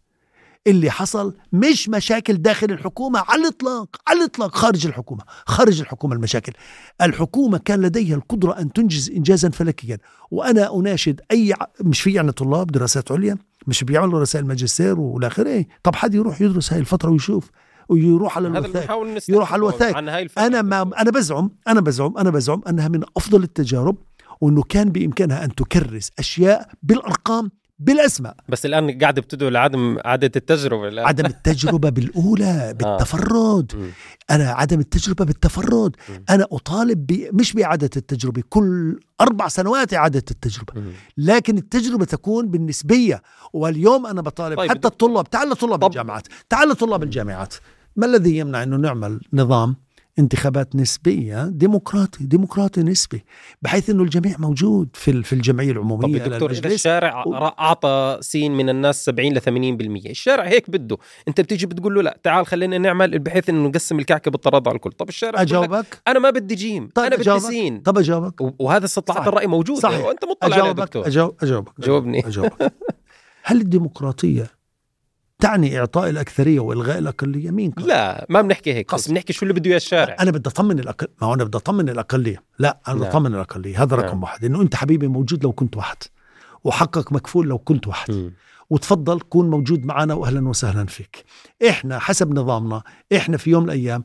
اللي 0.66 0.90
حصل 0.90 1.34
مش 1.52 1.88
مشاكل 1.88 2.34
داخل 2.34 2.70
الحكومة 2.70 3.22
على 3.28 3.42
الإطلاق 3.42 3.96
على 4.08 4.18
الإطلاق 4.18 4.54
خارج 4.56 4.86
الحكومة 4.86 5.24
خارج 5.46 5.80
الحكومة 5.80 6.14
المشاكل. 6.14 6.52
الحكومة 7.02 7.58
كان 7.58 7.82
لديها 7.82 8.16
القدرة 8.16 8.52
أن 8.60 8.72
تنجز 8.72 9.10
إنجازا 9.10 9.50
فلكيا. 9.50 9.98
وأنا 10.30 10.74
أناشد 10.76 11.20
أي 11.30 11.54
مش 11.80 12.00
في 12.00 12.12
يعني 12.12 12.32
طلاب 12.32 12.66
دراسات 12.66 13.12
عليا 13.12 13.38
مش 13.66 13.84
بيعملوا 13.84 14.20
رسائل 14.20 14.46
ماجستير 14.46 15.00
وإلى 15.00 15.26
آخره. 15.26 15.64
طب 15.82 15.94
حد 15.94 16.14
يروح 16.14 16.40
يدرس 16.40 16.72
هاي 16.72 16.80
الفترة 16.80 17.10
ويشوف 17.10 17.50
ويروح 17.88 18.36
على 18.36 18.48
الوثائق 18.48 18.90
يروح 19.28 19.52
على 19.52 19.60
الوثائق 19.60 19.96
أنا 20.38 20.62
ما 20.62 20.90
أنا 21.00 21.10
بزعم 21.10 21.50
أنا 21.68 21.80
بزعم 21.80 22.18
أنا 22.18 22.30
بزعم 22.30 22.62
أنها 22.68 22.88
من 22.88 23.02
أفضل 23.16 23.42
التجارب 23.42 23.96
وأنه 24.40 24.62
كان 24.62 24.88
بإمكانها 24.88 25.44
أن 25.44 25.54
تكرس 25.54 26.10
أشياء 26.18 26.68
بالأرقام 26.82 27.50
بالأسماء 27.78 28.36
بس 28.48 28.66
الآن 28.66 28.98
قاعدة 28.98 29.22
بتدعو 29.22 29.48
لعدم 29.48 29.98
عاده 30.04 30.30
التجربة 30.36 30.88
الآن. 30.88 31.06
عدم 31.06 31.26
التجربة 31.26 31.88
بالأولى 31.88 32.44
آه. 32.68 32.72
بالتفرد 32.72 33.72
آه. 33.74 34.34
أنا 34.34 34.50
عدم 34.50 34.80
التجربة 34.80 35.24
بالتفرد 35.24 35.96
م. 36.08 36.12
أنا 36.30 36.46
أطالب 36.52 37.06
ب... 37.06 37.28
مش 37.32 37.52
باعاده 37.52 37.90
التجربة 37.96 38.42
كل 38.48 39.00
أربع 39.20 39.48
سنوات 39.48 39.94
اعاده 39.94 40.22
التجربة 40.30 40.80
م. 40.80 40.92
لكن 41.16 41.58
التجربة 41.58 42.04
تكون 42.04 42.48
بالنسبية 42.50 43.22
واليوم 43.52 44.06
أنا 44.06 44.22
بطالب 44.22 44.56
طيب. 44.58 44.70
حتى 44.70 44.88
الطلاب 44.88 45.30
تعال 45.30 45.56
طلاب 45.56 45.80
طب. 45.80 45.86
الجامعات 45.86 46.28
تعال 46.48 46.76
طلاب 46.76 47.02
الجامعات 47.02 47.54
ما 47.96 48.06
الذي 48.06 48.38
يمنع 48.38 48.62
إنه 48.62 48.76
نعمل 48.76 49.20
نظام 49.32 49.76
انتخابات 50.18 50.76
نسبية 50.76 51.44
ديمقراطي 51.46 52.24
ديمقراطي 52.24 52.82
نسبي 52.82 53.24
بحيث 53.62 53.90
أنه 53.90 54.02
الجميع 54.02 54.36
موجود 54.38 54.88
في 54.94 55.22
في 55.22 55.32
الجمعية 55.32 55.70
العمومية. 55.70 56.18
طب 56.18 56.30
دكتور 56.30 56.50
إذا 56.50 56.68
الشارع 56.68 57.24
و... 57.26 57.34
أعطى 57.34 58.18
سين 58.20 58.56
من 58.56 58.68
الناس 58.68 59.04
70 59.04 59.32
ل 59.32 59.40
80% 59.40 60.10
الشارع 60.10 60.44
هيك 60.44 60.70
بده. 60.70 60.96
أنت 61.28 61.40
بتيجي 61.40 61.66
بتقول 61.66 61.94
له 61.94 62.02
لا 62.02 62.18
تعال 62.22 62.46
خلينا 62.46 62.78
نعمل 62.78 63.18
بحيث 63.18 63.48
أنه 63.48 63.68
نقسم 63.68 63.98
الكعكة 63.98 64.30
بالتراضع 64.30 64.70
على 64.70 64.76
الكل. 64.76 64.92
طب 64.92 65.08
الشارع 65.08 65.42
أجاوبك؟ 65.42 66.02
أنا 66.08 66.18
ما 66.18 66.30
بدي 66.30 66.54
جيم 66.54 66.90
طيب 66.94 67.06
أنا 67.06 67.16
بدي 67.16 67.40
سين. 67.40 67.80
طب 67.80 67.98
أجاوبك؟ 67.98 68.60
وهذا 68.60 68.84
استطلاعات 68.84 69.28
الرأي 69.28 69.46
موجود 69.46 69.78
صحيح. 69.78 70.04
وأنت 70.04 70.24
مطلع 70.24 70.56
أجاوبك؟ 70.56 70.78
عليه 70.78 70.84
دكتور. 70.84 71.06
أجاوبك 71.06 71.42
أجاوبك. 71.42 71.80
جاوبني. 71.80 72.26
أجاوبك. 72.26 72.72
هل 73.42 73.60
الديمقراطية 73.60 74.55
تعني 75.38 75.78
إعطاء 75.78 76.10
الأكثرية 76.10 76.60
وإلغاء 76.60 76.98
الأقلية؟ 76.98 77.50
مين 77.50 77.70
قال؟ 77.70 77.86
لا 77.86 78.26
ما 78.28 78.42
بنحكي 78.42 78.74
هيك 78.74 78.94
بس 78.94 79.10
بنحكي 79.10 79.32
شو 79.32 79.42
اللي 79.42 79.54
بده 79.54 79.70
إياه 79.70 79.76
الشارع. 79.76 80.16
أنا 80.20 80.30
بدي 80.30 80.48
أطمن 80.48 80.78
الأقل... 80.78 81.06
ما 81.22 81.28
هو 81.28 81.34
أنا 81.34 81.44
بدي 81.44 81.58
أطمن 81.58 81.88
الأقلية. 81.88 82.42
لا 82.58 82.80
أنا 82.88 82.94
بدي 82.94 83.04
نعم. 83.04 83.16
أطمن 83.16 83.34
الأقلية. 83.34 83.82
هذا 83.82 83.96
رقم 83.96 84.06
نعم. 84.06 84.22
واحد. 84.22 84.44
إنه 84.44 84.62
أنت 84.62 84.74
حبيبي 84.74 85.08
موجود 85.08 85.44
لو 85.44 85.52
كنت 85.52 85.76
واحد. 85.76 85.96
وحقك 86.64 87.12
مكفول 87.12 87.48
لو 87.48 87.58
كنت 87.58 87.86
واحد. 87.86 88.10
م. 88.10 88.32
وتفضل 88.70 89.20
كون 89.20 89.50
موجود 89.50 89.84
معنا 89.84 90.14
واهلا 90.14 90.48
وسهلا 90.48 90.86
فيك. 90.86 91.24
إحنا 91.68 91.98
حسب 91.98 92.38
نظامنا 92.38 92.82
إحنا 93.16 93.36
في 93.36 93.50
يوم 93.50 93.62
من 93.62 93.68
الأيام 93.68 94.02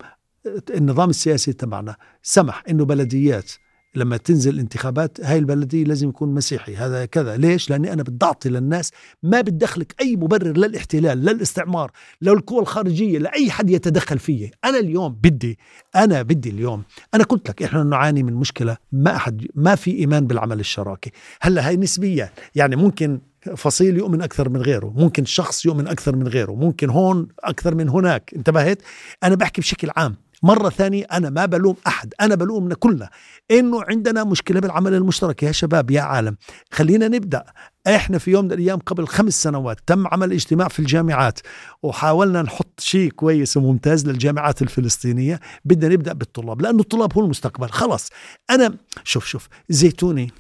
النظام 0.70 1.10
السياسي 1.10 1.54
تبعنا 1.54 1.96
سمح 2.24 2.64
إنه 2.70 2.86
بلديات 2.86 3.52
لما 3.96 4.18
تنزل 4.18 4.60
انتخابات 4.60 5.18
هاي 5.22 5.38
البلدية 5.38 5.84
لازم 5.84 6.10
يكون 6.10 6.34
مسيحي 6.34 6.76
هذا 6.76 7.06
كذا. 7.06 7.38
ليش؟ 7.38 7.70
لأني 7.70 7.94
أنا 7.94 8.04
بدي 8.04 8.26
أعطي 8.26 8.50
للناس 8.50 8.92
ما 9.24 9.42
بدخلك 9.42 9.96
أي 10.02 10.16
مبرر 10.16 10.58
للاحتلال 10.58 11.18
للاستعمار 11.26 11.92
للقوى 12.22 12.62
الخارجية 12.62 13.20
لأي 13.20 13.52
حد 13.52 13.70
يتدخل 13.70 14.20
فيه 14.20 14.52
أنا 14.66 14.80
اليوم 14.80 15.18
بدي 15.24 15.60
أنا 15.96 16.22
بدي 16.22 16.50
اليوم 16.50 16.84
أنا 17.14 17.24
قلت 17.24 17.50
لك 17.50 17.64
إحنا 17.64 17.84
نعاني 17.84 18.24
من 18.24 18.34
مشكلة 18.34 18.78
ما 18.92 19.16
أحد 19.16 19.48
ما 19.56 19.76
في 19.76 19.92
إيمان 19.92 20.28
بالعمل 20.28 20.60
الشراكي. 20.60 21.12
هلأ 21.42 21.68
هاي 21.68 21.78
نسبية 21.78 22.34
يعني 22.56 22.76
ممكن 22.76 23.20
فصيل 23.58 23.98
يؤمن 23.98 24.22
أكثر 24.22 24.50
من 24.50 24.62
غيره 24.62 24.94
ممكن 24.96 25.26
شخص 25.26 25.66
يؤمن 25.66 25.88
أكثر 25.88 26.16
من 26.16 26.28
غيره 26.28 26.52
ممكن 26.52 26.90
هون 26.90 27.28
أكثر 27.40 27.76
من 27.76 27.90
هناك 27.90 28.32
انتبهت؟ 28.36 28.82
أنا 29.24 29.36
بحكي 29.36 29.62
بشكل 29.62 29.90
عام. 29.96 30.16
مرة 30.44 30.70
ثانية 30.70 31.04
أنا 31.04 31.30
ما 31.30 31.46
بلوم 31.46 31.76
أحد 31.88 32.14
أنا 32.22 32.36
بلومنا 32.36 32.76
كلنا. 32.76 33.10
إنه 33.52 33.84
عندنا 33.84 34.24
مشكلة 34.24 34.60
بالعمل 34.60 34.94
المشترك. 34.94 35.44
يا 35.44 35.52
شباب 35.52 35.92
يا 35.92 36.02
عالم 36.02 36.38
خلينا 36.72 37.08
نبدأ. 37.08 37.44
إحنا 37.88 38.18
في 38.18 38.32
يوم 38.32 38.46
من 38.46 38.52
الأيام 38.52 38.80
قبل 38.80 39.08
خمس 39.08 39.44
سنوات 39.44 39.78
تم 39.88 40.08
عمل 40.08 40.32
اجتماع 40.32 40.68
في 40.68 40.80
الجامعات 40.80 41.40
وحاولنا 41.84 42.42
نحط 42.42 42.80
شيء 42.80 43.12
كويس 43.12 43.58
وممتاز 43.58 44.08
للجامعات 44.08 44.62
الفلسطينية. 44.62 45.40
بدنا 45.66 45.94
نبدأ 45.94 46.14
بالطلاب 46.14 46.62
لأنه 46.62 46.80
الطلاب 46.80 47.14
هو 47.14 47.22
المستقبل. 47.22 47.70
خلص 47.70 48.10
أنا 48.50 48.74
شوف 49.04 49.26
شوف 49.26 49.48
زيتوني 49.70 50.32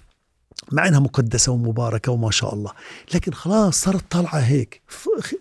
مع 0.71 0.87
إنها 0.87 0.99
مقدسة 0.99 1.51
ومباركة 1.51 2.11
وما 2.11 2.31
شاء 2.31 2.53
الله 2.53 2.71
لكن 3.15 3.33
خلاص 3.33 3.81
صارت 3.81 4.11
طالعة 4.11 4.39
هيك. 4.39 4.81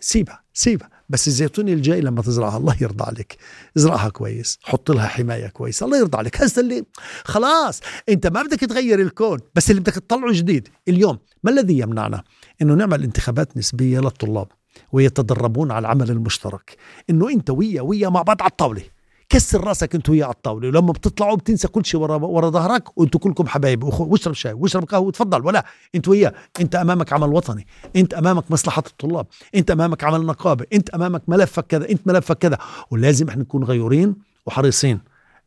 سيبها 0.00 0.42
سيبها. 0.54 0.99
بس 1.10 1.28
الزيتونة 1.28 1.72
الجاي 1.72 2.00
لما 2.00 2.22
تزرعها 2.22 2.56
الله 2.56 2.76
يرضى 2.80 3.04
عليك. 3.04 3.36
ازرعها 3.76 4.08
كويس 4.08 4.58
حط 4.62 4.90
لها 4.90 5.06
حماية 5.06 5.46
كويس 5.46 5.82
الله 5.82 5.98
يرضى 5.98 6.18
عليك. 6.18 6.42
هسه 6.42 6.60
اللي 6.60 6.84
خلاص 7.24 7.80
انت 8.08 8.26
ما 8.26 8.42
بدك 8.42 8.60
تغير 8.60 9.00
الكون 9.00 9.38
بس 9.54 9.70
اللي 9.70 9.80
بدك 9.80 9.94
تطلعه 9.94 10.32
جديد. 10.32 10.68
اليوم 10.88 11.18
ما 11.42 11.50
الذي 11.50 11.78
يمنعنا؟ 11.78 12.22
إنه 12.62 12.74
نعمل 12.74 13.02
انتخابات 13.02 13.56
نسبية 13.56 14.00
للطلاب 14.00 14.48
ويتدربون 14.92 15.70
على 15.70 15.78
العمل 15.78 16.10
المشترك. 16.10 16.76
إنه 17.10 17.28
أنت 17.28 17.50
ويا 17.50 17.82
ويا 17.82 18.08
مع 18.08 18.22
بعض 18.22 18.42
على 18.42 18.50
الطاولة. 18.50 18.82
كسر 19.30 19.64
راسك 19.64 19.94
انت 19.94 20.08
وياه 20.08 20.24
على 20.24 20.34
الطاولة. 20.34 20.68
ولما 20.68 20.92
بتطلعوا 20.92 21.36
بتنسى 21.36 21.68
كل 21.68 21.86
شيء 21.86 22.00
ورا 22.00 22.16
ورا 22.16 22.50
ظهرك 22.50 22.98
وانتوا 22.98 23.20
كلكم 23.20 23.46
حبايب. 23.46 23.82
واشرب 23.82 24.34
شاي 24.34 24.52
واشرب 24.52 24.84
قهوة. 24.84 25.06
وتفضل 25.06 25.46
ولا 25.46 25.64
انت 25.94 26.08
وياه 26.08 26.34
انت 26.60 26.74
أمامك 26.74 27.12
عمل 27.12 27.28
وطني. 27.28 27.66
انت 27.96 28.14
أمامك 28.14 28.50
مصلحة 28.50 28.82
الطلاب. 28.86 29.26
انت 29.54 29.70
أمامك 29.70 30.04
عمل 30.04 30.26
نقابة. 30.26 30.66
انت 30.72 30.90
أمامك 30.90 31.22
ملفك 31.28 31.66
كذا 31.66 31.90
انت 31.90 32.06
ملفك 32.06 32.38
كذا. 32.38 32.58
ولازم 32.90 33.28
إحنا 33.28 33.42
نكون 33.42 33.64
غيورين 33.64 34.16
وحريصين. 34.46 35.00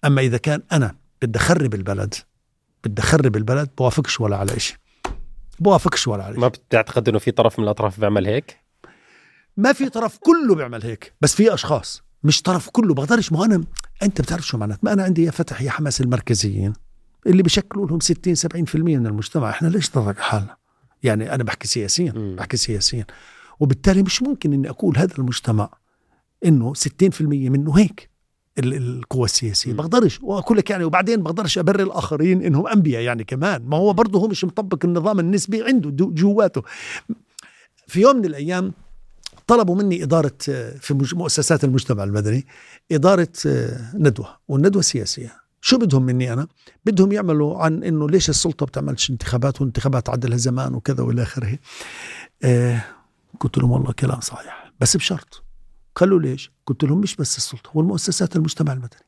أما 0.05 0.21
إذا 0.21 0.37
كان 0.37 0.61
أنا 0.71 0.95
بدي 1.21 1.39
أخرب 1.39 1.73
البلد 1.73 2.13
بدي 2.83 3.01
أخرب 3.01 3.35
البلد 3.35 3.69
بوافقش 3.77 4.21
ولا 4.21 4.37
على 4.37 4.59
شيء 4.59 4.77
بوافقش 5.59 6.07
ولا 6.07 6.23
على 6.23 6.33
شيء 6.33 6.41
ما 6.41 6.47
بتعتقد 6.47 7.09
إنه 7.09 7.19
في 7.19 7.31
طرف 7.31 7.59
من 7.59 7.65
الأطراف 7.65 7.99
بيعمل 7.99 8.27
هيك؟ 8.27 8.57
ما 9.57 9.73
في 9.73 9.89
طرف 9.89 10.17
كله 10.17 10.55
بيعمل 10.55 10.83
هيك. 10.83 11.13
بس 11.21 11.35
في 11.35 11.53
أشخاص. 11.53 12.02
مش 12.23 12.41
طرف 12.41 12.69
كله 12.69 12.93
بقدرش 12.93 13.31
ما 13.31 13.45
أنا 13.45 13.63
أنت 14.03 14.21
بتعرف 14.21 14.47
شو 14.47 14.57
معنات 14.57 14.83
ما 14.83 14.93
أنا 14.93 15.03
عندي 15.03 15.23
يا 15.23 15.31
فتح 15.31 15.61
يا 15.61 15.71
حماس 15.71 16.01
المركزيين 16.01 16.73
اللي 17.27 17.43
بيشكلوا 17.43 17.87
لهم 17.87 17.99
60 17.99 18.35
70% 18.35 18.75
من 18.75 19.07
المجتمع. 19.07 19.49
إحنا 19.49 19.67
ليش 19.67 19.97
نضرب 19.97 20.17
حالنا؟ 20.17 20.57
يعني 21.03 21.35
أنا 21.35 21.43
بحكي 21.43 21.67
سياسيا 21.67 22.11
بحكي 22.37 22.57
سياسيا. 22.57 23.05
وبالتالي 23.59 24.03
مش 24.03 24.21
ممكن 24.21 24.53
إني 24.53 24.69
أقول 24.69 24.97
هذا 24.97 25.17
المجتمع 25.17 25.69
إنه 26.45 26.73
60% 26.73 27.21
منه 27.21 27.77
هيك 27.77 28.09
القوى 28.59 29.25
السياسية. 29.25 29.73
بقدرش 29.73 30.19
وأقول 30.21 30.57
لك 30.57 30.69
يعني 30.69 30.83
وبعدين 30.83 31.23
بقدرش 31.23 31.57
أبرر 31.57 31.83
الآخرين 31.83 32.41
إنهم 32.41 32.67
أنبياء 32.67 33.01
يعني 33.01 33.23
كمان. 33.23 33.63
ما 33.65 33.77
هو 33.77 33.93
برضه 33.93 34.19
هو 34.19 34.27
مش 34.27 34.45
مطبق 34.45 34.85
النظام 34.85 35.19
النسبي 35.19 35.63
عنده 35.63 35.89
جواته. 36.05 36.61
في 37.87 38.01
يوم 38.01 38.15
من 38.15 38.25
الأيام 38.25 38.73
طلبوا 39.47 39.75
مني 39.75 40.03
إدارة 40.03 40.37
في 40.79 41.07
مؤسسات 41.13 41.63
المجتمع 41.63 42.03
المدني 42.03 42.47
إدارة 42.91 43.33
ندوة 43.93 44.37
والندوة 44.47 44.81
سياسية. 44.81 45.43
شو 45.61 45.77
بدهم 45.77 46.03
مني 46.03 46.33
أنا؟ 46.33 46.47
بدهم 46.85 47.11
يعملوا 47.11 47.63
عن 47.63 47.83
إنه 47.83 48.09
ليش 48.09 48.29
السلطة 48.29 48.65
بتعملش 48.65 49.09
انتخابات 49.09 49.61
وانتخابات 49.61 50.09
عدلها 50.09 50.37
زمان 50.37 50.75
وكذا 50.75 51.03
وإلى 51.03 51.23
آخره. 51.23 51.59
آه 52.43 52.83
قلت 53.39 53.57
لهم 53.57 53.71
والله 53.71 53.91
كلام 53.91 54.19
صحيح 54.19 54.71
بس 54.79 54.97
بشرط. 54.97 55.43
قالوا 55.95 56.19
ليش؟ 56.19 56.51
قلت 56.65 56.83
لهم 56.83 56.97
مش 57.01 57.15
بس 57.15 57.37
السلطة 57.37 57.69
والمؤسسات 57.73 58.35
المجتمع 58.35 58.73
المدني. 58.73 59.01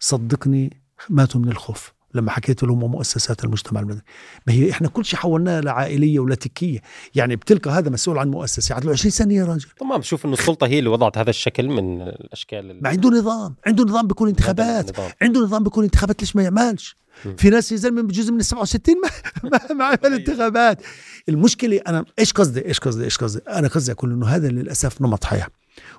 صدقني 0.00 0.82
ماتوا 1.10 1.40
من 1.40 1.48
الخوف. 1.48 1.92
لما 2.14 2.30
حكيت 2.30 2.62
لهم 2.62 2.82
ومؤسسات 2.82 3.44
المجتمع 3.44 3.80
المدني. 3.80 4.04
ما 4.46 4.52
هي 4.52 4.70
إحنا 4.70 4.88
كل 4.88 5.04
شيء 5.04 5.18
حولناه 5.18 5.60
لعائليه 5.60 6.20
ولاتكيه 6.20 6.80
يعني 7.14 7.36
بتلقى 7.36 7.70
هذا 7.70 7.90
مسؤول 7.90 8.18
عن 8.18 8.30
مؤسسة. 8.30 8.78
له 8.78 8.92
20 8.92 9.10
سنة 9.10 9.34
يا 9.34 9.44
راجل 9.44 9.68
تمام 9.80 9.98
بشوف 9.98 10.26
إنه 10.26 10.34
السلطة 10.34 10.66
هي 10.66 10.78
اللي 10.78 10.90
وضعت 10.90 11.18
هذا 11.18 11.30
الشكل 11.30 11.68
من 11.68 12.02
الأشكال 12.02 12.82
ما 12.82 12.88
عنده 12.88 13.08
نظام. 13.08 13.54
عنده 13.66 13.84
نظام 13.84 14.06
بيكون 14.06 14.28
انتخابات. 14.28 14.90
نظام. 14.90 15.10
عنده 15.22 15.40
نظام 15.40 15.62
بيكون 15.62 15.84
انتخابات 15.84 16.20
ليش 16.20 16.36
ما 16.36 16.42
يعملش؟ 16.42 16.96
في 17.36 17.50
ناس 17.50 17.72
يا 17.72 17.76
زلمه 17.76 18.02
بجزء 18.02 18.32
من 18.32 18.40
ال 18.40 18.44
67 18.44 18.94
ما 19.02 19.10
ما, 19.50 19.74
ما 19.74 19.84
عمل 19.84 19.98
أيوة. 20.04 20.16
انتخابات. 20.16 20.82
المشكلة 21.28 21.80
أنا 21.86 22.04
إيش 22.18 22.32
قصدي؟ 22.32 22.66
إيش 22.66 22.78
قصدي؟ 22.80 23.04
إيش 23.04 23.18
قصدي؟ 23.18 23.40
أنا 23.48 23.68
قصدي 23.68 23.92
أقول 23.92 24.12
إنه 24.12 24.26
هذا 24.26 24.48
للأسف 24.48 25.02
نمط 25.02 25.24
حياة. 25.24 25.46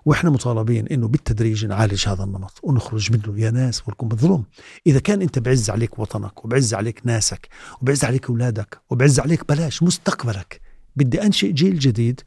وإحنا 0.05 0.29
مطالبين 0.29 0.87
إنه 0.87 1.07
بالتدريج 1.07 1.65
نعالج 1.65 2.07
هذا 2.07 2.23
النمط 2.23 2.59
ونخرج 2.63 3.11
منه 3.11 3.39
يا 3.39 3.51
ناس 3.51 3.87
ولكم 3.87 4.07
مظلوم 4.07 4.45
إذا 4.87 4.99
كان 4.99 5.21
أنت 5.21 5.39
بعز 5.39 5.69
عليك 5.69 5.99
وطنك 5.99 6.45
وبعز 6.45 6.73
عليك 6.73 7.01
ناسك 7.03 7.47
وبعز 7.81 8.03
عليك 8.05 8.29
أولادك 8.29 8.81
وبعز 8.89 9.19
عليك 9.19 9.47
بلاش 9.49 9.83
مستقبلك. 9.83 10.61
بدي 10.95 11.21
أنشئ 11.23 11.51
جيل 11.51 11.79
جديد 11.79 12.21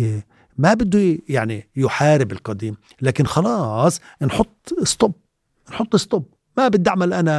إيه 0.00 0.26
ما 0.58 0.74
بده 0.74 1.18
يعني 1.28 1.68
يحارب 1.76 2.32
القديم 2.32 2.76
لكن 3.02 3.26
خلاص 3.26 4.00
نحط 4.22 4.74
stop 4.82 5.14
نحط 5.70 5.96
stop 5.96 6.34
ما 6.58 6.68
بدي 6.68 6.90
أعمل 6.90 7.12
أنا 7.12 7.38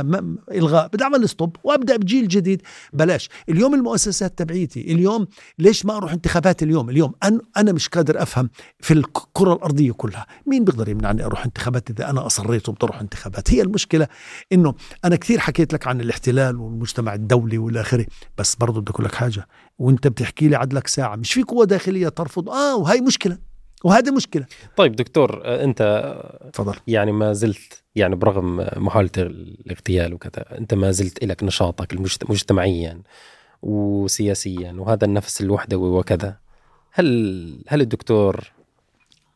إلغاء 0.51 0.87
بدي 0.87 1.03
أعمل 1.03 1.29
stop 1.29 1.55
وأبدأ 1.63 1.97
بجيل 1.97 2.27
جديد. 2.27 2.61
بلاش. 2.93 3.29
اليوم 3.49 3.73
المؤسسات 3.73 4.37
تبعيتي 4.37 4.81
اليوم 4.81 5.27
ليش 5.59 5.85
ما 5.85 5.97
أروح 5.97 6.11
انتخابات 6.11 6.63
اليوم؟ 6.63 6.89
اليوم 6.89 7.13
أنا 7.57 7.71
مش 7.71 7.89
قادر 7.89 8.21
أفهم 8.21 8.49
في 8.79 8.93
الكرة 8.93 9.53
الأرضية 9.53 9.91
كلها. 9.91 10.25
مين 10.45 10.65
بيقدر 10.65 10.89
يمنعني 10.89 11.25
أروح 11.25 11.45
انتخابات 11.45 11.89
إذا 11.89 12.09
أنا 12.09 12.25
اصريت 12.25 12.69
وبدي 12.69 12.85
أروح 12.85 13.01
انتخابات؟ 13.01 13.53
هي 13.53 13.61
المشكلة. 13.61 14.07
إنه 14.51 14.73
أنا 15.05 15.15
كثير 15.15 15.39
حكيت 15.39 15.73
لك 15.73 15.87
عن 15.87 16.01
الاحتلال 16.01 16.55
والمجتمع 16.55 17.13
الدولي 17.13 17.57
والى 17.57 17.81
آخره. 17.81 18.05
بس 18.37 18.55
برضه 18.55 18.81
بدي 18.81 18.91
أقول 18.91 19.05
لك 19.05 19.15
حاجة. 19.15 19.47
وأنت 19.79 20.07
بتحكي 20.07 20.47
لي 20.47 20.55
عدلك 20.55 20.87
ساعة. 20.87 21.15
مش 21.15 21.33
في 21.33 21.43
قوة 21.43 21.65
داخلية 21.65 22.09
ترفض. 22.09 22.49
آه 22.49 22.75
وهي 22.75 23.01
مشكلة. 23.01 23.48
وهذه 23.83 24.11
مشكلة. 24.11 24.45
طيب 24.77 24.95
دكتور 24.95 25.41
أنت 25.45 26.13
تفضل. 26.53 26.75
يعني 26.87 27.11
ما 27.11 27.33
زلت 27.33 27.83
يعني 27.95 28.15
برغم 28.15 28.67
محاولة 28.75 29.09
الاغتيال 29.17 30.13
وكذا 30.13 30.57
أنت 30.57 30.73
ما 30.73 30.91
زلت 30.91 31.23
لك 31.23 31.43
نشاطك 31.43 31.93
مجتمعيا 32.29 33.01
وسياسيا 33.61 34.71
وهذا 34.77 35.05
النفس 35.05 35.41
الوحدوي 35.41 35.89
وكذا. 35.89 36.37
هل 36.91 37.63
هل 37.67 37.81
الدكتور 37.81 38.51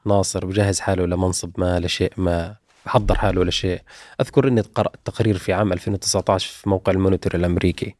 ناصر 0.05 0.45
بجهز 0.45 0.79
حاله 0.79 1.05
لمنصب 1.05 1.51
ما 1.57 1.79
لشيء 1.79 2.13
ما 2.17 2.55
حضر 2.85 3.15
حاله 3.15 3.43
لشيء 3.43 3.81
أذكر 4.21 4.47
إني 4.47 4.61
قرأت 4.61 4.99
تقرير 5.05 5.37
في 5.37 5.53
عام 5.53 5.73
2019 5.73 6.49
في 6.49 6.69
موقع 6.69 6.91
المونيتور 6.91 7.35
الأمريكي 7.35 7.95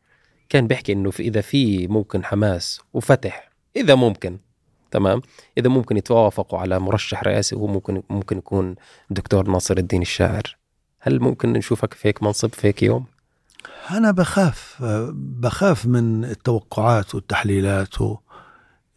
كان 0.49 0.68
بيحكي 0.68 0.94
إنه 0.94 1.11
في 1.11 1.24
إذا 1.24 1.41
في 1.41 1.88
ممكن 1.88 2.26
حماس 2.26 2.82
وفتح 2.94 3.49
إذا 3.76 3.95
ممكن. 3.95 4.38
تمام؟ 4.94 5.22
إذا 5.57 5.70
ممكن 5.70 5.98
يتوافقوا 5.98 6.60
على 6.60 6.80
مرشح 6.80 7.24
رئاسي 7.24 7.56
هو 7.56 7.68
ممكن 7.68 8.03
ممكن 8.10 8.38
يكون 8.38 8.76
الدكتور 9.10 9.49
ناصر 9.49 9.78
الدين 9.78 10.02
الشاعر. 10.02 10.57
هل 10.99 11.20
ممكن 11.20 11.53
نشوفك 11.53 11.94
فيك 11.94 12.24
منصب 12.24 12.53
فيك 12.53 12.84
يوم؟ 12.84 13.06
أنا 13.91 14.11
بخاف 14.11 14.84
بخاف 15.14 15.86
من 15.86 16.26
التوقعات 16.26 17.15
والتحليلات 17.15 18.02
و... 18.02 18.18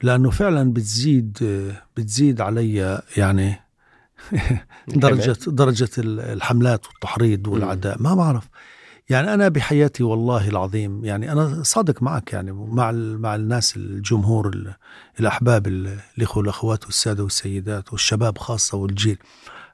لأنه 0.03 0.31
فعلا 0.31 0.73
بتزيد 0.73 1.39
بتزيد 1.97 2.41
علي 2.41 3.03
يعني 3.17 3.61
درجه 4.89 5.37
درجة 5.47 5.91
الحملات 5.99 6.87
والتحريض 6.87 7.49
والعداء. 7.49 8.03
ما 8.03 8.15
بعرف. 8.15 8.49
يعني 9.11 9.35
أنا 9.35 9.49
بحياتي 9.49 10.03
والله 10.03 10.49
العظيم 10.49 11.05
يعني 11.05 11.33
أنا 11.33 11.63
صادق 11.63 12.03
معك 12.03 12.33
يعني 12.33 12.53
مع 12.53 12.93
مع 12.93 13.35
الناس 13.35 13.77
الجمهور 13.77 14.75
الأحباب 15.21 15.67
الإخوة 16.19 16.39
والأخوات 16.39 16.85
والسادة 16.85 17.23
والسيدات 17.23 17.93
والشباب 17.93 18.39
خاصة 18.39 18.79
والجيل. 18.79 19.19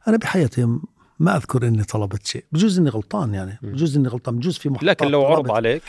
أنا 0.08 0.16
بحياتي 0.16 0.78
ما 1.18 1.36
أذكر 1.36 1.68
إني 1.68 1.84
طلبت 1.84 2.26
شيء 2.26 2.44
بجوز 2.52 2.78
إني 2.78 2.90
غلطان 2.90 3.34
يعني 3.34 3.58
بجوز 3.62 3.96
إني 3.96 4.08
غلطان 4.08 4.36
بجوز 4.36 4.58
في 4.58 4.76
لكن 4.82 5.06
لو 5.06 5.26
عرض 5.26 5.50
عليك؟ 5.50 5.82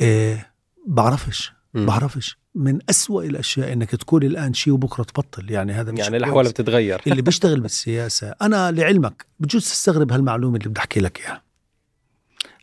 إيه 0.00 0.52
بعرفش 0.86 1.52
مم. 1.74 1.86
بعرفش. 1.86 2.38
من 2.54 2.78
أسوأ 2.90 3.22
الأشياء 3.22 3.72
أنك 3.72 3.90
تقول 3.90 4.24
الآن 4.24 4.54
شيء 4.54 4.72
وبكرة 4.72 5.02
تبطل 5.02 5.50
يعني 5.50 5.72
هذا 5.72 5.92
مش 5.92 5.98
يعني 5.98 6.16
الأحوال 6.16 6.48
بتتغير. 6.48 7.00
اللي 7.06 7.22
بيشتغل 7.22 7.60
بالسياسة 7.60 8.34
أنا 8.42 8.70
لعلمك 8.70 9.26
بجوز 9.40 9.62
تستغرب 9.64 10.12
هالمعلومة 10.12 10.56
اللي 10.56 10.68
بدي 10.68 10.80
أحكي 10.80 11.00
لك 11.00 11.20
إياها. 11.20 11.42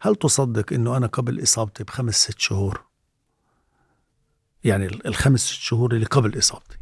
هل 0.01 0.15
تصدق 0.15 0.73
إنه 0.73 0.97
أنا 0.97 1.07
قبل 1.07 1.43
إصابتي 1.43 1.83
بخمس 1.83 2.15
ست 2.15 2.39
شهور؟ 2.39 2.81
يعني 4.63 4.85
الخمس 5.05 5.39
ست 5.39 5.59
شهور 5.59 5.93
اللي 5.93 6.05
قبل 6.05 6.37
إصابتي. 6.37 6.77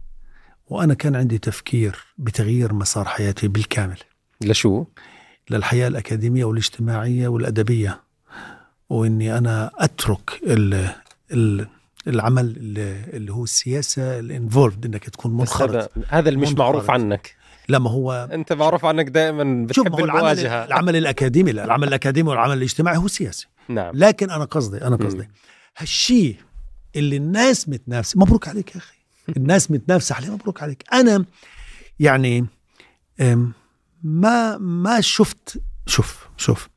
وأنا 0.70 0.94
كان 0.94 1.16
عندي 1.16 1.38
تفكير 1.38 2.06
بتغيير 2.18 2.74
مسار 2.74 3.06
حياتي 3.06 3.48
بالكامل. 3.48 3.98
لشو 4.42 4.86
للحياة 5.50 5.88
الأكاديمية 5.88 6.46
والاجتماعية 6.46 7.28
والأدبية. 7.28 8.04
وإني 8.90 9.38
أنا 9.38 9.72
أترك 9.76 10.42
ال 10.44 10.90
ال 11.32 11.68
العمل 12.08 12.54
اللي 13.14 13.34
هو 13.34 13.44
السياسة 13.44 14.20
الانفولد 14.20 14.86
إنك 14.86 15.10
تكون 15.10 15.38
منخرط. 15.38 15.70
هذا 15.70 15.90
هذا 16.08 16.30
اللي 16.30 16.40
مش 16.40 16.52
معروف 16.52 16.90
عنك. 16.92 17.36
لا 17.70 17.80
ما 17.80 17.90
هو 17.90 18.30
أنت 18.32 18.54
معروف 18.54 18.86
عنك 18.86 19.10
دائما 19.10 19.66
بتحب 19.66 20.00
المواجهه 20.00 20.46
العمل, 20.46 20.68
العمل 20.68 20.96
الأكاديمي 20.96 21.52
لا 21.52 21.66
العمل 21.66 21.88
الأكاديمي 21.88 22.30
والعمل 22.30 22.58
الاجتماعي 22.58 22.98
هو 22.98 23.08
سياسي. 23.08 23.48
نعم. 23.70 23.92
لكن 23.96 24.30
أنا 24.30 24.46
قصدي 24.46 24.78
أنا 24.78 24.96
قصدي 24.96 25.30
هالشيء 25.78 26.36
اللي 26.96 27.18
الناس 27.18 27.70
متنافسة 27.70 28.20
مبروك 28.20 28.48
عليك 28.48 28.76
يا 28.76 28.78
أخي. 28.78 28.98
الناس 29.38 29.72
متنافسة 29.72 30.16
عليه 30.16 30.30
مبروك 30.30 30.64
عليك. 30.64 30.84
أنا 30.94 31.26
يعني 32.00 32.46
ما 34.04 34.58
ما 34.58 35.02
شفت 35.02 35.62
شوف 35.86 36.28
شوف 36.38 36.70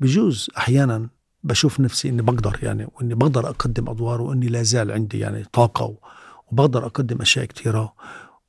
بجوز 0.00 0.50
أحيانا 0.58 1.08
بشوف 1.44 1.80
نفسي 1.80 2.08
إني 2.08 2.22
بقدر 2.22 2.58
يعني 2.62 2.88
وإني 2.94 3.14
بقدر 3.14 3.48
أقدم 3.48 3.88
أدوار 3.88 4.20
وإني 4.20 4.46
لا 4.46 4.62
زال 4.62 4.92
عندي 4.92 5.18
يعني 5.18 5.44
طاقة 5.52 5.94
وبقدر 6.52 6.86
أقدم 6.86 7.20
أشياء 7.20 7.44
كثيره 7.44 7.94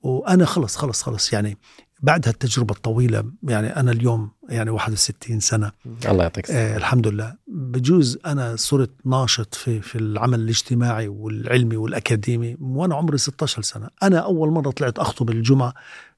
وأنا 0.06 0.46
خلص 0.46 0.76
خلص 0.76 1.04
خلص. 1.04 1.34
يعني 1.34 1.58
بعد 2.02 2.28
هالتجربة 2.28 2.76
الطويلة 2.76 3.24
يعني 3.44 3.76
أنا 3.76 3.92
اليوم 3.92 4.32
يعني 4.50 4.70
61 4.70 5.40
سنة. 5.40 5.72
الله 6.06 6.24
يعطيك 6.24 6.52
آه 6.52 6.78
الحمد 6.78 7.08
لله. 7.08 7.36
بجوز 7.48 8.20
أنا 8.26 8.56
صرت 8.56 8.92
ناشط 9.06 9.56
في 9.56 9.82
في 9.82 9.98
العمل 9.98 10.40
الاجتماعي 10.40 11.08
والعلمي 11.08 11.78
والأكاديمي 11.78 12.58
وأنا 12.62 12.96
عمري 12.96 13.18
16 13.18 13.62
سنة. 13.62 13.90
أنا 14.04 14.20
أول 14.20 14.50
مرة 14.50 14.72
طلعت 14.72 15.00
أخطب 15.00 15.30
الجمعة 15.30 15.74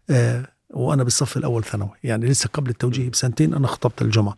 آه 0.10 0.46
وأنا 0.70 1.04
بالصف 1.04 1.38
الأول 1.38 1.64
ثانوي. 1.64 1.90
يعني 2.04 2.26
لسه 2.26 2.50
قبل 2.54 2.70
التوجيه 2.70 3.10
بسنتين 3.10 3.54
أنا 3.54 3.68
خطبت 3.68 4.02
الجمعة. 4.02 4.38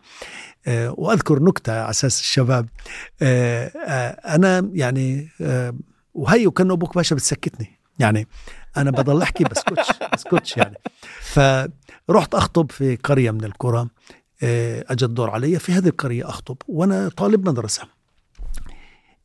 آه 0.66 0.94
وأذكر 0.98 1.42
نكتة 1.42 1.72
على 1.72 1.90
أساس 1.90 2.20
الشباب. 2.20 2.68
آه 3.22 3.66
آه 3.66 4.34
أنا 4.34 4.70
يعني 4.72 5.28
آه 5.40 5.74
وهي 6.14 6.46
وكان 6.46 6.70
أبوك 6.70 6.94
باشا 6.94 7.14
بتسكتني. 7.14 7.79
يعني 8.00 8.28
أنا 8.76 8.90
بضل 8.90 9.22
أحكي 9.22 9.44
بسكتش 9.44 9.88
بسكتش 10.12 10.56
يعني. 10.56 10.76
فرحت 11.20 12.34
أخطب 12.34 12.72
في 12.72 12.96
قرية 12.96 13.30
من 13.30 13.44
القرى 13.44 13.88
آه، 14.42 14.84
اجى 14.88 15.04
الدور 15.04 15.30
علي 15.30 15.58
في 15.58 15.72
هذه 15.72 15.88
القرية 15.88 16.28
أخطب 16.28 16.56
وأنا 16.68 17.08
طالب 17.08 17.48
مدرسة. 17.48 17.82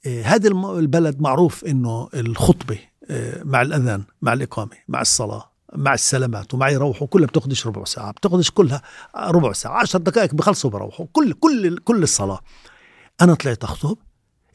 آه، 0.06 0.22
هذا 0.24 0.48
البلد 0.80 1.22
معروف 1.22 1.66
إنه 1.66 2.10
الخطبة 2.14 2.80
آه، 3.10 3.44
مع 3.44 3.62
الأذان 3.62 4.04
مع 4.22 4.34
الإقامة 4.34 4.78
مع 4.88 5.02
الصلاة 5.02 5.52
مع 5.74 5.94
السلامات 5.94 6.54
ومعي 6.54 6.74
يروحوا 6.74 7.08
كلها 7.08 7.28
بتاخدش 7.28 7.68
ربع 7.68 7.84
ساعة 7.84 8.12
بتاخدش 8.12 8.52
كلها 8.52 8.82
ربع 9.18 9.54
ساعة 9.54 9.82
عشر 9.82 10.00
دقائق 10.00 10.36
بخلصوا 10.36 10.70
بروحوا 10.70 11.06
كل 11.14 11.34
كل 11.34 11.78
كل 11.78 12.04
الصلاة. 12.04 12.40
أنا 13.22 13.34
طلعت 13.34 13.64
أخطب 13.64 13.98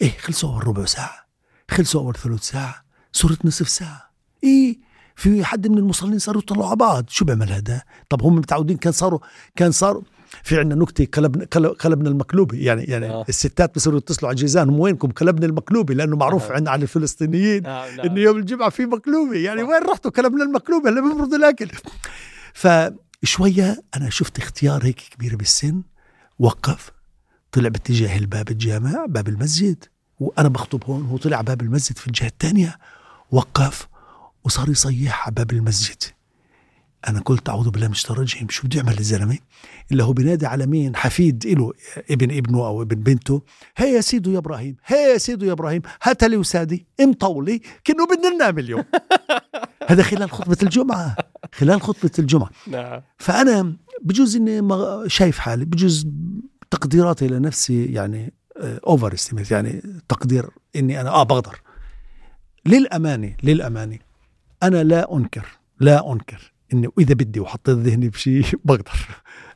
إيه 0.03 0.19
خلصوا 0.19 0.55
أول 0.55 0.67
ربع 0.67 0.85
ساعة 0.85 1.27
خلصوا 1.71 2.01
أول 2.01 2.15
ثلث 2.15 2.43
ساعة 2.43 2.85
صرت 3.13 3.47
نصف 3.47 3.69
ساعة. 3.69 4.10
إيه 4.45 4.79
في 5.17 5.45
حد 5.45 5.69
من 5.69 5.79
المصلين 5.79 6.19
صاروا 6.19 6.43
يطلعوا 6.43 6.67
على 6.67 6.77
بعض 6.77 7.05
شو 7.09 7.25
بيعمل 7.25 7.53
هذا 7.53 7.83
طب 8.09 8.23
هم 8.23 8.35
متعودين 8.35 8.77
كان 8.77 8.93
صاروا 8.93 9.19
كان 9.57 9.71
صاروا 9.71 10.03
في 10.43 10.59
عندنا 10.59 10.81
نكتة 10.83 11.05
كلبنا 11.05 11.45
كلبنا 11.73 12.09
المقلوبي 12.09 12.65
يعني 12.65 12.85
يعني 12.85 13.11
آه. 13.11 13.25
الستات 13.29 13.75
بصيروا 13.75 13.99
يتصلوا 13.99 14.29
على 14.29 14.37
جيزانهم 14.37 14.81
وينكم 14.81 15.09
كلبنا 15.09 15.47
المقلوبي 15.47 15.95
لأنه 15.95 16.17
معروف 16.17 16.51
آه. 16.51 16.55
عندنا 16.55 16.71
على 16.71 16.83
الفلسطينيين 16.83 17.67
آه. 17.67 17.97
نعم. 17.97 18.07
إنه 18.07 18.21
يوم 18.21 18.37
الجمعة 18.37 18.71
في 18.71 18.87
مقلوبي 18.87 19.43
يعني 19.43 19.61
آه. 19.61 19.65
وين 19.65 19.83
رحتوا 19.83 20.11
كلبنا 20.11 20.45
المقلوبي 20.45 20.89
هلا 20.89 21.01
بيفرضوا 21.01 21.39
الأكل 21.39 21.71
فشويه 22.55 23.83
أنا 23.97 24.11
شفت 24.11 24.39
اختيار 24.39 24.85
هيك 24.85 25.01
كبير 25.11 25.37
بالسن 25.37 25.83
وقف 26.39 26.91
طلع 27.53 27.69
باتجاه 27.69 28.19
الباب 28.19 28.51
الجامع 28.51 29.07
باب 29.09 29.29
المسجد 29.29 29.85
وأنا 30.21 30.49
بخطب 30.49 30.85
هون 30.85 31.03
هو 31.05 31.17
طلع 31.17 31.41
باب 31.41 31.62
المسجد 31.62 31.99
في 31.99 32.07
الجهة 32.07 32.27
الثانية 32.27 32.79
وقف 33.31 33.89
وصار 34.45 34.69
يصيح 34.69 35.27
على 35.27 35.35
باب 35.35 35.53
المسجد. 35.53 36.03
أنا 37.09 37.21
قلت 37.21 37.49
أعوذ 37.49 37.71
بالله 37.71 37.87
من 37.87 37.93
الشيطان 37.93 38.17
الرجيم 38.17 38.49
شو 38.51 38.67
بده 38.67 38.77
يعمل 38.77 38.99
الزلمه 38.99 39.39
اللي 39.93 40.05
هو 40.05 40.12
بينادي 40.12 40.47
على 40.47 40.67
مين؟ 40.67 40.97
حفيد 40.97 41.47
له 41.47 41.73
ابن 42.11 42.37
ابنه 42.37 42.67
أو 42.67 42.83
ابن 42.83 42.97
بنته. 42.97 43.43
هي 43.77 43.95
يا 43.95 44.01
سيدو 44.01 44.31
يا 44.31 44.39
إبراهيم 44.39 44.77
هي 44.87 45.12
يا 45.12 45.19
سيدو 45.19 45.47
يا 45.47 45.53
إبراهيم 45.53 45.83
هات 46.03 46.25
لي 46.25 46.37
وسادي 46.37 46.87
مطولي 47.01 47.61
كأنه 47.85 48.07
بدنا 48.07 48.29
ننام 48.29 48.59
اليوم. 48.59 48.85
هذا 49.91 50.03
خلال 50.03 50.31
خطبة 50.31 50.57
الجمعة 50.62 51.17
خلال 51.53 51.83
خطبة 51.83 52.11
الجمعة. 52.19 52.51
نعم. 52.67 53.03
فأنا 53.19 53.77
بجوز 54.03 54.37
إني 54.37 54.62
شايف 55.07 55.39
حالي 55.39 55.65
بجوز 55.65 56.07
تقديراتي 56.71 57.29
لنفسي 57.29 57.85
يعني 57.85 58.33
overestimate 58.87 59.51
يعني 59.51 59.83
تقدير 60.09 60.51
إني 60.77 61.01
أنا 61.01 61.11
آه 61.11 61.23
بقدر. 61.23 61.61
للأمانة 62.67 63.35
للأمانة 63.43 63.99
أنا 64.62 64.82
لا 64.85 65.16
أنكر 65.16 65.47
لا 65.81 66.12
أنكر 66.12 66.53
إني 66.73 66.89
واذا 66.97 67.15
بدي 67.15 67.41
وحطيت 67.41 67.77
ذهني 67.78 68.09
بشيء 68.09 68.45
بقدر. 68.65 69.07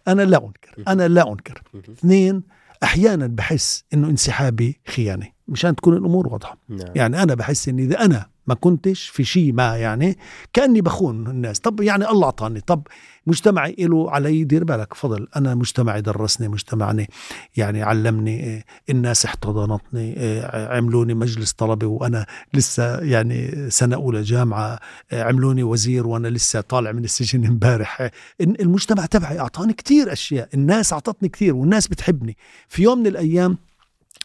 أنا 0.09 0.22
لا 0.22 0.44
أنكر 0.44 0.85
أنا 0.89 1.09
لا 1.09 1.28
أنكر. 1.32 1.62
اثنين 1.93 2.43
أحيانا 2.82 3.26
بحس 3.26 3.85
إنه 3.94 4.09
انسحابي 4.09 4.81
خيانة 4.89 5.26
مشان 5.48 5.76
تكون 5.76 5.97
الأمور 5.97 6.26
واضحة. 6.28 6.59
نعم. 6.68 6.93
يعني 6.94 7.22
أنا 7.22 7.35
بحس 7.35 7.68
إني 7.68 7.82
إذا 7.85 8.05
أنا 8.05 8.26
ما 8.46 8.54
كنتش 8.54 9.08
في 9.08 9.24
شيء 9.24 9.52
ما 9.52 9.76
يعني 9.76 10.18
كأني 10.52 10.80
بخون 10.80 11.26
الناس. 11.26 11.60
طب 11.60 11.80
يعني 11.80 12.08
الله 12.08 12.24
أعطاني. 12.24 12.60
طب 12.60 12.86
مجتمعي 13.26 13.76
له 13.78 14.10
علي 14.10 14.44
دير 14.44 14.64
بالك. 14.64 14.94
فضل 14.94 15.28
أنا 15.36 15.54
مجتمعي 15.54 16.00
درسني 16.00 16.48
مجتمعني. 16.48 17.08
يعني 17.56 17.82
علمني 17.82 18.64
الناس 18.90 19.24
احتضنتني 19.24 20.40
عملوني 20.52 21.14
مجلس 21.14 21.52
طلبه 21.52 21.86
وأنا 21.86 22.26
لسه 22.54 23.00
يعني 23.00 23.70
سنة 23.70 23.96
أولى 23.96 24.22
جامعة 24.22 24.80
عملوني 25.12 25.62
وزير 25.62 26.06
وأنا 26.06 26.28
لسه 26.28 26.60
طالع 26.60 26.92
من 26.92 27.04
السجن 27.04 27.46
امبارح. 27.46 28.10
المجتمع 28.40 29.06
تبعي 29.06 29.38
أعطاني 29.38 29.72
كثير 29.72 30.12
أشياء. 30.12 30.48
الناس 30.54 30.92
أعطتني 30.92 31.28
كثير 31.28 31.54
والناس 31.54 31.88
بتحبني. 31.88 32.36
في 32.68 32.82
يوم 32.82 32.98
من 32.98 33.06
الأيام 33.06 33.58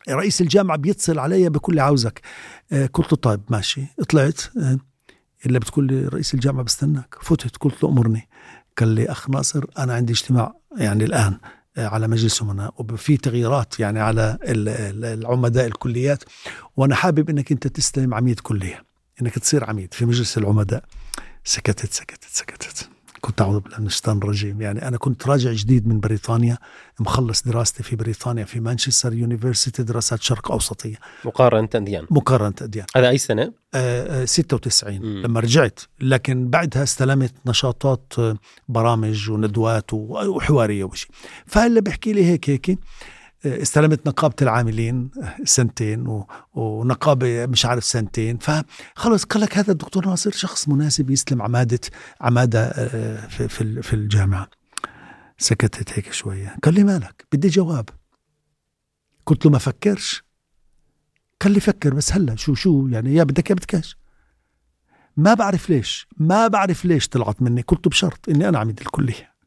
رئيس 0.09 0.41
الجامعة 0.41 0.77
بيتصل 0.77 1.19
علي 1.19 1.49
بكل 1.49 1.79
عاوزك. 1.79 2.21
آه، 2.71 2.85
قلت 2.93 3.11
له 3.11 3.17
طيب 3.17 3.41
ماشي. 3.49 3.81
طلعت 4.09 4.41
آه، 4.57 4.77
إلا 5.45 5.59
بتقول 5.59 5.87
لي 5.87 6.07
رئيس 6.07 6.33
الجامعة 6.33 6.63
بستناك. 6.63 7.15
فتت 7.21 7.57
قلت 7.57 7.83
له 7.83 7.89
أمرني. 7.89 8.29
قال 8.77 8.87
لي 8.87 9.11
أخ 9.11 9.29
ناصر 9.29 9.65
أنا 9.77 9.93
عندي 9.93 10.13
اجتماع 10.13 10.53
يعني 10.77 11.03
الآن 11.03 11.37
آه، 11.77 11.87
على 11.87 12.07
مجلس 12.07 12.41
أمناء 12.41 12.73
وفي 12.77 13.17
تغييرات 13.17 13.79
يعني 13.79 13.99
على 13.99 14.37
العمداء 14.43 15.65
الكليات 15.67 16.23
وأنا 16.77 16.95
حابب 16.95 17.29
أنك 17.29 17.51
أنت 17.51 17.67
تستلم 17.67 18.13
عميد 18.13 18.39
كلية 18.39 18.83
أنك 19.21 19.39
تصير 19.39 19.63
عميد 19.63 19.93
في 19.93 20.05
مجلس 20.05 20.37
العمداء. 20.37 20.83
سكتت 21.43 21.93
سكتت 21.93 22.27
سكتت. 22.31 22.89
كنت 23.21 23.41
أعوذ 23.41 23.59
بالله 23.59 23.79
من 23.79 23.85
الشيطان 23.85 24.17
الرجيم. 24.17 24.61
يعني 24.61 24.87
أنا 24.87 24.97
كنت 24.97 25.27
راجع 25.27 25.51
جديد 25.51 25.87
من 25.87 25.99
بريطانيا 25.99 26.57
مخلص 26.99 27.41
دراستي 27.43 27.83
في 27.83 27.95
بريطانيا 27.95 28.45
في 28.45 28.59
مانشستر 28.59 29.13
university 29.13 29.83
دراسات 29.83 30.21
شرق 30.21 30.51
أوسطية. 30.51 30.95
مقارنة 31.25 31.69
أديان 31.75 32.05
مقارنة 32.09 32.53
أديان 32.61 32.85
هذا 32.95 33.09
أي 33.09 33.17
سنة؟ 33.17 33.53
آه 33.73 34.25
96 34.25 34.95
آه، 34.95 34.99
مم. 34.99 35.21
لما 35.25 35.39
رجعت 35.39 35.79
لكن 36.01 36.49
بعدها 36.49 36.83
استلمت 36.83 37.33
نشاطات 37.45 38.13
آه، 38.19 38.37
برامج 38.69 39.29
وندوات 39.29 39.93
وحوارية 39.93 40.83
وشي. 40.83 41.07
فهلا 41.45 41.81
بحكي 41.81 42.13
لي 42.13 42.25
هيك 42.25 42.49
هيك. 42.49 42.79
استلمت 43.45 44.07
نقابة 44.07 44.35
العاملين 44.41 45.11
سنتين 45.43 46.23
ونقابة 46.53 47.45
مش 47.45 47.65
عارف 47.65 47.83
سنتين. 47.83 48.37
فخلص 48.37 49.23
قال 49.23 49.41
لك 49.41 49.57
هذا 49.57 49.71
الدكتور 49.71 50.05
ناصر 50.05 50.31
شخص 50.31 50.69
مناسب 50.69 51.09
يستلم 51.09 51.41
عمادة 51.41 51.79
عمادة 52.21 52.63
آه، 52.65 53.27
في, 53.27 53.81
في 53.81 53.93
الجامعة. 53.93 54.49
سكتت 55.37 55.93
هيك 55.93 56.13
شوية. 56.13 56.55
قال 56.63 56.73
لي 56.73 56.83
مالك؟ 56.83 57.25
بدي 57.31 57.47
جواب. 57.47 57.89
قلت 59.25 59.45
له 59.45 59.51
ما 59.51 59.57
فكرش. 59.57 60.23
قال 61.41 61.51
لي 61.51 61.59
فكر 61.59 61.93
بس 61.93 62.13
هلا 62.13 62.35
شو 62.35 62.53
شو 62.53 62.87
يعني 62.87 63.15
يا 63.15 63.23
بدك 63.23 63.49
يا 63.49 63.55
بدكش. 63.55 63.97
ما 65.17 65.33
بعرف 65.33 65.69
ليش 65.69 66.07
ما 66.17 66.47
بعرف 66.47 66.85
ليش 66.85 67.07
طلعت 67.07 67.41
مني. 67.41 67.61
قلت 67.61 67.87
بشرط 67.87 68.29
إني 68.29 68.49
أنا 68.49 68.59
عميد 68.59 68.79
الكلية. 68.79 69.38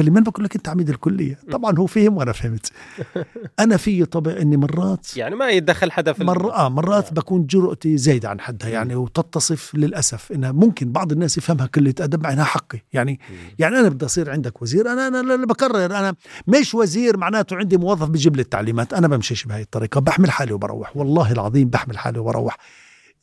من 0.00 0.22
بقول 0.22 0.44
لك 0.44 0.56
أنت 0.56 0.68
عميد 0.68 0.88
الكلية. 0.88 1.38
طبعا 1.52 1.78
هو 1.78 1.86
فهم 1.86 2.16
وأنا 2.16 2.32
فهمت. 2.32 2.72
أنا 3.60 3.76
في 3.76 4.04
طبع 4.04 4.32
إني 4.40 4.56
مرات 4.56 5.16
يعني 5.16 5.34
ما 5.34 5.48
يتدخل 5.48 5.92
حدا 5.92 6.12
في 6.12 6.24
مر... 6.24 6.52
آه 6.54 6.68
مرات 6.68 7.08
آه. 7.08 7.12
بكون 7.14 7.46
جرأتي 7.46 7.96
زايدة 7.96 8.28
عن 8.28 8.40
حدها 8.40 8.68
يعني 8.68 8.94
وتتصف 8.94 9.74
للأسف 9.74 10.32
إنها 10.32 10.52
ممكن 10.52 10.92
بعض 10.92 11.12
الناس 11.12 11.38
يفهمها 11.38 11.66
قله 11.66 11.94
أدب 12.00 12.22
مع 12.22 12.32
إنها 12.32 12.44
حقي. 12.44 12.78
يعني 12.92 13.20
يعني 13.58 13.80
أنا 13.80 13.88
بدي 13.88 14.04
أصير 14.04 14.30
عندك 14.30 14.62
وزير 14.62 14.92
أنا 14.92 15.08
أنا 15.08 15.20
اللي 15.20 15.46
بكرر 15.46 15.84
أنا 15.84 16.14
مش 16.46 16.74
وزير 16.74 17.16
معناته 17.16 17.56
عندي 17.56 17.76
موظف 17.76 18.08
بجيب 18.08 18.36
لي 18.36 18.42
التعليمات 18.42 18.94
أنا 18.94 19.08
بمشيش 19.08 19.44
بهي 19.44 19.62
الطريقة 19.62 20.00
بحمل 20.00 20.30
حالي 20.30 20.52
وبروح 20.52 20.96
والله 20.96 21.32
العظيم 21.32 21.68
بحمل 21.68 21.98
حالي 21.98 22.18
وبروح. 22.18 22.56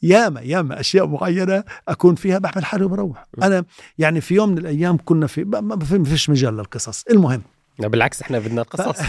ياما 0.04 0.42
ياما 0.42 0.80
أشياء 0.80 1.08
معينة 1.08 1.64
أكون 1.88 2.16
فيها 2.16 2.40
بحمل 2.40 2.66
حالي 2.66 2.86
وبروح. 2.86 3.26
أنا 3.44 3.66
يعني 3.98 4.22
في 4.22 4.36
يوم 4.36 4.50
من 4.50 4.58
الأيام 4.58 4.98
كنا 5.06 5.28
في 5.28 5.44
ما 5.44 6.04
فيش 6.04 6.30
مجال 6.30 6.58
للقصص. 6.58 7.04
المهم. 7.04 7.42
بالعكس 7.80 8.22
إحنا 8.22 8.40
بدنا 8.40 8.62
القصص 8.62 9.00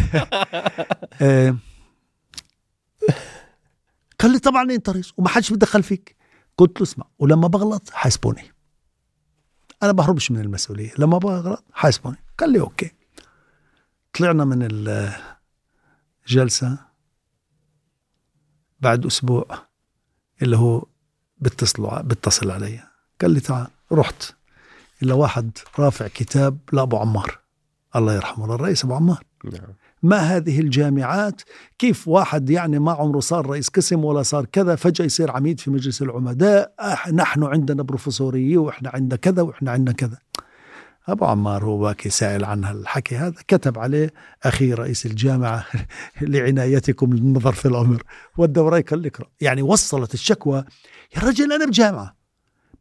آه، 1.22 1.56
قال 4.18 4.32
لي 4.32 4.38
طبعا 4.38 4.62
أنت 4.62 4.90
رئيس 4.90 5.12
وما 5.16 5.28
حدش 5.28 5.50
بيدخل 5.50 5.82
فيك. 5.82 6.16
قلت 6.56 6.80
له 6.80 6.82
اسمع 6.82 7.06
ولما 7.18 7.48
بغلط 7.48 7.90
حاسبوني. 7.90 8.42
أنا 9.82 9.92
بهربش 9.92 10.30
من 10.30 10.40
المسؤولية. 10.40 10.90
لما 10.98 11.18
بغلط 11.18 11.64
حاسبوني. 11.72 12.16
قال 12.38 12.52
لي 12.52 12.60
أوكي. 12.60 12.90
طلعنا 14.12 14.44
من 14.44 14.68
الجلسه 16.26 16.78
بعد 18.80 19.06
أسبوع 19.06 19.71
اللي 20.42 20.56
هو 20.56 20.84
بيتصلوا 21.38 22.00
بيتصل 22.00 22.50
علي. 22.50 22.80
قال 23.20 23.30
لي 23.30 23.40
تعال 23.40 23.66
رحت. 23.92 24.22
إلا 25.02 25.14
واحد 25.14 25.58
رافع 25.78 26.08
كتاب 26.08 26.58
لأبو 26.72 26.96
عمار. 26.96 27.38
الله 27.96 28.14
يرحمه 28.14 28.54
الرئيس 28.54 28.84
أبو 28.84 28.94
عمار. 28.94 29.22
نعم. 29.44 29.74
ما 30.02 30.16
هذه 30.16 30.60
الجامعات؟ 30.60 31.42
كيف 31.78 32.08
واحد 32.08 32.50
يعني 32.50 32.78
ما 32.78 32.92
عمره 32.92 33.20
صار 33.20 33.46
رئيس 33.46 33.68
قسم 33.68 34.04
ولا 34.04 34.22
صار 34.22 34.44
كذا 34.44 34.76
فجأة 34.76 35.04
يصير 35.04 35.30
عميد 35.30 35.60
في 35.60 35.70
مجلس 35.70 36.02
العمداء. 36.02 36.74
نحن 37.12 37.44
عندنا 37.44 37.82
بروفيسورية 37.82 38.58
وإحنا 38.58 38.90
عندنا 38.94 39.16
كذا 39.16 39.42
وإحنا 39.42 39.70
عندنا 39.70 39.92
كذا. 39.92 40.18
أبو 41.08 41.24
عمار 41.24 41.64
هو 41.64 41.78
باكي 41.78 42.10
سائل 42.10 42.44
عن 42.44 42.64
هالحكي 42.64 43.16
هذا 43.16 43.34
كتب 43.48 43.78
عليه 43.78 44.12
أخي 44.42 44.74
رئيس 44.74 45.06
الجامعة 45.06 45.66
لعنايتكم 46.20 47.12
للنظر 47.12 47.52
في 47.52 47.68
الأمر 47.68 48.02
قال 48.82 49.06
اقرأ 49.06 49.26
يعني 49.40 49.62
وصلت 49.62 50.14
الشكوى 50.14 50.64
يا 51.16 51.22
رجل 51.22 51.52
أنا 51.52 51.64
بجامعة 51.66 52.16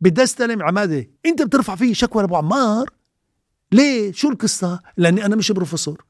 بدي 0.02 0.23
استلم 0.23 0.64
عمادة 0.64 1.10
أنت 1.26 1.41
بترفع 1.41 1.76
فيه 1.76 1.93
شكوى 1.93 2.23
لأبو 2.23 2.35
عمار؟ 2.35 2.89
ليه؟ 3.72 4.11
شو 4.11 4.30
القصة؟ 4.30 4.80
لأني 4.98 5.26
أنا 5.26 5.35
مش 5.35 5.52
بروفيسور. 5.52 6.06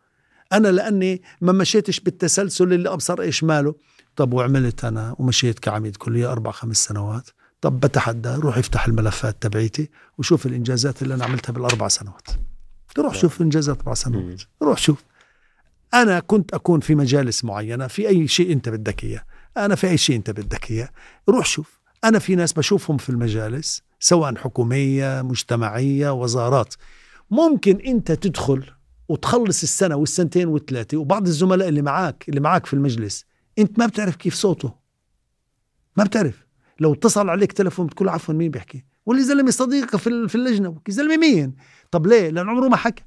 أنا 0.54 0.68
لأني 0.68 1.22
ما 1.42 1.52
مشيتش 1.52 2.00
بالتسلسل 2.00 2.74
اللي 2.74 2.90
أبصر 2.90 3.22
إيش 3.22 3.44
ماله. 3.44 3.76
طب 4.16 4.34
وعملت 4.34 4.86
أنا 4.86 5.16
ومشيت 5.20 5.60
كعميد 5.60 5.96
كلية 5.96 6.32
أربع 6.32 6.52
خمس 6.52 6.86
سنوات. 6.86 7.30
طب 7.62 7.80
بتحدى 7.80 8.30
روح 8.30 8.58
افتح 8.58 8.88
الملفات 8.88 9.42
تبعيتي 9.42 9.90
وشوف 10.18 10.46
الإنجازات 10.46 11.02
اللي 11.02 11.14
أنا 11.14 11.26
عملتها 11.26 11.54
بالأربع 11.54 11.88
سنوات. 11.88 12.28
روح 12.98 13.16
شوف 13.16 13.42
انجازات 13.42 13.78
أربع 13.78 13.94
سنوات. 13.94 14.42
روح 14.64 14.78
شوف. 14.78 15.04
أنا 15.94 16.20
كنت 16.20 16.54
أكون 16.54 16.80
في 16.80 16.96
مجالس 16.96 17.44
معينة 17.44 17.88
في 17.88 18.08
أي 18.08 18.28
شيء 18.28 18.52
أنت 18.52 18.70
بدك 18.70 19.04
إياه. 19.04 19.24
أنا 19.58 19.76
في 19.76 19.90
أي 19.90 19.98
شيء 19.98 20.16
أنت 20.16 20.30
بدك 20.30 20.72
إياه. 20.72 20.90
روح 21.30 21.46
شوف. 21.46 21.80
أنا 22.04 22.20
في 22.20 22.36
ناس 22.36 22.54
بشوفهم 22.54 22.98
في 22.98 23.10
المجالس 23.10 23.84
سواء 24.00 24.36
حكومية 24.36 25.22
مجتمعية 25.22 26.14
وزارات. 26.14 26.74
ممكن 27.32 27.80
أنت 27.80 28.12
تدخل 28.12 28.72
وتخلص 29.10 29.64
السنة 29.64 29.96
والسنتين 29.96 30.48
والثلاثة 30.48 30.98
وبعض 30.98 31.28
الزملاء 31.28 31.68
اللي 31.68 31.82
معك 31.82 32.26
اللي 32.30 32.40
معك 32.40 32.66
في 32.66 32.74
المجلس 32.74 33.26
أنت 33.60 33.80
ما 33.80 33.86
بتعرف 33.86 34.16
كيف 34.16 34.34
صوته. 34.36 34.74
ما 35.98 36.04
بتعرف. 36.04 36.46
لو 36.82 36.94
اتصل 36.94 37.30
عليك 37.30 37.52
تلفون 37.52 37.86
بتقول 37.86 38.10
عفوا 38.10 38.34
مين 38.34 38.52
بيحكي؟ 38.52 38.86
واللي 39.06 39.24
زلمه 39.24 39.52
صديقه 39.52 39.98
في 39.98 40.28
في 40.28 40.36
اللجنة 40.36 40.76
زلمه 40.88 41.18
مين 41.18 41.56
طب 41.92 42.08
ليه؟ 42.08 42.30
لأن 42.30 42.50
عمره 42.50 42.68
ما 42.68 42.76
حكى. 42.76 43.04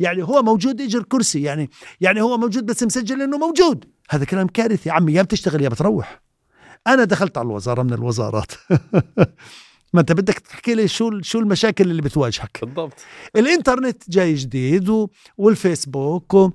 يعني 0.00 0.22
هو 0.22 0.42
موجود 0.42 0.80
اجر 0.80 1.02
كرسي 1.02 1.42
يعني 1.42 1.70
يعني 2.00 2.22
هو 2.22 2.38
موجود 2.38 2.66
بس 2.66 2.82
مسجل 2.82 3.22
إنه 3.22 3.38
موجود. 3.38 3.84
هذا 4.10 4.24
كلام 4.24 4.46
كارثي 4.46 4.88
يا 4.88 4.94
عمي 4.94 5.12
يا 5.12 5.22
بتشتغل 5.22 5.62
يا 5.62 5.68
بتروح. 5.68 6.22
أنا 6.86 7.04
دخلت 7.04 7.38
على 7.38 7.46
الوزارة 7.46 7.82
من 7.82 7.92
الوزارات. 7.92 8.52
ما 9.94 10.00
أنت 10.00 10.12
بدك 10.12 10.38
تحكي 10.38 10.74
لي 10.74 10.88
شو 10.88 11.20
شو 11.20 11.38
المشاكل 11.38 11.90
اللي 11.90 12.02
بتواجهك. 12.02 12.58
بالضبط. 12.62 12.94
الإنترنت 13.36 14.10
جاي 14.10 14.34
جديد 14.34 14.88
و... 14.88 15.08
والفيسبوك 15.38 16.34
و... 16.34 16.50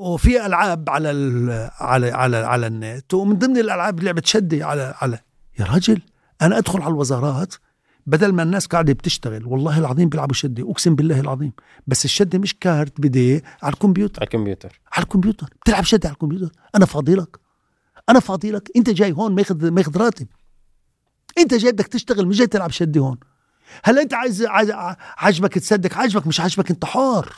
وفي 0.00 0.46
ألعاب 0.46 0.90
على 0.90 1.10
ال... 1.10 1.68
على 1.80 2.10
على 2.10 2.36
على 2.36 2.66
النت. 2.66 3.14
ومن 3.14 3.38
ضمن 3.38 3.58
الألعاب 3.58 4.00
لعبة 4.00 4.22
شدي 4.24 4.62
على 4.62 4.94
على 5.00 5.18
يا 5.58 5.64
راجل 5.64 6.02
أنا 6.42 6.58
أدخل 6.58 6.82
على 6.82 6.90
الوزارات 6.90 7.54
بدل 8.06 8.32
ما 8.32 8.42
الناس 8.42 8.66
قاعدة 8.66 8.92
بتشتغل. 8.92 9.46
والله 9.46 9.78
العظيم 9.78 10.08
بيلعبوا 10.08 10.34
شدة 10.34 10.70
أقسم 10.70 10.94
بالله 10.94 11.20
العظيم. 11.20 11.52
بس 11.86 12.04
الشدة 12.04 12.38
مش 12.38 12.54
كارت 12.54 13.00
بدي 13.00 13.44
على 13.62 13.72
الكمبيوتر. 13.72 14.20
على 14.20 14.26
الكمبيوتر. 14.26 14.80
على 14.92 15.02
الكمبيوتر. 15.02 15.48
بتلعب 15.62 15.84
شدة 15.84 16.08
على 16.08 16.14
الكمبيوتر. 16.14 16.52
أنا 16.74 16.86
فاضي 16.86 17.14
لك. 17.14 17.38
أنا 18.08 18.20
فاضي 18.20 18.50
لك. 18.50 18.70
أنت 18.76 18.90
جاي 18.90 19.12
هون 19.12 19.34
ماخذ 19.34 19.70
ماخذ 19.70 19.96
راتب. 19.96 20.26
أنت 21.38 21.54
جاي 21.54 21.72
بدك 21.72 21.86
تشتغل 21.86 22.26
مش 22.26 22.36
جاي 22.38 22.46
تلعب 22.46 22.70
شدة 22.70 23.00
هون. 23.00 23.18
هلا 23.84 24.02
أنت 24.02 24.14
عايز 24.14 24.46
عاجبك 25.16 25.54
تصدق 25.54 25.98
عاجبك 25.98 26.26
مش 26.26 26.40
عاجبك 26.40 26.70
أنت 26.70 26.84
حار 26.84 27.32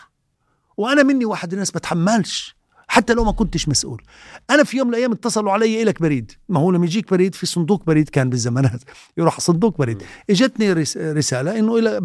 وأنا 0.76 1.02
مني 1.02 1.24
واحد 1.24 1.52
الناس 1.52 1.70
بتحملش 1.70 2.56
حتى 2.88 3.14
لو 3.14 3.24
ما 3.24 3.32
كنتش 3.32 3.68
مسؤول. 3.68 4.02
أنا 4.50 4.64
في 4.64 4.76
يوم 4.76 4.88
من 4.88 4.94
الأيام 4.94 5.12
اتصلوا 5.12 5.52
علي 5.52 5.84
لك 5.84 6.02
بريد. 6.02 6.32
ما 6.48 6.60
هو 6.60 6.70
لما 6.70 6.86
يجيك 6.86 7.10
بريد 7.10 7.34
في 7.34 7.46
صندوق 7.46 7.84
بريد 7.84 8.08
كان 8.08 8.30
بالزمانات 8.30 8.80
يروح 9.18 9.40
صندوق 9.40 9.78
بريد. 9.78 10.02
إجتني 10.30 10.72
رسالة 10.96 11.58
إنه 11.58 11.78
إلى 11.78 12.00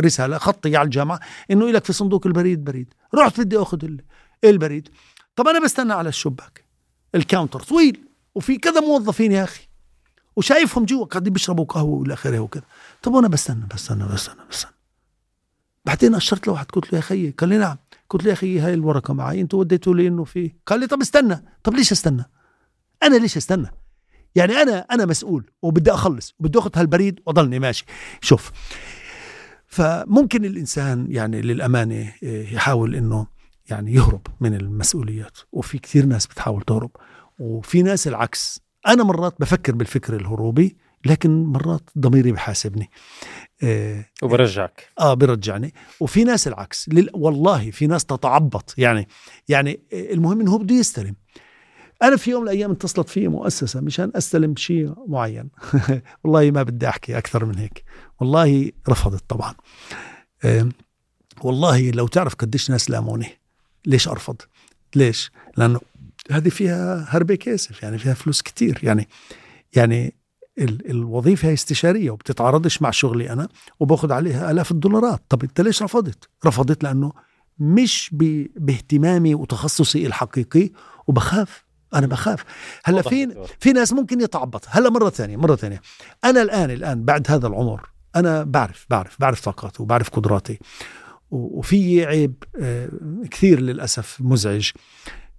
رسالة 0.00 0.38
خطي 0.38 0.76
على 0.76 0.86
الجامعة 0.86 1.20
إنه 1.50 1.70
لك 1.70 1.84
في 1.84 1.92
صندوق 1.92 2.26
البريد 2.26 2.64
بريد. 2.64 2.94
رحت 3.14 3.40
بدي 3.40 3.58
آخذ 3.58 3.88
البريد. 4.44 4.88
طب 5.36 5.48
أنا 5.48 5.64
بستنى 5.64 5.92
على 5.92 6.08
الشباك. 6.08 6.64
ال 7.14 7.20
counter 7.20 7.60
طويل 7.60 8.04
وفي 8.34 8.56
كذا 8.56 8.80
موظفين 8.80 9.32
يا 9.32 9.44
أخي. 9.44 9.62
وشايفهم 10.36 10.84
جوا 10.84 11.04
قاعدين 11.04 11.32
بيشربوا 11.32 11.64
قهوة 11.64 11.98
والى 11.98 12.14
آخره 12.14 12.38
وكذا. 12.38 12.64
طب 13.02 13.14
وأنا 13.14 13.28
بستنى 13.28 13.66
بستنى 13.74 14.04
بستنى 14.04 14.40
بستنى. 14.50 14.70
بعدين 15.84 16.14
أشرت 16.14 16.46
لواحد 16.46 16.66
قلت 16.66 16.92
له 16.92 16.96
يا 16.98 17.02
خيي 17.02 17.30
قال 17.30 17.48
لي 17.48 17.58
نعم. 17.58 17.76
قلت 18.14 18.22
له 18.22 18.28
يا 18.28 18.32
أخي 18.32 18.58
هاي 18.60 18.74
الورقة 18.74 19.14
معي 19.14 19.40
أنتوا 19.40 19.60
وديتوا 19.60 19.94
لي 19.94 20.08
إنه 20.08 20.24
في 20.24 20.52
قال 20.66 20.80
لي 20.80 20.86
طب 20.86 21.00
استنى 21.00 21.44
طب 21.62 21.74
ليش 21.74 21.92
استنى؟ 21.92 22.24
أنا 23.02 23.16
ليش 23.16 23.36
استنى؟ 23.36 23.70
يعني 24.34 24.52
أنا 24.52 24.78
أنا 24.78 25.06
مسؤول 25.06 25.50
وبدي 25.62 25.90
أخلص 25.92 26.34
وبدي 26.40 26.58
أخذ 26.58 26.70
هالبريد 26.76 27.20
وأضلني 27.26 27.58
ماشي. 27.58 27.84
شوف 28.20 28.52
فممكن 29.66 30.44
الإنسان 30.44 31.06
يعني 31.10 31.40
للأمانة 31.40 32.12
يحاول 32.22 32.94
إنه 32.94 33.26
يعني 33.70 33.94
يهرب 33.94 34.26
من 34.40 34.54
المسؤوليات 34.54 35.38
وفي 35.52 35.78
كثير 35.78 36.06
ناس 36.06 36.26
بتحاول 36.26 36.62
تهرب 36.62 36.90
وفي 37.38 37.82
ناس 37.82 38.08
العكس. 38.08 38.60
أنا 38.86 39.04
مرات 39.04 39.34
بفكر 39.40 39.74
بالفكر 39.74 40.16
الهروبي 40.16 40.76
لكن 41.04 41.44
مرات 41.44 41.90
ضميري 41.98 42.32
بحاسبني. 42.32 42.90
آه 43.62 44.04
وبرجعك. 44.22 44.88
آه 45.00 45.14
برجعني 45.14 45.74
وفي 46.00 46.24
ناس 46.24 46.48
العكس. 46.48 46.88
لل... 46.88 47.10
والله 47.14 47.70
في 47.70 47.86
ناس 47.86 48.04
تتعبط. 48.04 48.74
يعني 48.78 49.08
يعني 49.48 49.80
المهم 49.92 50.40
إنه 50.40 50.52
هو 50.52 50.58
بده 50.58 50.74
يستلم. 50.74 51.14
أنا 52.02 52.16
في 52.16 52.30
يوم 52.30 52.42
من 52.42 52.48
الأيام 52.48 52.70
اتصلت 52.70 53.08
في 53.08 53.28
مؤسسة 53.28 53.80
مشان 53.80 54.12
أستلم 54.14 54.56
شيء 54.56 54.94
معين. 55.08 55.50
والله 56.24 56.50
ما 56.50 56.62
بدي 56.62 56.88
أحكي 56.88 57.18
أكثر 57.18 57.44
من 57.44 57.58
هيك. 57.58 57.84
والله 58.20 58.72
رفضت 58.88 59.24
طبعا. 59.28 59.54
آه 60.44 60.68
والله 61.42 61.90
لو 61.90 62.06
تعرف 62.06 62.34
قديش 62.34 62.70
ناس 62.70 62.90
لاموني. 62.90 63.38
ليش 63.86 64.08
أرفض؟ 64.08 64.36
ليش؟ 64.96 65.30
لأنه 65.56 65.80
هذه 66.30 66.48
فيها 66.48 67.06
هربة 67.08 67.34
كاسف 67.34 67.82
يعني 67.82 67.98
فيها 67.98 68.14
فلوس 68.14 68.42
كتير. 68.42 68.80
يعني 68.82 69.08
يعني 69.76 70.14
ال 70.58 70.90
الوظيفة 70.90 71.48
هي 71.48 71.52
استشارية 71.52 72.10
وبتتعارضش 72.10 72.82
مع 72.82 72.90
شغلي 72.90 73.30
أنا 73.30 73.48
وباخذ 73.80 74.12
عليها 74.12 74.50
آلاف 74.50 74.70
الدولارات. 74.70 75.22
طب 75.28 75.42
أنت 75.42 75.60
ليش 75.60 75.82
رفضت؟ 75.82 76.28
رفضت 76.46 76.84
لأنه 76.84 77.12
مش 77.58 78.10
باهتمامي 78.56 79.34
وتخصصي 79.34 80.06
الحقيقي 80.06 80.70
وبخاف. 81.06 81.64
أنا 81.94 82.06
بخاف. 82.06 82.44
هلأ 82.84 83.02
في 83.02 83.46
في 83.60 83.72
ناس 83.72 83.92
ممكن 83.92 84.20
يتعبط. 84.20 84.64
هلأ 84.68 84.90
مرة 84.90 85.10
ثانية 85.10 85.36
مرة 85.36 85.56
ثانية. 85.56 85.80
أنا 86.24 86.42
الآن 86.42 86.70
الآن 86.70 87.04
بعد 87.04 87.30
هذا 87.30 87.46
العمر 87.46 87.88
أنا 88.16 88.42
بعرف 88.44 88.86
بعرف 88.90 89.16
بعرف 89.20 89.40
طاقاتي 89.40 89.82
وبعرف 89.82 90.10
قدراتي 90.10 90.58
وفي 91.30 92.06
عيب 92.06 92.44
آه، 92.60 92.88
كثير 93.30 93.60
للأسف 93.60 94.16
مزعج. 94.20 94.70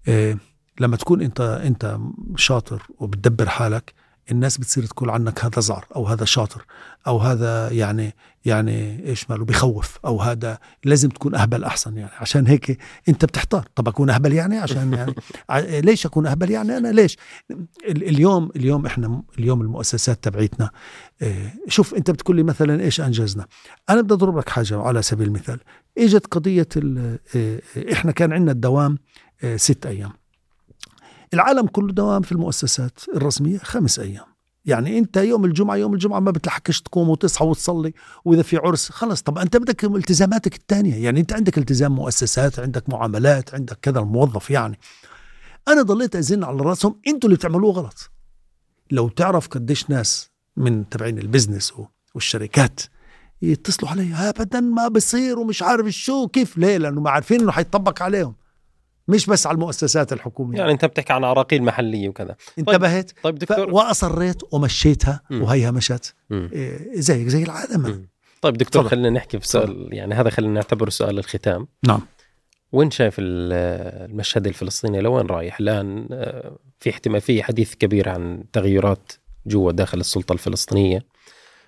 آه، 0.08 0.38
لما 0.80 0.98
تكون 0.98 1.22
أنت 1.22 1.42
أنت 1.42 1.98
شاطر 2.36 2.88
وبتدبر 2.98 3.50
حالك 3.50 3.94
الناس 4.32 4.58
بتصير 4.58 4.86
تقول 4.86 5.10
عنك 5.10 5.46
هذا 5.46 5.60
زعر 5.60 5.86
أو 5.96 6.06
هذا 6.06 6.26
شاطر 6.26 6.66
أو 7.08 7.18
هذا 7.18 7.72
يعني 7.72 8.16
يعني 8.46 9.08
إيش 9.10 9.30
ماله 9.30 9.46
بخوف 9.46 10.00
أو 10.06 10.22
هذا 10.22 10.60
لازم 10.84 11.10
تكون 11.10 11.36
أهبل 11.36 11.64
أحسن 11.64 11.98
يعني. 11.98 12.12
عشان 12.20 12.48
هيك 12.48 12.78
أنت 13.10 13.26
بتحتار. 13.26 13.68
طب 13.76 13.88
أكون 13.88 14.10
أهبل 14.10 14.34
يعني؟ 14.34 14.58
عشان 14.58 14.94
يعني 14.94 15.82
ليش 15.88 16.06
أكون 16.06 16.28
أهبل 16.28 16.52
يعني؟ 16.52 16.78
أنا 16.78 16.88
ليش؟ 16.88 17.18
اليوم 17.90 18.52
اليوم 18.56 18.86
إحنا 18.86 19.24
اليوم 19.40 19.62
المؤسسات 19.62 20.24
تبعيتنا 20.24 20.70
آه، 21.22 21.52
شوف 21.68 21.94
أنت 21.94 22.12
بتقول 22.12 22.36
لي 22.36 22.44
مثلا 22.44 22.82
إيش 22.82 23.02
أنجزنا. 23.02 23.46
أنا 23.90 24.02
بدي 24.02 24.14
أضرب 24.14 24.38
لك 24.38 24.50
حاجة 24.50 24.82
على 24.82 25.02
سبيل 25.02 25.28
المثال. 25.28 25.60
إجت 25.98 26.28
قضية 26.28 26.68
آه، 27.36 27.62
إحنا 27.92 28.12
كان 28.12 28.34
عندنا 28.34 28.52
الدوام 28.52 28.98
آه، 29.44 29.56
ست 29.56 29.86
أيام. 29.86 30.12
العالم 31.34 31.68
كله 31.68 31.94
دوام 31.94 32.22
في 32.22 32.32
المؤسسات 32.32 33.00
الرسمية 33.16 33.58
خمس 33.58 34.00
أيام. 34.00 34.26
يعني 34.66 34.98
أنت 34.98 35.18
يوم 35.18 35.46
الجمعة 35.46 35.76
يوم 35.76 35.94
الجمعة 35.94 36.20
ما 36.20 36.32
بتلحقش 36.32 36.82
تقوم 36.82 37.10
وتصحى 37.10 37.46
وتصلي 37.46 37.94
وإذا 38.26 38.42
في 38.42 38.58
عرس 38.58 38.90
خلص 38.90 39.22
طب 39.22 39.38
أنت 39.38 39.58
بدك 39.58 39.84
التزاماتك 39.84 40.56
الثانية 40.56 41.04
يعني 41.04 41.20
أنت 41.20 41.34
عندك 41.34 41.58
التزام 41.58 41.96
مؤسسات 41.96 42.60
عندك 42.60 42.90
معاملات 42.90 43.54
عندك 43.54 43.80
كذا 43.82 44.00
الموظف 44.00 44.52
يعني. 44.52 44.80
أنا 45.68 45.82
ضليت 45.82 46.16
أزن 46.16 46.44
على 46.44 46.58
رأسهم 46.58 47.00
أنتوا 47.08 47.30
اللي 47.30 47.38
بتعملوه 47.38 47.74
غلط. 47.74 48.12
لو 48.92 49.10
تعرف 49.10 49.48
قديش 49.48 49.90
ناس 49.90 50.30
من 50.58 50.90
تبعين 50.90 51.20
ال 51.20 51.26
business 51.26 51.74
والشركات 52.16 52.82
يتصلوا 53.42 53.90
علي 53.92 54.14
ابدا 54.14 54.60
ما 54.60 54.88
بصير 54.88 55.40
ومش 55.40 55.64
عارف 55.64 55.88
شو 55.88 56.28
كيف؟ 56.28 56.58
ليه؟ 56.58 56.78
لأنه 56.78 57.02
ما 57.02 57.10
عارفين 57.10 57.42
إنه 57.42 57.52
حيطبق 57.52 58.02
عليهم. 58.02 58.36
مش 59.08 59.26
بس 59.26 59.48
على 59.48 59.56
المؤسسات 59.56 60.14
الحكومية. 60.14 60.58
يعني 60.58 60.72
أنت 60.72 60.86
بتحكي 60.86 61.14
عن 61.14 61.24
عراقيل 61.24 61.64
محلية 61.64 62.10
وكذا. 62.10 62.36
انتبهت؟ 62.60 63.12
طيب, 63.12 63.24
طيب 63.24 63.36
دكتور. 63.36 63.74
وأصريت 63.74 64.54
ومشيتها 64.54 65.22
م. 65.30 65.42
وهيها 65.42 65.72
مشت. 65.72 66.16
إيه 66.32 67.02
زيك 67.02 67.28
زي 67.28 67.44
العالم. 67.44 68.08
طيب 68.42 68.58
دكتور 68.58 68.88
خلينا 68.88 69.10
نحكي 69.10 69.40
في 69.40 69.48
سؤال 69.48 69.90
يعني 69.92 70.14
هذا 70.14 70.30
خلينا 70.30 70.54
نعتبره 70.54 70.90
سؤال 70.90 71.20
الختام. 71.20 71.68
نعم. 71.88 72.02
وين 72.72 72.92
شايف 72.92 73.16
المشهد 73.20 74.48
الفلسطيني؟ 74.48 75.02
لوين 75.02 75.26
رايح؟ 75.26 75.60
الآن 75.60 76.08
آه، 76.12 76.58
في 76.80 76.90
احتمال 76.90 77.22
في 77.22 77.44
حديث 77.44 77.76
كبير 77.76 78.10
عن 78.10 78.44
تغيرات 78.54 79.12
جوا 79.48 79.72
داخل 79.72 80.00
السلطة 80.00 80.34
الفلسطينية. 80.34 81.06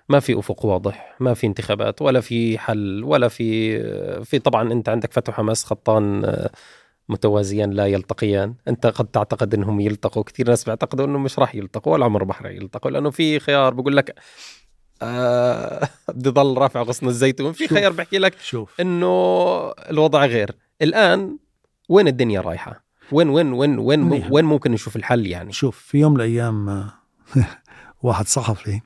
ما 0.10 0.20
في 0.20 0.40
أفق 0.40 0.66
واضح 0.66 1.16
ما 1.20 1.34
في 1.34 1.48
انتخابات 1.48 2.02
ولا 2.02 2.22
في 2.22 2.58
حل 2.60 3.04
ولا 3.04 3.28
في 3.28 3.78
آه، 3.78 4.20
في 4.20 4.40
طبعا 4.40 4.72
أنت 4.72 4.90
عندك 4.90 5.14
فتح 5.14 5.34
حماس 5.34 5.64
خطان 5.64 6.26
آه، 6.26 6.52
متوازيان 7.10 7.72
لا 7.72 7.86
يلتقيان. 7.86 8.54
أنت 8.68 8.86
قد 8.88 9.06
تعتقد 9.06 9.54
أنهم 9.54 9.80
يلتقوا 9.80 10.24
كثير. 10.24 10.50
ناس 10.50 10.64
بيعتقدوا 10.64 11.06
انه 11.06 11.18
مش 11.18 11.40
راح 11.40 11.56
يلتقوا 11.56 11.94
ولا 11.94 12.06
عمر 12.06 12.28
راح 12.28 12.46
يلتقوا 12.46 12.92
لأنه 12.92 13.10
في 13.10 13.40
خيار 13.40 13.74
بقول 13.74 13.98
لك 13.98 14.16
آه 15.02 15.90
بدي 16.14 16.30
ضل 16.30 16.58
رافع 16.58 16.82
غصن 16.82 17.08
الزيتون. 17.08 17.52
في 17.52 17.68
خيار 17.68 17.92
بحكي 17.92 18.18
لك 18.18 18.40
شوف. 18.40 18.82
إنه 18.82 19.08
الوضع 19.72 20.26
غير. 20.26 20.56
الآن 20.82 21.38
وين 21.90 22.08
الدنيا 22.08 22.42
رايحة؟ 22.42 22.84
وين 23.12 23.30
وين 23.30 23.54
وين 23.54 23.80
وين. 23.80 24.28
وين 24.32 24.46
ممكن 24.46 24.72
نشوف 24.72 24.96
الحل 24.96 25.26
يعني؟ 25.28 25.52
شوف 25.52 25.78
في 25.80 25.98
يوم 25.98 26.14
من 26.14 26.18
الأيام 26.22 26.90
واحد 28.04 28.28
صحفي 28.28 28.82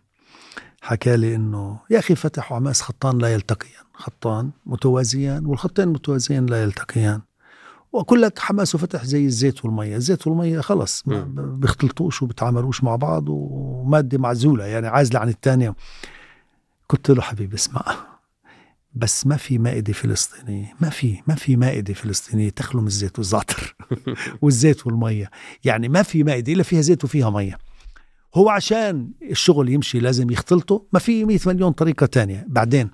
حكى 0.82 1.18
لي 1.18 1.36
إنه 1.36 1.80
يا 1.90 2.00
أخي 2.00 2.16
فتح 2.16 2.52
وعماس 2.52 2.82
خطان 2.82 3.18
لا 3.18 3.34
يلتقيان. 3.34 3.84
خطان 3.94 4.52
متوازيان 4.66 5.46
والخطين 5.46 5.86
المتوازيان 5.86 6.46
لا 6.46 6.64
يلتقيان. 6.64 7.22
واقول 7.92 8.22
لك 8.22 8.40
حماس 8.40 8.76
وفتح 8.76 9.06
زي 9.06 9.26
الزيت 9.26 9.66
والمية. 9.66 9.96
الزيت 9.96 10.28
والمية 10.28 10.60
خلص 10.60 11.08
ما 11.08 11.24
بيختلطوش 11.58 12.22
وبتعاملوش 12.22 12.84
مع 12.84 12.96
بعض 12.96 13.24
ومادة 13.30 14.18
معزولة 14.18 14.66
يعني 14.66 14.88
عازلة 14.88 15.20
عن 15.20 15.30
الثانية 15.30 15.76
قلت 16.90 17.12
له 17.12 17.22
حبيبي 17.22 17.56
اسمع 17.56 17.96
بس 18.94 19.28
ما 19.28 19.38
في 19.38 19.58
مائدة 19.58 19.94
فلسطينية 19.94 20.74
ما 20.82 20.90
في 20.90 21.22
ما 21.28 21.36
في 21.36 21.56
مائدة 21.56 21.94
فلسطينية 21.94 22.50
تخلو 22.50 22.82
من 22.82 22.88
الزيت 22.88 23.20
والزعتر 23.20 23.76
والزيت 24.42 24.88
والمية. 24.88 25.30
يعني 25.64 25.90
ما 25.90 26.04
في 26.04 26.24
مائدة 26.24 26.54
إلا 26.54 26.64
فيها 26.64 26.82
زيت 26.82 27.04
وفيها 27.04 27.30
مية. 27.30 27.58
هو 28.36 28.50
عشان 28.50 29.12
الشغل 29.22 29.70
يمشي 29.70 30.00
لازم 30.00 30.32
يختلطوا 30.32 30.80
ما 30.94 31.00
في 31.00 31.26
100 31.26 31.40
مليون 31.46 31.72
طريقة 31.72 32.06
تانية. 32.06 32.46
بعدين 32.50 32.92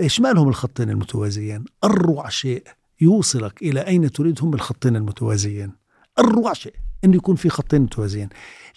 إيش 0.00 0.20
مالهم 0.20 0.48
الخطين 0.48 0.90
المتوازيين؟ 0.90 1.64
أروع 1.84 2.28
شيء 2.28 2.62
يوصلك 3.00 3.62
إلى 3.62 3.80
أين 3.80 4.12
تريد 4.12 4.42
هم 4.42 4.54
الخطين 4.54 4.96
المتوازيين. 4.96 5.72
اروع 6.18 6.52
شيء 6.52 6.74
انه 7.04 7.16
يكون 7.16 7.36
في 7.36 7.48
خطين 7.48 7.80
متوازيين. 7.82 8.28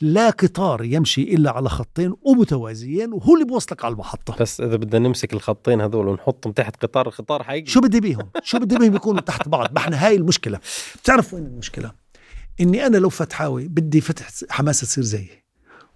لا 0.02 0.30
قطار 0.30 0.84
يمشي 0.84 1.24
إلا 1.24 1.52
على 1.52 1.70
خطين 1.70 2.16
ومتوازيين 2.22 3.14
وهو 3.14 3.34
اللي 3.34 3.46
بوصلك 3.46 3.86
على 3.86 3.92
المحطة. 3.92 4.36
بس 4.40 4.62
إذا 4.62 4.76
بدنا 4.76 5.08
نمسك 5.08 5.34
الخطين 5.34 5.82
هذول 5.82 6.08
ونحطهم 6.08 6.54
تحت 6.54 6.86
قطار 6.86 7.08
القطار 7.08 7.44
حيجي. 7.44 7.72
شو 7.72 7.82
بدي 7.82 8.00
بيهم؟ 8.00 8.30
شو 8.44 8.60
بدي 8.60 8.78
بيهم 8.78 8.96
يكونوا 8.96 9.22
تحت 9.22 9.48
بعض؟ 9.48 9.74
ما 9.74 9.78
إحنا 9.78 10.06
هاي 10.06 10.16
المشكلة. 10.16 10.60
بتعرف 11.04 11.34
وين 11.34 11.46
المشكلة؟ 11.46 11.92
إني 12.62 12.86
أنا 12.86 12.98
لو 12.98 13.10
فتحاوي 13.10 13.68
بدي 13.68 14.02
فتح 14.02 14.30
حماس 14.50 14.82
تصير 14.82 15.04
زيي. 15.04 15.44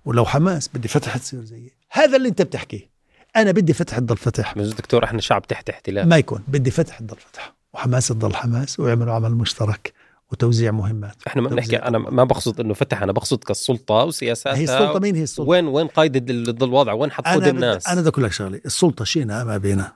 ولو 0.05 0.25
حماس 0.25 0.69
بدي 0.73 0.87
فتح 0.87 1.17
تصير 1.17 1.43
زيي. 1.43 1.71
هذا 1.91 2.17
اللي 2.17 2.29
أنت 2.29 2.41
بتحكيه. 2.41 2.93
أنا 3.35 3.51
بدي 3.51 3.73
فتح 3.73 3.99
تضل 3.99 4.17
فتح. 4.17 4.57
بس 4.57 4.67
دكتور 4.67 5.03
إحنا 5.03 5.21
شعب 5.21 5.47
تحت 5.47 5.69
احتلال. 5.69 6.09
ما 6.09 6.17
يكون. 6.17 6.43
بدي 6.47 6.71
فتح 6.71 6.99
تضل 6.99 7.17
فتح. 7.17 7.52
وحماس 7.73 8.07
تضل 8.07 8.35
حماس 8.35 8.79
ويعملوا 8.79 9.13
عمل 9.13 9.31
مشترك 9.35 9.93
وتوزيع 10.31 10.71
مهمات. 10.71 11.15
إحنا 11.27 11.41
ما 11.41 11.49
بنحكي 11.49 11.75
أنا 11.75 11.97
ما 11.97 12.23
بقصد 12.23 12.59
إنه 12.59 12.73
فتح 12.73 13.03
أنا 13.03 13.11
بقصد 13.11 13.43
كالسلطة 13.43 13.95
وسياساتها. 14.03 14.57
هي 14.57 14.63
السلطة 14.63 14.99
مين 14.99 15.15
هي 15.15 15.23
السلطة؟ 15.23 15.49
وين 15.49 15.67
وين 15.67 15.87
قايد 15.87 16.29
ال- 16.29 16.63
الوضع؟ 16.63 16.93
وين 16.93 17.11
حتقود 17.11 17.47
الناس؟ 17.47 17.87
أنا 17.87 18.01
بدي 18.01 18.09
أقول 18.09 18.23
لك 18.25 18.31
شغلة 18.31 18.61
السلطة 18.65 19.05
شئنا 19.05 19.43
ما 19.43 19.57
بينا 19.57 19.91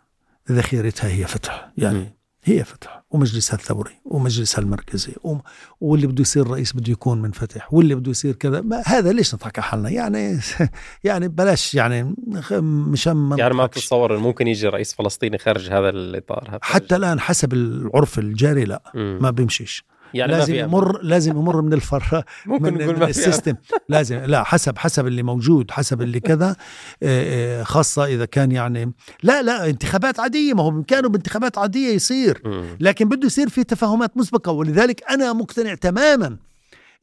ذخيرتها 0.52 1.08
هي 1.10 1.26
فتح. 1.26 1.70
يعني 1.78 1.98
مم. 2.00 2.14
هي 2.44 2.64
فتح. 2.64 2.97
ومجلسها 3.10 3.56
الثوري 3.58 3.92
ومجلسها 4.06 4.62
المركزي 4.62 5.14
وم- 5.24 5.42
واللي 5.82 6.08
بده 6.08 6.22
يصير 6.22 6.48
رئيس 6.48 6.74
بده 6.74 6.92
يكون 6.92 7.22
من 7.22 7.32
فتح 7.32 7.74
واللي 7.74 7.96
بده 7.96 8.12
يصير 8.12 8.34
كذا. 8.36 8.62
ما 8.62 8.84
هذا 8.86 9.12
ليش 9.12 9.36
نضحك 9.36 9.60
على 9.60 9.68
حالنا؟ 9.68 9.90
يعني 9.90 10.40
يعني 11.04 11.28
بلاش 11.28 11.76
يعني 11.76 12.16
مشان 12.62 13.14
ما 13.14 13.36
يعني 13.38 13.54
ما. 13.54 13.66
بتتصور 13.66 14.14
إنه 14.16 14.22
ممكن 14.24 14.48
يجي 14.48 14.68
رئيس 14.68 14.94
فلسطيني 14.94 15.38
خارج 15.38 15.70
هذا 15.72 15.90
الإطار؟ 15.90 16.48
هذا 16.50 16.60
حتى 16.62 16.96
الآن 16.96 17.20
حسب 17.20 17.54
العرف 17.54 18.20
الجاري 18.20 18.64
لا 18.66 18.92
مم. 18.96 19.20
ما 19.22 19.32
بيمشيش. 19.32 19.84
يعني 20.14 20.32
لازم. 20.32 20.56
يمر 20.56 21.02
لازم 21.02 21.38
يمر 21.38 21.62
من 21.62 21.74
الفر 21.74 22.24
ممكن 22.46 22.74
من, 22.74 22.82
نقول 22.82 22.94
من 22.94 23.00
ما. 23.00 23.08
السيستم. 23.08 23.54
لازم 23.90 24.18
لا 24.18 24.44
حسب 24.44 24.78
حسب 24.78 25.08
اللي 25.08 25.24
موجود 25.24 25.72
حسب 25.72 26.02
اللي 26.02 26.20
كذا. 26.20 26.50
آه، 27.04 27.60
آه، 27.62 27.64
خاصة 27.64 28.06
إذا 28.06 28.26
كان 28.26 28.52
يعني 28.52 28.94
لا 29.24 29.42
لا 29.42 29.70
انتخابات 29.70 30.20
عادية. 30.20 30.54
ما 30.54 30.64
هو 30.64 30.72
بإمكانه 30.72 31.10
بانتخابات 31.10 31.58
عادية 31.58 31.96
يصير. 31.96 32.42
لكن 32.80 33.10
بده 33.10 33.26
يصير 33.28 33.50
في 33.50 33.64
تفاهمات 33.64 34.18
مسبقة. 34.18 34.52
ولذلك 34.52 35.04
أنا 35.10 35.34
مقتنع 35.34 35.76
تماما 35.76 36.38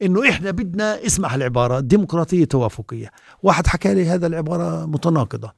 إنه 0.01 0.29
إحنا 0.29 0.51
بدنا 0.51 1.05
اسمح 1.05 1.33
العبارة 1.33 1.79
ديمقراطية 1.79 2.45
توافقية. 2.45 3.11
واحد 3.43 3.67
حكى 3.67 3.93
لي 3.93 4.05
هذا 4.05 4.27
العبارة 4.27 4.85
متناقضة. 4.85 5.53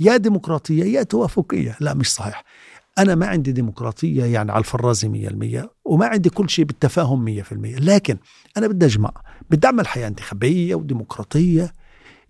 يا 0.00 0.16
ديمقراطية 0.16 0.84
يا 0.84 1.02
توافقية. 1.02 1.76
لا 1.80 1.94
مش 1.94 2.12
صحيح. 2.12 2.44
أنا 2.98 3.14
ما 3.14 3.26
عندي 3.26 3.52
ديمقراطية 3.52 4.24
يعني 4.24 4.52
على 4.52 4.58
الفرازي 4.58 5.28
100% 5.62 5.68
وما 5.84 6.06
عندي 6.06 6.30
كل 6.30 6.50
شيء 6.50 6.64
بالتفاهم 6.64 7.42
100% 7.42 7.52
لكن 7.80 8.18
أنا 8.56 8.66
بدي 8.66 8.86
أجمع 8.86 9.12
بدي 9.50 9.66
أعمل 9.66 9.86
حياة 9.86 10.08
انتخابية 10.08 10.74
وديمقراطية 10.74 11.72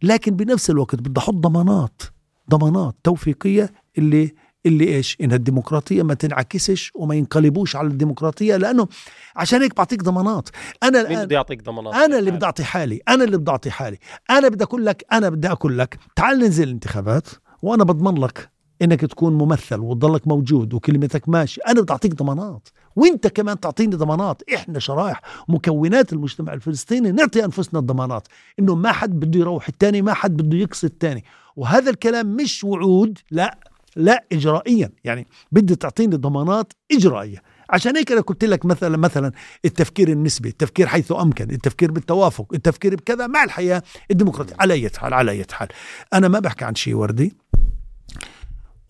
لكن 0.02 0.36
بنفس 0.36 0.70
الوقت 0.70 0.94
بدي 0.94 1.20
أحط 1.20 1.34
ضمانات 1.34 2.02
ضمانات 2.50 2.94
توفيقية 3.04 3.70
اللي 3.98 4.34
اللي 4.66 4.84
إيش؟ 4.84 5.16
انها 5.20 5.36
الديمقراطية 5.36 6.02
ما 6.02 6.14
تنعكسش 6.14 6.92
وما 6.94 7.14
ينقلبوش 7.14 7.76
على 7.76 7.88
الديمقراطية 7.88 8.56
لأنه 8.56 8.88
عشان 9.36 9.62
هيك 9.62 9.76
بعطيك 9.76 10.02
ضمانات. 10.02 10.48
أنا 10.82 11.08
مين 11.08 11.24
بده 11.24 11.34
يعطيك 11.34 11.62
ضمانات؟ 11.62 11.94
أنا 11.94 12.18
اللي 12.18 12.30
بدي 12.30 12.44
أعطي 12.44 12.64
حالي 12.64 13.00
أنا 13.08 13.24
اللي 13.24 13.36
بدي 13.36 13.50
أعطي 13.50 13.70
حالي. 13.70 13.98
أنا 14.30 14.48
بدي 14.48 14.64
أقول 14.64 14.86
لك 14.86 15.04
أنا 15.12 15.28
بدي 15.28 15.48
أقول 15.48 15.78
لك 15.78 15.98
تعال 16.16 16.38
ننزل 16.38 16.64
الانتخابات 16.64 17.28
وأنا 17.62 17.84
بضمن 17.84 18.20
لك 18.24 18.50
إنك 18.82 19.00
تكون 19.00 19.32
ممثل 19.32 19.80
وتضلك 19.80 20.28
موجود 20.28 20.74
وكلمتك 20.74 21.28
ماشي 21.28 21.60
أنا 21.60 21.80
بدي 21.80 21.92
اعطيك 21.92 22.14
ضمانات. 22.14 22.68
وأنت 22.96 23.26
كمان 23.26 23.60
تعطيني 23.60 23.96
ضمانات. 23.96 24.42
إحنا 24.54 24.78
شرائح 24.78 25.20
مكونات 25.48 26.12
المجتمع 26.12 26.52
الفلسطيني 26.52 27.12
نعطي 27.12 27.44
أنفسنا 27.44 27.80
الضمانات. 27.80 28.28
إنه 28.58 28.74
ما 28.74 28.92
حد 28.92 29.20
بده 29.20 29.40
يروح 29.40 29.68
الثاني 29.68 30.02
ما 30.02 30.14
حد 30.14 30.36
بده 30.42 30.58
يقصي 30.58 30.86
الثاني 30.86 31.24
وهذا 31.56 31.90
الكلام 31.90 32.36
مش 32.36 32.64
وعود 32.64 33.18
لا 33.30 33.58
لا 33.96 34.24
اجرائيا. 34.32 34.90
يعني 35.04 35.26
بدي 35.52 35.76
تعطيني 35.76 36.16
ضمانات 36.16 36.72
إجرائية. 36.92 37.42
عشان 37.70 37.96
هيك 37.96 38.12
أنا 38.12 38.20
قلت 38.20 38.44
لك 38.44 38.66
مثلا 38.66 38.96
مثلا 38.96 39.32
التفكير 39.64 40.08
النسبي 40.08 40.48
التفكير 40.48 40.86
حيث 40.86 41.12
أمكن 41.12 41.50
التفكير 41.50 41.90
بالتوافق 41.90 42.54
التفكير 42.54 42.94
بكذا. 42.94 43.26
مع 43.26 43.44
الحياة 43.44 43.82
الديمقراطية 44.10 44.54
على 44.60 44.74
أي 44.74 44.90
حال 44.96 45.14
على 45.14 45.30
أي 45.30 45.44
حال. 45.52 45.68
أنا 46.14 46.28
ما 46.28 46.38
بحكي 46.38 46.64
عن 46.64 46.74
شيء 46.74 46.94
وردي. 46.94 47.36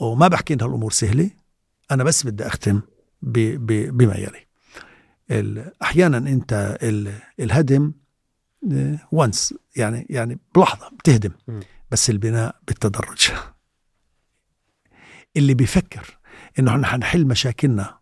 وما 0.01 0.29
بحكي 0.29 0.55
انها 0.55 0.67
الأمور 0.67 0.93
سهلة 0.93 1.31
أنا 1.91 2.05
بس 2.05 2.27
بدي 2.27 2.47
أختم 2.47 2.81
بما 3.23 4.15
يلي. 4.17 4.49
أحيانا 5.83 6.19
أنت 6.19 6.79
ال- 6.83 7.13
الهدم 7.41 7.93
وانس 9.13 9.55
يعني 9.77 10.07
يعني 10.11 10.39
بلحظة 10.55 10.91
بتهدم. 10.99 11.31
بس 11.91 12.11
البناء 12.11 12.57
بالتدرج. 12.67 13.31
اللي 15.37 15.55
بيفكر 15.55 16.19
إنه 16.59 16.71
إحنا 16.71 16.87
حنحل 16.87 17.27
مشاكلنا 17.27 17.99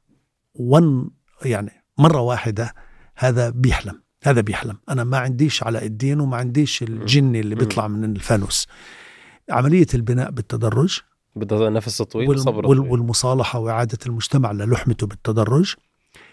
ون 0.55 1.10
يعني 1.44 1.70
مرة 1.98 2.20
واحدة 2.20 2.74
هذا 3.16 3.51
بيحلم 3.51 4.02
هذا 4.23 4.40
بيحلم. 4.40 4.78
أنا 4.89 5.05
ما 5.05 5.18
عنديش 5.18 5.62
علاء 5.62 5.86
الدين 5.86 6.20
وما 6.20 6.36
عنديش 6.36 6.82
الجن 6.82 7.36
اللي. 7.36 7.55
بيطلع 7.55 7.89
من 7.89 8.16
الفانوس. 8.16 8.66
عملية 9.51 9.86
البناء 9.94 10.31
بالتدرج 10.31 11.01
بدها 11.37 11.71
نفس 11.71 12.03
طويل 12.03 12.29
وال- 12.29 12.37
وصبر 12.39 12.67
وال- 12.67 12.77
طويل. 12.79 12.91
والمصالحة 12.91 13.59
وإعادة 13.59 13.99
المجتمع 14.07 14.53
للحمته 14.53 15.07
بالتدرج 15.07 15.75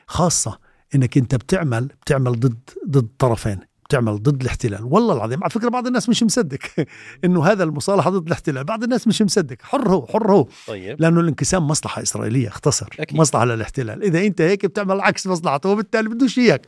خاصة 0.07 0.59
إنك 0.95 1.17
أنت 1.17 1.35
بتعمل 1.35 1.85
بتعمل 1.85 2.39
ضد 2.39 2.59
ضد 2.89 3.07
طرفين 3.19 3.59
بتعمل 3.85 4.23
ضد 4.23 4.41
الاحتلال. 4.41 4.83
والله 4.83 5.13
العظيم 5.13 5.43
على 5.43 5.49
فكرة 5.49 5.69
بعض 5.69 5.87
الناس 5.87 6.09
مش 6.09 6.23
مصدق 6.23 6.59
إنه 7.25 7.45
هذا 7.45 7.63
المصالحة 7.63 8.09
ضد 8.09 8.25
الاحتلال. 8.27 8.63
بعض 8.63 8.83
الناس 8.83 9.07
مش 9.07 9.21
مصدق. 9.21 9.55
حر 9.61 9.89
هو 9.89 10.05
حر 10.07 10.31
هو. 10.31 10.47
طيب. 10.67 11.01
لأنه 11.01 11.19
الانقسام 11.19 11.67
مصلحة 11.67 12.01
إسرائيلية 12.01 12.47
اختصر. 12.47 12.89
أكيد. 12.99 13.17
مصلحة 13.19 13.45
للاحتلال. 13.45 14.03
إذا 14.03 14.19
أنت 14.25 14.41
هيك 14.41 14.65
بتعمل 14.65 15.01
عكس 15.01 15.27
مصلحته 15.27 15.69
وبالتالي 15.69 16.09
بدوش 16.09 16.37
إياك. 16.39 16.67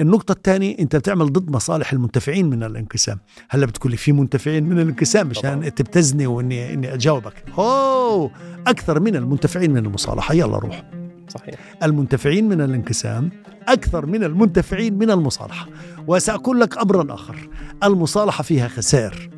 النقطة 0.00 0.32
الثانية 0.32 0.78
أنت 0.78 0.96
بتعمل 0.96 1.32
ضد 1.32 1.50
مصالح 1.50 1.92
المنتفعين 1.92 2.50
من 2.50 2.62
الانقسام، 2.62 3.18
هلأ 3.50 3.66
بتقول 3.66 3.90
لي 3.90 3.96
في 3.96 4.12
منتفعين 4.12 4.64
من 4.64 4.80
الانقسام 4.80 5.26
مشان. 5.26 5.74
تبتزني 5.74 6.26
وإني 6.26 6.74
إني 6.74 6.94
أجاوبك، 6.94 7.44
أوه! 7.58 8.30
أكثر 8.66 9.00
من 9.00 9.16
المنتفعين 9.16 9.70
من 9.70 9.86
المصالحة، 9.86 10.34
يلا 10.34 10.58
روح، 10.58 10.82
صحيح. 11.28 11.54
المنتفعين 11.82 12.48
من 12.48 12.60
الانقسام 12.60 13.30
أكثر 13.68 14.06
من 14.06 14.24
المنتفعين 14.24 14.98
من 14.98 15.10
المصالحة، 15.10 15.68
وسأقول 16.06 16.60
لك 16.60 16.78
أمرا 16.78 17.14
آخر، 17.14 17.48
المصالحة 17.84 18.42
فيها 18.42 18.68
خسائر، 18.68 19.30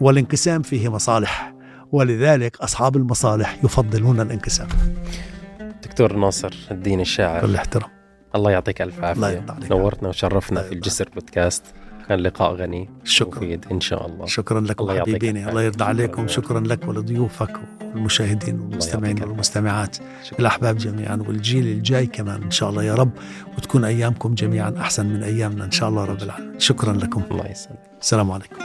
والانقسام 0.00 0.62
فيه 0.62 0.88
مصالح، 0.88 1.54
ولذلك 1.92 2.56
أصحاب 2.56 2.96
المصالح 2.96 3.64
يفضلون 3.64 4.20
الانقسام، 4.20 4.68
دكتور 5.82 6.16
ناصر 6.16 6.54
الدين 6.70 7.00
الشاعر. 7.00 7.40
كل 7.40 7.54
احترام. 7.54 7.90
الله 8.34 8.50
يعطيك 8.50 8.82
ألف 8.82 9.04
عافية. 9.04 9.44
نورتنا 9.70 10.08
وشرفنا 10.08 10.60
في 10.60 10.66
يرضى 10.66 10.76
الجسر 10.76 11.08
بودكاست. 11.14 11.64
كان 12.08 12.20
لقاء 12.20 12.54
غني 12.54 12.90
شكرا. 13.04 13.38
مفيد 13.38 13.66
إن 13.72 13.80
شاء 13.80 14.06
الله. 14.06 14.26
شكرا 14.26 14.60
لكم 14.60 14.84
الله 14.84 15.00
حبيبيني. 15.00 15.48
الله 15.48 15.62
يرضى 15.62 15.84
عليكم. 15.84 16.28
شكراً. 16.28 16.60
لك 16.60 16.88
ولضيوفك 16.88 17.60
والمشاهدين 17.94 18.60
والمستمعين 18.60 19.22
والمستمعات. 19.22 19.96
شكرا. 20.24 20.40
الأحباب 20.40 20.76
جميعا 20.76 21.16
والجيل 21.28 21.66
الجاي 21.66 22.06
كمان 22.06 22.42
إن 22.42 22.50
شاء 22.50 22.70
الله 22.70 22.84
يا 22.84 22.94
رب. 22.94 23.10
وتكون 23.58 23.84
أيامكم 23.84 24.34
جميعا 24.34 24.74
أحسن 24.80 25.06
من 25.06 25.22
أيامنا 25.22 25.64
إن 25.64 25.70
شاء 25.70 25.88
الله 25.88 26.04
رب 26.04 26.22
العالمين. 26.22 26.60
شكرا 26.60 26.92
لكم. 26.92 27.22
الله 27.30 27.50
يسعدك 27.50 27.78
السلام 28.00 28.32
عليكم. 28.32 28.56